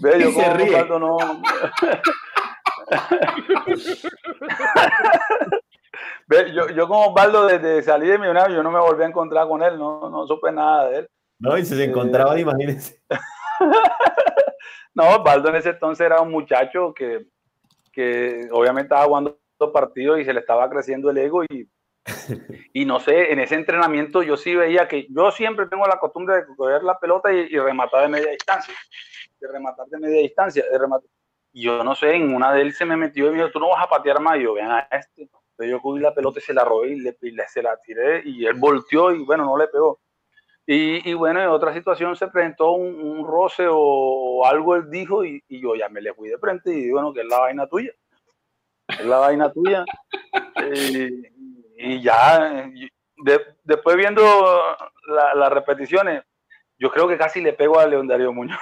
Ve, 0.00 0.18
yo 0.18 0.32
como 0.32 0.64
Osvaldo 0.64 0.98
no... 0.98 1.18
Yo, 6.52 6.68
yo 6.68 6.86
como 6.86 7.08
Osvaldo 7.08 7.46
desde 7.46 7.82
salir 7.82 8.12
de 8.12 8.18
Millonario, 8.18 8.56
yo 8.56 8.62
no 8.62 8.70
me 8.70 8.78
volví 8.78 9.02
a 9.02 9.08
encontrar 9.08 9.48
con 9.48 9.62
él, 9.62 9.78
no, 9.78 10.08
no 10.08 10.26
supe 10.26 10.52
nada 10.52 10.88
de 10.88 10.98
él. 10.98 11.08
No, 11.40 11.56
y 11.58 11.64
se 11.64 11.82
encontraban, 11.82 12.38
eh, 12.38 12.42
imagínense. 12.42 13.02
no, 14.94 15.22
Baldo 15.24 15.48
en 15.48 15.56
ese 15.56 15.70
entonces 15.70 16.06
era 16.06 16.20
un 16.20 16.30
muchacho 16.30 16.94
que, 16.94 17.26
que 17.92 18.48
obviamente 18.52 18.94
estaba 18.94 19.06
jugando 19.06 19.40
partidos 19.72 20.20
y 20.20 20.24
se 20.24 20.32
le 20.32 20.40
estaba 20.40 20.70
creciendo 20.70 21.10
el 21.10 21.18
ego 21.18 21.42
y, 21.44 21.68
y 22.72 22.84
no 22.84 23.00
sé, 23.00 23.32
en 23.32 23.40
ese 23.40 23.56
entrenamiento 23.56 24.22
yo 24.22 24.36
sí 24.36 24.54
veía 24.54 24.86
que 24.86 25.06
yo 25.10 25.30
siempre 25.30 25.66
tengo 25.66 25.86
la 25.86 25.98
costumbre 25.98 26.36
de 26.36 26.46
coger 26.56 26.82
la 26.82 26.98
pelota 26.98 27.32
y, 27.32 27.48
rematar 27.58 28.02
de 28.02 28.08
media 28.08 28.30
distancia, 28.30 28.74
de 29.40 29.48
rematar 29.48 29.86
de 29.86 29.98
media 29.98 30.22
distancia, 30.22 30.64
de 30.70 30.78
rematar. 30.78 31.08
Y 31.52 31.64
yo 31.64 31.82
no 31.82 31.94
sé, 31.94 32.14
en 32.14 32.32
una 32.34 32.52
de 32.52 32.62
él 32.62 32.72
se 32.72 32.84
me 32.84 32.96
metió 32.96 33.26
y 33.26 33.30
me 33.30 33.38
dijo, 33.38 33.50
tú 33.50 33.58
no 33.58 33.70
vas 33.70 33.84
a 33.84 33.88
patear 33.88 34.20
más. 34.20 34.38
Y 34.38 34.44
yo, 34.44 34.54
vean 34.54 34.70
a 34.70 34.88
este. 34.92 35.28
Yo 35.68 35.80
cogí 35.80 36.00
la 36.00 36.14
pelota 36.14 36.38
y 36.38 36.42
se 36.42 36.54
la 36.54 36.64
robé 36.64 36.90
y, 36.90 37.00
le, 37.00 37.16
y 37.22 37.30
le, 37.32 37.46
se 37.48 37.62
la 37.62 37.76
tiré 37.78 38.22
y 38.24 38.46
él 38.46 38.54
volteó 38.54 39.12
y 39.12 39.24
bueno, 39.24 39.44
no 39.44 39.56
le 39.56 39.68
pegó. 39.68 40.00
Y, 40.72 41.14
bueno, 41.14 41.42
en 41.42 41.48
otra 41.48 41.74
situación 41.74 42.14
se 42.14 42.28
presentó 42.28 42.70
un, 42.70 43.26
roce 43.26 43.66
o, 43.68 44.46
algo 44.46 44.76
él 44.76 44.88
dijo 44.88 45.24
y, 45.24 45.42
yo 45.48 45.74
ya 45.74 45.88
me 45.88 46.00
le 46.00 46.14
fui 46.14 46.28
de 46.28 46.38
frente 46.38 46.72
y 46.72 46.92
bueno, 46.92 47.12
que 47.12 47.22
es 47.22 47.26
la 47.26 47.40
vaina 47.40 47.66
tuya. 47.66 47.90
Es 48.86 49.04
la 49.04 49.18
vaina 49.18 49.52
tuya. 49.52 49.84
y 51.76 52.00
ya, 52.00 52.70
después 53.64 53.96
viendo 53.96 54.22
las 55.08 55.50
repeticiones, 55.50 56.22
yo 56.78 56.88
creo 56.92 57.08
que 57.08 57.18
casi 57.18 57.40
le 57.40 57.52
pego 57.52 57.80
a 57.80 57.86
León 57.86 58.06
Darío 58.06 58.32
Muñoz. 58.32 58.58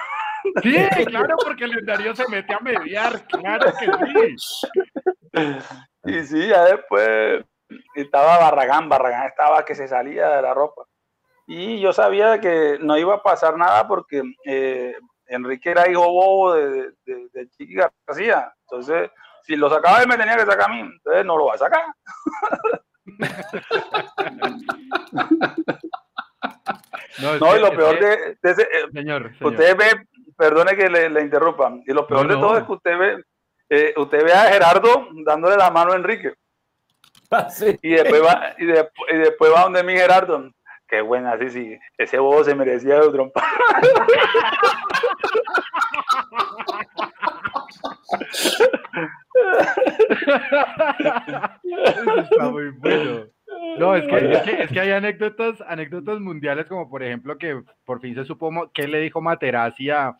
Sí, 0.63 0.73
claro, 1.05 1.35
porque 1.43 1.67
León 1.67 1.85
Darío 1.85 2.15
se 2.15 2.27
mete 2.27 2.53
a 2.53 2.59
mediar, 2.59 3.27
claro 3.27 3.71
que 3.77 3.85
sí. 3.85 4.63
Y 6.05 6.23
sí, 6.23 6.47
ya 6.47 6.63
después 6.63 7.43
estaba 7.93 8.39
Barragán, 8.39 8.87
Barragán 8.87 9.27
estaba 9.27 9.65
que 9.65 9.75
se 9.75 9.87
salía 9.87 10.29
de 10.29 10.41
la 10.41 10.53
ropa. 10.53 10.83
Y 11.45 11.81
yo 11.81 11.91
sabía 11.91 12.39
que 12.39 12.77
no 12.79 12.97
iba 12.97 13.15
a 13.15 13.21
pasar 13.21 13.57
nada 13.57 13.85
porque 13.85 14.23
eh, 14.45 14.95
Enrique 15.27 15.71
era 15.71 15.89
hijo 15.89 16.09
bobo 16.09 16.53
de, 16.53 16.93
de, 17.05 17.27
de 17.33 17.49
Chiqui 17.49 17.75
García. 17.75 18.53
Entonces, 18.61 19.11
si 19.43 19.55
lo 19.55 19.69
sacaba 19.69 20.01
él, 20.01 20.07
me 20.07 20.17
tenía 20.17 20.37
que 20.37 20.45
sacar 20.45 20.69
a 20.69 20.73
mí. 20.73 20.79
Entonces, 20.79 21.25
no 21.25 21.37
lo 21.37 21.47
va 21.47 21.55
a 21.55 21.57
sacar. 21.57 21.83
no, 27.19 27.55
y 27.55 27.59
lo 27.59 27.71
peor 27.71 27.99
de, 27.99 28.37
ese, 28.41 28.61
eh, 28.61 28.87
señor, 28.93 29.31
usted 29.41 29.75
ve, 29.75 30.07
perdone 30.37 30.75
que 30.75 30.89
le, 30.89 31.09
le 31.09 31.21
interrumpa, 31.21 31.73
y 31.85 31.93
lo 31.93 32.07
peor 32.07 32.27
de 32.27 32.35
todo 32.35 32.57
es 32.57 32.63
que 32.65 32.71
usted 32.71 32.97
ve, 32.97 33.23
eh, 33.69 33.93
usted 33.97 34.23
ve 34.23 34.33
a 34.33 34.51
Gerardo 34.51 35.07
dándole 35.23 35.57
la 35.57 35.69
mano 35.69 35.93
a 35.93 35.95
Enrique. 35.95 36.33
Ah, 37.31 37.47
y, 37.83 37.91
después 37.91 38.23
va, 38.23 38.55
y, 38.57 38.63
y 38.63 39.17
después 39.19 39.53
va 39.53 39.61
donde 39.61 39.83
mi 39.83 39.93
Gerardo. 39.93 40.49
Qué 40.87 41.01
buena, 41.01 41.37
sí, 41.37 41.51
sí. 41.51 41.79
Ese 41.95 42.17
bobo 42.17 42.43
se 42.43 42.55
merecía 42.55 42.99
de 42.99 43.11
trompa. 43.11 43.43
está 52.17 52.49
muy 52.49 52.69
bueno. 52.71 53.27
No, 53.77 53.95
es 53.95 54.07
que, 54.07 54.63
es 54.63 54.71
que, 54.71 54.79
hay 54.79 54.91
anécdotas, 54.91 55.61
anécdotas 55.61 56.19
mundiales, 56.19 56.65
como 56.65 56.89
por 56.89 57.03
ejemplo 57.03 57.37
que 57.37 57.61
por 57.85 58.01
fin 58.01 58.15
se 58.15 58.25
supo 58.25 58.71
que 58.73 58.87
le 58.87 58.99
dijo 58.99 59.21
Materazzi 59.21 59.89
a, 59.89 60.15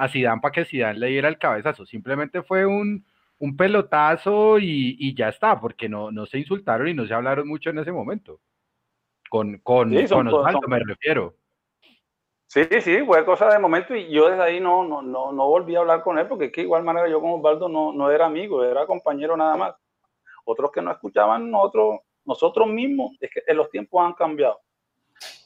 a 0.00 0.08
Zidane 0.08 0.40
para 0.40 0.52
que 0.52 0.64
Zidane 0.64 0.98
le 0.98 1.08
diera 1.08 1.28
el 1.28 1.38
cabezazo. 1.38 1.84
Simplemente 1.84 2.42
fue 2.42 2.64
un, 2.64 3.04
un 3.38 3.56
pelotazo 3.56 4.58
y, 4.58 4.96
y, 4.98 5.14
ya 5.14 5.28
está, 5.28 5.60
porque 5.60 5.90
no, 5.90 6.10
no 6.10 6.24
se 6.24 6.38
insultaron 6.38 6.88
y 6.88 6.94
no 6.94 7.06
se 7.06 7.12
hablaron 7.12 7.46
mucho 7.46 7.68
en 7.68 7.78
ese 7.78 7.92
momento. 7.92 8.40
Con, 9.28 9.58
con, 9.58 9.92
con 10.06 10.28
Osvaldo 10.28 10.66
me 10.68 10.78
refiero. 10.78 11.34
Sí, 12.46 12.62
sí, 12.80 12.98
fue 13.04 13.24
cosa 13.26 13.48
de 13.48 13.58
momento 13.58 13.94
y 13.94 14.10
yo 14.10 14.28
desde 14.28 14.42
ahí 14.42 14.58
no, 14.58 14.84
no, 14.84 15.02
no, 15.02 15.32
no 15.32 15.46
volví 15.46 15.76
a 15.76 15.80
hablar 15.80 16.02
con 16.02 16.18
él 16.18 16.26
porque 16.26 16.46
es 16.46 16.52
que 16.52 16.62
igual 16.62 16.82
manera 16.82 17.06
yo 17.06 17.20
con 17.20 17.32
Osvaldo 17.32 17.68
no, 17.68 17.92
no 17.92 18.10
era 18.10 18.26
amigo, 18.26 18.64
era 18.64 18.86
compañero 18.86 19.36
nada 19.36 19.56
más. 19.56 19.74
Otros 20.46 20.72
que 20.72 20.80
no 20.80 20.90
escuchaban, 20.90 21.50
nosotros, 21.50 22.00
nosotros 22.24 22.68
mismos, 22.68 23.12
es 23.20 23.30
que 23.30 23.42
en 23.46 23.56
los 23.58 23.70
tiempos 23.70 24.04
han 24.04 24.14
cambiado. 24.14 24.60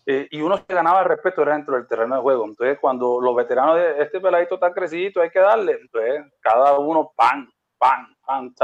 Eh, 0.06 0.28
y 0.30 0.42
uno 0.42 0.58
se 0.58 0.74
ganaba 0.74 1.00
el 1.00 1.08
respeto 1.08 1.42
era 1.42 1.54
dentro 1.54 1.76
del 1.76 1.86
terreno 1.86 2.16
de 2.16 2.22
juego. 2.22 2.44
Entonces, 2.44 2.78
cuando 2.80 3.20
los 3.20 3.34
veteranos 3.34 3.76
de 3.76 4.02
este 4.02 4.20
peladito 4.20 4.56
está 4.56 4.72
crecido, 4.72 5.22
hay 5.22 5.30
que 5.30 5.40
darle. 5.40 5.78
Entonces, 5.80 6.24
cada 6.40 6.78
uno, 6.78 7.12
pan, 7.16 7.48
pan, 7.78 8.14
pan, 8.26 8.54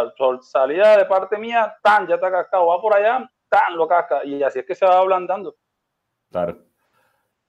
salida 0.43 0.97
de 0.99 1.07
parte 1.07 1.38
mía, 1.38 1.74
tan, 1.82 2.07
ya 2.07 2.16
está 2.16 2.30
cascado, 2.30 2.66
va 2.66 2.80
por 2.80 2.95
allá, 2.95 3.30
tan, 3.49 3.76
lo 3.76 3.88
casca. 3.88 4.24
Y 4.24 4.43
así 4.43 4.59
es 4.59 4.66
que 4.66 4.74
se 4.74 4.84
va 4.84 4.99
ablandando. 4.99 5.57
Claro. 6.30 6.59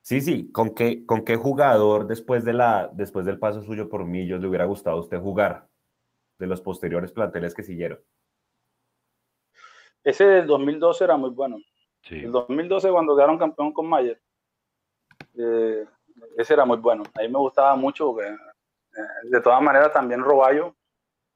Sí, 0.01 0.19
sí, 0.19 0.51
¿con 0.51 0.73
qué, 0.73 1.05
con 1.05 1.23
qué 1.23 1.35
jugador 1.35 2.07
después, 2.07 2.43
de 2.43 2.53
la, 2.53 2.89
después 2.91 3.25
del 3.25 3.37
paso 3.37 3.61
suyo 3.61 3.87
por 3.87 4.05
Millos 4.05 4.41
le 4.41 4.47
hubiera 4.47 4.65
gustado 4.65 4.97
a 4.97 4.99
usted 4.99 5.19
jugar 5.19 5.67
de 6.39 6.47
los 6.47 6.59
posteriores 6.61 7.11
planteles 7.11 7.53
que 7.53 7.61
siguieron? 7.61 7.99
Ese 10.03 10.25
del 10.25 10.47
2012 10.47 11.03
era 11.03 11.17
muy 11.17 11.29
bueno. 11.29 11.57
El 12.09 12.31
2012 12.31 12.89
cuando 12.91 13.15
quedaron 13.15 13.37
campeón 13.37 13.71
con 13.71 13.87
Mayer, 13.87 14.19
eh, 15.37 15.85
ese 16.37 16.53
era 16.53 16.65
muy 16.65 16.77
bueno. 16.77 17.03
Ahí 17.15 17.29
me 17.29 17.37
gustaba 17.37 17.75
mucho 17.75 18.07
porque 18.07 18.29
eh, 18.29 19.29
de 19.29 19.41
todas 19.41 19.61
maneras 19.61 19.93
también 19.93 20.21
Roballo, 20.21 20.75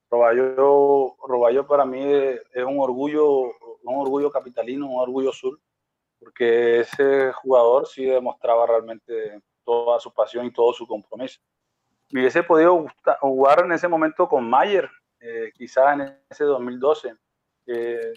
Roballo, 0.09 1.15
Roballo 1.25 1.67
para 1.67 1.85
mí 1.85 2.03
es 2.03 2.63
un 2.65 2.79
orgullo, 2.79 3.51
un 3.83 4.01
orgullo 4.01 4.31
capitalino, 4.31 4.87
un 4.87 4.99
orgullo 4.99 5.31
sur 5.31 5.59
porque 6.25 6.79
ese 6.79 7.31
jugador 7.33 7.87
sí 7.87 8.05
demostraba 8.05 8.65
realmente 8.65 9.41
toda 9.63 9.99
su 9.99 10.11
pasión 10.11 10.45
y 10.45 10.51
todo 10.51 10.73
su 10.73 10.87
compromiso. 10.87 11.39
Me 12.11 12.21
hubiese 12.21 12.43
podido 12.43 12.87
jugar 13.19 13.65
en 13.65 13.71
ese 13.71 13.87
momento 13.87 14.27
con 14.27 14.49
Mayer, 14.49 14.89
eh, 15.19 15.51
quizás 15.53 15.93
en 15.93 16.17
ese 16.29 16.43
2012, 16.43 17.15
eh, 17.67 18.13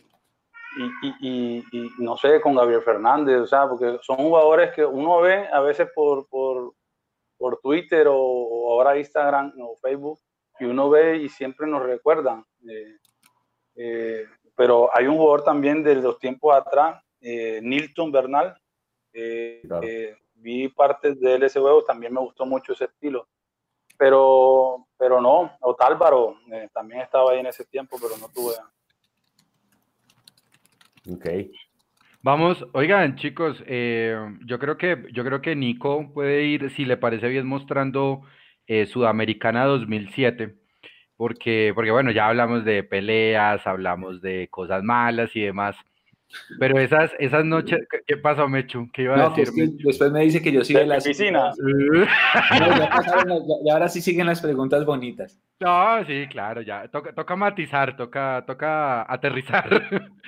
y, 1.21 1.65
no 1.99 2.17
sé, 2.17 2.41
con 2.41 2.55
Gabriel 2.55 2.83
Fernández, 2.83 3.41
o 3.41 3.47
sea, 3.47 3.69
porque 3.69 3.99
son 4.03 4.17
jugadores 4.17 4.73
que 4.75 4.85
uno 4.85 5.21
ve 5.21 5.49
a 5.53 5.61
veces 5.61 5.89
por, 5.95 6.29
por, 6.29 6.75
por 7.37 7.61
Twitter 7.61 8.07
o, 8.09 8.73
ahora 8.73 8.99
Instagram 8.99 9.53
o 9.61 9.77
Facebook, 9.77 10.19
y 10.61 10.65
uno 10.65 10.91
ve 10.91 11.17
y 11.17 11.29
siempre 11.29 11.67
nos 11.67 11.83
recuerdan. 11.83 12.45
Eh, 13.77 14.27
pero 14.55 14.91
hay 14.93 15.07
un 15.07 15.17
jugador 15.17 15.45
también 15.45 15.85
de 15.85 15.95
los 15.95 16.19
tiempos 16.19 16.53
atrás 16.53 17.01
eh, 17.21 17.61
Nilton 17.63 18.13
Bernal. 18.13 18.61
Eh, 19.13 19.63
eh, 19.83 20.17
vi 20.35 20.69
partes 20.69 21.19
de 21.21 21.35
él 21.35 21.43
ese 21.43 21.61
juego, 21.61 21.85
también 21.85 22.13
me 22.13 22.21
gustó 22.21 22.47
mucho 22.47 22.73
ese 22.73 22.85
estilo. 22.85 23.29
Pero, 23.97 24.87
pero 24.97 25.21
no, 25.21 25.57
Otálvaro 25.61 26.37
también 26.73 27.01
estaba 27.01 27.33
ahí 27.33 27.41
en 27.41 27.47
ese 27.47 27.65
tiempo, 27.65 27.99
pero 28.01 28.17
no 28.17 28.29
tuve. 28.29 28.55
Ok. 31.11 31.27
Vamos, 32.23 32.67
oigan 32.73 33.17
chicos, 33.17 33.59
yo 33.61 34.59
creo 34.59 34.77
que 34.77 35.05
yo 35.13 35.25
creo 35.25 35.41
que 35.41 35.55
Nico 35.57 36.13
puede 36.13 36.45
ir, 36.45 36.71
si 36.71 36.85
le 36.85 36.97
parece 36.97 37.29
bien, 37.29 37.47
mostrando 37.47 38.23
Sudamericana 38.87 39.65
2007, 39.65 40.57
porque, 41.17 41.73
porque 41.75 41.91
bueno, 41.91 42.11
ya 42.11 42.29
hablamos 42.29 42.65
de 42.65 42.83
peleas, 42.83 43.67
hablamos 43.67 44.21
de 44.21 44.49
cosas 44.51 44.83
malas 44.83 45.35
y 45.35 45.41
demás. 45.41 45.77
Pero 46.59 46.79
esas, 46.79 47.13
esas 47.19 47.45
noches, 47.45 47.81
¿qué 48.07 48.17
pasó, 48.17 48.49
Mechu? 48.49 48.89
¿Qué 48.93 49.03
iba 49.03 49.15
a 49.15 49.31
decir? 49.31 49.73
después 49.85 50.13
me 50.13 50.23
dice 50.25 50.43
que 50.43 50.53
yo 50.53 50.65
sigo 50.65 50.81
en 50.81 50.89
la 50.89 50.99
piscina. 50.99 51.53
y 53.65 53.71
ahora 53.71 53.89
sí 53.89 54.01
siguen 54.01 54.27
las 54.27 54.41
preguntas 54.41 54.85
bonitas. 54.85 55.41
No, 55.61 56.05
sí, 56.05 56.27
claro, 56.31 56.63
ya. 56.63 56.89
Toca, 56.89 57.15
toca 57.15 57.37
matizar, 57.37 57.97
toca, 57.97 58.45
toca 58.47 59.11
aterrizar. 59.13 59.69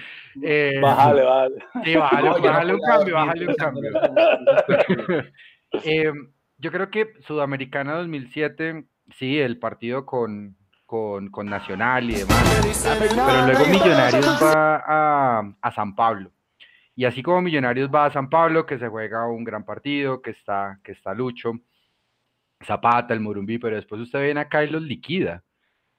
Eh, 0.44 0.78
bájale, 0.80 1.24
vale. 1.24 1.56
Sí, 1.84 1.96
bájale, 1.96 2.28
bájale 2.30 2.74
un 2.74 2.80
cambio, 2.80 3.14
bájale 3.16 3.48
un 3.48 3.54
cambio. 3.54 3.90
Eh, 5.84 6.12
yo 6.58 6.72
creo 6.72 6.90
que 6.90 7.12
Sudamericana 7.26 7.94
2007, 7.94 8.84
sí, 9.16 9.38
el 9.38 9.58
partido 9.58 10.06
con, 10.06 10.56
con, 10.90 11.46
Nacional 11.46 12.10
y 12.10 12.14
demás. 12.14 12.88
Pero 12.98 13.46
luego 13.46 13.66
Millonarios 13.66 14.26
va 14.42 14.82
a, 14.84 15.54
a, 15.62 15.72
San 15.72 15.94
Pablo. 15.94 16.32
Y 16.96 17.04
así 17.04 17.22
como 17.22 17.40
Millonarios 17.40 17.88
va 17.94 18.06
a 18.06 18.12
San 18.12 18.28
Pablo, 18.28 18.66
que 18.66 18.76
se 18.78 18.88
juega 18.88 19.28
un 19.28 19.44
gran 19.44 19.64
partido, 19.64 20.20
que 20.20 20.30
está, 20.30 20.80
que 20.82 20.92
está 20.92 21.14
Lucho, 21.14 21.52
Zapata, 22.64 23.14
el 23.14 23.20
Murumbí, 23.20 23.58
pero 23.58 23.76
después 23.76 24.00
usted 24.00 24.20
viene 24.24 24.40
acá 24.40 24.64
y 24.64 24.70
los 24.70 24.82
liquida. 24.82 25.44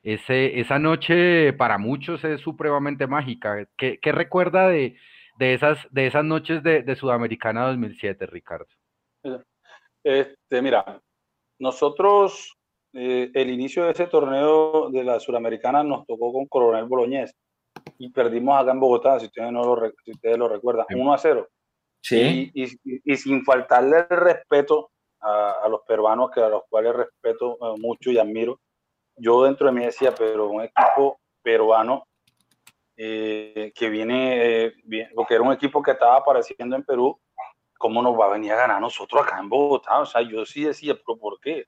Ese, 0.03 0.59
esa 0.59 0.77
noche 0.77 1.53
para 1.53 1.77
muchos 1.77 2.21
es 2.25 2.41
supremamente 2.41 3.07
mágica. 3.07 3.65
¿Qué, 3.77 3.97
qué 3.99 4.11
recuerda 4.11 4.67
de, 4.67 4.97
de, 5.37 5.53
esas, 5.53 5.87
de 5.91 6.07
esas 6.07 6.25
noches 6.25 6.63
de, 6.63 6.83
de 6.83 6.95
Sudamericana 6.97 7.67
2007, 7.67 8.25
Ricardo? 8.25 8.67
Este, 10.03 10.61
mira, 10.61 11.01
nosotros 11.59 12.57
eh, 12.93 13.31
el 13.33 13.49
inicio 13.49 13.85
de 13.85 13.91
ese 13.91 14.07
torneo 14.07 14.89
de 14.89 15.03
la 15.03 15.19
Suramericana 15.19 15.83
nos 15.83 16.05
tocó 16.05 16.33
con 16.33 16.45
Coronel 16.47 16.85
Boloñez 16.85 17.33
y 17.97 18.09
perdimos 18.09 18.59
acá 18.59 18.71
en 18.71 18.79
Bogotá, 18.79 19.19
si 19.19 19.27
ustedes, 19.27 19.51
no 19.51 19.63
lo, 19.63 19.91
si 20.03 20.11
ustedes 20.11 20.37
lo 20.37 20.47
recuerdan, 20.47 20.85
1 20.93 21.13
a 21.13 21.17
0. 21.17 21.47
Sí. 22.03 22.51
Y, 22.53 22.65
y, 23.05 23.17
sin 23.17 23.45
faltarle 23.45 24.07
el 24.09 24.17
respeto 24.17 24.89
a, 25.19 25.51
a, 25.63 25.69
los 25.69 25.81
peruanos, 25.87 26.31
que 26.31 26.41
a 26.41 26.49
los 26.49 26.63
cuales 26.67 26.95
respeto 26.95 27.57
eh, 27.61 27.79
mucho 27.79 28.11
y 28.11 28.17
admiro, 28.17 28.59
yo 29.15 29.43
dentro 29.43 29.67
de 29.67 29.73
mí 29.73 29.85
decía, 29.85 30.13
pero 30.15 30.49
un 30.49 30.63
equipo 30.63 31.19
peruano 31.43 32.07
eh, 32.97 33.71
que 33.75 33.89
viene, 33.89 34.73
porque 35.15 35.35
era 35.35 35.43
un 35.43 35.53
equipo 35.53 35.81
que 35.81 35.91
estaba 35.91 36.17
apareciendo 36.17 36.75
en 36.75 36.83
Perú, 36.83 37.19
¿cómo 37.77 38.01
nos 38.01 38.19
va 38.19 38.25
a 38.25 38.33
venir 38.33 38.51
a 38.53 38.57
ganar 38.57 38.81
nosotros 38.81 39.21
acá 39.21 39.39
en 39.39 39.49
Bogotá? 39.49 39.99
O 39.99 40.05
sea, 40.05 40.21
yo 40.21 40.45
sí 40.45 40.63
decía, 40.63 40.95
pero 40.95 41.17
¿por 41.17 41.39
qué? 41.39 41.65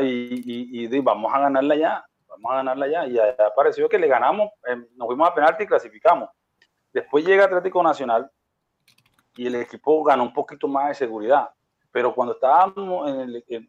Y, 0.00 0.84
y, 0.84 0.98
vamos 1.00 1.32
a 1.32 1.40
ganarla 1.40 1.76
ya, 1.76 2.04
vamos 2.28 2.52
a 2.52 2.56
ganarla 2.56 2.88
ya. 2.88 3.06
Y 3.06 3.18
pareció 3.56 3.88
que 3.88 3.98
le 3.98 4.08
ganamos, 4.08 4.50
eh, 4.66 4.76
nos 4.96 5.06
fuimos 5.06 5.28
a 5.28 5.34
penalti 5.34 5.64
y 5.64 5.66
clasificamos. 5.66 6.30
Después 6.92 7.24
llega 7.24 7.44
Atlético 7.44 7.82
Nacional 7.82 8.30
y 9.36 9.46
el 9.46 9.56
equipo 9.56 10.02
ganó 10.04 10.22
un 10.22 10.32
poquito 10.32 10.68
más 10.68 10.88
de 10.88 10.94
seguridad. 10.94 11.50
Pero 11.90 12.14
cuando 12.14 12.34
estábamos 12.34 13.10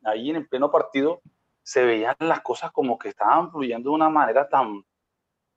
ahí 0.03 0.29
en 0.29 0.35
el 0.37 0.47
pleno 0.47 0.71
partido, 0.71 1.21
se 1.61 1.83
veían 1.83 2.15
las 2.19 2.41
cosas 2.41 2.71
como 2.71 2.97
que 2.97 3.09
estaban 3.09 3.51
fluyendo 3.51 3.89
de 3.89 3.95
una 3.95 4.09
manera 4.09 4.47
tan, 4.47 4.83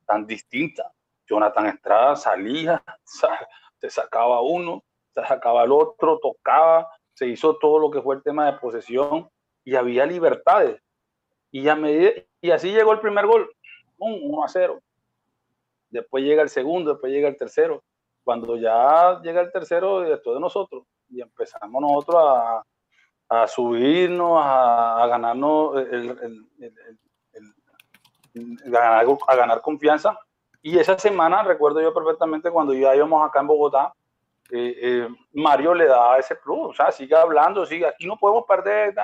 tan 0.06 0.26
distinta. 0.26 0.92
Jonathan 1.26 1.66
Estrada 1.66 2.16
salía, 2.16 2.82
se 3.80 3.90
sacaba 3.90 4.40
uno, 4.40 4.82
se 5.14 5.24
sacaba 5.26 5.64
el 5.64 5.72
otro, 5.72 6.18
tocaba, 6.18 6.88
se 7.12 7.26
hizo 7.26 7.56
todo 7.58 7.78
lo 7.78 7.90
que 7.90 8.00
fue 8.00 8.16
el 8.16 8.22
tema 8.22 8.46
de 8.46 8.58
posesión 8.58 9.28
y 9.68 9.76
había 9.76 10.06
libertades. 10.06 10.80
Y, 11.52 11.68
y 12.40 12.50
así 12.50 12.72
llegó 12.72 12.92
el 12.92 13.00
primer 13.00 13.26
gol, 13.26 13.50
1 13.98 14.42
a 14.42 14.48
0. 14.48 14.80
Después 15.90 16.24
llega 16.24 16.42
el 16.42 16.48
segundo, 16.48 16.92
después 16.92 17.12
llega 17.12 17.28
el 17.28 17.36
tercero. 17.36 17.84
Cuando 18.24 18.56
ya 18.56 19.20
llega 19.22 19.42
el 19.42 19.52
tercero, 19.52 20.04
esto 20.04 20.32
de 20.32 20.40
nosotros, 20.40 20.84
y 21.10 21.20
empezamos 21.20 21.82
nosotros 21.82 22.16
a, 22.18 22.64
a 23.28 23.46
subirnos, 23.46 24.40
a, 24.42 25.06
ganarnos, 25.06 25.76
a 29.26 29.36
ganar 29.36 29.60
confianza. 29.60 30.18
Y 30.62 30.78
esa 30.78 30.98
semana, 30.98 31.42
recuerdo 31.42 31.82
yo 31.82 31.92
perfectamente 31.92 32.50
cuando 32.50 32.72
ya 32.72 32.96
íbamos 32.96 33.28
acá 33.28 33.40
en 33.40 33.46
Bogotá, 33.48 33.92
eh, 34.50 34.74
eh, 34.80 35.08
Mario 35.34 35.74
le 35.74 35.86
da 35.86 36.16
ese 36.16 36.34
plus, 36.36 36.70
o 36.70 36.72
sea, 36.72 36.90
sigue 36.90 37.14
hablando, 37.14 37.66
sigue, 37.66 37.86
aquí 37.86 38.06
no 38.06 38.16
podemos 38.16 38.44
perder, 38.46 38.94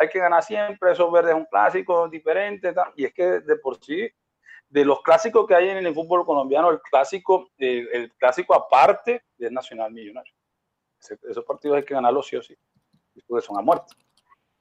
hay 0.00 0.08
que 0.08 0.18
ganar 0.18 0.42
siempre, 0.42 0.92
eso 0.92 1.10
verde 1.10 1.30
es 1.30 1.36
un 1.36 1.44
clásico 1.44 2.08
diferente, 2.08 2.74
y 2.96 3.04
es 3.04 3.12
que 3.12 3.40
de 3.40 3.56
por 3.56 3.76
sí, 3.82 4.08
de 4.68 4.84
los 4.84 5.02
clásicos 5.02 5.46
que 5.46 5.54
hay 5.54 5.68
en 5.68 5.84
el 5.84 5.94
fútbol 5.94 6.24
colombiano, 6.24 6.70
el 6.70 6.80
clásico, 6.80 7.50
el 7.58 8.12
clásico 8.18 8.54
aparte 8.54 9.24
es 9.38 9.52
Nacional 9.52 9.92
Millonario. 9.92 10.32
esos 10.98 11.44
partidos 11.44 11.78
hay 11.78 11.84
que 11.84 11.94
ganarlos 11.94 12.26
sí 12.26 12.36
o 12.36 12.42
sí 12.42 12.56
porque 13.26 13.46
son 13.46 13.58
a 13.58 13.62
muerte. 13.62 13.94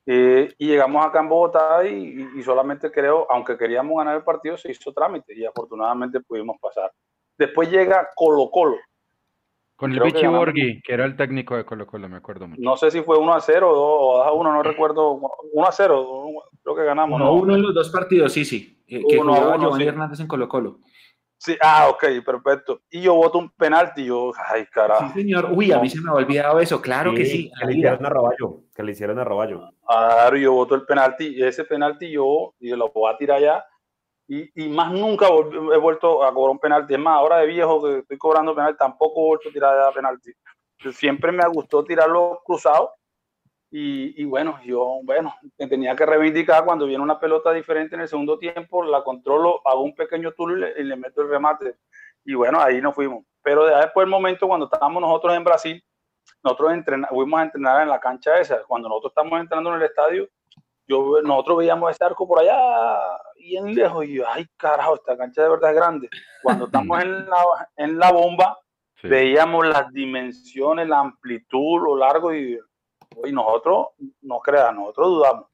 Eh, 0.06 0.54
y 0.58 0.68
llegamos 0.68 1.06
acá 1.06 1.20
en 1.20 1.30
Bogotá 1.30 1.86
y, 1.86 2.42
solamente 2.44 2.92
creo, 2.92 3.28
aunque 3.30 3.58
queríamos 3.58 3.98
ganar 3.98 4.16
el 4.16 4.24
partido, 4.24 4.58
se 4.58 4.72
hizo 4.72 4.92
trámite 4.92 5.34
y 5.36 5.46
afortunadamente 5.46 6.20
pudimos 6.20 6.58
pasar. 6.60 6.92
Después 7.38 7.70
llega 7.70 8.10
Colo 8.16 8.50
Colo. 8.50 8.78
Con 9.80 9.94
el 9.94 10.02
Vichy 10.02 10.28
Borghi, 10.28 10.82
que 10.82 10.94
era 10.94 11.06
el 11.06 11.16
técnico 11.16 11.56
de 11.56 11.64
Colo 11.64 11.88
Colo, 11.88 12.10
me 12.10 12.18
acuerdo 12.18 12.50
mucho. 12.50 12.62
No 12.62 12.76
sé 12.76 12.92
si 12.92 13.02
fue 13.02 13.18
1 13.18 13.34
a 13.34 13.40
0 13.40 13.72
o 13.72 14.18
2 14.18 14.28
a 14.28 14.34
1, 14.34 14.54
no 14.54 14.62
recuerdo. 14.62 15.22
1 15.54 15.66
a 15.66 15.72
0, 15.72 16.26
creo 16.62 16.76
que 16.76 16.84
ganamos. 16.84 17.22
1 17.22 17.26
a 17.26 17.32
1 17.32 17.56
en 17.56 17.62
los 17.62 17.74
dos 17.74 17.90
partidos, 17.90 18.34
sí, 18.34 18.44
sí. 18.44 18.84
Que, 18.86 19.02
que 19.08 19.18
jugaba 19.18 19.58
Giovanni 19.58 19.86
Hernández 19.86 20.20
en 20.20 20.28
Colo 20.28 20.50
Colo. 20.50 20.80
Sí, 21.38 21.56
ah, 21.62 21.88
ok, 21.88 22.04
perfecto. 22.26 22.82
Y 22.90 23.04
yo 23.04 23.14
voto 23.14 23.38
un 23.38 23.52
penalti, 23.52 24.04
yo, 24.04 24.34
ay, 24.50 24.66
carajo. 24.66 25.08
Sí, 25.14 25.22
señor. 25.22 25.50
Uy, 25.54 25.72
a 25.72 25.80
mí 25.80 25.90
se 25.90 26.02
me 26.02 26.10
ha 26.10 26.14
olvidado 26.14 26.60
eso, 26.60 26.82
claro 26.82 27.14
que 27.14 27.26
sí. 27.26 27.50
Que 27.58 27.66
le 27.66 27.78
hicieron 27.78 28.06
a 28.06 28.10
Roballo, 28.10 28.64
que 28.76 28.84
le 28.84 28.92
hicieron 28.92 29.18
a 29.18 29.24
Roballo. 29.24 29.70
Claro, 29.88 30.36
yo 30.36 30.52
voto 30.52 30.76
el 30.76 30.86
penalti, 30.86 31.38
y 31.38 31.42
ese 31.42 31.64
penalti 31.64 32.12
yo, 32.12 32.54
y 32.60 32.72
lo 32.72 32.92
voy 32.92 33.14
a 33.14 33.16
tirar 33.16 33.38
allá, 33.38 33.66
y, 34.30 34.64
y 34.64 34.70
más 34.70 34.92
nunca 34.92 35.28
he 35.28 35.78
vuelto 35.78 36.24
a 36.24 36.32
cobrar 36.32 36.52
un 36.52 36.60
penalti. 36.60 36.94
Es 36.94 37.00
más, 37.00 37.16
ahora 37.16 37.40
de 37.40 37.48
viejo 37.48 37.84
que 37.84 37.98
estoy 38.00 38.18
cobrando 38.18 38.54
penalti, 38.56 38.78
tampoco 38.78 39.20
he 39.20 39.28
vuelto 39.28 39.50
a 39.50 39.52
tirar 39.52 39.78
allá 39.78 39.92
penalti. 39.92 40.32
Siempre 40.94 41.32
me 41.32 41.46
gustado 41.50 41.84
tirarlo 41.84 42.40
cruzado, 42.46 42.94
y, 43.72 44.20
y, 44.22 44.26
bueno, 44.26 44.60
yo, 44.64 45.00
bueno, 45.04 45.36
tenía 45.58 45.96
que 45.96 46.06
reivindicar 46.06 46.66
cuando 46.66 46.88
viene 46.88 47.04
una 47.04 47.20
pelota 47.20 47.52
diferente 47.52 47.96
en 47.96 48.02
el 48.02 48.08
segundo 48.08 48.40
tiempo, 48.40 48.84
la 48.84 49.04
controlo, 49.04 49.62
hago 49.66 49.82
un 49.82 49.94
pequeño 49.94 50.32
túnel 50.32 50.74
y 50.78 50.84
le, 50.84 50.96
meto 50.96 51.22
el 51.22 51.30
remate. 51.30 51.76
Y 52.26 52.34
bueno, 52.34 52.60
ahí 52.60 52.82
nos 52.82 52.96
fuimos. 52.96 53.26
Pero 53.44 53.66
después 53.66 54.06
el 54.06 54.10
momento 54.10 54.48
cuando 54.48 54.66
estábamos 54.66 55.02
nosotros 55.02 55.36
en 55.36 55.44
Brasil, 55.44 55.84
nosotros 56.44 56.74
fuimos 57.10 57.40
a 57.40 57.44
entrenar 57.44 57.84
en 57.84 57.90
la 57.90 58.00
cancha 58.00 58.40
esa. 58.40 58.64
Cuando 58.68 58.90
nosotros 58.90 59.12
estamos 59.12 59.40
entrando 59.40 59.70
en 59.70 59.76
el 59.78 59.84
estadio, 59.84 60.28
yo, 60.90 61.22
nosotros 61.24 61.60
veíamos 61.60 61.92
ese 61.92 62.04
arco 62.04 62.28
por 62.28 62.40
allá, 62.40 62.58
bien 63.38 63.74
lejos, 63.74 64.04
y 64.06 64.16
yo, 64.16 64.26
ay 64.28 64.46
carajo, 64.58 64.96
esta 64.96 65.16
cancha 65.16 65.44
de 65.44 65.50
verdad 65.50 65.70
es 65.70 65.76
grande. 65.78 66.10
Cuando 66.44 66.66
estamos 66.66 67.02
en 67.02 67.30
la, 67.30 67.70
en 67.78 67.98
la 67.98 68.12
bomba, 68.12 68.60
veíamos 69.04 69.68
las 69.68 69.94
dimensiones, 69.94 70.88
la 70.88 71.00
amplitud, 71.00 71.82
lo 71.82 71.96
largo, 71.96 72.34
y 72.34 72.60
y 73.26 73.32
nosotros, 73.32 73.88
no 74.22 74.40
crean, 74.40 74.76
nosotros 74.76 75.08
dudamos. 75.08 75.46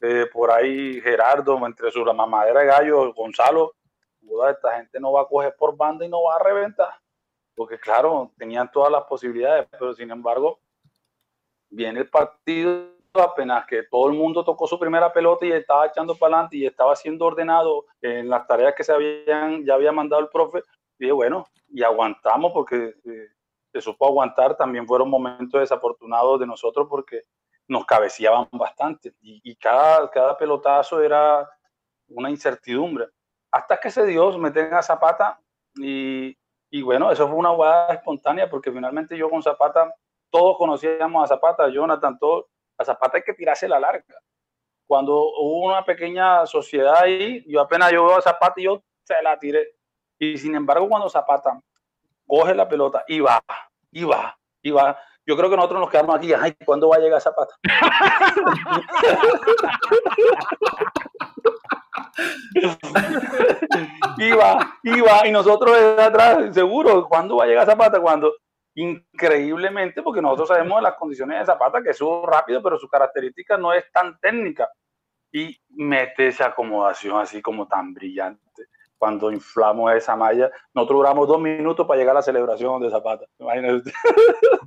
Eh, 0.00 0.26
por 0.32 0.50
ahí 0.50 1.00
Gerardo, 1.00 1.64
entre 1.64 1.90
su 1.90 2.04
la 2.04 2.12
mamadera 2.12 2.60
de 2.60 2.66
gallo, 2.66 3.12
Gonzalo, 3.14 3.74
esta 4.50 4.76
gente 4.76 4.98
no 4.98 5.12
va 5.12 5.22
a 5.22 5.26
coger 5.26 5.54
por 5.56 5.76
banda 5.76 6.04
y 6.04 6.08
no 6.08 6.24
va 6.24 6.36
a 6.36 6.42
reventar. 6.42 6.94
Porque 7.54 7.78
claro, 7.78 8.32
tenían 8.36 8.70
todas 8.70 8.90
las 8.90 9.04
posibilidades, 9.04 9.68
pero 9.70 9.94
sin 9.94 10.10
embargo, 10.10 10.58
viene 11.70 12.00
el 12.00 12.08
partido 12.08 12.91
apenas 13.20 13.66
que 13.66 13.82
todo 13.84 14.08
el 14.08 14.14
mundo 14.16 14.44
tocó 14.44 14.66
su 14.66 14.78
primera 14.78 15.12
pelota 15.12 15.44
y 15.44 15.52
estaba 15.52 15.86
echando 15.86 16.14
para 16.14 16.36
adelante 16.36 16.56
y 16.56 16.66
estaba 16.66 16.96
siendo 16.96 17.26
ordenado 17.26 17.84
en 18.00 18.28
las 18.28 18.46
tareas 18.46 18.74
que 18.74 18.84
se 18.84 18.92
habían, 18.92 19.64
ya 19.64 19.74
había 19.74 19.92
mandado 19.92 20.22
el 20.22 20.28
profe. 20.28 20.62
Y 20.98 21.10
bueno, 21.10 21.46
y 21.68 21.82
aguantamos 21.82 22.52
porque 22.52 22.94
eh, 23.04 23.28
se 23.72 23.80
supo 23.80 24.06
aguantar, 24.06 24.56
también 24.56 24.86
fueron 24.86 25.10
momentos 25.10 25.60
desafortunados 25.60 26.40
de 26.40 26.46
nosotros 26.46 26.86
porque 26.88 27.24
nos 27.68 27.84
cabeceaban 27.86 28.48
bastante 28.52 29.14
y, 29.20 29.54
cada, 29.56 30.10
cada 30.10 30.36
pelotazo 30.36 31.00
era 31.00 31.48
una 32.08 32.30
incertidumbre. 32.30 33.06
Hasta 33.50 33.78
que 33.78 33.90
se 33.90 34.04
dio, 34.06 34.36
me 34.38 34.48
a 34.48 34.82
Zapata 34.82 35.40
y, 35.76 36.36
y, 36.70 36.82
bueno, 36.82 37.10
eso 37.10 37.26
fue 37.28 37.36
una 37.36 37.50
jugada 37.50 37.94
espontánea 37.94 38.48
porque 38.48 38.72
finalmente 38.72 39.16
yo 39.16 39.28
con 39.28 39.42
Zapata, 39.42 39.94
todos 40.30 40.56
conocíamos 40.56 41.24
a 41.24 41.34
Zapata, 41.34 41.68
Jonathan, 41.68 42.18
todos, 42.18 42.46
a 42.78 42.84
Zapata 42.84 43.18
hay 43.18 43.22
que 43.22 43.34
tirarse 43.34 43.68
la 43.68 43.80
larga. 43.80 44.04
Cuando 44.86 45.14
hubo 45.14 45.66
una 45.66 45.84
pequeña 45.84 46.46
sociedad 46.46 46.96
ahí, 46.96 47.44
yo 47.46 47.60
apenas 47.60 47.92
yo 47.92 48.06
veo 48.06 48.16
a 48.16 48.22
Zapata 48.22 48.60
y 48.60 48.64
yo 48.64 48.82
se 49.04 49.22
la 49.22 49.38
tiré. 49.38 49.76
Y 50.18 50.36
sin 50.38 50.54
embargo, 50.54 50.88
cuando 50.88 51.08
Zapata 51.08 51.60
coge 52.26 52.54
la 52.54 52.68
pelota 52.68 53.04
y 53.08 53.20
va, 53.20 53.42
y 53.90 54.04
va, 54.04 54.38
y 54.62 54.70
va. 54.70 54.98
Yo 55.24 55.36
creo 55.36 55.48
que 55.48 55.56
nosotros 55.56 55.80
nos 55.80 55.90
quedamos 55.90 56.16
aquí, 56.16 56.32
ay, 56.32 56.54
¿cuándo 56.64 56.88
va 56.88 56.96
a 56.96 57.00
llegar 57.00 57.20
Zapata? 57.20 57.54
iba, 64.18 64.78
iba, 64.82 65.26
y 65.26 65.30
nosotros 65.30 65.76
desde 65.76 66.02
atrás, 66.02 66.54
seguro, 66.54 67.08
¿cuándo 67.08 67.36
va 67.36 67.44
a 67.44 67.46
llegar 67.46 67.66
Zapata? 67.66 68.00
Cuando, 68.00 68.34
increíblemente, 68.74 70.02
porque 70.02 70.22
nosotros 70.22 70.48
sabemos 70.48 70.82
las 70.82 70.94
condiciones 70.94 71.40
de 71.40 71.46
Zapata, 71.46 71.82
que 71.82 71.92
sube 71.92 72.26
rápido, 72.26 72.62
pero 72.62 72.78
su 72.78 72.88
característica 72.88 73.56
no 73.56 73.72
es 73.72 73.90
tan 73.92 74.18
técnica. 74.18 74.68
Y 75.34 75.58
mete 75.70 76.26
esa 76.26 76.46
acomodación 76.46 77.18
así 77.18 77.40
como 77.40 77.66
tan 77.66 77.94
brillante 77.94 78.66
cuando 79.02 79.32
inflamos 79.32 79.92
esa 79.94 80.14
malla. 80.14 80.48
Nosotros 80.72 80.98
duramos 80.98 81.26
dos 81.26 81.40
minutos 81.40 81.84
para 81.88 81.98
llegar 81.98 82.14
a 82.14 82.20
la 82.20 82.22
celebración 82.22 82.80
de 82.80 82.88
Zapata. 82.88 83.24
Imagínate. 83.36 83.92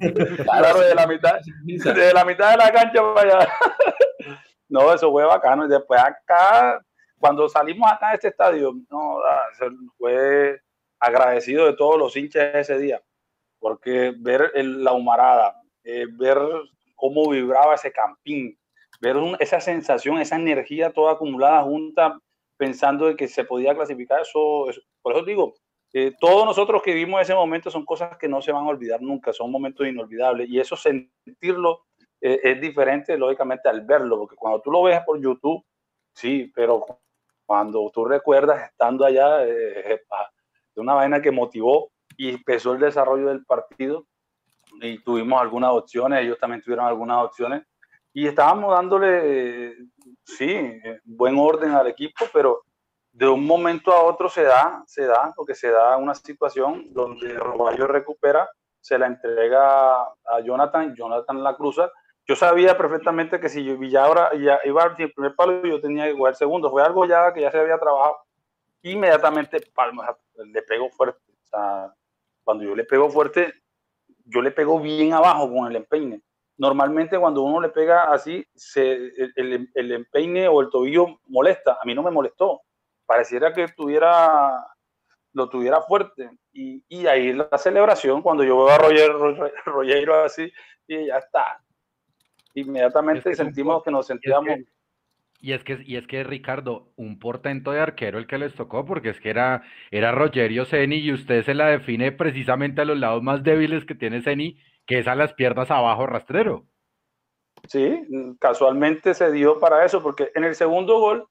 claro, 0.44 0.80
de 0.82 0.94
la 0.94 1.08
mitad, 1.08 1.40
de 1.64 2.14
la 2.14 2.26
mitad 2.26 2.52
de 2.52 2.58
la 2.58 2.70
cancha 2.70 3.02
para 3.14 3.38
allá. 3.38 3.50
no, 4.68 4.94
eso 4.94 5.10
fue 5.10 5.24
bacano. 5.24 5.66
Y 5.66 5.70
después 5.70 6.02
acá, 6.02 6.82
cuando 7.18 7.48
salimos 7.48 7.90
acá 7.90 8.10
de 8.10 8.16
este 8.16 8.28
estadio, 8.28 8.74
no, 8.90 9.20
fue 9.98 10.60
agradecido 11.00 11.68
de 11.68 11.74
todos 11.74 11.98
los 11.98 12.18
hinchas 12.18 12.56
ese 12.56 12.78
día, 12.78 13.02
porque 13.66 14.14
ver 14.16 14.52
la 14.54 14.94
humarada, 14.94 15.60
eh, 15.84 16.06
ver 16.20 16.38
cómo 16.94 17.28
vibraba 17.32 17.74
ese 17.74 17.92
campín, 17.92 18.56
ver 19.02 19.16
esa 19.40 19.60
sensación, 19.60 20.20
esa 20.20 20.36
energía 20.36 20.94
toda 20.94 21.14
acumulada 21.14 21.64
junta 21.64 22.16
pensando 22.58 23.08
de 23.08 23.16
que 23.16 23.28
se 23.28 23.44
podía 23.44 23.74
clasificar 23.74 24.22
eso, 24.22 24.68
por 25.02 25.16
eso 25.16 25.26
digo, 25.26 25.56
eh, 25.94 26.14
todos 26.20 26.46
nosotros 26.46 26.84
que 26.84 26.94
vimos 26.94 27.20
ese 27.20 27.34
momento 27.34 27.72
son 27.72 27.86
cosas 27.86 28.16
que 28.20 28.28
no 28.28 28.40
se 28.40 28.52
van 28.52 28.66
a 28.66 28.70
olvidar 28.70 29.02
nunca, 29.02 29.34
son 29.34 29.50
momentos 29.50 29.88
inolvidables 29.88 30.48
y 30.48 30.60
eso 30.60 30.76
sentirlo 30.76 31.88
eh, 32.22 32.40
es 32.44 32.62
diferente 32.62 33.18
lógicamente 33.18 33.68
al 33.68 33.82
verlo, 33.82 34.20
porque 34.20 34.36
cuando 34.36 34.62
tú 34.62 34.70
lo 34.70 34.84
ves 34.84 35.02
por 35.04 35.20
YouTube, 35.20 35.66
sí, 36.14 36.52
pero 36.54 36.86
cuando 37.48 37.90
tú 37.92 38.06
recuerdas 38.06 38.70
estando 38.70 39.06
allá, 39.06 39.44
eh, 39.44 39.96
es 39.96 40.78
una 40.78 40.94
vaina 40.94 41.20
que 41.20 41.32
motivó 41.32 41.95
y 42.18 42.30
empezó 42.30 42.74
el 42.74 42.80
desarrollo 42.80 43.28
del 43.28 43.46
partido 43.46 44.06
y 44.82 45.00
tuvimos 45.00 45.42
algunas 45.42 45.72
opciones, 45.72 46.22
ellos 46.22 46.40
también 46.40 46.62
tuvieron 46.62 46.86
algunas 46.86 47.24
opciones 47.24 47.64
y 48.14 48.28
estábamos 48.28 48.74
dándole, 48.74 49.76
sí, 50.24 50.72
buen 51.04 51.38
orden 51.38 51.72
al 51.72 51.88
equipo, 51.88 52.26
pero 52.32 52.64
de 53.12 53.28
un 53.28 53.46
momento 53.46 53.92
a 53.92 54.04
otro 54.04 54.30
se 54.30 54.44
da, 54.44 54.84
se 54.88 55.06
da, 55.06 55.34
porque 55.36 55.54
se 55.54 55.70
da 55.70 55.98
una 55.98 56.16
situación 56.16 56.94
donde 56.94 57.34
Roballo 57.34 57.88
recupera, 57.88 58.50
se 58.80 58.98
la 58.98 59.08
entrega 59.08 60.02
a 60.04 60.40
Jonathan, 60.44 60.96
Jonathan 60.96 61.44
la 61.44 61.56
cruza. 61.58 61.92
Yo 62.28 62.36
sabía 62.36 62.78
perfectamente 62.78 63.40
que 63.40 63.50
si 63.50 63.62
Villagra 63.76 64.32
ya 64.36 64.60
iba 64.64 64.84
al 64.84 64.96
primer 64.96 65.36
palo, 65.36 65.66
yo 65.66 65.82
tenía 65.82 66.06
que 66.06 66.14
jugar 66.14 66.32
el 66.32 66.38
segundo. 66.38 66.72
Fue 66.72 66.84
algo 66.84 67.06
ya 67.06 67.34
que 67.34 67.42
ya 67.42 67.52
se 67.52 67.60
había 67.60 67.78
trabajado. 67.78 68.16
Inmediatamente 68.82 69.60
Palma 69.74 70.16
le 70.36 70.62
pegó 70.62 70.90
fuerte. 70.90 71.20
O 71.32 71.48
sea, 71.48 71.94
cuando 72.46 72.64
yo 72.64 72.74
le 72.74 72.86
pego 72.86 73.10
fuerte, 73.10 73.54
yo 74.24 74.42
le 74.42 74.52
pego 74.52 74.80
bien 74.80 75.12
abajo 75.12 75.52
con 75.52 75.68
el 75.68 75.76
empeine 75.76 76.22
normalmente 76.58 77.20
cuando 77.20 77.42
uno 77.42 77.62
le 77.62 77.70
pega 77.70 78.12
así, 78.14 78.46
se, 78.54 78.94
el, 79.36 79.70
el, 79.74 79.92
empeine 79.92 80.48
o 80.48 80.62
el 80.62 80.70
tobillo 80.70 81.20
molesta. 81.28 81.78
A 81.82 81.86
mí 81.86 81.94
no 81.94 82.04
me 82.04 82.12
molestó. 82.12 82.62
Pareciera 83.06 83.54
que 83.54 83.68
tuviera, 83.70 84.66
lo 85.34 85.50
tuviera 85.50 85.82
fuerte. 85.82 86.30
Y, 86.54 86.84
y 86.88 87.08
ahí 87.08 87.34
la 87.34 87.58
celebración, 87.58 88.22
cuando 88.22 88.44
yo 88.44 88.58
veo 88.58 88.70
a 88.70 88.78
Roger, 88.78 90.12
así, 90.26 90.52
y 90.88 91.08
ya 91.08 91.18
está. 91.18 91.62
Inmediatamente 92.54 93.36
sentimos 93.36 93.84
que 93.84 93.92
nos 93.92 94.08
sentíamos... 94.08 94.60
Y 95.46 95.54
es 95.54 95.64
que, 95.64 95.78
y 95.86 95.98
es 95.98 96.08
que 96.08 96.24
Ricardo, 96.24 96.92
un 96.96 97.20
portento 97.20 97.72
de 97.72 97.80
arquero 97.80 98.18
el 98.18 98.26
que 98.26 98.40
les 98.40 98.56
tocó, 98.56 98.84
porque 98.84 99.10
es 99.10 99.20
que 99.20 99.30
era, 99.30 99.62
era 99.92 100.12
Rogerio 100.12 100.66
Ceni 100.66 100.96
y 100.96 101.14
usted 101.14 101.46
se 101.46 101.54
la 101.54 101.68
define 101.68 102.12
precisamente 102.12 102.82
a 102.82 102.86
los 102.86 102.98
lados 102.98 103.22
más 103.22 103.44
débiles 103.44 103.86
que 103.86 103.94
tiene 103.94 104.24
Ceni 104.24 104.58
que 104.88 104.98
es 104.98 105.08
a 105.08 105.14
las 105.14 105.34
piernas 105.34 105.70
abajo 105.70 106.08
rastrero. 106.08 106.66
Sí, 107.68 108.08
casualmente 108.40 109.14
se 109.14 109.32
dio 109.32 109.60
para 109.60 109.86
eso, 109.86 110.02
porque 110.02 110.32
en 110.34 110.46
el 110.46 110.56
segundo 110.56 110.98
gol, 111.00 111.28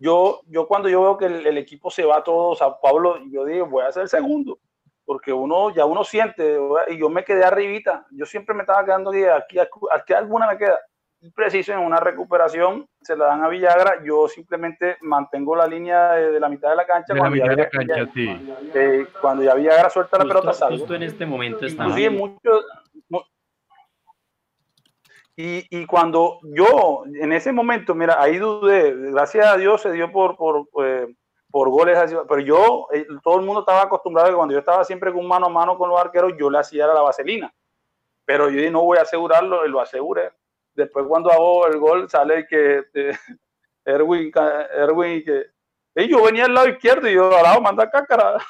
yo, 0.00 0.40
yo 0.48 0.66
cuando 0.66 0.88
yo 0.88 1.02
veo 1.02 1.16
que 1.16 1.26
el, 1.26 1.56
equipo 1.56 1.88
se 1.88 2.04
va 2.04 2.24
todo 2.24 2.56
Sao 2.56 2.80
Paulo, 2.82 3.20
yo 3.30 3.44
digo, 3.44 3.66
voy 3.66 3.84
a 3.84 3.90
hacer 3.90 4.02
el 4.02 4.08
segundo, 4.08 4.58
porque 5.04 5.32
uno 5.32 5.72
ya 5.72 5.84
uno 5.84 6.02
siente, 6.02 6.58
y 6.88 6.98
yo 6.98 7.08
me 7.10 7.22
quedé 7.22 7.44
arribita, 7.44 8.08
yo 8.10 8.26
siempre 8.26 8.56
me 8.56 8.62
estaba 8.62 8.84
quedando 8.84 9.10
aquí, 9.10 9.56
aquí, 9.56 9.70
aquí 9.92 10.12
alguna 10.14 10.48
me 10.48 10.58
queda, 10.58 10.80
preciso 11.34 11.72
en 11.72 11.80
una 11.80 11.98
recuperación, 11.98 12.86
se 13.00 13.16
la 13.16 13.26
dan 13.26 13.42
a 13.42 13.48
Villagra, 13.48 14.02
yo 14.04 14.28
simplemente 14.28 14.96
mantengo 15.00 15.56
la 15.56 15.66
línea 15.66 16.12
de, 16.12 16.38
la 16.38 16.48
mitad 16.48 16.70
de 16.70 16.76
la 16.76 16.86
cancha, 16.86 17.14
cuando, 17.16 17.36
ya, 17.36 17.46
la 17.46 17.68
cancha 17.68 18.08
sí. 18.14 18.54
eh, 18.74 19.06
cuando, 19.20 19.42
ya, 19.42 19.54
Villagra 19.54 19.90
suelta 19.90 20.18
la 20.18 20.24
pelota 20.24 20.52
salgo. 20.52 20.78
Justo 20.78 20.94
en 20.94 21.02
este 21.02 21.26
momento 21.26 21.66
está 21.66 21.86
mucho, 21.88 22.62
y, 25.38 25.66
y, 25.68 25.84
cuando 25.84 26.38
yo, 26.42 27.02
en 27.04 27.30
ese 27.32 27.52
momento, 27.52 27.94
mira, 27.94 28.20
ahí 28.22 28.38
dudé, 28.38 28.94
gracias 29.10 29.46
a 29.46 29.58
Dios 29.58 29.82
se 29.82 29.92
dio 29.92 30.10
por, 30.10 30.34
por, 30.36 30.66
eh, 30.82 31.14
por 31.50 31.68
goles, 31.68 31.98
pero 32.26 32.40
yo, 32.40 32.86
eh, 32.92 33.06
todo 33.22 33.38
el 33.38 33.44
mundo 33.44 33.60
estaba 33.60 33.82
acostumbrado 33.82 34.28
a 34.28 34.30
que 34.30 34.36
cuando 34.36 34.54
yo 34.54 34.60
estaba 34.60 34.82
siempre 34.84 35.12
con 35.12 35.28
mano 35.28 35.46
a 35.46 35.50
mano 35.50 35.76
con 35.76 35.90
los 35.90 36.00
arqueros, 36.00 36.32
yo 36.38 36.48
le 36.48 36.58
hacía 36.58 36.86
la 36.86 37.02
vaselina. 37.02 37.52
Pero 38.24 38.48
yo 38.48 38.56
dije, 38.56 38.70
no 38.70 38.82
voy 38.82 38.96
a 38.96 39.02
asegurarlo, 39.02 39.66
y 39.66 39.68
lo 39.68 39.80
aseguré. 39.80 40.32
Después 40.76 41.06
cuando 41.08 41.32
hago 41.32 41.66
el 41.66 41.78
gol, 41.78 42.08
sale 42.08 42.46
que 42.46 42.84
Erwin, 43.84 44.30
Erwin 44.74 45.24
que 45.24 45.46
y 45.98 46.08
yo 46.08 46.22
venía 46.22 46.44
al 46.44 46.52
lado 46.52 46.68
izquierdo 46.68 47.08
y 47.08 47.14
yo 47.14 47.34
al 47.34 47.42
lado 47.42 47.60
manda 47.60 47.90
cácara. 47.90 48.36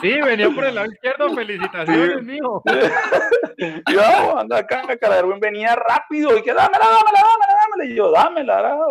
Sí, 0.00 0.20
venía 0.20 0.50
por 0.50 0.64
el 0.64 0.74
lado 0.74 0.88
izquierdo, 0.92 1.34
felicitaciones, 1.34 2.22
mijo. 2.24 2.62
yo 3.90 4.34
manda 4.34 4.66
cácara, 4.66 5.18
Erwin 5.18 5.40
venía 5.40 5.74
rápido 5.74 6.36
y 6.36 6.42
que 6.42 6.52
dámela, 6.52 6.84
dámela, 6.84 7.22
dámela, 7.22 7.54
dámela. 7.62 7.84
Y 7.90 7.94
yo, 7.94 8.10
dámela. 8.10 8.84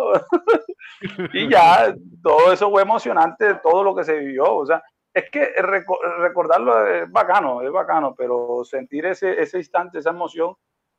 Y 1.32 1.48
ya, 1.48 1.94
todo 2.20 2.52
eso 2.52 2.68
fue 2.68 2.82
emocionante, 2.82 3.54
todo 3.62 3.84
lo 3.84 3.94
que 3.94 4.02
se 4.02 4.18
vivió. 4.18 4.56
O 4.56 4.66
sea, 4.66 4.82
es 5.14 5.30
que 5.30 5.46
recordarlo 5.62 6.86
es 6.88 7.10
bacano, 7.10 7.62
es 7.62 7.70
bacano, 7.70 8.14
pero 8.16 8.64
sentir 8.64 9.06
ese, 9.06 9.40
ese 9.40 9.58
instante, 9.58 10.00
esa 10.00 10.10
emoción, 10.10 10.54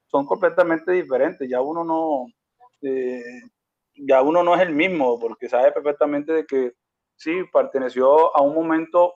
son 0.08 0.26
completamente 0.26 0.94
diferentes. 0.94 1.50
Ya 1.50 1.62
uno 1.62 1.84
no. 1.84 2.26
Eh, 2.82 3.22
ya 3.98 4.22
uno 4.22 4.44
no 4.44 4.56
es 4.56 4.62
el 4.62 4.74
mismo, 4.74 5.20
porque 5.20 5.50
sabe 5.50 5.72
perfectamente 5.72 6.32
de 6.32 6.46
que 6.46 6.74
sí, 7.16 7.44
perteneció 7.52 8.36
a 8.36 8.42
un 8.42 8.54
momento 8.54 9.16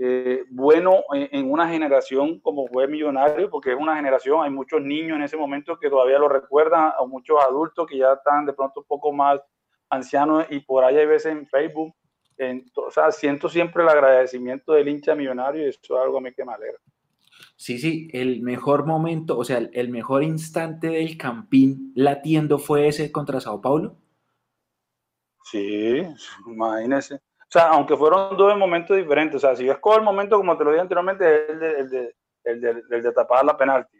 eh, 0.00 0.44
bueno 0.50 1.02
en, 1.12 1.50
una 1.50 1.68
generación 1.68 2.40
como 2.40 2.66
fue 2.68 2.86
Millonario, 2.86 3.50
porque 3.50 3.72
es 3.72 3.76
una 3.76 3.96
generación, 3.96 4.44
hay 4.44 4.50
muchos 4.50 4.80
niños 4.80 5.16
en 5.16 5.24
ese 5.24 5.36
momento 5.36 5.78
que 5.78 5.90
todavía 5.90 6.18
lo 6.18 6.28
recuerdan, 6.28 6.92
o 6.98 7.06
muchos 7.06 7.38
adultos 7.42 7.86
que 7.86 7.98
ya 7.98 8.12
están 8.12 8.46
de 8.46 8.52
pronto 8.52 8.80
un 8.80 8.86
poco 8.86 9.12
más 9.12 9.40
ancianos 9.90 10.46
y 10.50 10.60
por 10.60 10.84
ahí 10.84 10.96
hay 10.96 11.06
veces 11.06 11.32
en 11.32 11.46
Facebook. 11.46 11.94
O 12.74 12.90
sea, 12.90 13.10
siento 13.10 13.48
siempre 13.48 13.82
el 13.82 13.88
agradecimiento 13.88 14.72
del 14.72 14.88
hincha 14.88 15.14
millonario 15.14 15.66
y 15.66 15.68
eso 15.68 15.80
es 15.82 15.90
algo 15.90 16.18
a 16.18 16.20
mí 16.20 16.32
que 16.32 16.44
me 16.44 16.52
alegra. 16.52 16.78
Sí, 17.56 17.78
sí, 17.78 18.08
el 18.12 18.40
mejor 18.42 18.86
momento, 18.86 19.36
o 19.36 19.44
sea, 19.44 19.58
el 19.58 19.88
mejor 19.88 20.22
instante 20.22 20.88
del 20.88 21.16
Campín 21.16 21.92
latiendo 21.94 22.58
fue 22.58 22.88
ese 22.88 23.10
contra 23.10 23.40
Sao 23.40 23.60
Paulo. 23.60 23.96
Sí, 25.42 26.02
imagínese. 26.46 27.16
O 27.16 27.50
sea, 27.50 27.68
aunque 27.70 27.96
fueron 27.96 28.36
dos 28.36 28.56
momentos 28.56 28.96
diferentes, 28.96 29.36
o 29.36 29.40
sea, 29.40 29.56
si 29.56 29.64
yo 29.64 29.72
escojo 29.72 29.96
el 29.96 30.04
momento, 30.04 30.36
como 30.36 30.56
te 30.56 30.64
lo 30.64 30.70
dije 30.70 30.82
anteriormente, 30.82 31.44
es 31.44 31.50
el 31.50 31.58
de, 31.58 31.70
el 31.78 31.90
de, 31.90 32.16
el 32.44 32.60
de, 32.60 32.82
el 32.90 33.02
de 33.02 33.12
tapar 33.12 33.44
la 33.44 33.56
penalti. 33.56 33.98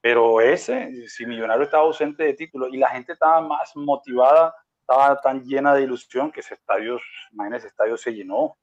Pero 0.00 0.40
ese, 0.40 1.08
si 1.08 1.26
Millonario 1.26 1.64
estaba 1.64 1.84
ausente 1.84 2.22
de 2.22 2.34
título 2.34 2.68
y 2.68 2.76
la 2.76 2.90
gente 2.90 3.14
estaba 3.14 3.40
más 3.40 3.74
motivada, 3.74 4.54
estaba 4.88 5.20
tan 5.20 5.42
llena 5.44 5.74
de 5.74 5.82
ilusión 5.82 6.30
que 6.30 6.40
ese 6.40 6.54
estadio, 6.54 7.00
imagínese, 7.32 7.66
ese 7.66 7.72
estadio 7.72 7.96
se 7.96 8.14
llenó. 8.14 8.56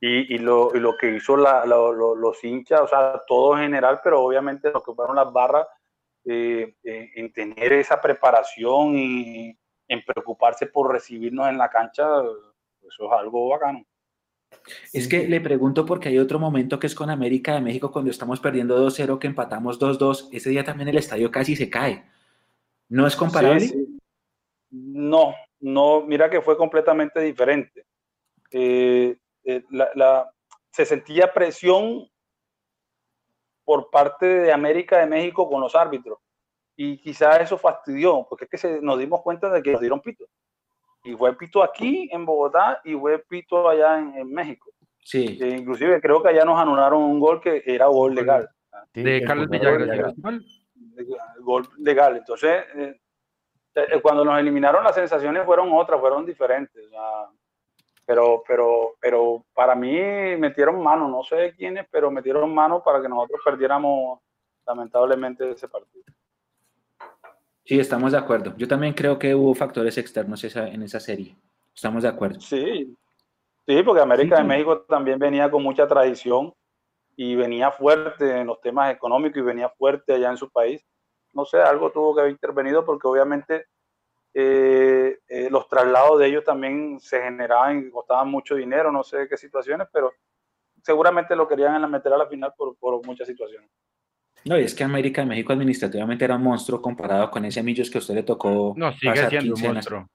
Y, 0.00 0.34
y, 0.34 0.38
lo, 0.38 0.74
y 0.74 0.80
lo, 0.80 0.96
que 0.96 1.14
hizo 1.14 1.36
la, 1.36 1.66
los 1.66 2.42
hinchas, 2.42 2.80
o 2.80 2.88
sea, 2.88 3.22
todo 3.26 3.54
en 3.58 3.64
general, 3.64 4.00
pero 4.02 4.22
obviamente 4.22 4.70
lo 4.70 4.82
que 4.82 4.94
fueron 4.94 5.16
las 5.16 5.30
barras, 5.30 5.66
eh, 6.24 6.74
eh, 6.82 7.10
en 7.16 7.30
tener 7.34 7.74
esa 7.74 8.00
preparación 8.00 8.96
y, 8.96 9.54
en 9.88 10.02
preocuparse 10.02 10.66
por 10.66 10.90
recibirnos 10.90 11.48
en 11.48 11.58
la 11.58 11.68
cancha, 11.68 12.06
eso 12.80 13.06
es 13.06 13.12
algo 13.12 13.48
bacano. 13.48 13.84
Es 14.92 15.06
que 15.06 15.28
le 15.28 15.40
pregunto 15.42 15.84
porque 15.84 16.08
hay 16.08 16.18
otro 16.18 16.38
momento 16.38 16.78
que 16.78 16.86
es 16.86 16.94
con 16.94 17.10
América 17.10 17.54
de 17.54 17.60
México 17.60 17.92
cuando 17.92 18.10
estamos 18.10 18.40
perdiendo 18.40 18.78
2-0, 18.88 19.18
que 19.18 19.26
empatamos 19.26 19.78
2-2. 19.78 20.30
Ese 20.32 20.48
día 20.48 20.64
también 20.64 20.88
el 20.88 20.96
estadio 20.96 21.30
casi 21.30 21.56
se 21.56 21.68
cae. 21.68 22.04
¿No 22.88 23.06
es 23.06 23.14
comparable? 23.14 23.70
No, 24.70 25.34
no, 25.60 26.02
mira 26.02 26.30
que 26.30 26.40
fue 26.40 26.56
completamente 26.56 27.20
diferente. 27.20 27.84
Eh, 28.50 29.16
eh, 29.44 29.64
se 30.70 30.84
sentía 30.84 31.32
presión 31.32 32.08
por 33.64 33.90
parte 33.90 34.26
de 34.26 34.52
América 34.52 34.98
de 34.98 35.06
México 35.06 35.48
con 35.48 35.60
los 35.60 35.74
árbitros 35.74 36.18
y 36.82 36.96
quizás 36.96 37.42
eso 37.42 37.58
fastidió, 37.58 38.26
porque 38.26 38.46
es 38.46 38.50
que 38.50 38.56
se, 38.56 38.80
nos 38.80 38.98
dimos 38.98 39.20
cuenta 39.20 39.50
de 39.50 39.62
que 39.62 39.72
nos 39.72 39.82
dieron 39.82 40.00
pito. 40.00 40.24
Y 41.04 41.12
fue 41.14 41.36
pito 41.36 41.62
aquí 41.62 42.08
en 42.10 42.24
Bogotá 42.24 42.80
y 42.84 42.94
fue 42.94 43.18
pito 43.18 43.68
allá 43.68 43.98
en, 43.98 44.32
México. 44.32 44.70
Sí. 44.98 45.38
E 45.40 45.48
inclusive 45.58 46.00
creo 46.00 46.22
que 46.22 46.30
allá 46.30 46.42
nos 46.44 46.58
anularon 46.58 47.02
un 47.02 47.20
gol 47.20 47.38
que 47.38 47.62
era 47.66 47.86
gol 47.86 48.14
legal. 48.14 48.48
de 48.94 49.22
Carlos 49.26 49.50
Villagra. 49.50 50.14
Gol 51.40 51.68
legal. 51.78 52.16
Entonces, 52.16 52.50
eh, 52.50 52.64
eh, 52.76 53.00
cuando 54.02 54.24
nos 54.24 54.38
eliminaron 54.38 54.84
las 54.84 54.94
sensaciones 54.94 55.44
fueron 55.44 55.72
otras, 55.72 56.00
fueron 56.00 56.26
diferentes. 56.26 56.84
pero, 58.04 58.42
pero, 58.46 58.94
pero 59.00 59.44
para 59.54 59.74
mí 59.74 59.96
metieron 60.38 60.82
mano, 60.82 61.08
no 61.08 61.22
sé 61.22 61.54
quiénes, 61.56 61.86
pero 61.90 62.10
metieron 62.10 62.52
mano 62.52 62.82
para 62.82 63.00
que 63.00 63.08
nosotros 63.08 63.40
perdiéramos 63.44 64.20
lamentablemente 64.66 65.50
ese 65.50 65.68
partido. 65.68 66.04
Sí, 67.64 67.78
estamos 67.78 68.12
de 68.12 68.18
acuerdo. 68.18 68.54
Yo 68.56 68.66
también 68.66 68.94
creo 68.94 69.18
que 69.18 69.34
hubo 69.34 69.54
factores 69.54 69.96
externos 69.98 70.42
en 70.44 70.82
esa 70.82 70.98
serie. 70.98 71.36
Estamos 71.74 72.02
de 72.02 72.08
acuerdo. 72.08 72.40
Sí, 72.40 72.96
sí, 73.66 73.82
porque 73.84 74.02
América 74.02 74.38
de 74.38 74.44
México 74.44 74.80
también 74.82 75.18
venía 75.18 75.50
con 75.50 75.62
mucha 75.62 75.86
tradición 75.86 76.52
y 77.16 77.36
venía 77.36 77.70
fuerte 77.70 78.40
en 78.40 78.46
los 78.46 78.60
temas 78.60 78.92
económicos 78.92 79.38
y 79.38 79.42
venía 79.42 79.68
fuerte 79.68 80.14
allá 80.14 80.30
en 80.30 80.36
su 80.36 80.50
país. 80.50 80.84
No 81.32 81.44
sé, 81.44 81.58
algo 81.58 81.90
tuvo 81.90 82.14
que 82.14 82.20
haber 82.22 82.32
intervenido 82.32 82.84
porque 82.84 83.06
obviamente 83.06 83.66
eh, 84.32 85.18
eh, 85.28 85.48
los 85.50 85.68
traslados 85.68 86.18
de 86.18 86.26
ellos 86.26 86.44
también 86.44 87.00
se 87.00 87.20
generaban 87.20 87.86
y 87.86 87.90
costaban 87.90 88.30
mucho 88.30 88.54
dinero, 88.54 88.92
no 88.92 89.02
sé 89.02 89.26
qué 89.28 89.36
situaciones, 89.36 89.88
pero 89.92 90.12
seguramente 90.82 91.34
lo 91.34 91.48
querían 91.48 91.90
meter 91.90 92.12
a 92.12 92.18
la 92.18 92.26
final 92.26 92.52
por, 92.56 92.76
por 92.76 93.04
muchas 93.04 93.26
situaciones. 93.26 93.68
No, 94.44 94.58
y 94.58 94.62
es 94.62 94.74
que 94.74 94.84
América 94.84 95.20
de 95.20 95.26
México 95.26 95.52
administrativamente 95.52 96.24
era 96.24 96.36
un 96.36 96.42
monstruo 96.42 96.80
comparado 96.80 97.30
con 97.30 97.44
ese 97.44 97.62
Millos 97.62 97.90
que 97.90 97.98
a 97.98 98.00
usted 98.00 98.14
le 98.14 98.22
tocó. 98.22 98.72
No, 98.76 98.92
sigue 98.92 99.28
siendo 99.28 99.54
un 99.54 99.62
monstruo. 99.62 100.08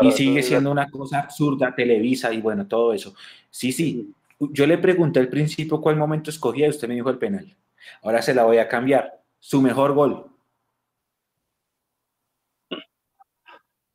y 0.00 0.10
sigue 0.12 0.42
siendo 0.42 0.70
una 0.70 0.90
cosa 0.90 1.20
absurda, 1.20 1.74
Televisa 1.74 2.32
y 2.32 2.40
bueno, 2.40 2.66
todo 2.66 2.92
eso. 2.92 3.14
Sí, 3.50 3.70
sí. 3.70 4.12
Yo 4.40 4.66
le 4.66 4.78
pregunté 4.78 5.20
al 5.20 5.28
principio 5.28 5.80
cuál 5.80 5.96
momento 5.96 6.30
escogía 6.30 6.66
y 6.66 6.70
usted 6.70 6.88
me 6.88 6.94
dijo 6.94 7.10
el 7.10 7.18
penal. 7.18 7.56
Ahora 8.02 8.22
se 8.22 8.34
la 8.34 8.44
voy 8.44 8.58
a 8.58 8.68
cambiar. 8.68 9.19
Su 9.40 9.60
mejor 9.60 9.94
gol. 9.94 10.26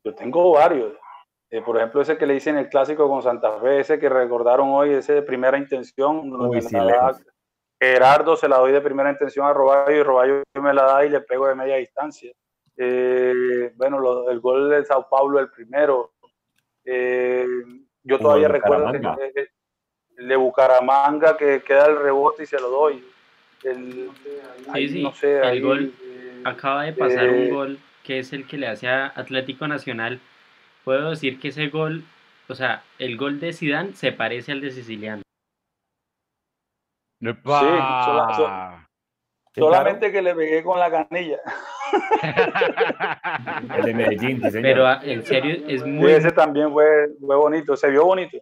Yo 0.04 0.14
tengo 0.14 0.52
varios. 0.52 0.92
Eh, 1.50 1.62
por 1.62 1.76
ejemplo, 1.76 2.02
ese 2.02 2.18
que 2.18 2.26
le 2.26 2.34
hice 2.34 2.50
en 2.50 2.58
el 2.58 2.68
clásico 2.68 3.08
con 3.08 3.22
Santa 3.22 3.58
Fe, 3.60 3.80
ese 3.80 3.98
que 3.98 4.08
recordaron 4.08 4.70
hoy, 4.70 4.90
ese 4.90 5.14
de 5.14 5.22
primera 5.22 5.56
intención. 5.56 6.30
Gerardo 7.80 8.36
se 8.36 8.48
la 8.48 8.58
doy 8.58 8.72
de 8.72 8.80
primera 8.80 9.10
intención 9.10 9.46
a 9.46 9.52
Roballo 9.52 9.96
y 9.96 10.02
Roballo 10.02 10.42
me 10.54 10.74
la 10.74 10.84
da 10.84 11.04
y 11.04 11.10
le 11.10 11.20
pego 11.20 11.46
de 11.46 11.54
media 11.54 11.76
distancia. 11.76 12.32
Eh, 12.76 13.72
bueno, 13.76 14.28
el 14.28 14.40
gol 14.40 14.70
de 14.70 14.84
Sao 14.84 15.08
Paulo, 15.08 15.38
el 15.38 15.50
primero. 15.50 16.12
Eh, 16.84 17.46
yo 18.02 18.18
todavía 18.18 18.48
recuerdo 18.48 18.92
que, 18.92 19.48
el 20.16 20.28
de 20.28 20.36
Bucaramanga 20.36 21.36
que 21.36 21.62
queda 21.62 21.86
el 21.86 21.98
rebote 21.98 22.44
y 22.44 22.46
se 22.46 22.60
lo 22.60 22.70
doy. 22.70 23.04
El, 23.66 25.02
No 25.02 25.12
sé, 25.12 25.40
el 25.40 25.62
gol. 25.62 25.92
Eh, 26.02 26.42
acaba 26.44 26.84
de 26.84 26.92
pasar 26.92 27.30
un 27.30 27.50
gol 27.50 27.78
que 28.04 28.20
es 28.20 28.32
el 28.32 28.46
que 28.46 28.56
le 28.56 28.68
hace 28.68 28.88
a 28.88 29.12
Atlético 29.14 29.66
Nacional. 29.66 30.20
Puedo 30.84 31.10
decir 31.10 31.40
que 31.40 31.48
ese 31.48 31.68
gol, 31.68 32.04
o 32.48 32.54
sea, 32.54 32.84
el 32.98 33.16
gol 33.16 33.40
de 33.40 33.52
Sidán 33.52 33.94
se 33.94 34.12
parece 34.12 34.52
al 34.52 34.60
de 34.60 34.70
Siciliano. 34.70 35.22
Sí, 37.20 39.60
solamente 39.60 40.12
que 40.12 40.22
le 40.22 40.34
pegué 40.34 40.62
con 40.62 40.78
la 40.78 40.90
canilla. 40.90 41.38
el 43.76 43.84
de 43.84 43.94
Medellín, 43.94 44.40
Pero 44.40 44.86
ah, 44.86 45.00
en 45.02 45.24
serio 45.24 45.64
es 45.66 45.84
muy. 45.84 46.12
ese 46.12 46.30
también 46.30 46.70
fue, 46.70 47.08
fue 47.18 47.36
bonito, 47.36 47.76
se 47.76 47.90
vio 47.90 48.04
bonito. 48.04 48.38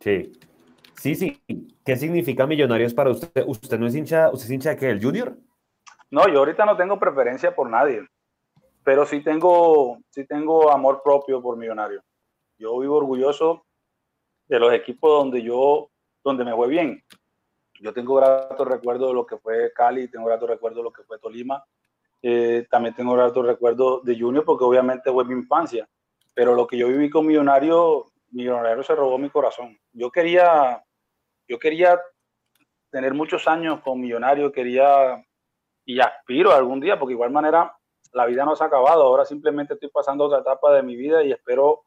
Sí. 0.00 0.37
Sí, 1.00 1.14
sí. 1.14 1.42
¿Qué 1.84 1.96
significa 1.96 2.46
Millonarios 2.46 2.92
para 2.92 3.10
usted? 3.10 3.44
¿Usted 3.46 3.78
no 3.78 3.86
es 3.86 3.94
hincha, 3.94 4.30
usted 4.30 4.46
es 4.46 4.50
hincha 4.50 4.70
de 4.70 4.76
qué, 4.76 4.90
el 4.90 5.02
Junior? 5.02 5.36
No, 6.10 6.28
yo 6.28 6.40
ahorita 6.40 6.64
no 6.64 6.76
tengo 6.76 6.98
preferencia 6.98 7.54
por 7.54 7.68
nadie, 7.68 8.06
pero 8.82 9.06
sí 9.06 9.22
tengo, 9.22 9.98
sí 10.10 10.26
tengo 10.26 10.70
amor 10.70 11.02
propio 11.02 11.40
por 11.40 11.56
Millonarios. 11.56 12.02
Yo 12.58 12.78
vivo 12.78 12.96
orgulloso 12.96 13.64
de 14.48 14.58
los 14.58 14.72
equipos 14.72 15.10
donde 15.10 15.42
yo, 15.42 15.90
donde 16.24 16.44
me 16.44 16.54
fue 16.54 16.68
bien. 16.68 17.02
Yo 17.80 17.92
tengo 17.92 18.16
gratos 18.16 18.66
recuerdos 18.66 19.08
de 19.08 19.14
lo 19.14 19.26
que 19.26 19.36
fue 19.36 19.72
Cali, 19.72 20.08
tengo 20.08 20.26
gratos 20.26 20.48
recuerdos 20.48 20.78
de 20.78 20.82
lo 20.82 20.92
que 20.92 21.04
fue 21.04 21.18
Tolima, 21.18 21.64
eh, 22.22 22.66
también 22.68 22.94
tengo 22.94 23.12
gratos 23.12 23.46
recuerdos 23.46 24.02
de 24.04 24.18
Junior 24.18 24.44
porque 24.44 24.64
obviamente 24.64 25.12
fue 25.12 25.24
mi 25.24 25.34
infancia, 25.34 25.88
pero 26.34 26.54
lo 26.54 26.66
que 26.66 26.76
yo 26.76 26.88
viví 26.88 27.08
con 27.08 27.26
Millonario, 27.26 28.06
Millonario 28.30 28.82
se 28.82 28.94
robó 28.94 29.18
mi 29.18 29.30
corazón. 29.30 29.78
Yo 29.92 30.10
quería, 30.10 30.82
yo 31.48 31.58
quería 31.58 32.00
tener 32.90 33.14
muchos 33.14 33.48
años 33.48 33.80
con 33.80 34.00
Millonario, 34.00 34.52
quería 34.52 35.24
y 35.84 36.00
aspiro 36.00 36.52
algún 36.52 36.80
día, 36.80 36.98
porque 36.98 37.12
de 37.12 37.14
igual 37.14 37.30
manera 37.30 37.74
la 38.12 38.26
vida 38.26 38.44
no 38.44 38.54
se 38.54 38.62
ha 38.62 38.66
acabado, 38.66 39.02
ahora 39.02 39.24
simplemente 39.24 39.74
estoy 39.74 39.88
pasando 39.88 40.24
otra 40.24 40.40
etapa 40.40 40.74
de 40.74 40.82
mi 40.82 40.96
vida 40.96 41.24
y 41.24 41.32
espero, 41.32 41.82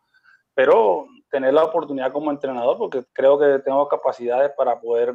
pero 0.54 1.08
tener 1.30 1.54
la 1.54 1.64
oportunidad 1.64 2.12
como 2.12 2.32
entrenador, 2.32 2.78
porque 2.78 3.04
creo 3.14 3.40
que 3.40 3.60
tengo 3.64 3.88
capacidades 3.88 4.52
para 4.58 4.80
poder 4.80 5.14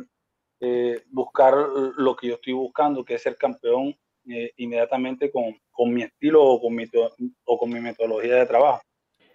eh, 0.61 1.03
buscar 1.11 1.55
lo 1.55 2.17
que 2.17 2.29
yo 2.29 2.35
estoy 2.35 2.53
buscando, 2.53 3.05
que 3.05 3.15
es 3.15 3.23
ser 3.23 3.37
campeón 3.37 3.95
eh, 4.29 4.53
inmediatamente 4.57 5.31
con, 5.31 5.57
con, 5.71 5.93
mi 5.93 6.03
estilo 6.03 6.43
o 6.43 6.61
con 6.61 6.75
mi, 6.75 6.85
o 7.45 7.59
con 7.59 7.71
mi 7.71 7.81
metodología 7.81 8.37
de 8.37 8.47
trabajo. 8.47 8.81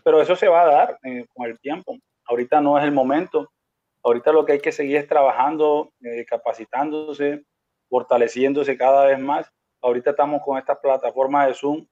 Pero 0.03 0.21
eso 0.21 0.35
se 0.35 0.47
va 0.47 0.63
a 0.63 0.65
dar 0.65 0.99
eh, 1.03 1.25
con 1.33 1.45
el 1.47 1.59
tiempo. 1.59 1.97
Ahorita 2.25 2.59
no 2.59 2.77
es 2.77 2.83
el 2.83 2.91
momento. 2.91 3.51
Ahorita 4.03 4.31
lo 4.31 4.45
que 4.45 4.53
hay 4.53 4.59
que 4.59 4.71
seguir 4.71 4.97
es 4.97 5.07
trabajando, 5.07 5.93
capacitándose, 6.27 7.45
fortaleciéndose 7.89 8.77
cada 8.77 9.05
vez 9.05 9.19
más. 9.19 9.51
Ahorita 9.81 10.11
estamos 10.11 10.41
con 10.43 10.57
esta 10.57 10.79
plataforma 10.79 11.45
de 11.45 11.53
Zoom, 11.53 11.85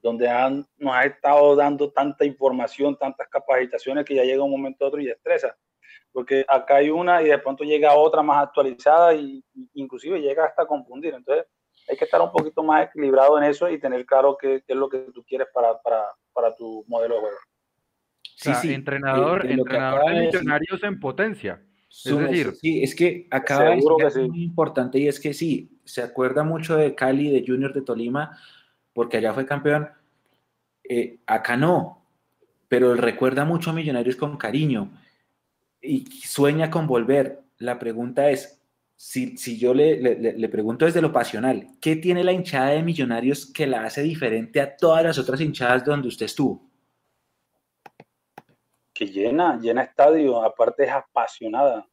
donde 0.00 0.28
han, 0.28 0.64
nos 0.76 0.94
ha 0.94 1.04
estado 1.04 1.56
dando 1.56 1.90
tanta 1.90 2.24
información, 2.24 2.96
tantas 2.96 3.28
capacitaciones 3.28 4.04
que 4.04 4.14
ya 4.14 4.24
llega 4.24 4.42
un 4.42 4.50
momento 4.50 4.86
otro 4.86 5.00
y 5.00 5.10
estresa. 5.10 5.56
Porque 6.12 6.44
acá 6.48 6.76
hay 6.76 6.90
una 6.90 7.22
y 7.22 7.26
de 7.26 7.38
pronto 7.38 7.64
llega 7.64 7.94
otra 7.94 8.22
más 8.22 8.46
actualizada 8.46 9.14
y, 9.14 9.44
inclusive 9.74 10.20
llega 10.20 10.46
hasta 10.46 10.66
confundir. 10.66 11.14
Entonces 11.14 11.46
hay 11.88 11.96
que 11.96 12.04
estar 12.04 12.20
un 12.22 12.30
poquito 12.30 12.62
más 12.62 12.86
equilibrado 12.86 13.36
en 13.38 13.44
eso 13.44 13.68
y 13.68 13.78
tener 13.78 14.06
claro 14.06 14.36
qué, 14.40 14.62
es 14.66 14.76
lo 14.76 14.88
que 14.88 14.98
tú 15.12 15.24
quieres 15.24 15.48
para, 15.52 15.78
para, 15.80 16.06
para 16.32 16.54
tu 16.54 16.84
modelo 16.86 17.16
de 17.16 17.20
juego. 17.20 17.38
Sí, 18.38 18.52
sí. 18.62 18.72
Entrenador, 18.72 19.50
entrenador 19.50 20.14
de 20.14 20.26
millonarios 20.26 20.80
en 20.84 21.00
potencia. 21.00 21.60
Es 21.90 22.16
decir, 22.16 22.54
sí, 22.54 22.82
es 22.84 22.94
que 22.94 23.26
acaba 23.30 23.70
de 23.70 23.82
decir 24.04 24.28
muy 24.28 24.44
importante 24.44 25.00
y 25.00 25.08
es 25.08 25.18
que 25.18 25.34
sí, 25.34 25.80
se 25.84 26.02
acuerda 26.02 26.44
mucho 26.44 26.76
de 26.76 26.94
Cali, 26.94 27.30
de 27.30 27.44
Junior 27.44 27.72
de 27.74 27.82
Tolima, 27.82 28.38
porque 28.92 29.16
allá 29.16 29.32
fue 29.32 29.44
campeón. 29.44 29.88
Eh, 30.88 31.18
acá 31.26 31.56
no, 31.56 32.06
pero 32.68 32.94
recuerda 32.94 33.44
mucho 33.44 33.70
a 33.70 33.72
Millonarios 33.72 34.14
con 34.14 34.36
cariño 34.36 34.92
y 35.82 36.04
sueña 36.24 36.70
con 36.70 36.86
volver. 36.86 37.40
La 37.58 37.80
pregunta 37.80 38.30
es, 38.30 38.62
si, 38.94 39.36
si 39.36 39.58
yo 39.58 39.74
le, 39.74 40.00
le, 40.00 40.34
le, 40.38 40.48
pregunto 40.48 40.84
desde 40.84 41.02
lo 41.02 41.12
pasional, 41.12 41.66
¿qué 41.80 41.96
tiene 41.96 42.22
la 42.22 42.32
hinchada 42.32 42.70
de 42.70 42.84
Millonarios 42.84 43.46
que 43.46 43.66
la 43.66 43.84
hace 43.84 44.02
diferente 44.02 44.60
a 44.60 44.76
todas 44.76 45.02
las 45.02 45.18
otras 45.18 45.40
hinchadas 45.40 45.84
donde 45.84 46.06
usted 46.06 46.26
estuvo? 46.26 46.67
Que 48.98 49.06
llena, 49.06 49.60
llena 49.60 49.82
estadio, 49.82 50.42
aparte 50.42 50.82
es 50.82 50.90
apasionada. 50.90 51.86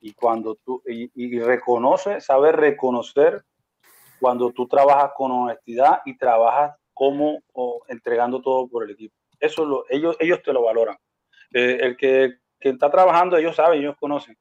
Y 0.00 0.14
cuando 0.14 0.54
tú, 0.54 0.82
y, 0.86 1.38
reconoce, 1.38 2.22
sabe 2.22 2.50
reconocer 2.50 3.44
cuando 4.18 4.50
tú 4.52 4.66
trabajas 4.66 5.10
con 5.14 5.30
honestidad 5.32 6.00
y 6.06 6.16
trabajas 6.16 6.74
como 6.94 7.42
entregando 7.88 8.40
todo 8.40 8.68
por 8.68 8.84
el 8.84 8.92
equipo. 8.92 9.14
Eso 9.38 9.66
lo, 9.66 9.84
ellos, 9.90 10.16
ellos 10.18 10.42
te 10.42 10.54
lo 10.54 10.62
valoran. 10.62 10.96
Eh, 11.52 11.76
el 11.82 11.94
que, 11.94 12.36
que, 12.58 12.70
está 12.70 12.90
trabajando, 12.90 13.36
ellos 13.36 13.54
saben, 13.54 13.80
ellos 13.80 13.96
conocen. 14.00 14.34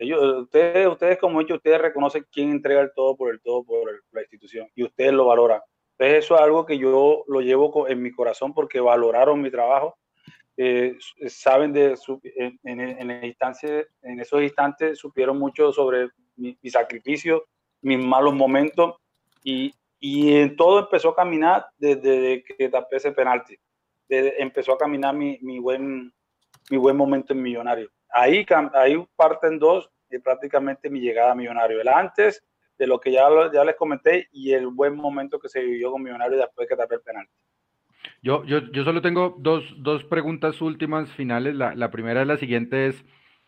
Ellos, 0.00 0.20
ustedes, 0.42 0.88
ustedes 0.88 1.16
como 1.18 1.40
ellos, 1.40 1.58
ustedes 1.58 1.80
reconocen 1.80 2.26
quién 2.32 2.50
entrega 2.50 2.80
el 2.80 2.92
todo 2.92 3.16
por 3.16 3.32
el 3.32 3.40
todo 3.40 3.62
por 3.62 4.02
la 4.10 4.20
institución 4.20 4.66
y 4.74 4.82
ustedes 4.82 5.12
lo 5.12 5.26
valoran. 5.26 5.60
Entonces 5.96 6.24
eso 6.24 6.34
es 6.34 6.40
algo 6.40 6.66
que 6.66 6.76
yo 6.76 7.22
lo 7.28 7.40
llevo 7.40 7.86
en 7.86 8.02
mi 8.02 8.10
corazón 8.10 8.52
porque 8.52 8.80
valoraron 8.80 9.40
mi 9.40 9.52
trabajo 9.52 9.96
eh, 10.56 10.96
saben 11.28 11.72
de 11.72 11.96
su, 11.96 12.20
en, 12.22 12.58
en, 12.64 12.80
en, 13.10 13.24
instancia, 13.24 13.84
en 14.02 14.20
esos 14.20 14.42
instantes 14.42 14.98
supieron 14.98 15.38
mucho 15.38 15.72
sobre 15.72 16.10
mi, 16.36 16.56
sacrificio, 16.64 17.44
mis 17.80 17.98
malos 17.98 18.34
momentos 18.34 18.96
y, 19.42 19.72
y, 19.98 20.36
en 20.36 20.56
todo 20.56 20.80
empezó 20.80 21.10
a 21.10 21.16
caminar 21.16 21.66
desde, 21.78 22.44
que 22.44 22.68
tapé 22.68 22.96
ese 22.96 23.12
penalti. 23.12 23.56
Desde, 24.08 24.42
empezó 24.42 24.72
a 24.72 24.78
caminar 24.78 25.14
mi, 25.14 25.38
mi, 25.40 25.58
buen, 25.58 26.12
mi 26.70 26.76
buen 26.76 26.96
momento 26.96 27.32
en 27.32 27.42
Millonario. 27.42 27.88
Ahí, 28.10 28.44
ahí 28.74 29.02
parten 29.16 29.58
dos 29.58 29.90
de 30.10 30.20
prácticamente 30.20 30.90
mi 30.90 31.00
llegada 31.00 31.32
a 31.32 31.34
Millonario. 31.34 31.80
El 31.80 31.88
antes 31.88 32.44
de 32.78 32.86
lo 32.86 33.00
que 33.00 33.12
ya, 33.12 33.28
ya 33.52 33.64
les 33.64 33.76
comenté 33.76 34.28
y 34.32 34.52
el 34.52 34.66
buen 34.66 34.96
momento 34.96 35.38
que 35.38 35.48
se 35.48 35.60
vivió 35.60 35.92
con 35.92 36.02
Millonario 36.02 36.38
después 36.38 36.68
que 36.68 36.76
tapé 36.76 36.96
el 36.96 37.02
penalti. 37.02 37.32
Yo, 38.22 38.44
yo, 38.44 38.60
yo 38.70 38.84
solo 38.84 39.02
tengo 39.02 39.36
dos, 39.40 39.64
dos 39.78 40.04
preguntas 40.04 40.60
últimas 40.60 41.10
finales. 41.12 41.56
La, 41.56 41.74
la, 41.74 41.90
primera 41.90 42.22
es 42.22 42.28
la 42.28 42.36
siguiente 42.36 42.86
es, 42.86 43.04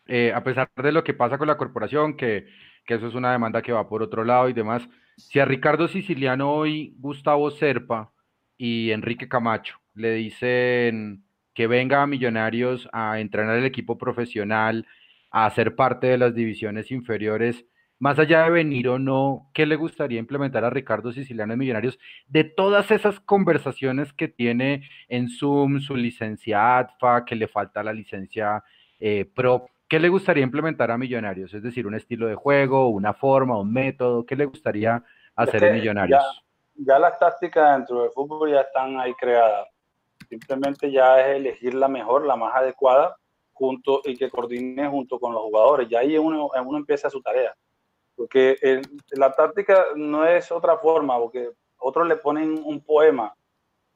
eh, 0.07 0.33
a 0.35 0.43
pesar 0.43 0.69
de 0.75 0.91
lo 0.91 1.03
que 1.03 1.13
pasa 1.13 1.37
con 1.37 1.47
la 1.47 1.57
corporación, 1.57 2.17
que, 2.17 2.47
que, 2.85 2.95
eso 2.95 3.07
es 3.07 3.15
una 3.15 3.31
demanda 3.31 3.61
que 3.61 3.71
va 3.71 3.87
por 3.87 4.03
otro 4.03 4.25
lado 4.25 4.49
y 4.49 4.53
demás, 4.53 4.87
si 5.17 5.39
a 5.39 5.45
Ricardo 5.45 5.87
Siciliano 5.87 6.51
hoy, 6.53 6.93
Gustavo 6.99 7.51
Serpa 7.51 8.11
y 8.57 8.91
Enrique 8.91 9.29
Camacho 9.29 9.77
le 9.93 10.13
dicen 10.15 11.23
que 11.53 11.67
venga 11.67 12.01
a 12.01 12.07
Millonarios 12.07 12.89
a 12.91 13.19
entrenar 13.21 13.57
el 13.57 13.65
equipo 13.65 13.97
profesional, 13.97 14.85
a 15.31 15.49
ser 15.51 15.75
parte 15.75 16.07
de 16.07 16.17
las 16.17 16.35
divisiones 16.35 16.91
inferiores, 16.91 17.65
más 17.99 18.19
allá 18.19 18.43
de 18.43 18.49
venir 18.49 18.89
o 18.89 18.99
no, 18.99 19.49
¿qué 19.53 19.65
le 19.65 19.77
gustaría 19.77 20.19
implementar 20.19 20.65
a 20.65 20.69
Ricardo 20.69 21.11
Siciliano 21.11 21.53
de 21.53 21.57
Millonarios 21.57 21.97
de 22.27 22.43
todas 22.43 22.91
esas 22.91 23.19
conversaciones 23.21 24.11
que 24.11 24.27
tiene 24.27 24.89
en 25.07 25.29
Zoom, 25.29 25.79
su 25.79 25.95
licencia 25.95 26.77
ADFA, 26.77 27.23
que 27.23 27.35
le 27.35 27.47
falta 27.47 27.83
la 27.83 27.93
licencia 27.93 28.63
eh, 28.99 29.25
PRO? 29.33 29.69
¿Qué 29.87 29.99
le 29.99 30.09
gustaría 30.09 30.43
implementar 30.43 30.91
a 30.91 30.97
Millonarios? 30.97 31.53
Es 31.53 31.63
decir, 31.63 31.87
un 31.87 31.95
estilo 31.95 32.27
de 32.27 32.35
juego, 32.35 32.89
una 32.89 33.13
forma, 33.13 33.57
un 33.57 33.71
método, 33.71 34.25
¿qué 34.25 34.35
le 34.35 34.45
gustaría 34.45 35.01
hacer 35.35 35.63
en 35.63 35.75
Millonarios? 35.75 36.43
Ya, 36.75 36.99
las 36.99 37.17
tácticas 37.17 37.77
dentro 37.77 38.01
del 38.01 38.11
fútbol 38.11 38.51
ya 38.51 38.61
están 38.61 38.99
ahí 38.99 39.13
creadas. 39.13 39.69
Simplemente 40.27 40.91
ya 40.91 41.21
es 41.21 41.37
elegir 41.37 41.73
la 41.75 41.87
mejor, 41.87 42.25
la 42.25 42.35
más 42.35 42.53
adecuada, 42.55 43.15
junto 43.53 44.01
y 44.03 44.17
que 44.17 44.29
coordine 44.29 44.85
junto 44.89 45.17
con 45.17 45.33
los 45.33 45.43
jugadores. 45.43 45.87
Ya 45.87 45.99
ahí 45.99 46.17
uno, 46.17 46.49
uno 46.65 46.77
empieza 46.77 47.09
su 47.09 47.21
tarea 47.21 47.55
porque 48.15 48.81
la 49.11 49.31
táctica 49.33 49.87
no 49.95 50.25
es 50.25 50.51
otra 50.51 50.77
forma, 50.77 51.17
porque 51.17 51.49
otros 51.77 52.07
le 52.07 52.15
ponen 52.15 52.61
un 52.63 52.83
poema, 52.83 53.35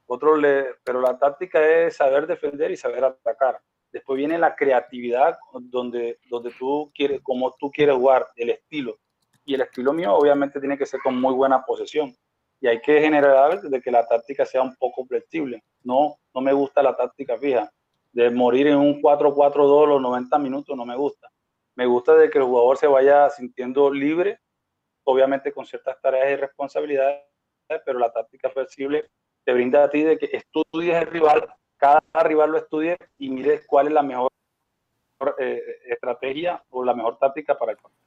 otros 0.06 0.40
le, 0.40 0.76
pero 0.84 1.02
la 1.02 1.18
táctica 1.18 1.66
es 1.66 1.96
saber 1.96 2.28
defender 2.28 2.72
y 2.72 2.78
saber 2.78 3.06
atacar. 3.06 3.60
Después 3.92 4.18
viene 4.18 4.38
la 4.38 4.56
creatividad, 4.56 5.38
donde, 5.62 6.20
donde 6.30 6.52
tú 6.52 6.92
quieres, 6.94 7.22
como 7.22 7.56
tú 7.60 7.72
quieres 7.72 7.96
jugar, 7.96 8.28
el 8.36 8.52
estilo. 8.52 9.00
Y 9.46 9.56
el 9.56 9.62
estilo 9.62 9.94
mío 9.94 10.14
obviamente 10.14 10.60
tiene 10.60 10.78
que 10.78 10.86
ser 10.86 11.00
con 11.02 11.20
muy 11.20 11.34
buena 11.34 11.64
posesión. 11.66 12.16
Y 12.62 12.68
hay 12.68 12.82
que 12.82 13.02
generar 13.02 13.62
de 13.62 13.82
que 13.82 13.90
la 13.90 14.06
táctica 14.06 14.46
sea 14.46 14.62
un 14.62 14.76
poco 14.76 15.06
flexible. 15.06 15.64
No, 15.84 16.18
no 16.36 16.42
me 16.42 16.54
gusta 16.54 16.84
la 16.84 16.96
táctica 16.96 17.38
fija. 17.38 17.72
De 18.12 18.30
morir 18.30 18.68
en 18.68 18.78
un 18.78 19.02
4-4-2 19.02 19.88
los 19.88 20.02
90 20.02 20.38
minutos 20.38 20.76
no 20.76 20.86
me 20.86 20.96
gusta 20.96 21.30
me 21.76 21.86
gusta 21.86 22.16
de 22.16 22.30
que 22.30 22.38
el 22.38 22.46
jugador 22.46 22.78
se 22.78 22.88
vaya 22.88 23.30
sintiendo 23.30 23.92
libre, 23.92 24.40
obviamente 25.04 25.52
con 25.52 25.66
ciertas 25.66 26.00
tareas 26.02 26.32
y 26.32 26.36
responsabilidades, 26.36 27.24
pero 27.86 28.00
la 28.00 28.12
táctica 28.12 28.50
flexible 28.50 29.10
te 29.44 29.54
brinda 29.54 29.84
a 29.84 29.90
ti 29.90 30.04
de 30.04 30.18
que 30.18 30.30
estudies 30.32 30.96
el 30.96 31.08
rival, 31.08 31.48
cada 31.78 32.02
rival 32.24 32.52
lo 32.52 32.58
estudie 32.58 32.98
y 33.18 33.30
mires 33.30 33.66
cuál 33.66 33.88
es 33.88 33.94
la 33.94 34.04
mejor 34.04 34.32
eh, 35.40 35.62
estrategia 35.88 36.64
o 36.70 36.84
la 36.84 36.94
mejor 36.94 37.18
táctica 37.18 37.58
para 37.58 37.74
el 37.74 37.78
partido. 37.78 38.00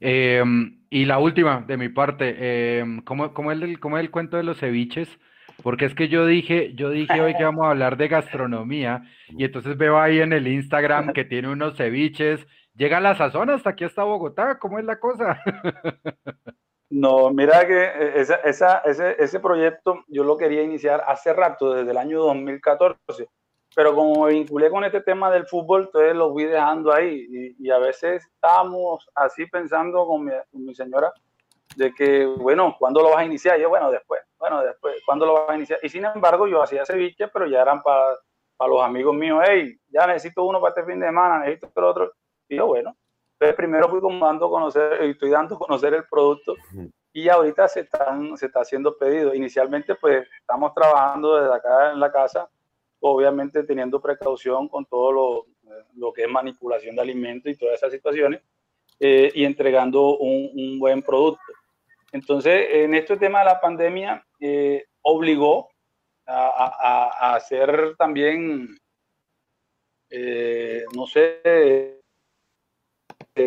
Eh, 0.00 0.42
y 0.88 1.04
la 1.04 1.18
última 1.18 1.62
de 1.66 1.76
mi 1.76 1.88
parte, 1.90 2.34
eh, 2.38 2.84
¿cómo, 3.04 3.34
cómo, 3.34 3.52
es 3.52 3.60
el, 3.60 3.78
¿cómo 3.78 3.98
es 3.98 4.04
el 4.04 4.10
cuento 4.10 4.36
de 4.36 4.42
los 4.42 4.58
ceviches? 4.58 5.18
Porque 5.62 5.84
es 5.84 5.94
que 5.94 6.08
yo 6.08 6.26
dije, 6.26 6.72
yo 6.74 6.90
dije 6.90 7.20
hoy 7.20 7.34
que 7.36 7.44
vamos 7.44 7.66
a 7.66 7.70
hablar 7.70 7.96
de 7.96 8.08
gastronomía 8.08 9.02
y 9.28 9.44
entonces 9.44 9.76
veo 9.76 9.98
ahí 9.98 10.20
en 10.20 10.32
el 10.32 10.48
Instagram 10.48 11.12
que 11.12 11.24
tiene 11.24 11.48
unos 11.48 11.76
ceviches. 11.76 12.46
Llega 12.74 13.00
la 13.00 13.16
sazón 13.16 13.50
hasta 13.50 13.70
aquí 13.70 13.84
hasta 13.84 14.04
Bogotá, 14.04 14.58
¿cómo 14.58 14.78
es 14.78 14.84
la 14.84 14.98
cosa? 14.98 15.40
No, 16.92 17.30
mira 17.30 17.64
que 17.68 17.84
eh, 17.84 18.12
esa, 18.16 18.34
esa, 18.36 18.78
ese, 18.78 19.14
ese 19.22 19.38
proyecto 19.38 20.04
yo 20.08 20.24
lo 20.24 20.36
quería 20.36 20.64
iniciar 20.64 21.04
hace 21.06 21.32
rato, 21.32 21.72
desde 21.72 21.92
el 21.92 21.96
año 21.96 22.20
2014, 22.20 23.28
pero 23.76 23.94
como 23.94 24.26
me 24.26 24.32
vinculé 24.32 24.70
con 24.70 24.82
este 24.82 25.00
tema 25.00 25.30
del 25.30 25.46
fútbol, 25.46 25.82
entonces 25.82 26.16
lo 26.16 26.32
fui 26.32 26.44
dejando 26.46 26.92
ahí. 26.92 27.54
Y, 27.58 27.70
a 27.70 27.78
veces 27.78 28.26
estábamos 28.26 29.08
así 29.14 29.46
pensando 29.46 30.04
con 30.04 30.24
mi, 30.24 30.32
con 30.50 30.64
mi, 30.64 30.74
señora 30.74 31.12
de 31.76 31.94
que, 31.94 32.26
bueno, 32.26 32.76
¿cuándo 32.78 33.02
lo 33.02 33.10
vas 33.10 33.18
a 33.18 33.24
iniciar? 33.24 33.58
Y 33.58 33.62
yo, 33.62 33.68
bueno, 33.68 33.90
después, 33.90 34.20
bueno, 34.38 34.62
después, 34.62 34.96
¿cuándo 35.04 35.26
lo 35.26 35.34
vas 35.34 35.50
a 35.50 35.56
iniciar? 35.56 35.78
Y 35.82 35.88
sin 35.88 36.04
embargo, 36.04 36.46
yo 36.46 36.62
hacía 36.62 36.84
ceviche, 36.84 37.28
pero 37.28 37.46
ya 37.46 37.62
eran 37.62 37.82
para, 37.82 38.16
para 38.56 38.70
los 38.70 38.82
amigos 38.82 39.14
míos, 39.14 39.42
hey, 39.46 39.78
ya 39.88 40.06
necesito 40.06 40.44
uno 40.44 40.60
para 40.60 40.70
este 40.70 40.84
fin 40.84 41.00
de 41.00 41.06
semana, 41.06 41.38
necesito 41.38 41.70
el 41.74 41.84
otro. 41.84 42.12
Y 42.48 42.56
yo, 42.56 42.66
bueno, 42.66 42.96
entonces 43.32 43.56
primero 43.56 43.88
fui 43.88 44.00
como 44.00 44.26
dando 44.26 44.46
a 44.46 44.50
conocer, 44.50 45.02
estoy 45.02 45.30
dando 45.30 45.54
a 45.54 45.58
conocer 45.58 45.94
el 45.94 46.04
producto 46.04 46.56
y 47.12 47.28
ahorita 47.28 47.68
se, 47.68 47.80
están, 47.80 48.36
se 48.36 48.46
está 48.46 48.60
haciendo 48.60 48.96
pedido. 48.98 49.34
Inicialmente, 49.34 49.94
pues 49.94 50.28
estamos 50.40 50.74
trabajando 50.74 51.36
desde 51.36 51.54
acá 51.54 51.92
en 51.92 52.00
la 52.00 52.12
casa, 52.12 52.50
obviamente 53.00 53.62
teniendo 53.64 54.00
precaución 54.00 54.68
con 54.68 54.84
todo 54.84 55.12
lo, 55.12 55.46
lo 55.94 56.12
que 56.12 56.24
es 56.24 56.28
manipulación 56.28 56.94
de 56.96 57.02
alimentos 57.02 57.50
y 57.50 57.56
todas 57.56 57.76
esas 57.76 57.92
situaciones, 57.92 58.42
eh, 58.98 59.32
y 59.34 59.44
entregando 59.44 60.18
un, 60.18 60.50
un, 60.54 60.78
buen 60.78 61.00
producto. 61.02 61.40
Entonces, 62.12 62.66
en 62.70 62.94
este 62.94 63.16
tema 63.16 63.40
de 63.40 63.44
la 63.44 63.60
pandemia, 63.60 64.26
eh, 64.40 64.84
obligó 65.02 65.70
a, 66.26 67.34
hacer 67.34 67.96
también, 67.96 68.78
eh, 70.10 70.84
no 70.94 71.06
sé, 71.06 71.40
eh, 71.44 72.00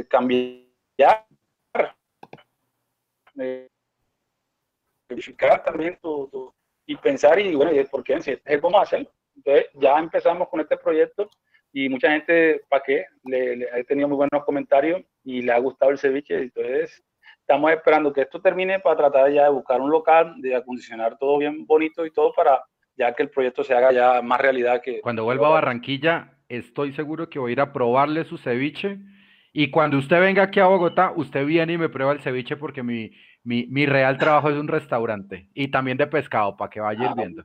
cambiar 0.09 1.25
verificar 5.07 5.63
también 5.63 5.97
tu, 6.01 6.53
y 6.85 6.95
pensar 6.97 7.39
y 7.39 7.55
bueno, 7.55 7.71
¿por 7.89 8.03
qué? 8.03 8.19
Si 8.21 8.31
es 8.43 8.61
cómo 8.61 8.79
hacerlo. 8.79 9.09
Entonces 9.35 9.67
ya 9.73 9.97
empezamos 9.97 10.49
con 10.49 10.59
este 10.59 10.77
proyecto 10.77 11.29
y 11.71 11.89
mucha 11.89 12.11
gente, 12.11 12.61
¿para 12.69 12.83
qué? 12.83 13.05
Le, 13.23 13.55
le, 13.55 13.83
tenido 13.85 14.07
muy 14.07 14.17
buenos 14.17 14.43
comentarios 14.45 15.01
y 15.23 15.41
le 15.41 15.51
ha 15.51 15.57
gustado 15.59 15.91
el 15.91 15.97
ceviche. 15.97 16.35
Entonces 16.35 17.03
estamos 17.43 17.71
esperando 17.71 18.13
que 18.13 18.21
esto 18.21 18.41
termine 18.41 18.79
para 18.79 18.95
tratar 18.95 19.31
ya 19.31 19.43
de 19.43 19.49
buscar 19.49 19.81
un 19.81 19.91
local, 19.91 20.35
de 20.37 20.55
acondicionar 20.55 21.17
todo 21.17 21.37
bien 21.37 21.65
bonito 21.65 22.05
y 22.05 22.11
todo 22.11 22.33
para 22.33 22.63
ya 22.95 23.13
que 23.13 23.23
el 23.23 23.29
proyecto 23.29 23.63
se 23.63 23.73
haga 23.73 23.91
ya 23.91 24.21
más 24.21 24.39
realidad 24.39 24.81
que... 24.81 25.01
Cuando 25.01 25.25
vuelva 25.25 25.47
a 25.47 25.51
Barranquilla, 25.51 26.37
estoy 26.47 26.93
seguro 26.93 27.29
que 27.29 27.39
voy 27.39 27.51
a 27.51 27.53
ir 27.53 27.61
a 27.61 27.73
probarle 27.73 28.23
su 28.23 28.37
ceviche 28.37 28.99
y 29.51 29.71
cuando 29.71 29.97
usted 29.97 30.21
venga 30.21 30.43
aquí 30.43 30.61
a 30.61 30.67
Bogotá, 30.67 31.11
usted 31.15 31.45
viene 31.45 31.73
y 31.73 31.77
me 31.77 31.89
prueba 31.89 32.13
el 32.13 32.21
ceviche 32.21 32.55
porque 32.55 32.81
mi, 32.81 33.11
mi, 33.43 33.67
mi 33.67 33.85
real 33.85 34.17
trabajo 34.17 34.49
es 34.49 34.55
un 34.55 34.69
restaurante 34.69 35.49
y 35.53 35.67
también 35.67 35.97
de 35.97 36.07
pescado, 36.07 36.55
para 36.55 36.69
que 36.69 36.79
vaya 36.79 37.09
ah, 37.09 37.13
viendo. 37.15 37.43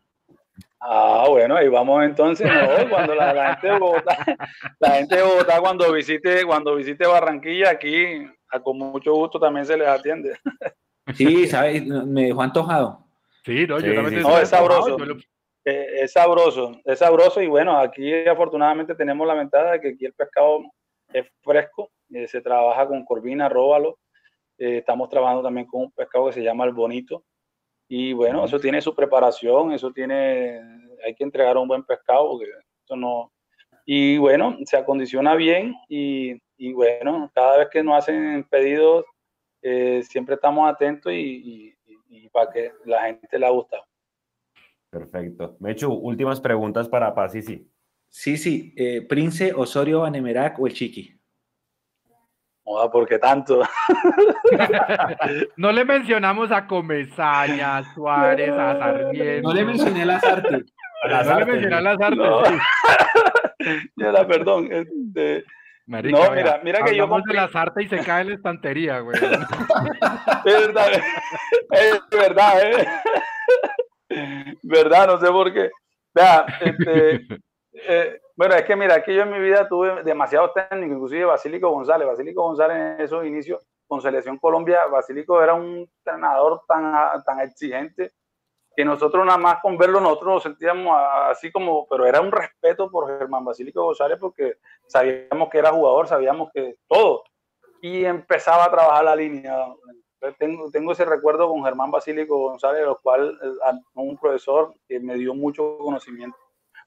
Ah, 0.80 1.24
bueno, 1.28 1.56
ahí 1.56 1.68
vamos 1.68 2.04
entonces, 2.04 2.46
¿no? 2.46 2.88
Cuando 2.88 3.16
la, 3.16 3.32
la, 3.32 3.54
gente 3.54 3.66
de 3.66 3.78
Bogotá, 3.78 4.16
la 4.78 4.90
gente 4.92 5.16
de 5.16 5.22
Bogotá 5.22 5.60
cuando 5.60 5.92
visite, 5.92 6.44
cuando 6.44 6.76
visite 6.76 7.04
Barranquilla, 7.04 7.70
aquí 7.70 8.24
a, 8.50 8.60
con 8.60 8.78
mucho 8.78 9.14
gusto 9.14 9.38
también 9.38 9.66
se 9.66 9.76
les 9.76 9.88
atiende. 9.88 10.38
Sí, 11.14 11.46
¿sabes? 11.46 11.86
Me 11.86 12.26
dejó 12.26 12.42
antojado. 12.42 13.02
Sí, 13.42 13.66
no, 13.66 13.80
yo 13.80 13.94
también 13.94 14.20
no, 14.20 14.38
es 14.38 14.50
sabroso. 14.50 14.98
Lo... 14.98 15.16
Eh, 15.64 16.02
es 16.02 16.12
sabroso, 16.12 16.78
es 16.84 16.98
sabroso 16.98 17.40
y 17.40 17.46
bueno, 17.46 17.78
aquí 17.78 18.12
afortunadamente 18.26 18.94
tenemos 18.94 19.26
la 19.26 19.32
ventaja 19.32 19.72
de 19.72 19.80
que 19.80 19.88
aquí 19.88 20.04
el 20.04 20.12
pescado 20.12 20.60
es 21.10 21.26
fresco 21.40 21.90
eh, 22.10 22.26
se 22.26 22.40
trabaja 22.40 22.86
con 22.86 23.04
corvina, 23.04 23.48
róbalo. 23.48 23.98
Eh, 24.56 24.78
estamos 24.78 25.08
trabajando 25.08 25.42
también 25.42 25.66
con 25.66 25.82
un 25.82 25.92
pescado 25.92 26.26
que 26.26 26.32
se 26.32 26.42
llama 26.42 26.64
el 26.64 26.72
bonito. 26.72 27.24
Y 27.88 28.12
bueno, 28.12 28.44
eso 28.44 28.58
tiene 28.60 28.80
su 28.80 28.94
preparación, 28.94 29.72
eso 29.72 29.92
tiene, 29.92 30.60
hay 31.04 31.14
que 31.14 31.24
entregar 31.24 31.56
un 31.56 31.68
buen 31.68 31.84
pescado 31.84 32.30
porque 32.30 32.50
eso 32.84 32.96
no... 32.96 33.32
Y 33.86 34.18
bueno, 34.18 34.58
se 34.66 34.76
acondiciona 34.76 35.34
bien 35.34 35.74
y, 35.88 36.34
y 36.59 36.72
bueno, 36.72 37.30
cada 37.35 37.59
vez 37.59 37.68
que 37.70 37.82
nos 37.82 37.97
hacen 37.97 38.44
pedidos, 38.51 39.05
eh, 39.62 40.02
siempre 40.02 40.35
estamos 40.35 40.68
atentos 40.68 41.12
y, 41.12 41.74
y, 41.86 41.98
y, 42.09 42.28
para 42.28 42.51
que 42.51 42.72
la 42.85 43.02
gente 43.02 43.39
le 43.39 43.51
guste. 43.51 43.76
Perfecto. 44.90 45.56
Mechu, 45.60 45.93
últimas 45.93 46.40
preguntas 46.40 46.89
para 46.89 47.14
Paz 47.14 47.35
y 47.36 47.43
sí. 47.43 47.70
Sí, 48.09 48.36
sí. 48.36 48.74
Eh, 48.76 49.02
Prince, 49.02 49.52
Osorio, 49.55 50.01
Banemerac 50.01 50.59
o 50.59 50.66
el 50.66 50.72
Chiqui. 50.72 51.14
¿por 52.93 53.09
qué 53.09 53.18
tanto? 53.18 53.62
no 55.56 55.72
le 55.72 55.85
mencionamos 55.85 56.51
a 56.52 56.66
Comesaña, 56.66 57.78
a 57.78 57.94
Suárez, 57.94 58.51
a 58.51 58.78
Sarmiento. 58.78 59.48
No 59.48 59.55
le 59.55 59.64
mencioné 59.64 60.02
a 60.02 60.06
Lazarte. 60.06 60.64
A 61.05 61.22
no 61.22 61.39
le 61.39 61.47
mencioné 61.47 61.74
a 61.74 61.80
Lazarte. 61.80 62.16
No. 62.16 62.43
ya 63.97 64.12
la 64.12 64.26
perdón. 64.26 64.68
Este... 64.70 65.44
Marica, 65.89 66.19
no, 66.19 66.31
mira, 66.32 66.60
mira 66.62 66.85
que 66.85 66.94
yo 66.94 67.09
compré... 67.09 67.35
de 67.35 67.40
Lazarte 67.40 67.82
y 67.82 67.89
se 67.89 68.05
cae 68.05 68.20
en 68.20 68.28
la 68.28 68.35
estantería, 68.35 69.01
güey. 69.01 69.16
es 70.44 70.66
verdad, 70.66 70.86
es 71.70 72.01
verdad, 72.10 72.62
¿eh? 72.62 72.86
Verdad, 74.62 75.06
no 75.06 75.19
sé 75.19 75.28
por 75.28 75.51
qué. 75.51 75.70
Vea, 76.15 76.44
este, 76.60 77.27
eh, 77.73 78.20
bueno, 78.36 78.55
es 78.55 78.65
que 78.65 78.77
mira, 78.77 78.97
aquí 78.97 79.15
yo 79.15 79.23
en 79.23 79.31
mi 79.31 79.40
vida 79.40 79.66
tuve 79.66 80.02
demasiados 80.02 80.52
técnicos, 80.52 80.94
inclusive 80.94 81.24
Basílico 81.24 81.70
González. 81.70 82.06
Basílico 82.06 82.43
González 82.43 82.77
en 82.77 83.01
esos 83.01 83.24
inicios 83.24 83.66
con 83.86 84.02
Selección 84.02 84.36
Colombia, 84.36 84.81
Basílico 84.93 85.43
era 85.43 85.55
un 85.55 85.89
entrenador 86.05 86.60
tan, 86.69 87.24
tan 87.24 87.40
exigente 87.40 88.12
que 88.78 88.84
nosotros 88.84 89.26
nada 89.26 89.38
más 89.38 89.59
con 89.60 89.76
verlo 89.76 89.98
nosotros 89.98 90.34
nos 90.34 90.42
sentíamos 90.44 90.96
así 91.26 91.50
como, 91.50 91.84
pero 91.88 92.06
era 92.06 92.20
un 92.20 92.30
respeto 92.30 92.88
por 92.88 93.09
Germán 93.09 93.44
Basílico 93.44 93.82
González 93.82 94.18
porque 94.20 94.59
sabíamos 94.86 95.48
que 95.50 95.59
era 95.59 95.72
jugador, 95.72 96.06
sabíamos 96.06 96.48
que 96.55 96.76
todo. 96.86 97.24
Y 97.82 98.05
empezaba 98.05 98.66
a 98.66 98.70
trabajar 98.70 99.05
la 99.05 99.16
línea. 99.16 99.66
Tengo, 100.38 100.70
tengo 100.70 100.92
ese 100.92 101.05
recuerdo 101.05 101.48
con 101.48 101.64
Germán 101.64 101.90
Basílico 101.90 102.38
González, 102.38 102.84
lo 102.84 103.00
cual 103.00 103.36
eh, 103.42 103.72
un 103.94 104.16
profesor 104.16 104.72
que 104.86 105.00
me 105.00 105.16
dio 105.16 105.34
mucho 105.34 105.76
conocimiento 105.78 106.38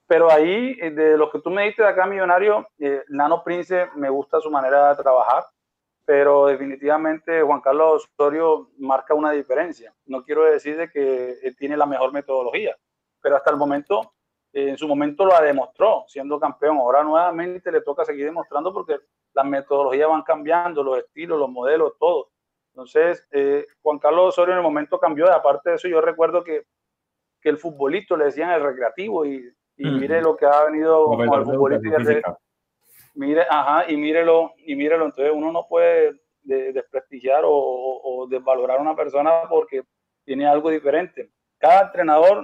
pero 0.07 0.30
ahí, 0.31 0.77
eh, 0.81 0.91
de 0.91 1.18
los 1.18 1.30
que 1.30 1.39
tú 1.39 1.49
me 1.49 1.63
diste 1.63 1.84
de 1.84 1.89
acá, 1.89 2.05
Millonario, 2.05 2.68
eh, 2.80 3.01
Nano 3.07 3.43
Prince 3.43 3.89
me 3.95 4.09
gusta 4.09 4.41
su 4.41 4.51
manera 4.51 4.89
de 4.89 5.01
trabajar, 5.01 5.45
pero 6.06 6.48
definitivamente 6.48 7.41
Juan 7.41 7.61
Carlos 7.61 8.10
Osorio 8.18 8.69
marca 8.78 9.14
una 9.14 9.32
diferencia. 9.32 9.94
No 10.06 10.23
quiero 10.23 10.44
decir 10.45 10.78
de 10.78 10.90
que 10.90 11.38
él 11.41 11.56
tiene 11.56 11.78
la 11.78 11.86
mejor 11.86 12.11
metodología, 12.11 12.76
pero 13.22 13.36
hasta 13.36 13.52
el 13.52 13.57
momento, 13.57 14.14
eh, 14.53 14.69
en 14.69 14.78
su 14.78 14.88
momento 14.88 15.26
lo 15.26 15.40
demostró 15.40 16.06
siendo 16.07 16.40
campeón. 16.40 16.78
Ahora 16.78 17.03
nuevamente 17.03 17.72
le 17.72 17.82
toca 17.82 18.06
seguir 18.06 18.26
demostrando 18.26 18.73
porque 18.73 18.99
las 19.34 19.45
metodologías 19.45 20.10
van 20.10 20.23
cambiando, 20.23 20.84
los 20.84 20.98
estilos, 20.98 21.40
los 21.40 21.49
modelos, 21.49 21.94
todo. 21.99 22.30
Entonces, 22.73 23.28
eh, 23.32 23.65
Juan 23.82 23.99
Carlos 23.99 24.30
Osorio 24.30 24.53
en 24.53 24.60
el 24.60 24.64
momento 24.64 24.99
cambió, 24.99 25.32
aparte 25.32 25.72
de 25.72 25.76
eso, 25.76 25.88
yo 25.88 26.02
recuerdo 26.02 26.44
que, 26.44 26.64
que 27.41 27.49
el 27.49 27.57
futbolito 27.57 28.15
le 28.15 28.26
decían 28.26 28.52
el 28.52 28.64
recreativo 28.64 29.26
y 29.26 29.53
y 29.82 29.90
mire 29.90 30.22
lo 30.22 30.36
que 30.36 30.45
ha 30.45 30.65
venido 30.65 31.06
con 31.06 31.22
el 31.22 31.45
futbolista. 31.45 32.38
Mire, 33.13 33.45
ajá, 33.49 33.91
y 33.91 33.97
mírelo, 33.97 34.53
y 34.57 34.75
mírelo. 34.75 35.05
Entonces 35.05 35.33
uno 35.33 35.51
no 35.51 35.67
puede 35.67 36.13
desprestigiar 36.43 37.43
o, 37.45 37.51
o, 37.51 38.27
desvalorar 38.27 38.79
a 38.79 38.81
una 38.81 38.95
persona 38.95 39.43
porque 39.49 39.83
tiene 40.25 40.47
algo 40.47 40.69
diferente. 40.69 41.29
Cada 41.57 41.83
entrenador 41.83 42.43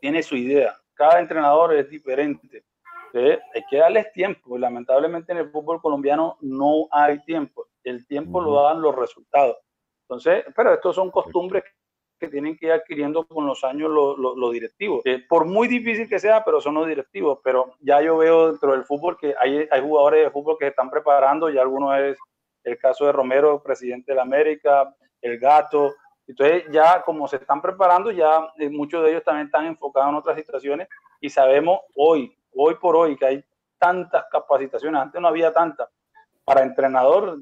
tiene 0.00 0.22
su 0.22 0.36
idea, 0.36 0.76
cada 0.94 1.18
entrenador 1.18 1.74
es 1.74 1.88
diferente. 1.90 2.64
Entonces, 3.12 3.42
hay 3.54 3.62
que 3.70 3.78
darles 3.78 4.12
tiempo. 4.12 4.56
Y 4.56 4.60
lamentablemente 4.60 5.32
en 5.32 5.38
el 5.38 5.50
fútbol 5.50 5.80
colombiano 5.80 6.36
no 6.40 6.88
hay 6.90 7.22
tiempo. 7.24 7.66
El 7.82 8.06
tiempo 8.06 8.40
lo 8.40 8.62
dan 8.62 8.82
los 8.82 8.94
resultados. 8.94 9.56
Entonces, 10.02 10.44
pero 10.54 10.74
estos 10.74 10.94
son 10.94 11.10
costumbres 11.10 11.64
que 12.18 12.28
tienen 12.28 12.56
que 12.56 12.66
ir 12.66 12.72
adquiriendo 12.72 13.26
con 13.26 13.46
los 13.46 13.64
años 13.64 13.90
los, 13.90 14.18
los, 14.18 14.52
directivos. 14.52 15.02
Eh, 15.04 15.24
por 15.28 15.46
muy 15.46 15.68
difícil 15.68 16.08
que 16.08 16.18
sea, 16.18 16.44
pero 16.44 16.60
son 16.60 16.74
los 16.74 16.86
directivos. 16.86 17.38
Pero 17.42 17.74
ya 17.80 18.00
yo 18.02 18.16
veo 18.18 18.50
dentro 18.50 18.72
del 18.72 18.84
fútbol 18.84 19.16
que 19.18 19.34
hay, 19.38 19.68
hay 19.70 19.80
jugadores 19.80 20.24
de 20.24 20.30
fútbol 20.30 20.56
que 20.58 20.66
se 20.66 20.70
están 20.70 20.90
preparando, 20.90 21.50
y 21.50 21.58
algunos 21.58 21.98
es 21.98 22.18
el 22.64 22.78
caso 22.78 23.06
de 23.06 23.12
Romero, 23.12 23.62
presidente 23.62 24.12
de 24.12 24.16
la 24.16 24.22
América, 24.22 24.94
el 25.22 25.38
Gato. 25.38 25.94
Entonces 26.26 26.64
ya 26.70 27.02
como 27.02 27.26
se 27.26 27.36
están 27.36 27.62
preparando, 27.62 28.10
ya 28.10 28.52
eh, 28.58 28.68
muchos 28.68 29.02
de 29.02 29.10
ellos 29.10 29.24
también 29.24 29.46
están 29.46 29.64
enfocados 29.64 30.10
en 30.10 30.16
otras 30.16 30.36
situaciones 30.36 30.88
y 31.20 31.30
sabemos 31.30 31.80
hoy, 31.94 32.36
hoy 32.54 32.74
por 32.74 32.96
hoy, 32.96 33.16
que 33.16 33.26
hay 33.26 33.44
tantas 33.78 34.24
capacitaciones, 34.30 35.00
antes 35.00 35.20
no 35.20 35.28
había 35.28 35.52
tantas. 35.52 35.88
Para 36.44 36.62
entrenador, 36.62 37.38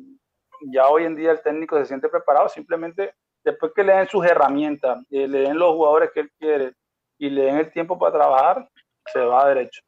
ya 0.62 0.88
hoy 0.88 1.04
en 1.04 1.16
día 1.16 1.32
el 1.32 1.42
técnico 1.42 1.78
se 1.78 1.86
siente 1.86 2.08
preparado, 2.08 2.48
simplemente 2.48 3.14
después 3.46 3.72
que 3.74 3.84
le 3.84 3.94
den 3.94 4.08
sus 4.08 4.26
herramientas, 4.26 4.98
eh, 5.08 5.28
le 5.28 5.40
den 5.42 5.58
los 5.58 5.74
jugadores 5.74 6.10
que 6.12 6.20
él 6.20 6.30
quiere 6.38 6.72
y 7.16 7.30
le 7.30 7.42
den 7.44 7.56
el 7.58 7.72
tiempo 7.72 7.96
para 7.96 8.18
trabajar, 8.18 8.68
se 9.12 9.20
va 9.20 9.48
derecho. 9.48 9.82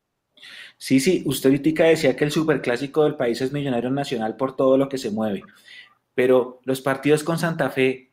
Sí, 0.77 1.01
sí, 1.01 1.25
usted 1.27 1.51
ahorita 1.51 1.85
decía 1.85 2.15
que 2.15 2.25
el 2.25 2.31
superclásico 2.31 3.03
del 3.03 3.17
país 3.17 3.41
es 3.41 3.53
Millonario 3.53 3.91
Nacional 3.91 4.37
por 4.37 4.55
todo 4.55 4.79
lo 4.79 4.89
que 4.89 4.97
se 4.97 5.11
mueve, 5.11 5.43
pero 6.15 6.61
los 6.63 6.81
partidos 6.81 7.25
con 7.25 7.37
Santa 7.37 7.69
Fe 7.71 8.13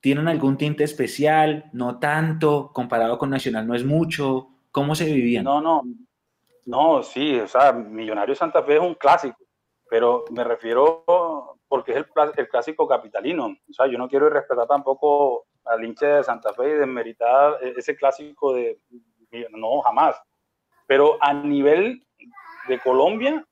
tienen 0.00 0.28
algún 0.28 0.56
tinte 0.56 0.84
especial, 0.84 1.68
no 1.72 1.98
tanto, 1.98 2.70
comparado 2.72 3.18
con 3.18 3.30
Nacional 3.30 3.66
no 3.66 3.74
es 3.74 3.84
mucho, 3.84 4.48
¿cómo 4.70 4.94
se 4.94 5.06
vivían? 5.12 5.44
No, 5.44 5.60
no, 5.60 5.82
No, 6.66 7.02
sí, 7.02 7.40
o 7.40 7.48
sea, 7.48 7.72
Millonario 7.72 8.36
Santa 8.36 8.62
Fe 8.62 8.74
es 8.76 8.80
un 8.80 8.94
clásico, 8.94 9.38
pero 9.90 10.24
me 10.30 10.44
refiero 10.44 11.53
porque 11.68 11.92
es 11.92 11.98
el, 11.98 12.06
el 12.36 12.48
clásico 12.48 12.86
capitalino. 12.86 13.46
O 13.46 13.72
sea, 13.72 13.86
yo 13.86 13.98
no 13.98 14.08
quiero 14.08 14.28
respetar 14.28 14.66
tampoco 14.66 15.46
al 15.64 15.84
hincha 15.84 16.16
de 16.16 16.24
Santa 16.24 16.52
Fe 16.52 16.70
y 16.70 16.74
desmeritar 16.74 17.58
ese 17.62 17.96
clásico 17.96 18.54
de. 18.54 18.78
No, 19.50 19.80
jamás. 19.80 20.20
Pero 20.86 21.18
a 21.20 21.32
nivel 21.32 22.06
de 22.68 22.78
Colombia, 22.78 23.44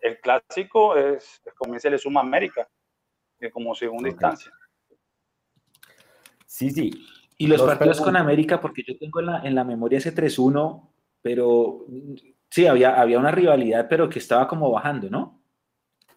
el 0.00 0.20
clásico 0.20 0.96
es, 0.96 1.42
como 1.56 1.78
se 1.78 1.90
le 1.90 1.98
suma 1.98 2.20
América, 2.20 2.68
como 3.52 3.74
segunda 3.74 4.08
instancia. 4.08 4.52
Sí, 6.46 6.70
sí. 6.70 6.90
Y 7.38 7.48
los, 7.48 7.60
partidos 7.62 8.00
con 8.00 8.16
América, 8.16 8.60
porque 8.60 8.82
yo 8.86 8.96
tengo 8.96 9.20
en 9.20 9.26
la, 9.26 9.40
en 9.40 9.54
la 9.54 9.64
memoria 9.64 9.98
ese 9.98 10.14
3-1, 10.14 10.88
pero 11.20 11.84
sí, 12.50 12.66
había, 12.66 12.98
había 13.00 13.18
una 13.18 13.30
rivalidad, 13.30 13.88
pero 13.90 14.08
que 14.08 14.20
estaba 14.20 14.48
como 14.48 14.70
bajando, 14.70 15.10
¿no? 15.10 15.42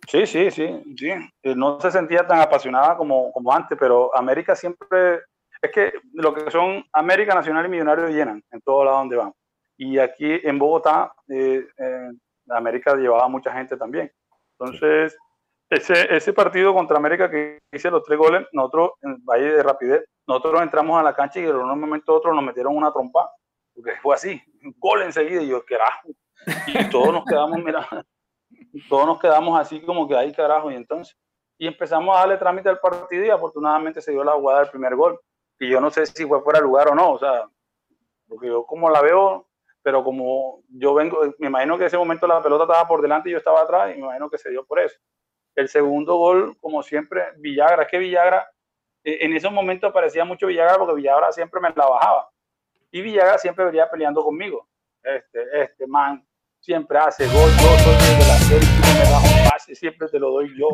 Sí, 0.10 0.26
sí, 0.26 0.49
sí, 0.49 0.84
sí. 0.98 1.11
Eh, 1.44 1.56
no 1.56 1.80
se 1.80 1.91
sentía 1.91 2.26
tan 2.26 2.40
apasionada 2.40 2.98
como, 2.98 3.31
como 3.31 3.53
antes, 3.53 3.77
pero 3.80 4.15
América 4.18 4.56
siempre, 4.56 5.22
es 5.61 5.72
que 5.72 5.94
lo 6.14 6.34
que 6.34 6.49
son 6.49 6.84
América 6.94 7.36
Nacional 7.36 7.68
y 7.68 7.69
Millonarios 7.69 8.10
llenan 8.10 8.44
en 8.49 8.61
todo 8.61 8.84
lado 8.84 8.98
donde 8.98 9.18
van. 9.18 9.31
Y 9.77 9.99
aquí 9.99 10.40
en 10.44 10.57
Bogotá, 10.57 11.14
eh, 11.27 11.64
América 12.49 12.95
llevaba 12.95 13.27
mucha 13.27 13.53
gente 13.53 13.77
también. 13.77 14.11
Entonces, 14.57 15.15
ese, 15.69 16.15
ese 16.15 16.34
partido 16.34 16.73
contra 16.73 16.98
América 16.98 17.30
que 17.30 17.60
hice 17.72 17.91
los 17.91 18.03
tres 18.03 18.18
goles, 18.18 18.48
nosotros, 18.52 18.94
en 19.03 19.23
Valle 19.23 19.53
de 19.53 19.61
Rapidez, 19.61 20.06
nosotros 20.27 20.64
entramos 20.64 20.99
a 20.99 21.03
la 21.03 21.14
cancha 21.14 21.40
y 21.40 21.44
en 21.44 21.56
un 21.56 21.80
momento 21.80 22.15
otro 22.15 22.34
nos 22.34 22.44
metieron 22.44 22.76
una 22.76 22.91
trompa, 22.91 23.30
porque 23.76 23.91
fue 24.02 24.15
así, 24.15 24.41
un 24.64 24.73
gol 24.80 25.03
enseguida, 25.03 25.44
y 25.44 25.49
yo, 25.49 25.64
carajo, 25.64 26.10
y 26.65 26.90
todos 26.90 27.14
nos 27.14 27.26
quedamos, 27.26 27.60
todos 28.87 29.05
nos 29.05 29.19
quedamos 29.19 29.59
así 29.59 29.81
como 29.81 30.07
que 30.07 30.15
ahí, 30.15 30.31
carajo, 30.31 30.71
y 30.71 30.75
entonces, 30.75 31.17
y 31.57 31.67
empezamos 31.67 32.15
a 32.15 32.19
darle 32.21 32.37
trámite 32.37 32.69
al 32.69 32.79
partido 32.79 33.25
y 33.25 33.29
afortunadamente 33.29 34.01
se 34.01 34.11
dio 34.11 34.23
la 34.23 34.33
jugada 34.33 34.61
del 34.61 34.69
primer 34.69 34.95
gol, 34.95 35.19
y 35.59 35.69
yo 35.69 35.81
no 35.81 35.89
sé 35.89 36.05
si 36.05 36.25
fue 36.25 36.41
fuera 36.41 36.59
de 36.59 36.65
lugar 36.65 36.89
o 36.89 36.95
no, 36.95 37.13
o 37.13 37.19
sea, 37.19 37.49
porque 38.27 38.47
yo 38.47 38.65
como 38.65 38.89
la 38.89 39.01
veo, 39.01 39.47
pero 39.81 40.03
como 40.03 40.61
yo 40.69 40.93
vengo, 40.93 41.19
me 41.39 41.47
imagino 41.47 41.77
que 41.77 41.83
en 41.83 41.87
ese 41.87 41.97
momento 41.97 42.27
la 42.27 42.41
pelota 42.41 42.63
estaba 42.63 42.87
por 42.87 43.01
delante 43.01 43.29
y 43.29 43.31
yo 43.31 43.37
estaba 43.37 43.61
atrás, 43.61 43.91
y 43.91 43.93
me 43.99 44.05
imagino 44.05 44.29
que 44.29 44.37
se 44.37 44.49
dio 44.49 44.65
por 44.65 44.79
eso. 44.79 44.97
El 45.55 45.67
segundo 45.67 46.15
gol, 46.15 46.55
como 46.59 46.83
siempre, 46.83 47.23
Villagra, 47.37 47.83
es 47.83 47.89
que 47.89 47.97
Villagra, 47.97 48.49
eh, 49.03 49.17
en 49.21 49.35
esos 49.35 49.51
momentos 49.51 49.91
parecía 49.91 50.23
mucho 50.23 50.47
Villagra 50.47 50.77
porque 50.77 50.95
Villagra 50.95 51.31
siempre 51.31 51.59
me 51.59 51.73
la 51.75 51.87
bajaba. 51.87 52.29
Y 52.91 53.01
Villagra 53.01 53.37
siempre 53.37 53.65
venía 53.65 53.89
peleando 53.89 54.23
conmigo. 54.23 54.67
Este, 55.03 55.61
este 55.61 55.87
man 55.87 56.25
siempre 56.60 56.98
hace 56.98 57.26
gol, 57.27 57.49
yo 57.61 57.77
soy 57.80 57.95
de 57.95 58.27
la 58.27 58.38
serie, 58.38 58.69
me 58.94 59.11
bajo 59.11 59.27
un 59.27 59.49
pase, 59.49 59.76
siempre 59.76 60.07
te 60.07 60.19
lo 60.19 60.31
doy 60.31 60.52
yo. 60.57 60.68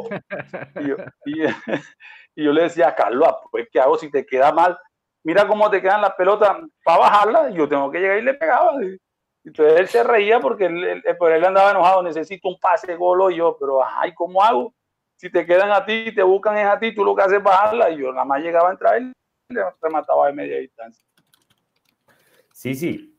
Y 2.36 2.44
yo, 2.44 2.52
le 2.53 2.64
decía 2.64 2.90
a 2.90 2.95
Carlos, 2.95 3.30
pues, 3.52 3.68
¿qué 3.72 3.80
hago 3.80 3.98
si 3.98 4.10
te 4.10 4.26
queda 4.26 4.52
mal? 4.52 4.78
Mira 5.24 5.48
cómo 5.48 5.70
te 5.70 5.82
quedan 5.82 6.02
las 6.02 6.14
pelotas 6.16 6.57
para 6.84 6.99
bajarla, 6.99 7.49
y 7.49 7.56
yo 7.56 7.68
tengo 7.68 7.90
que 7.91 7.99
llegar 7.99 8.18
y 8.18 8.24
le 8.24 8.34
pegaba. 8.34 8.74
Entonces 9.44 9.80
él 9.80 9.88
se 9.88 10.03
reía 10.03 10.40
porque 10.40 10.66
él, 10.66 11.03
él, 11.03 11.45
andaba 11.45 11.72
enojado, 11.72 12.03
necesito 12.03 12.49
un 12.49 12.60
pase 12.60 12.95
gol 12.95 13.32
y 13.32 13.38
yo, 13.38 13.56
pero 13.60 13.84
ay, 13.86 14.14
¿cómo 14.14 14.44
hago? 14.44 14.74
Si 15.16 15.30
te 15.30 15.45
quedan 15.45 15.72
a 15.72 15.86
ti, 15.86 16.14
te 16.14 16.24
buscan 16.24 16.57
es 16.57 16.68
a 16.68 16.80
ti, 16.80 16.94
tú 16.94 17.06
lo 17.06 17.16
que 17.16 17.22
haces 17.22 17.38
es 17.38 17.44
bajarla 17.44 17.91
y 17.91 17.98
yo 17.98 18.12
nada 18.12 18.26
más 18.26 18.41
llegaba 18.41 18.70
a 18.70 18.72
entrar 18.72 19.02
y 19.02 19.14
le 19.49 19.62
remataba 19.82 20.28
de 20.28 20.34
media 20.34 20.57
distancia. 20.57 21.06
Sí, 22.52 22.74
sí. 22.74 23.14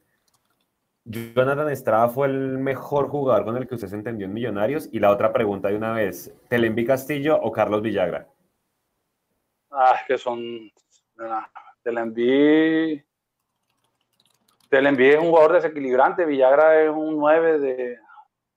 Jonathan 1.09 1.71
Estrada 1.71 2.09
fue 2.09 2.27
el 2.27 2.59
mejor 2.59 3.09
jugador 3.09 3.45
con 3.45 3.57
el 3.57 3.69
que 3.69 3.77
usted 3.77 3.87
se 3.87 3.95
entendió 3.95 4.27
en 4.27 4.35
Millonarios. 4.35 4.89
Y 4.91 4.99
la 4.99 5.13
otra 5.13 5.33
pregunta 5.33 5.69
de 5.69 5.77
una 5.77 5.93
vez, 5.93 6.35
¿Telenvi 6.49 6.85
Castillo 6.85 7.39
o 7.41 7.53
Carlos 7.53 7.81
Villagra? 7.81 8.29
Ah, 9.71 10.01
que 10.07 10.19
son... 10.19 10.69
Telenvi 11.83 13.05
le 14.71 15.09
es 15.15 15.19
un 15.19 15.29
jugador 15.29 15.53
desequilibrante, 15.53 16.27
Villagra 16.27 16.83
es 16.83 16.91
un 16.91 17.17
9 17.17 17.59
de... 17.61 17.99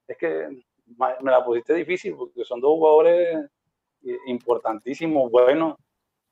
Es 0.08 0.18
que 0.18 0.64
me 0.98 1.32
la 1.32 1.46
pusiste 1.46 1.76
difícil 1.76 2.16
porque 2.16 2.44
son 2.44 2.60
dos 2.60 2.72
jugadores 2.72 3.46
eh, 4.04 4.18
importantísimos, 4.26 5.30
buenos. 5.30 5.76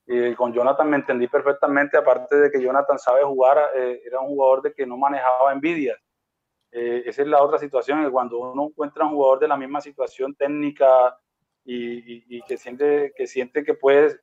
Y 0.07 0.33
con 0.33 0.51
Jonathan 0.51 0.89
me 0.89 0.97
entendí 0.97 1.27
perfectamente, 1.27 1.95
aparte 1.95 2.37
de 2.37 2.49
que 2.49 2.61
Jonathan 2.61 2.97
sabe 2.97 3.23
jugar, 3.23 3.59
eh, 3.75 4.01
era 4.03 4.19
un 4.19 4.29
jugador 4.29 4.63
de 4.63 4.73
que 4.73 4.87
no 4.87 4.97
manejaba 4.97 5.53
envidias. 5.53 5.97
Eh, 6.71 7.03
esa 7.05 7.21
es 7.21 7.27
la 7.27 7.41
otra 7.41 7.57
situación, 7.57 8.09
cuando 8.11 8.39
uno 8.39 8.67
encuentra 8.67 9.05
un 9.05 9.11
jugador 9.11 9.39
de 9.39 9.47
la 9.47 9.57
misma 9.57 9.81
situación 9.81 10.35
técnica 10.35 11.17
y, 11.63 12.41
que, 12.43 12.57
siente, 12.57 13.13
que 13.15 13.27
siente 13.27 13.63
que 13.63 13.73
puede 13.73 14.19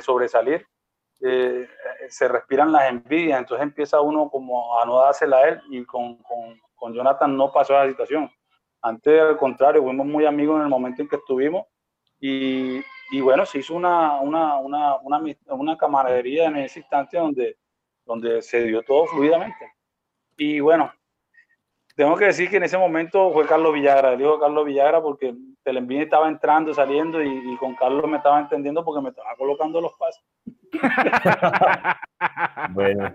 sobresalir, 0.00 0.66
eh, 1.20 1.68
se 2.08 2.26
respiran 2.26 2.72
las 2.72 2.90
envidias, 2.90 3.38
entonces 3.38 3.62
empieza 3.62 4.00
uno 4.00 4.28
como 4.28 4.78
a 4.78 4.84
no 4.84 4.98
dársela 4.98 5.36
a 5.36 5.48
él 5.48 5.60
y 5.70 5.84
con, 5.84 6.16
con, 6.16 6.60
con 6.74 6.92
Jonathan 6.92 7.36
no 7.36 7.52
pasó 7.52 7.74
esa 7.74 7.88
situación. 7.88 8.30
Antes, 8.80 9.20
al 9.20 9.36
contrario, 9.36 9.82
fuimos 9.82 10.06
muy 10.06 10.26
amigos 10.26 10.56
en 10.56 10.62
el 10.62 10.68
momento 10.68 11.02
en 11.02 11.08
que 11.08 11.16
estuvimos 11.16 11.66
y, 12.18 12.80
y 13.12 13.20
bueno, 13.20 13.46
se 13.46 13.58
hizo 13.58 13.74
una, 13.74 14.20
una, 14.20 14.56
una, 14.56 14.96
una, 14.96 15.22
una 15.46 15.76
camaradería 15.76 16.46
en 16.46 16.56
ese 16.56 16.80
instante 16.80 17.18
donde, 17.18 17.56
donde 18.04 18.42
se 18.42 18.64
dio 18.64 18.82
todo 18.82 19.06
fluidamente. 19.06 19.72
Y 20.36 20.58
bueno, 20.58 20.92
tengo 21.96 22.16
que 22.16 22.26
decir 22.26 22.48
que 22.48 22.56
en 22.56 22.64
ese 22.64 22.78
momento 22.78 23.32
fue 23.32 23.46
Carlos 23.46 23.74
Villagra, 23.74 24.16
digo 24.16 24.38
Carlos 24.40 24.64
Villagra 24.64 25.02
porque 25.02 25.34
Telenvini 25.62 26.02
estaba 26.02 26.28
entrando, 26.28 26.72
saliendo 26.74 27.22
y, 27.22 27.52
y, 27.52 27.56
con 27.56 27.74
Carlos 27.74 28.08
me 28.08 28.16
estaba 28.16 28.40
entendiendo 28.40 28.84
porque 28.84 29.02
me 29.02 29.10
estaba 29.10 29.34
colocando 29.36 29.80
los 29.80 29.92
pasos. 29.94 30.24
bueno. 32.70 33.14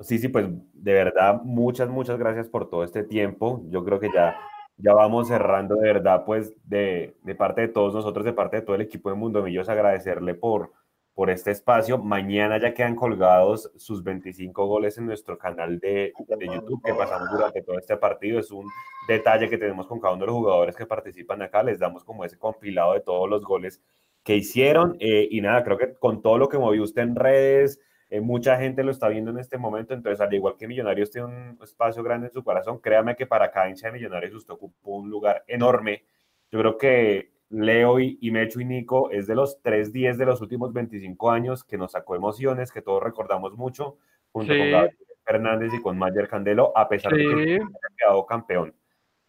Sí, 0.00 0.18
sí, 0.18 0.28
pues 0.28 0.46
de 0.72 0.92
verdad, 0.92 1.40
muchas, 1.42 1.88
muchas 1.88 2.18
gracias 2.18 2.48
por 2.48 2.68
todo 2.68 2.82
este 2.82 3.04
tiempo. 3.04 3.62
Yo 3.68 3.84
creo 3.84 4.00
que 4.00 4.10
ya, 4.12 4.36
ya 4.76 4.92
vamos 4.92 5.28
cerrando, 5.28 5.76
de 5.76 5.92
verdad, 5.92 6.24
pues 6.24 6.52
de, 6.64 7.16
de 7.22 7.34
parte 7.34 7.60
de 7.62 7.68
todos 7.68 7.94
nosotros, 7.94 8.24
de 8.24 8.32
parte 8.32 8.56
de 8.56 8.62
todo 8.62 8.74
el 8.74 8.82
equipo 8.82 9.08
de 9.08 9.16
Mundo 9.16 9.42
Millos, 9.42 9.68
agradecerle 9.68 10.34
por, 10.34 10.72
por 11.14 11.30
este 11.30 11.52
espacio. 11.52 11.98
Mañana 11.98 12.58
ya 12.58 12.74
quedan 12.74 12.96
colgados 12.96 13.70
sus 13.76 14.02
25 14.02 14.66
goles 14.66 14.98
en 14.98 15.06
nuestro 15.06 15.38
canal 15.38 15.78
de, 15.78 16.12
de, 16.26 16.46
YouTube 16.46 16.82
que 16.84 16.92
pasamos 16.92 17.30
durante 17.30 17.62
todo 17.62 17.78
este 17.78 17.96
partido. 17.96 18.40
Es 18.40 18.50
un 18.50 18.66
detalle 19.06 19.48
que 19.48 19.56
tenemos 19.56 19.86
con 19.86 20.00
cada 20.00 20.14
uno 20.14 20.22
de 20.22 20.26
los 20.26 20.36
jugadores 20.36 20.76
que 20.76 20.86
participan 20.86 21.40
acá. 21.42 21.62
Les 21.62 21.78
damos 21.78 22.04
como 22.04 22.24
ese 22.24 22.38
compilado 22.38 22.94
de 22.94 23.00
todos 23.00 23.30
los 23.30 23.44
goles 23.44 23.80
que 24.24 24.36
hicieron. 24.36 24.96
Eh, 24.98 25.28
y 25.30 25.40
nada, 25.40 25.62
creo 25.62 25.78
que 25.78 25.94
con 25.94 26.20
todo 26.20 26.36
lo 26.36 26.48
que 26.48 26.58
movió 26.58 26.82
usted 26.82 27.02
en 27.02 27.14
redes, 27.14 27.80
eh, 28.10 28.20
mucha 28.20 28.56
gente 28.56 28.82
lo 28.82 28.90
está 28.90 29.08
viendo 29.08 29.30
en 29.30 29.38
este 29.38 29.56
momento. 29.56 29.94
Entonces, 29.94 30.20
al 30.20 30.34
igual 30.34 30.56
que 30.58 30.66
Millonarios 30.66 31.10
tiene 31.10 31.28
un 31.28 31.58
espacio 31.62 32.02
grande 32.02 32.26
en 32.26 32.32
su 32.32 32.42
corazón, 32.42 32.80
créame 32.80 33.14
que 33.14 33.26
para 33.26 33.52
cada 33.52 33.68
hincha 33.68 33.86
de 33.86 33.92
Millonarios 33.92 34.34
usted 34.34 34.54
ocupó 34.54 34.96
un 34.96 35.10
lugar 35.10 35.44
enorme. 35.46 36.04
Yo 36.50 36.58
creo 36.58 36.78
que 36.78 37.33
Leo 37.54 38.00
y, 38.00 38.18
Mecho 38.30 38.60
y 38.60 38.64
Nico 38.64 39.10
es 39.10 39.26
de 39.26 39.34
los 39.34 39.62
3-10 39.62 40.16
de 40.16 40.26
los 40.26 40.40
últimos 40.40 40.72
25 40.72 41.30
años 41.30 41.62
que 41.62 41.78
nos 41.78 41.92
sacó 41.92 42.16
emociones, 42.16 42.72
que 42.72 42.82
todos 42.82 43.02
recordamos 43.02 43.56
mucho, 43.56 43.98
junto 44.32 44.52
con 44.52 44.70
Gabriel 44.70 44.96
Fernández 45.24 45.72
y 45.72 45.80
con 45.80 45.96
Mayer 45.96 46.28
Candelo, 46.28 46.76
a 46.76 46.88
pesar 46.88 47.12
de 47.12 47.24
que 47.24 47.60
ha 47.62 47.96
quedado 47.96 48.26
campeón. 48.26 48.74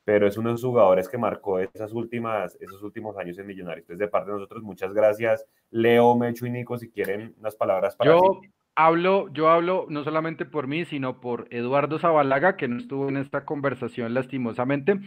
Pero 0.03 0.27
es 0.27 0.38
uno 0.38 0.49
de 0.49 0.53
los 0.53 0.64
jugadores 0.64 1.07
que 1.07 1.18
marcó 1.18 1.60
esas 1.60 1.93
últimas, 1.93 2.57
esos 2.60 2.81
últimos 2.84 3.18
años 3.18 3.38
en 3.38 3.47
Millonarios. 3.47 3.84
Entonces, 3.84 3.99
de 3.99 4.07
parte 4.07 4.30
de 4.30 4.38
nosotros, 4.38 4.64
muchas 4.64 4.93
gracias. 4.93 5.45
Leo, 5.72 6.15
Mecho 6.15 6.45
y 6.45 6.52
Nico, 6.52 6.77
si 6.77 6.89
quieren 6.89 7.35
unas 7.39 7.56
palabras 7.56 7.95
para 7.95 8.11
yo 8.11 8.41
Hablo, 8.77 9.31
yo 9.31 9.49
hablo 9.49 9.85
no 9.88 10.03
solamente 10.03 10.43
por 10.43 10.68
mí, 10.68 10.84
sino 10.84 11.22
por 11.22 11.47
Eduardo 11.49 11.97
Zabalaga, 11.97 12.57
que 12.57 12.68
no 12.68 12.77
estuvo 12.77 13.07
en 13.07 13.15
esta 13.15 13.45
conversación 13.45 14.14
lastimosamente, 14.14 14.99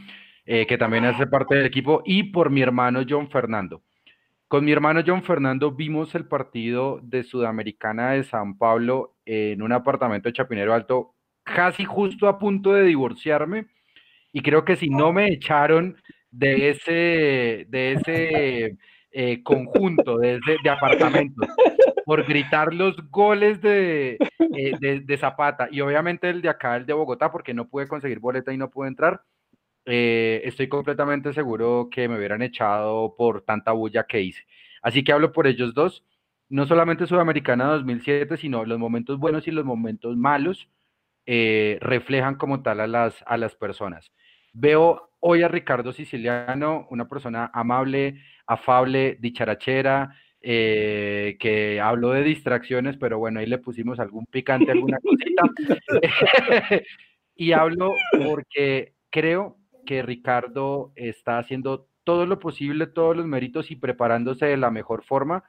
eh, 0.50 0.66
que 0.66 0.78
también 0.78 1.04
hace 1.04 1.26
parte 1.26 1.56
del 1.56 1.66
equipo, 1.66 2.00
y 2.06 2.22
por 2.22 2.48
mi 2.48 2.62
hermano 2.62 3.02
John 3.06 3.28
Fernando. 3.28 3.82
Con 4.48 4.64
mi 4.64 4.72
hermano 4.72 5.02
John 5.06 5.22
Fernando 5.22 5.72
vimos 5.72 6.14
el 6.14 6.26
partido 6.26 7.00
de 7.02 7.22
Sudamericana 7.22 8.12
de 8.12 8.24
San 8.24 8.56
Pablo 8.56 9.18
en 9.26 9.60
un 9.60 9.72
apartamento 9.72 10.26
de 10.26 10.32
Chapinero 10.32 10.72
Alto, 10.72 11.14
casi 11.44 11.84
justo 11.84 12.28
a 12.28 12.38
punto 12.38 12.72
de 12.72 12.84
divorciarme 12.84 13.66
y 14.32 14.40
creo 14.40 14.64
que 14.64 14.76
si 14.76 14.88
no 14.88 15.12
me 15.12 15.28
echaron 15.28 15.98
de 16.30 16.70
ese, 16.70 17.66
de 17.68 17.92
ese 17.92 18.78
eh, 19.10 19.42
conjunto, 19.42 20.16
de, 20.16 20.36
ese, 20.36 20.56
de 20.64 20.70
apartamentos, 20.70 21.46
por 22.06 22.24
gritar 22.24 22.72
los 22.72 22.96
goles 23.10 23.60
de, 23.60 24.16
eh, 24.56 25.02
de, 25.04 25.18
Zapata 25.18 25.68
y 25.70 25.82
obviamente 25.82 26.30
el 26.30 26.40
de 26.40 26.48
acá, 26.48 26.76
el 26.76 26.86
de 26.86 26.94
Bogotá, 26.94 27.30
porque 27.30 27.52
no 27.52 27.68
pude 27.68 27.86
conseguir 27.86 28.18
boleta 28.18 28.50
y 28.50 28.56
no 28.56 28.70
pude 28.70 28.88
entrar, 28.88 29.20
eh, 29.90 30.42
estoy 30.44 30.68
completamente 30.68 31.32
seguro 31.32 31.88
que 31.90 32.08
me 32.08 32.18
hubieran 32.18 32.42
echado 32.42 33.14
por 33.16 33.40
tanta 33.42 33.72
bulla 33.72 34.04
que 34.04 34.20
hice. 34.20 34.46
Así 34.82 35.02
que 35.02 35.12
hablo 35.12 35.32
por 35.32 35.46
ellos 35.46 35.72
dos, 35.72 36.04
no 36.50 36.66
solamente 36.66 37.06
Sudamericana 37.06 37.66
2007, 37.68 38.36
sino 38.36 38.66
los 38.66 38.78
momentos 38.78 39.18
buenos 39.18 39.48
y 39.48 39.50
los 39.50 39.64
momentos 39.64 40.16
malos 40.16 40.68
eh, 41.24 41.78
reflejan 41.80 42.36
como 42.36 42.62
tal 42.62 42.80
a 42.80 42.86
las, 42.86 43.22
a 43.26 43.38
las 43.38 43.54
personas. 43.54 44.12
Veo 44.52 45.10
hoy 45.20 45.42
a 45.42 45.48
Ricardo 45.48 45.92
Siciliano, 45.92 46.86
una 46.90 47.08
persona 47.08 47.50
amable, 47.54 48.22
afable, 48.46 49.16
dicharachera, 49.20 50.14
eh, 50.42 51.36
que 51.40 51.80
habló 51.80 52.10
de 52.10 52.22
distracciones, 52.24 52.96
pero 52.98 53.18
bueno, 53.18 53.40
ahí 53.40 53.46
le 53.46 53.58
pusimos 53.58 53.98
algún 54.00 54.26
picante, 54.26 54.70
alguna 54.70 54.98
cosita. 55.00 55.42
y 57.34 57.52
hablo 57.52 57.92
porque 58.22 58.94
creo 59.10 59.57
que 59.88 60.02
Ricardo 60.02 60.92
está 60.96 61.38
haciendo 61.38 61.88
todo 62.04 62.26
lo 62.26 62.38
posible, 62.38 62.88
todos 62.88 63.16
los 63.16 63.24
méritos 63.24 63.70
y 63.70 63.76
preparándose 63.76 64.44
de 64.44 64.58
la 64.58 64.70
mejor 64.70 65.02
forma. 65.02 65.44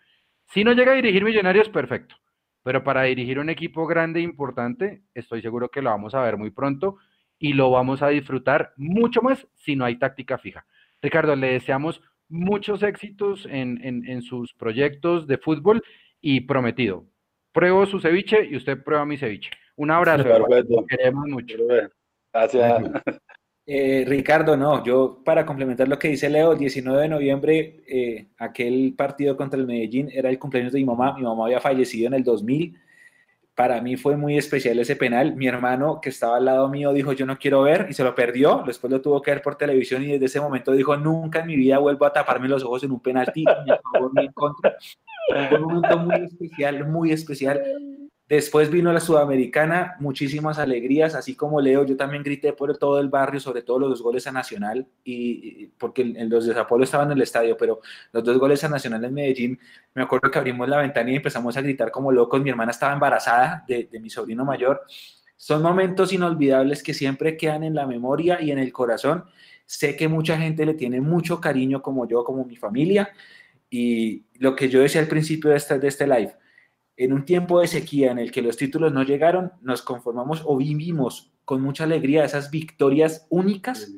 Si 0.48 0.64
no 0.64 0.72
llega 0.72 0.94
a 0.94 0.96
dirigir 0.96 1.26
Millonarios, 1.26 1.68
perfecto. 1.68 2.16
Pero 2.64 2.82
para 2.82 3.04
dirigir 3.04 3.38
un 3.38 3.50
equipo 3.50 3.86
grande 3.86 4.22
e 4.22 4.24
importante, 4.24 5.02
estoy 5.14 5.42
seguro 5.42 5.68
que 5.68 5.82
lo 5.82 5.90
vamos 5.90 6.16
a 6.16 6.22
ver 6.22 6.38
muy 6.38 6.52
pronto 6.52 6.96
y 7.38 7.52
lo 7.52 7.70
vamos 7.70 8.02
a 8.02 8.08
disfrutar 8.08 8.72
mucho 8.78 9.22
más 9.22 9.46
si 9.56 9.76
no 9.76 9.84
hay 9.84 10.00
táctica 10.00 10.38
fija. 10.38 10.66
Ricardo, 11.02 11.36
le 11.36 11.52
deseamos 11.52 12.02
muchos 12.30 12.82
éxitos 12.82 13.46
en, 13.52 14.22
sus 14.22 14.54
proyectos 14.54 15.28
de 15.28 15.38
fútbol 15.38 15.84
y 16.22 16.42
prometido. 16.42 17.04
Pruebo 17.52 17.86
su 17.86 18.00
ceviche 18.00 18.46
y 18.46 18.56
usted 18.56 18.82
prueba 18.82 19.06
mi 19.06 19.18
ceviche. 19.18 19.50
Un 19.76 19.92
abrazo. 19.92 20.24
Perfecto. 20.24 20.86
Queremos 20.88 21.28
mucho. 21.28 21.58
Gracias. 22.32 22.84
Eh, 23.72 24.04
Ricardo, 24.08 24.58
no, 24.58 24.84
yo 24.84 25.20
para 25.24 25.46
complementar 25.46 25.88
lo 25.88 26.00
que 26.00 26.08
dice 26.08 26.28
Leo, 26.28 26.54
el 26.54 26.58
19 26.58 27.04
de 27.04 27.08
noviembre, 27.08 27.84
eh, 27.88 28.26
aquel 28.40 28.96
partido 28.98 29.38
contra 29.38 29.60
el 29.60 29.68
Medellín 29.68 30.10
era 30.12 30.28
el 30.28 30.40
cumpleaños 30.40 30.74
de 30.74 30.80
mi 30.80 30.86
mamá, 30.86 31.14
mi 31.16 31.22
mamá 31.22 31.46
había 31.46 31.60
fallecido 31.60 32.08
en 32.08 32.16
el 32.16 32.24
2000, 32.24 32.76
para 33.54 33.80
mí 33.80 33.96
fue 33.96 34.18
muy 34.18 34.40
especial 34.40 34.80
ese 34.80 34.96
penal, 34.96 35.36
mi 35.36 35.46
hermano 35.46 36.02
que 36.02 36.10
estaba 36.10 36.38
al 36.38 36.46
lado 36.46 36.68
mío 36.68 36.92
dijo 36.94 37.14
yo 37.14 37.28
no 37.28 37.38
quiero 37.38 37.62
ver 37.62 37.86
y 37.88 37.94
se 37.94 38.04
lo 38.04 38.16
perdió, 38.16 38.64
después 38.66 38.90
lo 38.90 39.02
tuvo 39.02 39.22
que 39.22 39.30
ver 39.30 39.44
por 39.44 39.56
televisión 39.56 40.02
y 40.02 40.14
desde 40.14 40.26
ese 40.26 40.42
momento 40.42 40.72
dijo 40.72 40.98
nunca 40.98 41.42
en 41.42 41.46
mi 41.46 41.56
vida 41.56 41.78
vuelvo 41.78 42.08
a 42.08 42.14
taparme 42.14 42.48
los 42.48 42.64
ojos 42.64 42.84
en 42.84 42.92
un 42.92 43.02
penalti, 43.02 43.46
Fue 45.48 45.60
un 45.60 45.62
momento 45.62 45.98
muy 46.00 46.26
especial, 46.26 46.88
muy 46.88 47.12
especial 47.12 47.62
Después 48.30 48.70
vino 48.70 48.94
la 48.94 49.00
Sudamericana, 49.00 49.96
muchísimas 50.00 50.60
alegrías, 50.60 51.16
así 51.16 51.36
como 51.36 51.60
Leo, 51.60 51.84
yo 51.84 51.98
también 51.98 52.22
grité 52.22 52.54
por 52.54 52.78
todo 52.78 53.00
el 53.00 53.10
barrio, 53.10 53.40
sobre 53.40 53.64
todo 53.64 53.80
los 53.80 53.90
dos 53.90 54.04
goles 54.04 54.28
a 54.28 54.32
Nacional, 54.32 54.86
y, 55.04 55.66
porque 55.80 56.06
los 56.06 56.46
de 56.46 56.54
Zapolo 56.54 56.84
estaban 56.84 57.08
en 57.08 57.18
el 57.18 57.24
estadio, 57.24 57.58
pero 57.58 57.82
los 58.12 58.24
dos 58.24 58.38
goles 58.38 58.64
a 58.64 58.70
Nacional 58.70 59.04
en 59.04 59.16
Medellín, 59.16 59.60
me 59.96 60.04
acuerdo 60.04 60.30
que 60.30 60.38
abrimos 60.38 60.70
la 60.70 60.78
ventana 60.78 61.10
y 61.10 61.16
empezamos 61.16 61.58
a 61.58 61.62
gritar 61.62 61.90
como 61.90 62.12
locos, 62.12 62.40
mi 62.40 62.52
hermana 62.52 62.70
estaba 62.70 62.94
embarazada 62.94 63.66
de, 63.68 63.90
de 63.92 64.00
mi 64.00 64.12
sobrino 64.12 64.46
mayor. 64.46 64.84
Son 65.36 65.64
momentos 65.64 66.14
inolvidables 66.14 66.84
que 66.84 66.94
siempre 66.94 67.36
quedan 67.36 67.64
en 67.64 67.74
la 67.74 67.88
memoria 67.88 68.40
y 68.40 68.52
en 68.52 68.60
el 68.60 68.72
corazón. 68.72 69.24
Sé 69.66 69.96
que 69.96 70.08
mucha 70.08 70.38
gente 70.38 70.68
le 70.68 70.76
tiene 70.76 71.02
mucho 71.02 71.42
cariño 71.42 71.82
como 71.82 72.08
yo, 72.08 72.24
como 72.24 72.46
mi 72.46 72.58
familia, 72.58 73.10
y 73.72 74.26
lo 74.36 74.56
que 74.56 74.70
yo 74.70 74.82
decía 74.82 75.02
al 75.02 75.08
principio 75.08 75.50
de 75.50 75.58
este, 75.58 75.80
de 75.80 75.88
este 75.88 76.06
live, 76.06 76.36
en 77.00 77.14
un 77.14 77.24
tiempo 77.24 77.62
de 77.62 77.68
sequía 77.68 78.12
en 78.12 78.20
el 78.20 78.30
que 78.30 78.42
los 78.42 78.58
títulos 78.58 78.92
no 78.92 79.04
llegaron, 79.04 79.54
nos 79.62 79.82
conformamos 79.82 80.44
o 80.46 80.58
vivimos 80.58 81.32
con 81.46 81.62
mucha 81.62 81.86
alegría 81.86 82.26
esas 82.26 82.52
victorias 82.52 83.26
únicas 83.30 83.94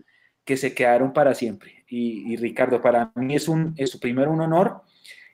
que 0.46 0.56
se 0.56 0.76
quedaron 0.76 1.12
para 1.12 1.34
siempre. 1.34 1.84
Y, 1.88 2.36
Ricardo, 2.38 2.80
para 2.80 3.12
mí 3.16 3.34
es, 3.34 3.48
un, 3.48 3.74
es 3.76 3.98
primero 3.98 4.32
un 4.32 4.42
honor 4.42 4.84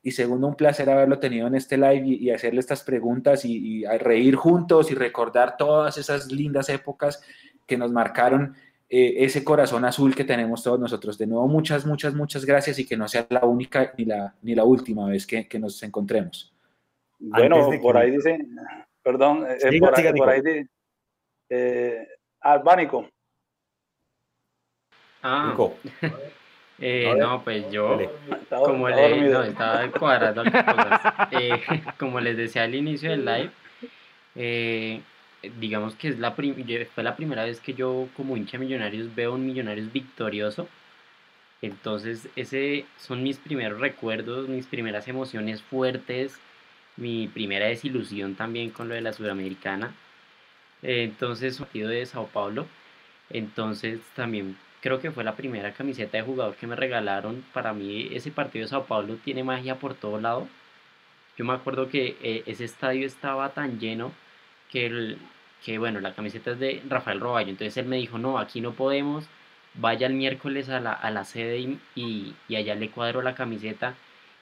y 0.01 0.11
segundo 0.11 0.47
un 0.47 0.55
placer 0.55 0.89
haberlo 0.89 1.19
tenido 1.19 1.45
en 1.45 1.55
este 1.55 1.77
live 1.77 2.03
y, 2.07 2.29
hacerle 2.29 2.61
estas 2.61 2.83
preguntas 2.83 3.43
y, 3.43 3.83
reír 3.99 4.35
juntos 4.35 4.89
y 4.89 4.95
recordar 4.95 5.57
todas 5.57 5.97
esas 5.97 6.31
lindas 6.31 6.69
épocas 6.69 7.21
que 7.65 7.77
nos 7.77 7.91
marcaron 7.91 8.55
eh, 8.87 9.15
ese 9.17 9.43
corazón 9.43 9.83
azul 9.83 10.15
que 10.15 10.23
tenemos 10.23 10.63
todos 10.63 10.79
nosotros. 10.79 11.17
De 11.17 11.27
nuevo, 11.27 11.49
muchas, 11.49 11.85
muchas, 11.85 12.13
muchas 12.13 12.45
gracias 12.45 12.79
y 12.79 12.85
que 12.85 12.95
no 12.95 13.09
sea 13.09 13.27
la 13.29 13.45
única 13.45 13.93
ni 13.97 14.05
la, 14.05 14.35
ni 14.41 14.55
la 14.55 14.63
última 14.63 15.05
vez 15.09 15.27
que, 15.27 15.49
que 15.49 15.59
nos 15.59 15.83
encontremos. 15.83 16.56
Bueno, 17.19 17.69
por 17.81 17.97
ahí 17.97 18.11
dice, 18.11 18.37
perdón, 19.01 19.45
eh, 19.49 19.57
eh, 19.61 19.79
por, 19.79 19.97
ahí, 19.97 20.13
por, 20.13 20.29
ahí, 20.29 20.41
dice, 20.41 20.67
eh, 21.49 22.07
albánico. 22.41 23.09
Ah, 25.23 25.55
eh, 26.79 27.13
no, 27.17 27.43
pues 27.43 27.69
yo, 27.71 27.97
como 28.49 28.87
le, 28.87 29.29
no, 29.29 29.43
estaba 29.43 29.91
cuadrando 29.91 30.43
cosas. 30.43 31.01
Eh, 31.31 31.59
como 31.99 32.19
les 32.19 32.37
decía 32.37 32.63
al 32.63 32.75
inicio 32.75 33.09
del 33.09 33.25
live, 33.25 33.51
eh, 34.35 35.01
digamos 35.59 35.95
que 35.95 36.09
es 36.09 36.19
la 36.19 36.31
fue 36.33 37.03
la 37.03 37.15
primera 37.15 37.43
vez 37.43 37.59
que 37.59 37.73
yo 37.73 38.07
como 38.15 38.37
hincha 38.37 38.57
Millonarios 38.57 39.13
veo 39.13 39.33
un 39.33 39.45
Millonarios 39.45 39.91
victorioso. 39.91 40.67
Entonces, 41.61 42.29
ese 42.35 42.85
son 42.97 43.23
mis 43.23 43.37
primeros 43.39 43.79
recuerdos, 43.81 44.47
mis 44.47 44.67
primeras 44.67 45.07
emociones 45.07 45.63
fuertes 45.63 46.39
mi 46.97 47.27
primera 47.27 47.67
desilusión 47.67 48.35
también 48.35 48.71
con 48.71 48.89
lo 48.89 48.95
de 48.95 49.01
la 49.01 49.13
Sudamericana. 49.13 49.93
Entonces, 50.81 51.57
partido 51.57 51.89
de 51.89 52.05
Sao 52.05 52.27
Paulo. 52.27 52.67
Entonces, 53.29 53.99
también 54.15 54.57
creo 54.81 54.99
que 55.01 55.11
fue 55.11 55.23
la 55.23 55.35
primera 55.35 55.73
camiseta 55.73 56.17
de 56.17 56.23
jugador 56.23 56.55
que 56.55 56.67
me 56.67 56.75
regalaron. 56.75 57.43
Para 57.53 57.73
mí, 57.73 58.09
ese 58.13 58.31
partido 58.31 58.63
de 58.65 58.69
Sao 58.69 58.85
Paulo 58.85 59.17
tiene 59.23 59.43
magia 59.43 59.75
por 59.79 59.95
todo 59.95 60.19
lado. 60.19 60.47
Yo 61.37 61.45
me 61.45 61.53
acuerdo 61.53 61.89
que 61.89 62.17
eh, 62.21 62.43
ese 62.47 62.65
estadio 62.65 63.05
estaba 63.05 63.49
tan 63.53 63.79
lleno 63.79 64.11
que, 64.71 64.87
el, 64.87 65.17
que, 65.63 65.77
bueno, 65.77 65.99
la 65.99 66.13
camiseta 66.15 66.51
es 66.51 66.59
de 66.59 66.81
Rafael 66.89 67.19
Roballo. 67.19 67.49
Entonces 67.49 67.77
él 67.77 67.85
me 67.87 67.97
dijo, 67.97 68.17
no, 68.17 68.39
aquí 68.39 68.61
no 68.61 68.73
podemos. 68.73 69.25
Vaya 69.75 70.07
el 70.07 70.13
miércoles 70.13 70.69
a 70.69 70.79
la, 70.79 70.93
a 70.93 71.11
la 71.11 71.25
sede 71.25 71.59
y, 71.59 71.79
y, 71.95 72.35
y 72.47 72.55
allá 72.55 72.75
le 72.75 72.89
cuadro 72.89 73.21
la 73.21 73.35
camiseta. 73.35 73.95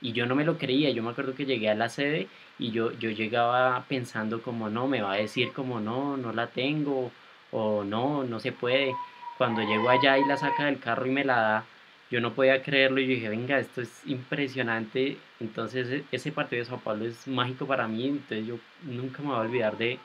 Y 0.05 0.11
yo 0.13 0.27
no 0.27 0.35
me 0.35 0.45
lo 0.45 0.59
creía. 0.59 0.91
Yo 0.91 1.01
me 1.01 1.09
acuerdo 1.09 1.33
que 1.33 1.45
llegué 1.47 1.67
a 1.67 1.73
la 1.73 1.89
sede 1.89 2.27
y 2.59 2.69
yo, 2.69 2.91
yo 2.91 3.09
llegaba 3.09 3.83
pensando 3.89 4.43
como 4.43 4.69
no, 4.69 4.87
me 4.87 5.01
va 5.01 5.13
a 5.13 5.17
decir 5.17 5.51
como 5.51 5.79
no, 5.79 6.15
no 6.15 6.31
la 6.31 6.45
tengo 6.45 7.11
o 7.51 7.83
no, 7.83 8.23
no 8.23 8.39
se 8.39 8.51
puede. 8.51 8.93
Cuando 9.39 9.63
llego 9.63 9.89
allá 9.89 10.19
y 10.19 10.25
la 10.25 10.37
saca 10.37 10.65
del 10.65 10.79
carro 10.79 11.07
y 11.07 11.11
me 11.11 11.25
la 11.25 11.37
da, 11.41 11.65
yo 12.11 12.21
no 12.21 12.33
podía 12.33 12.61
creerlo 12.61 12.99
y 13.01 13.07
dije, 13.07 13.29
venga, 13.29 13.57
esto 13.57 13.81
es 13.81 14.05
impresionante. 14.05 15.17
Entonces 15.39 15.89
e, 15.89 16.03
ese 16.11 16.31
partido 16.31 16.59
de 16.59 16.69
Sao 16.69 16.79
Paulo 16.79 17.05
es 17.05 17.27
mágico 17.27 17.65
para 17.65 17.87
mí, 17.87 18.07
entonces 18.07 18.45
yo 18.45 18.57
nunca 18.83 19.23
me 19.23 19.29
voy 19.29 19.37
a 19.37 19.39
olvidar 19.39 19.75
de, 19.77 19.97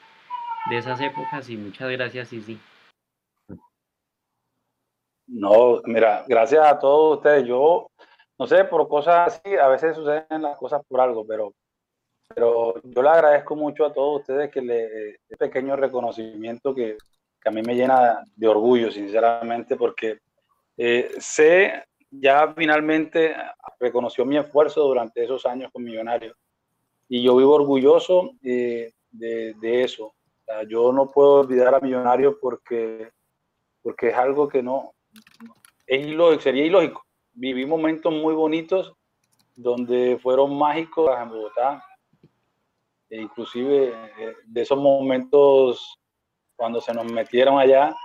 de 0.71 0.79
esas 0.79 0.99
épocas 1.03 1.51
y 1.51 1.59
muchas 1.59 1.91
gracias, 1.91 2.29
sí, 2.29 2.41
sí. 2.41 2.59
No, 5.27 5.81
mira, 5.85 6.25
gracias 6.27 6.67
a 6.67 6.79
todos 6.79 7.19
ustedes. 7.19 7.47
Yo, 7.47 7.87
no 8.41 8.47
sé, 8.47 8.65
por 8.65 8.89
cosas 8.89 9.35
así, 9.45 9.55
a 9.55 9.69
veces 9.69 9.95
suceden 9.95 10.41
las 10.41 10.57
cosas 10.57 10.81
por 10.89 10.99
algo, 10.99 11.27
pero 11.27 11.53
pero 12.35 12.81
yo 12.83 13.03
le 13.03 13.09
agradezco 13.11 13.55
mucho 13.55 13.85
a 13.85 13.93
todos 13.93 14.21
ustedes 14.21 14.51
que 14.51 14.63
le, 14.63 15.11
este 15.29 15.37
pequeño 15.37 15.77
reconocimiento 15.77 16.75
que, 16.75 16.97
que, 17.39 17.49
a 17.49 17.53
mí 17.53 17.61
me 17.61 17.75
llena 17.75 18.25
de 18.35 18.49
orgullo, 18.49 18.91
sinceramente, 18.91 19.77
porque 19.77 20.21
eh, 20.79 21.11
sé, 21.19 21.85
ya 22.11 22.55
finalmente 22.57 23.37
reconoció 23.79 24.25
mi 24.25 24.39
esfuerzo 24.39 24.85
durante 24.85 25.23
esos 25.23 25.45
años 25.45 25.71
con 25.71 25.85
Millonarios 25.85 26.35
y 27.11 27.23
yo 27.23 27.37
vivo 27.37 27.57
orgulloso 27.57 28.31
eh, 28.43 28.93
de, 29.11 29.53
de, 29.61 29.83
eso. 29.83 30.15
yo 30.67 30.93
no 30.93 31.11
puedo 31.11 31.41
olvidar 31.41 31.75
a 31.75 31.81
Millonarios 31.81 32.37
porque, 32.41 33.11
porque 33.83 34.09
es 34.09 34.15
algo 34.15 34.49
que 34.49 34.63
no, 34.63 34.95
es 35.87 36.07
ilógico, 36.07 36.41
sería 36.41 36.65
ilógico. 36.65 37.05
Viví 37.41 37.65
momentos 37.65 38.13
muy 38.13 38.35
bonitos 38.35 38.93
donde 39.57 40.19
fueron 40.23 40.59
mágicos 40.59 41.11
en 41.19 41.31
Bogotá, 41.31 41.83
e 43.09 43.19
inclusive 43.19 43.95
eh, 44.19 44.37
de 44.45 44.61
esos 44.61 44.79
momentos 44.79 45.99
cuando 46.55 46.83
se 46.83 46.93
nos 46.93 47.11
metieron 47.11 47.59
allá, 47.59 47.97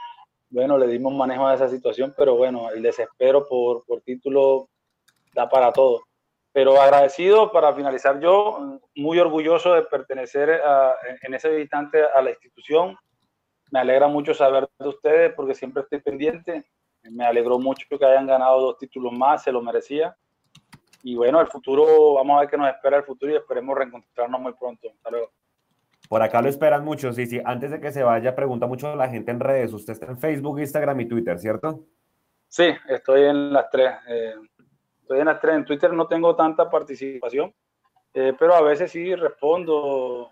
bueno, 0.50 0.78
le 0.78 0.88
dimos 0.88 1.14
manejo 1.14 1.46
a 1.46 1.54
esa 1.54 1.68
situación, 1.68 2.14
pero 2.16 2.38
bueno, 2.38 2.72
el 2.72 2.82
desespero 2.82 3.46
por, 3.46 3.86
por 3.86 4.00
título 4.04 4.70
da 5.34 5.50
para 5.50 5.74
todo. 5.74 6.04
Pero 6.54 6.80
agradecido 6.80 7.52
para 7.52 7.74
finalizar 7.74 8.22
yo, 8.22 8.80
muy 8.96 9.20
orgulloso 9.20 9.74
de 9.74 9.82
pertenecer 9.82 10.62
en 11.24 11.34
ese 11.34 11.60
instante 11.60 12.02
a 12.06 12.22
la 12.22 12.30
institución. 12.30 12.98
Me 13.70 13.82
alegra 13.82 14.08
mucho 14.08 14.34
saber 14.34 14.70
de 14.80 14.88
ustedes 14.88 15.34
porque 15.34 15.56
siempre 15.56 15.84
estoy 15.84 16.00
pendiente. 16.00 16.64
Me 17.12 17.26
alegró 17.26 17.60
mucho 17.60 17.86
que 17.90 18.06
hayan 18.06 18.28
ganado 18.28 18.62
dos 18.62 18.78
títulos 18.78 19.14
más, 19.14 19.44
se 19.44 19.52
lo 19.52 19.62
merecía 19.62 20.16
y 21.08 21.16
bueno, 21.16 21.40
el 21.40 21.46
futuro, 21.46 22.16
vamos 22.16 22.36
a 22.36 22.40
ver 22.40 22.50
qué 22.50 22.58
nos 22.58 22.68
espera 22.68 22.98
el 22.98 23.04
futuro 23.04 23.32
y 23.32 23.36
esperemos 23.36 23.78
reencontrarnos 23.78 24.42
muy 24.42 24.54
pronto. 24.54 24.90
Hasta 24.90 25.12
luego. 25.12 25.32
Por 26.10 26.20
acá 26.24 26.42
lo 26.42 26.50
esperan 26.50 26.84
mucho, 26.84 27.14
sí, 27.14 27.28
sí. 27.28 27.40
Antes 27.46 27.70
de 27.70 27.80
que 27.80 27.92
se 27.92 28.02
vaya, 28.02 28.36
pregunta 28.36 28.66
mucho 28.66 28.88
a 28.88 28.96
la 28.96 29.08
gente 29.08 29.30
en 29.30 29.40
redes. 29.40 29.72
Usted 29.72 29.94
está 29.94 30.08
en 30.08 30.18
Facebook, 30.18 30.60
Instagram 30.60 31.00
y 31.02 31.08
Twitter, 31.08 31.38
¿cierto? 31.38 31.86
Sí, 32.48 32.70
estoy 32.88 33.22
en 33.22 33.54
las 33.54 33.70
tres. 33.70 33.92
Eh, 34.08 34.34
estoy 35.00 35.20
en 35.20 35.26
las 35.28 35.40
tres. 35.40 35.56
En 35.58 35.66
Twitter 35.66 35.94
no 35.94 36.08
tengo 36.08 36.36
tanta 36.36 36.68
participación, 36.72 37.54
eh, 38.12 38.34
pero 38.40 38.56
a 38.56 38.62
veces 38.64 38.92
sí 38.92 39.14
respondo. 39.14 40.32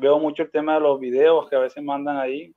veo 0.00 0.18
mucho 0.18 0.42
el 0.42 0.50
tema 0.50 0.74
de 0.74 0.80
los 0.80 1.00
videos 1.00 1.48
que 1.48 1.56
a 1.56 1.60
veces 1.60 1.82
mandan 1.82 2.18
ahí. 2.18 2.54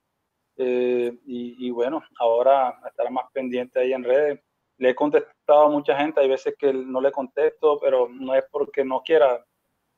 Eh, 0.57 1.15
y, 1.25 1.69
bueno, 1.69 2.03
ahora 2.19 2.79
estará 2.87 3.09
más 3.09 3.25
pendiente 3.31 3.79
ahí 3.79 3.93
en 3.93 4.03
redes. 4.03 4.39
Le 4.77 4.89
he 4.89 4.95
contestado 4.95 5.63
a 5.63 5.69
mucha 5.69 5.95
gente, 5.97 6.19
hay 6.19 6.29
veces 6.29 6.55
que 6.57 6.73
no 6.73 7.01
le 7.01 7.11
contesto, 7.11 7.79
pero 7.79 8.07
no 8.09 8.33
es 8.35 8.43
porque 8.51 8.83
no 8.83 9.01
quiera. 9.01 9.43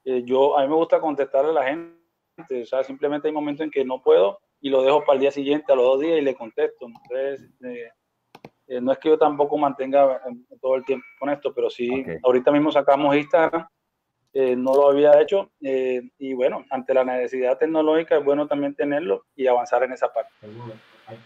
Eh, 0.03 0.23
yo, 0.26 0.57
a 0.57 0.64
mí 0.64 0.69
me 0.69 0.76
gusta 0.76 0.99
contestarle 0.99 1.52
a 1.52 1.53
la 1.53 1.65
gente, 1.65 2.61
o 2.61 2.65
sea, 2.65 2.84
simplemente 2.84 3.27
hay 3.27 3.34
momentos 3.34 3.65
en 3.65 3.72
que 3.72 3.84
no 3.84 4.02
puedo 4.02 4.40
y 4.61 4.69
lo 4.69 4.81
dejo 4.81 5.02
para 5.02 5.15
el 5.15 5.22
día 5.22 5.31
siguiente, 5.31 5.72
a 5.72 5.76
los 5.76 5.86
dos 5.86 5.99
días 6.02 6.19
y 6.19 6.22
le 6.22 6.36
contesto. 6.36 6.88
Entonces, 6.88 7.49
eh, 8.68 8.81
no 8.81 8.91
es 8.91 8.98
que 8.99 9.10
yo 9.10 9.18
tampoco 9.18 9.57
mantenga 9.57 10.22
todo 10.61 10.76
el 10.76 10.86
tiempo 10.86 11.06
con 11.19 11.30
esto, 11.30 11.53
pero 11.53 11.69
sí, 11.69 12.06
ahorita 12.23 12.52
mismo 12.52 12.72
sacamos 12.72 13.15
Instagram 13.15 13.68
eh, 14.34 14.56
no 14.56 14.73
lo 14.73 14.89
había 14.89 15.19
hecho 15.19 15.49
eh, 15.61 16.01
y 16.19 16.34
bueno, 16.34 16.64
ante 16.69 16.93
la 16.93 17.03
necesidad 17.03 17.57
tecnológica 17.57 18.18
es 18.18 18.23
bueno 18.23 18.47
también 18.47 18.76
tenerlo 18.76 19.26
y 19.35 19.47
avanzar 19.47 19.84
en 19.84 19.93
esa 19.93 20.11
parte. 20.14 20.31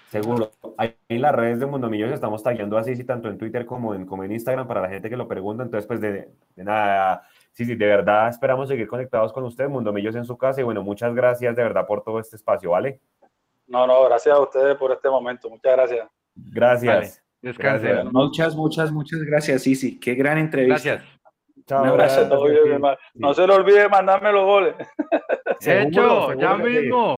Seguro. 0.09 0.51
Ahí 0.77 0.95
en 1.09 1.21
las 1.21 1.35
redes 1.35 1.59
de 1.59 1.65
Mundo 1.65 1.89
Millos 1.89 2.11
estamos 2.11 2.41
tagueando 2.41 2.77
así, 2.77 2.95
sí, 2.95 3.03
tanto 3.03 3.29
en 3.29 3.37
Twitter 3.37 3.65
como 3.65 3.93
en, 3.93 4.05
como 4.05 4.23
en 4.23 4.31
Instagram 4.31 4.67
para 4.67 4.81
la 4.81 4.89
gente 4.89 5.09
que 5.09 5.17
lo 5.17 5.27
pregunta. 5.27 5.63
Entonces, 5.63 5.85
pues 5.85 5.99
de, 5.99 6.29
nada, 6.55 7.23
sí, 7.51 7.65
sí, 7.65 7.75
de 7.75 7.85
verdad 7.85 8.29
esperamos 8.29 8.69
seguir 8.69 8.87
conectados 8.87 9.33
con 9.33 9.43
ustedes, 9.43 9.69
Mundo 9.69 9.91
Millos 9.91 10.15
en 10.15 10.23
su 10.23 10.37
casa. 10.37 10.61
Y 10.61 10.63
bueno, 10.63 10.83
muchas 10.83 11.13
gracias 11.13 11.55
de 11.55 11.63
verdad 11.63 11.85
por 11.85 12.03
todo 12.03 12.19
este 12.19 12.37
espacio, 12.37 12.71
¿vale? 12.71 13.01
No, 13.67 13.85
no, 13.85 14.03
gracias 14.05 14.35
a 14.35 14.39
ustedes 14.39 14.75
por 14.77 14.91
este 14.91 15.09
momento. 15.09 15.49
Muchas 15.49 15.73
gracias. 15.73 16.07
Gracias. 16.35 17.23
Descansen. 17.41 18.09
Muchas, 18.13 18.55
muchas, 18.55 18.91
muchas 18.91 19.19
gracias, 19.23 19.63
sí 19.63 19.99
Qué 19.99 20.15
gran 20.15 20.37
entrevista. 20.37 20.91
Gracias. 20.91 21.12
Un 21.69 21.87
abrazo. 21.87 22.21
No 23.15 23.33
se 23.33 23.47
le 23.47 23.53
olvide 23.53 23.89
mandarme 23.89 24.31
los 24.31 24.43
goles. 24.45 24.75
Hecho, 25.61 26.33
ya 26.33 26.55
mismo. 26.55 27.11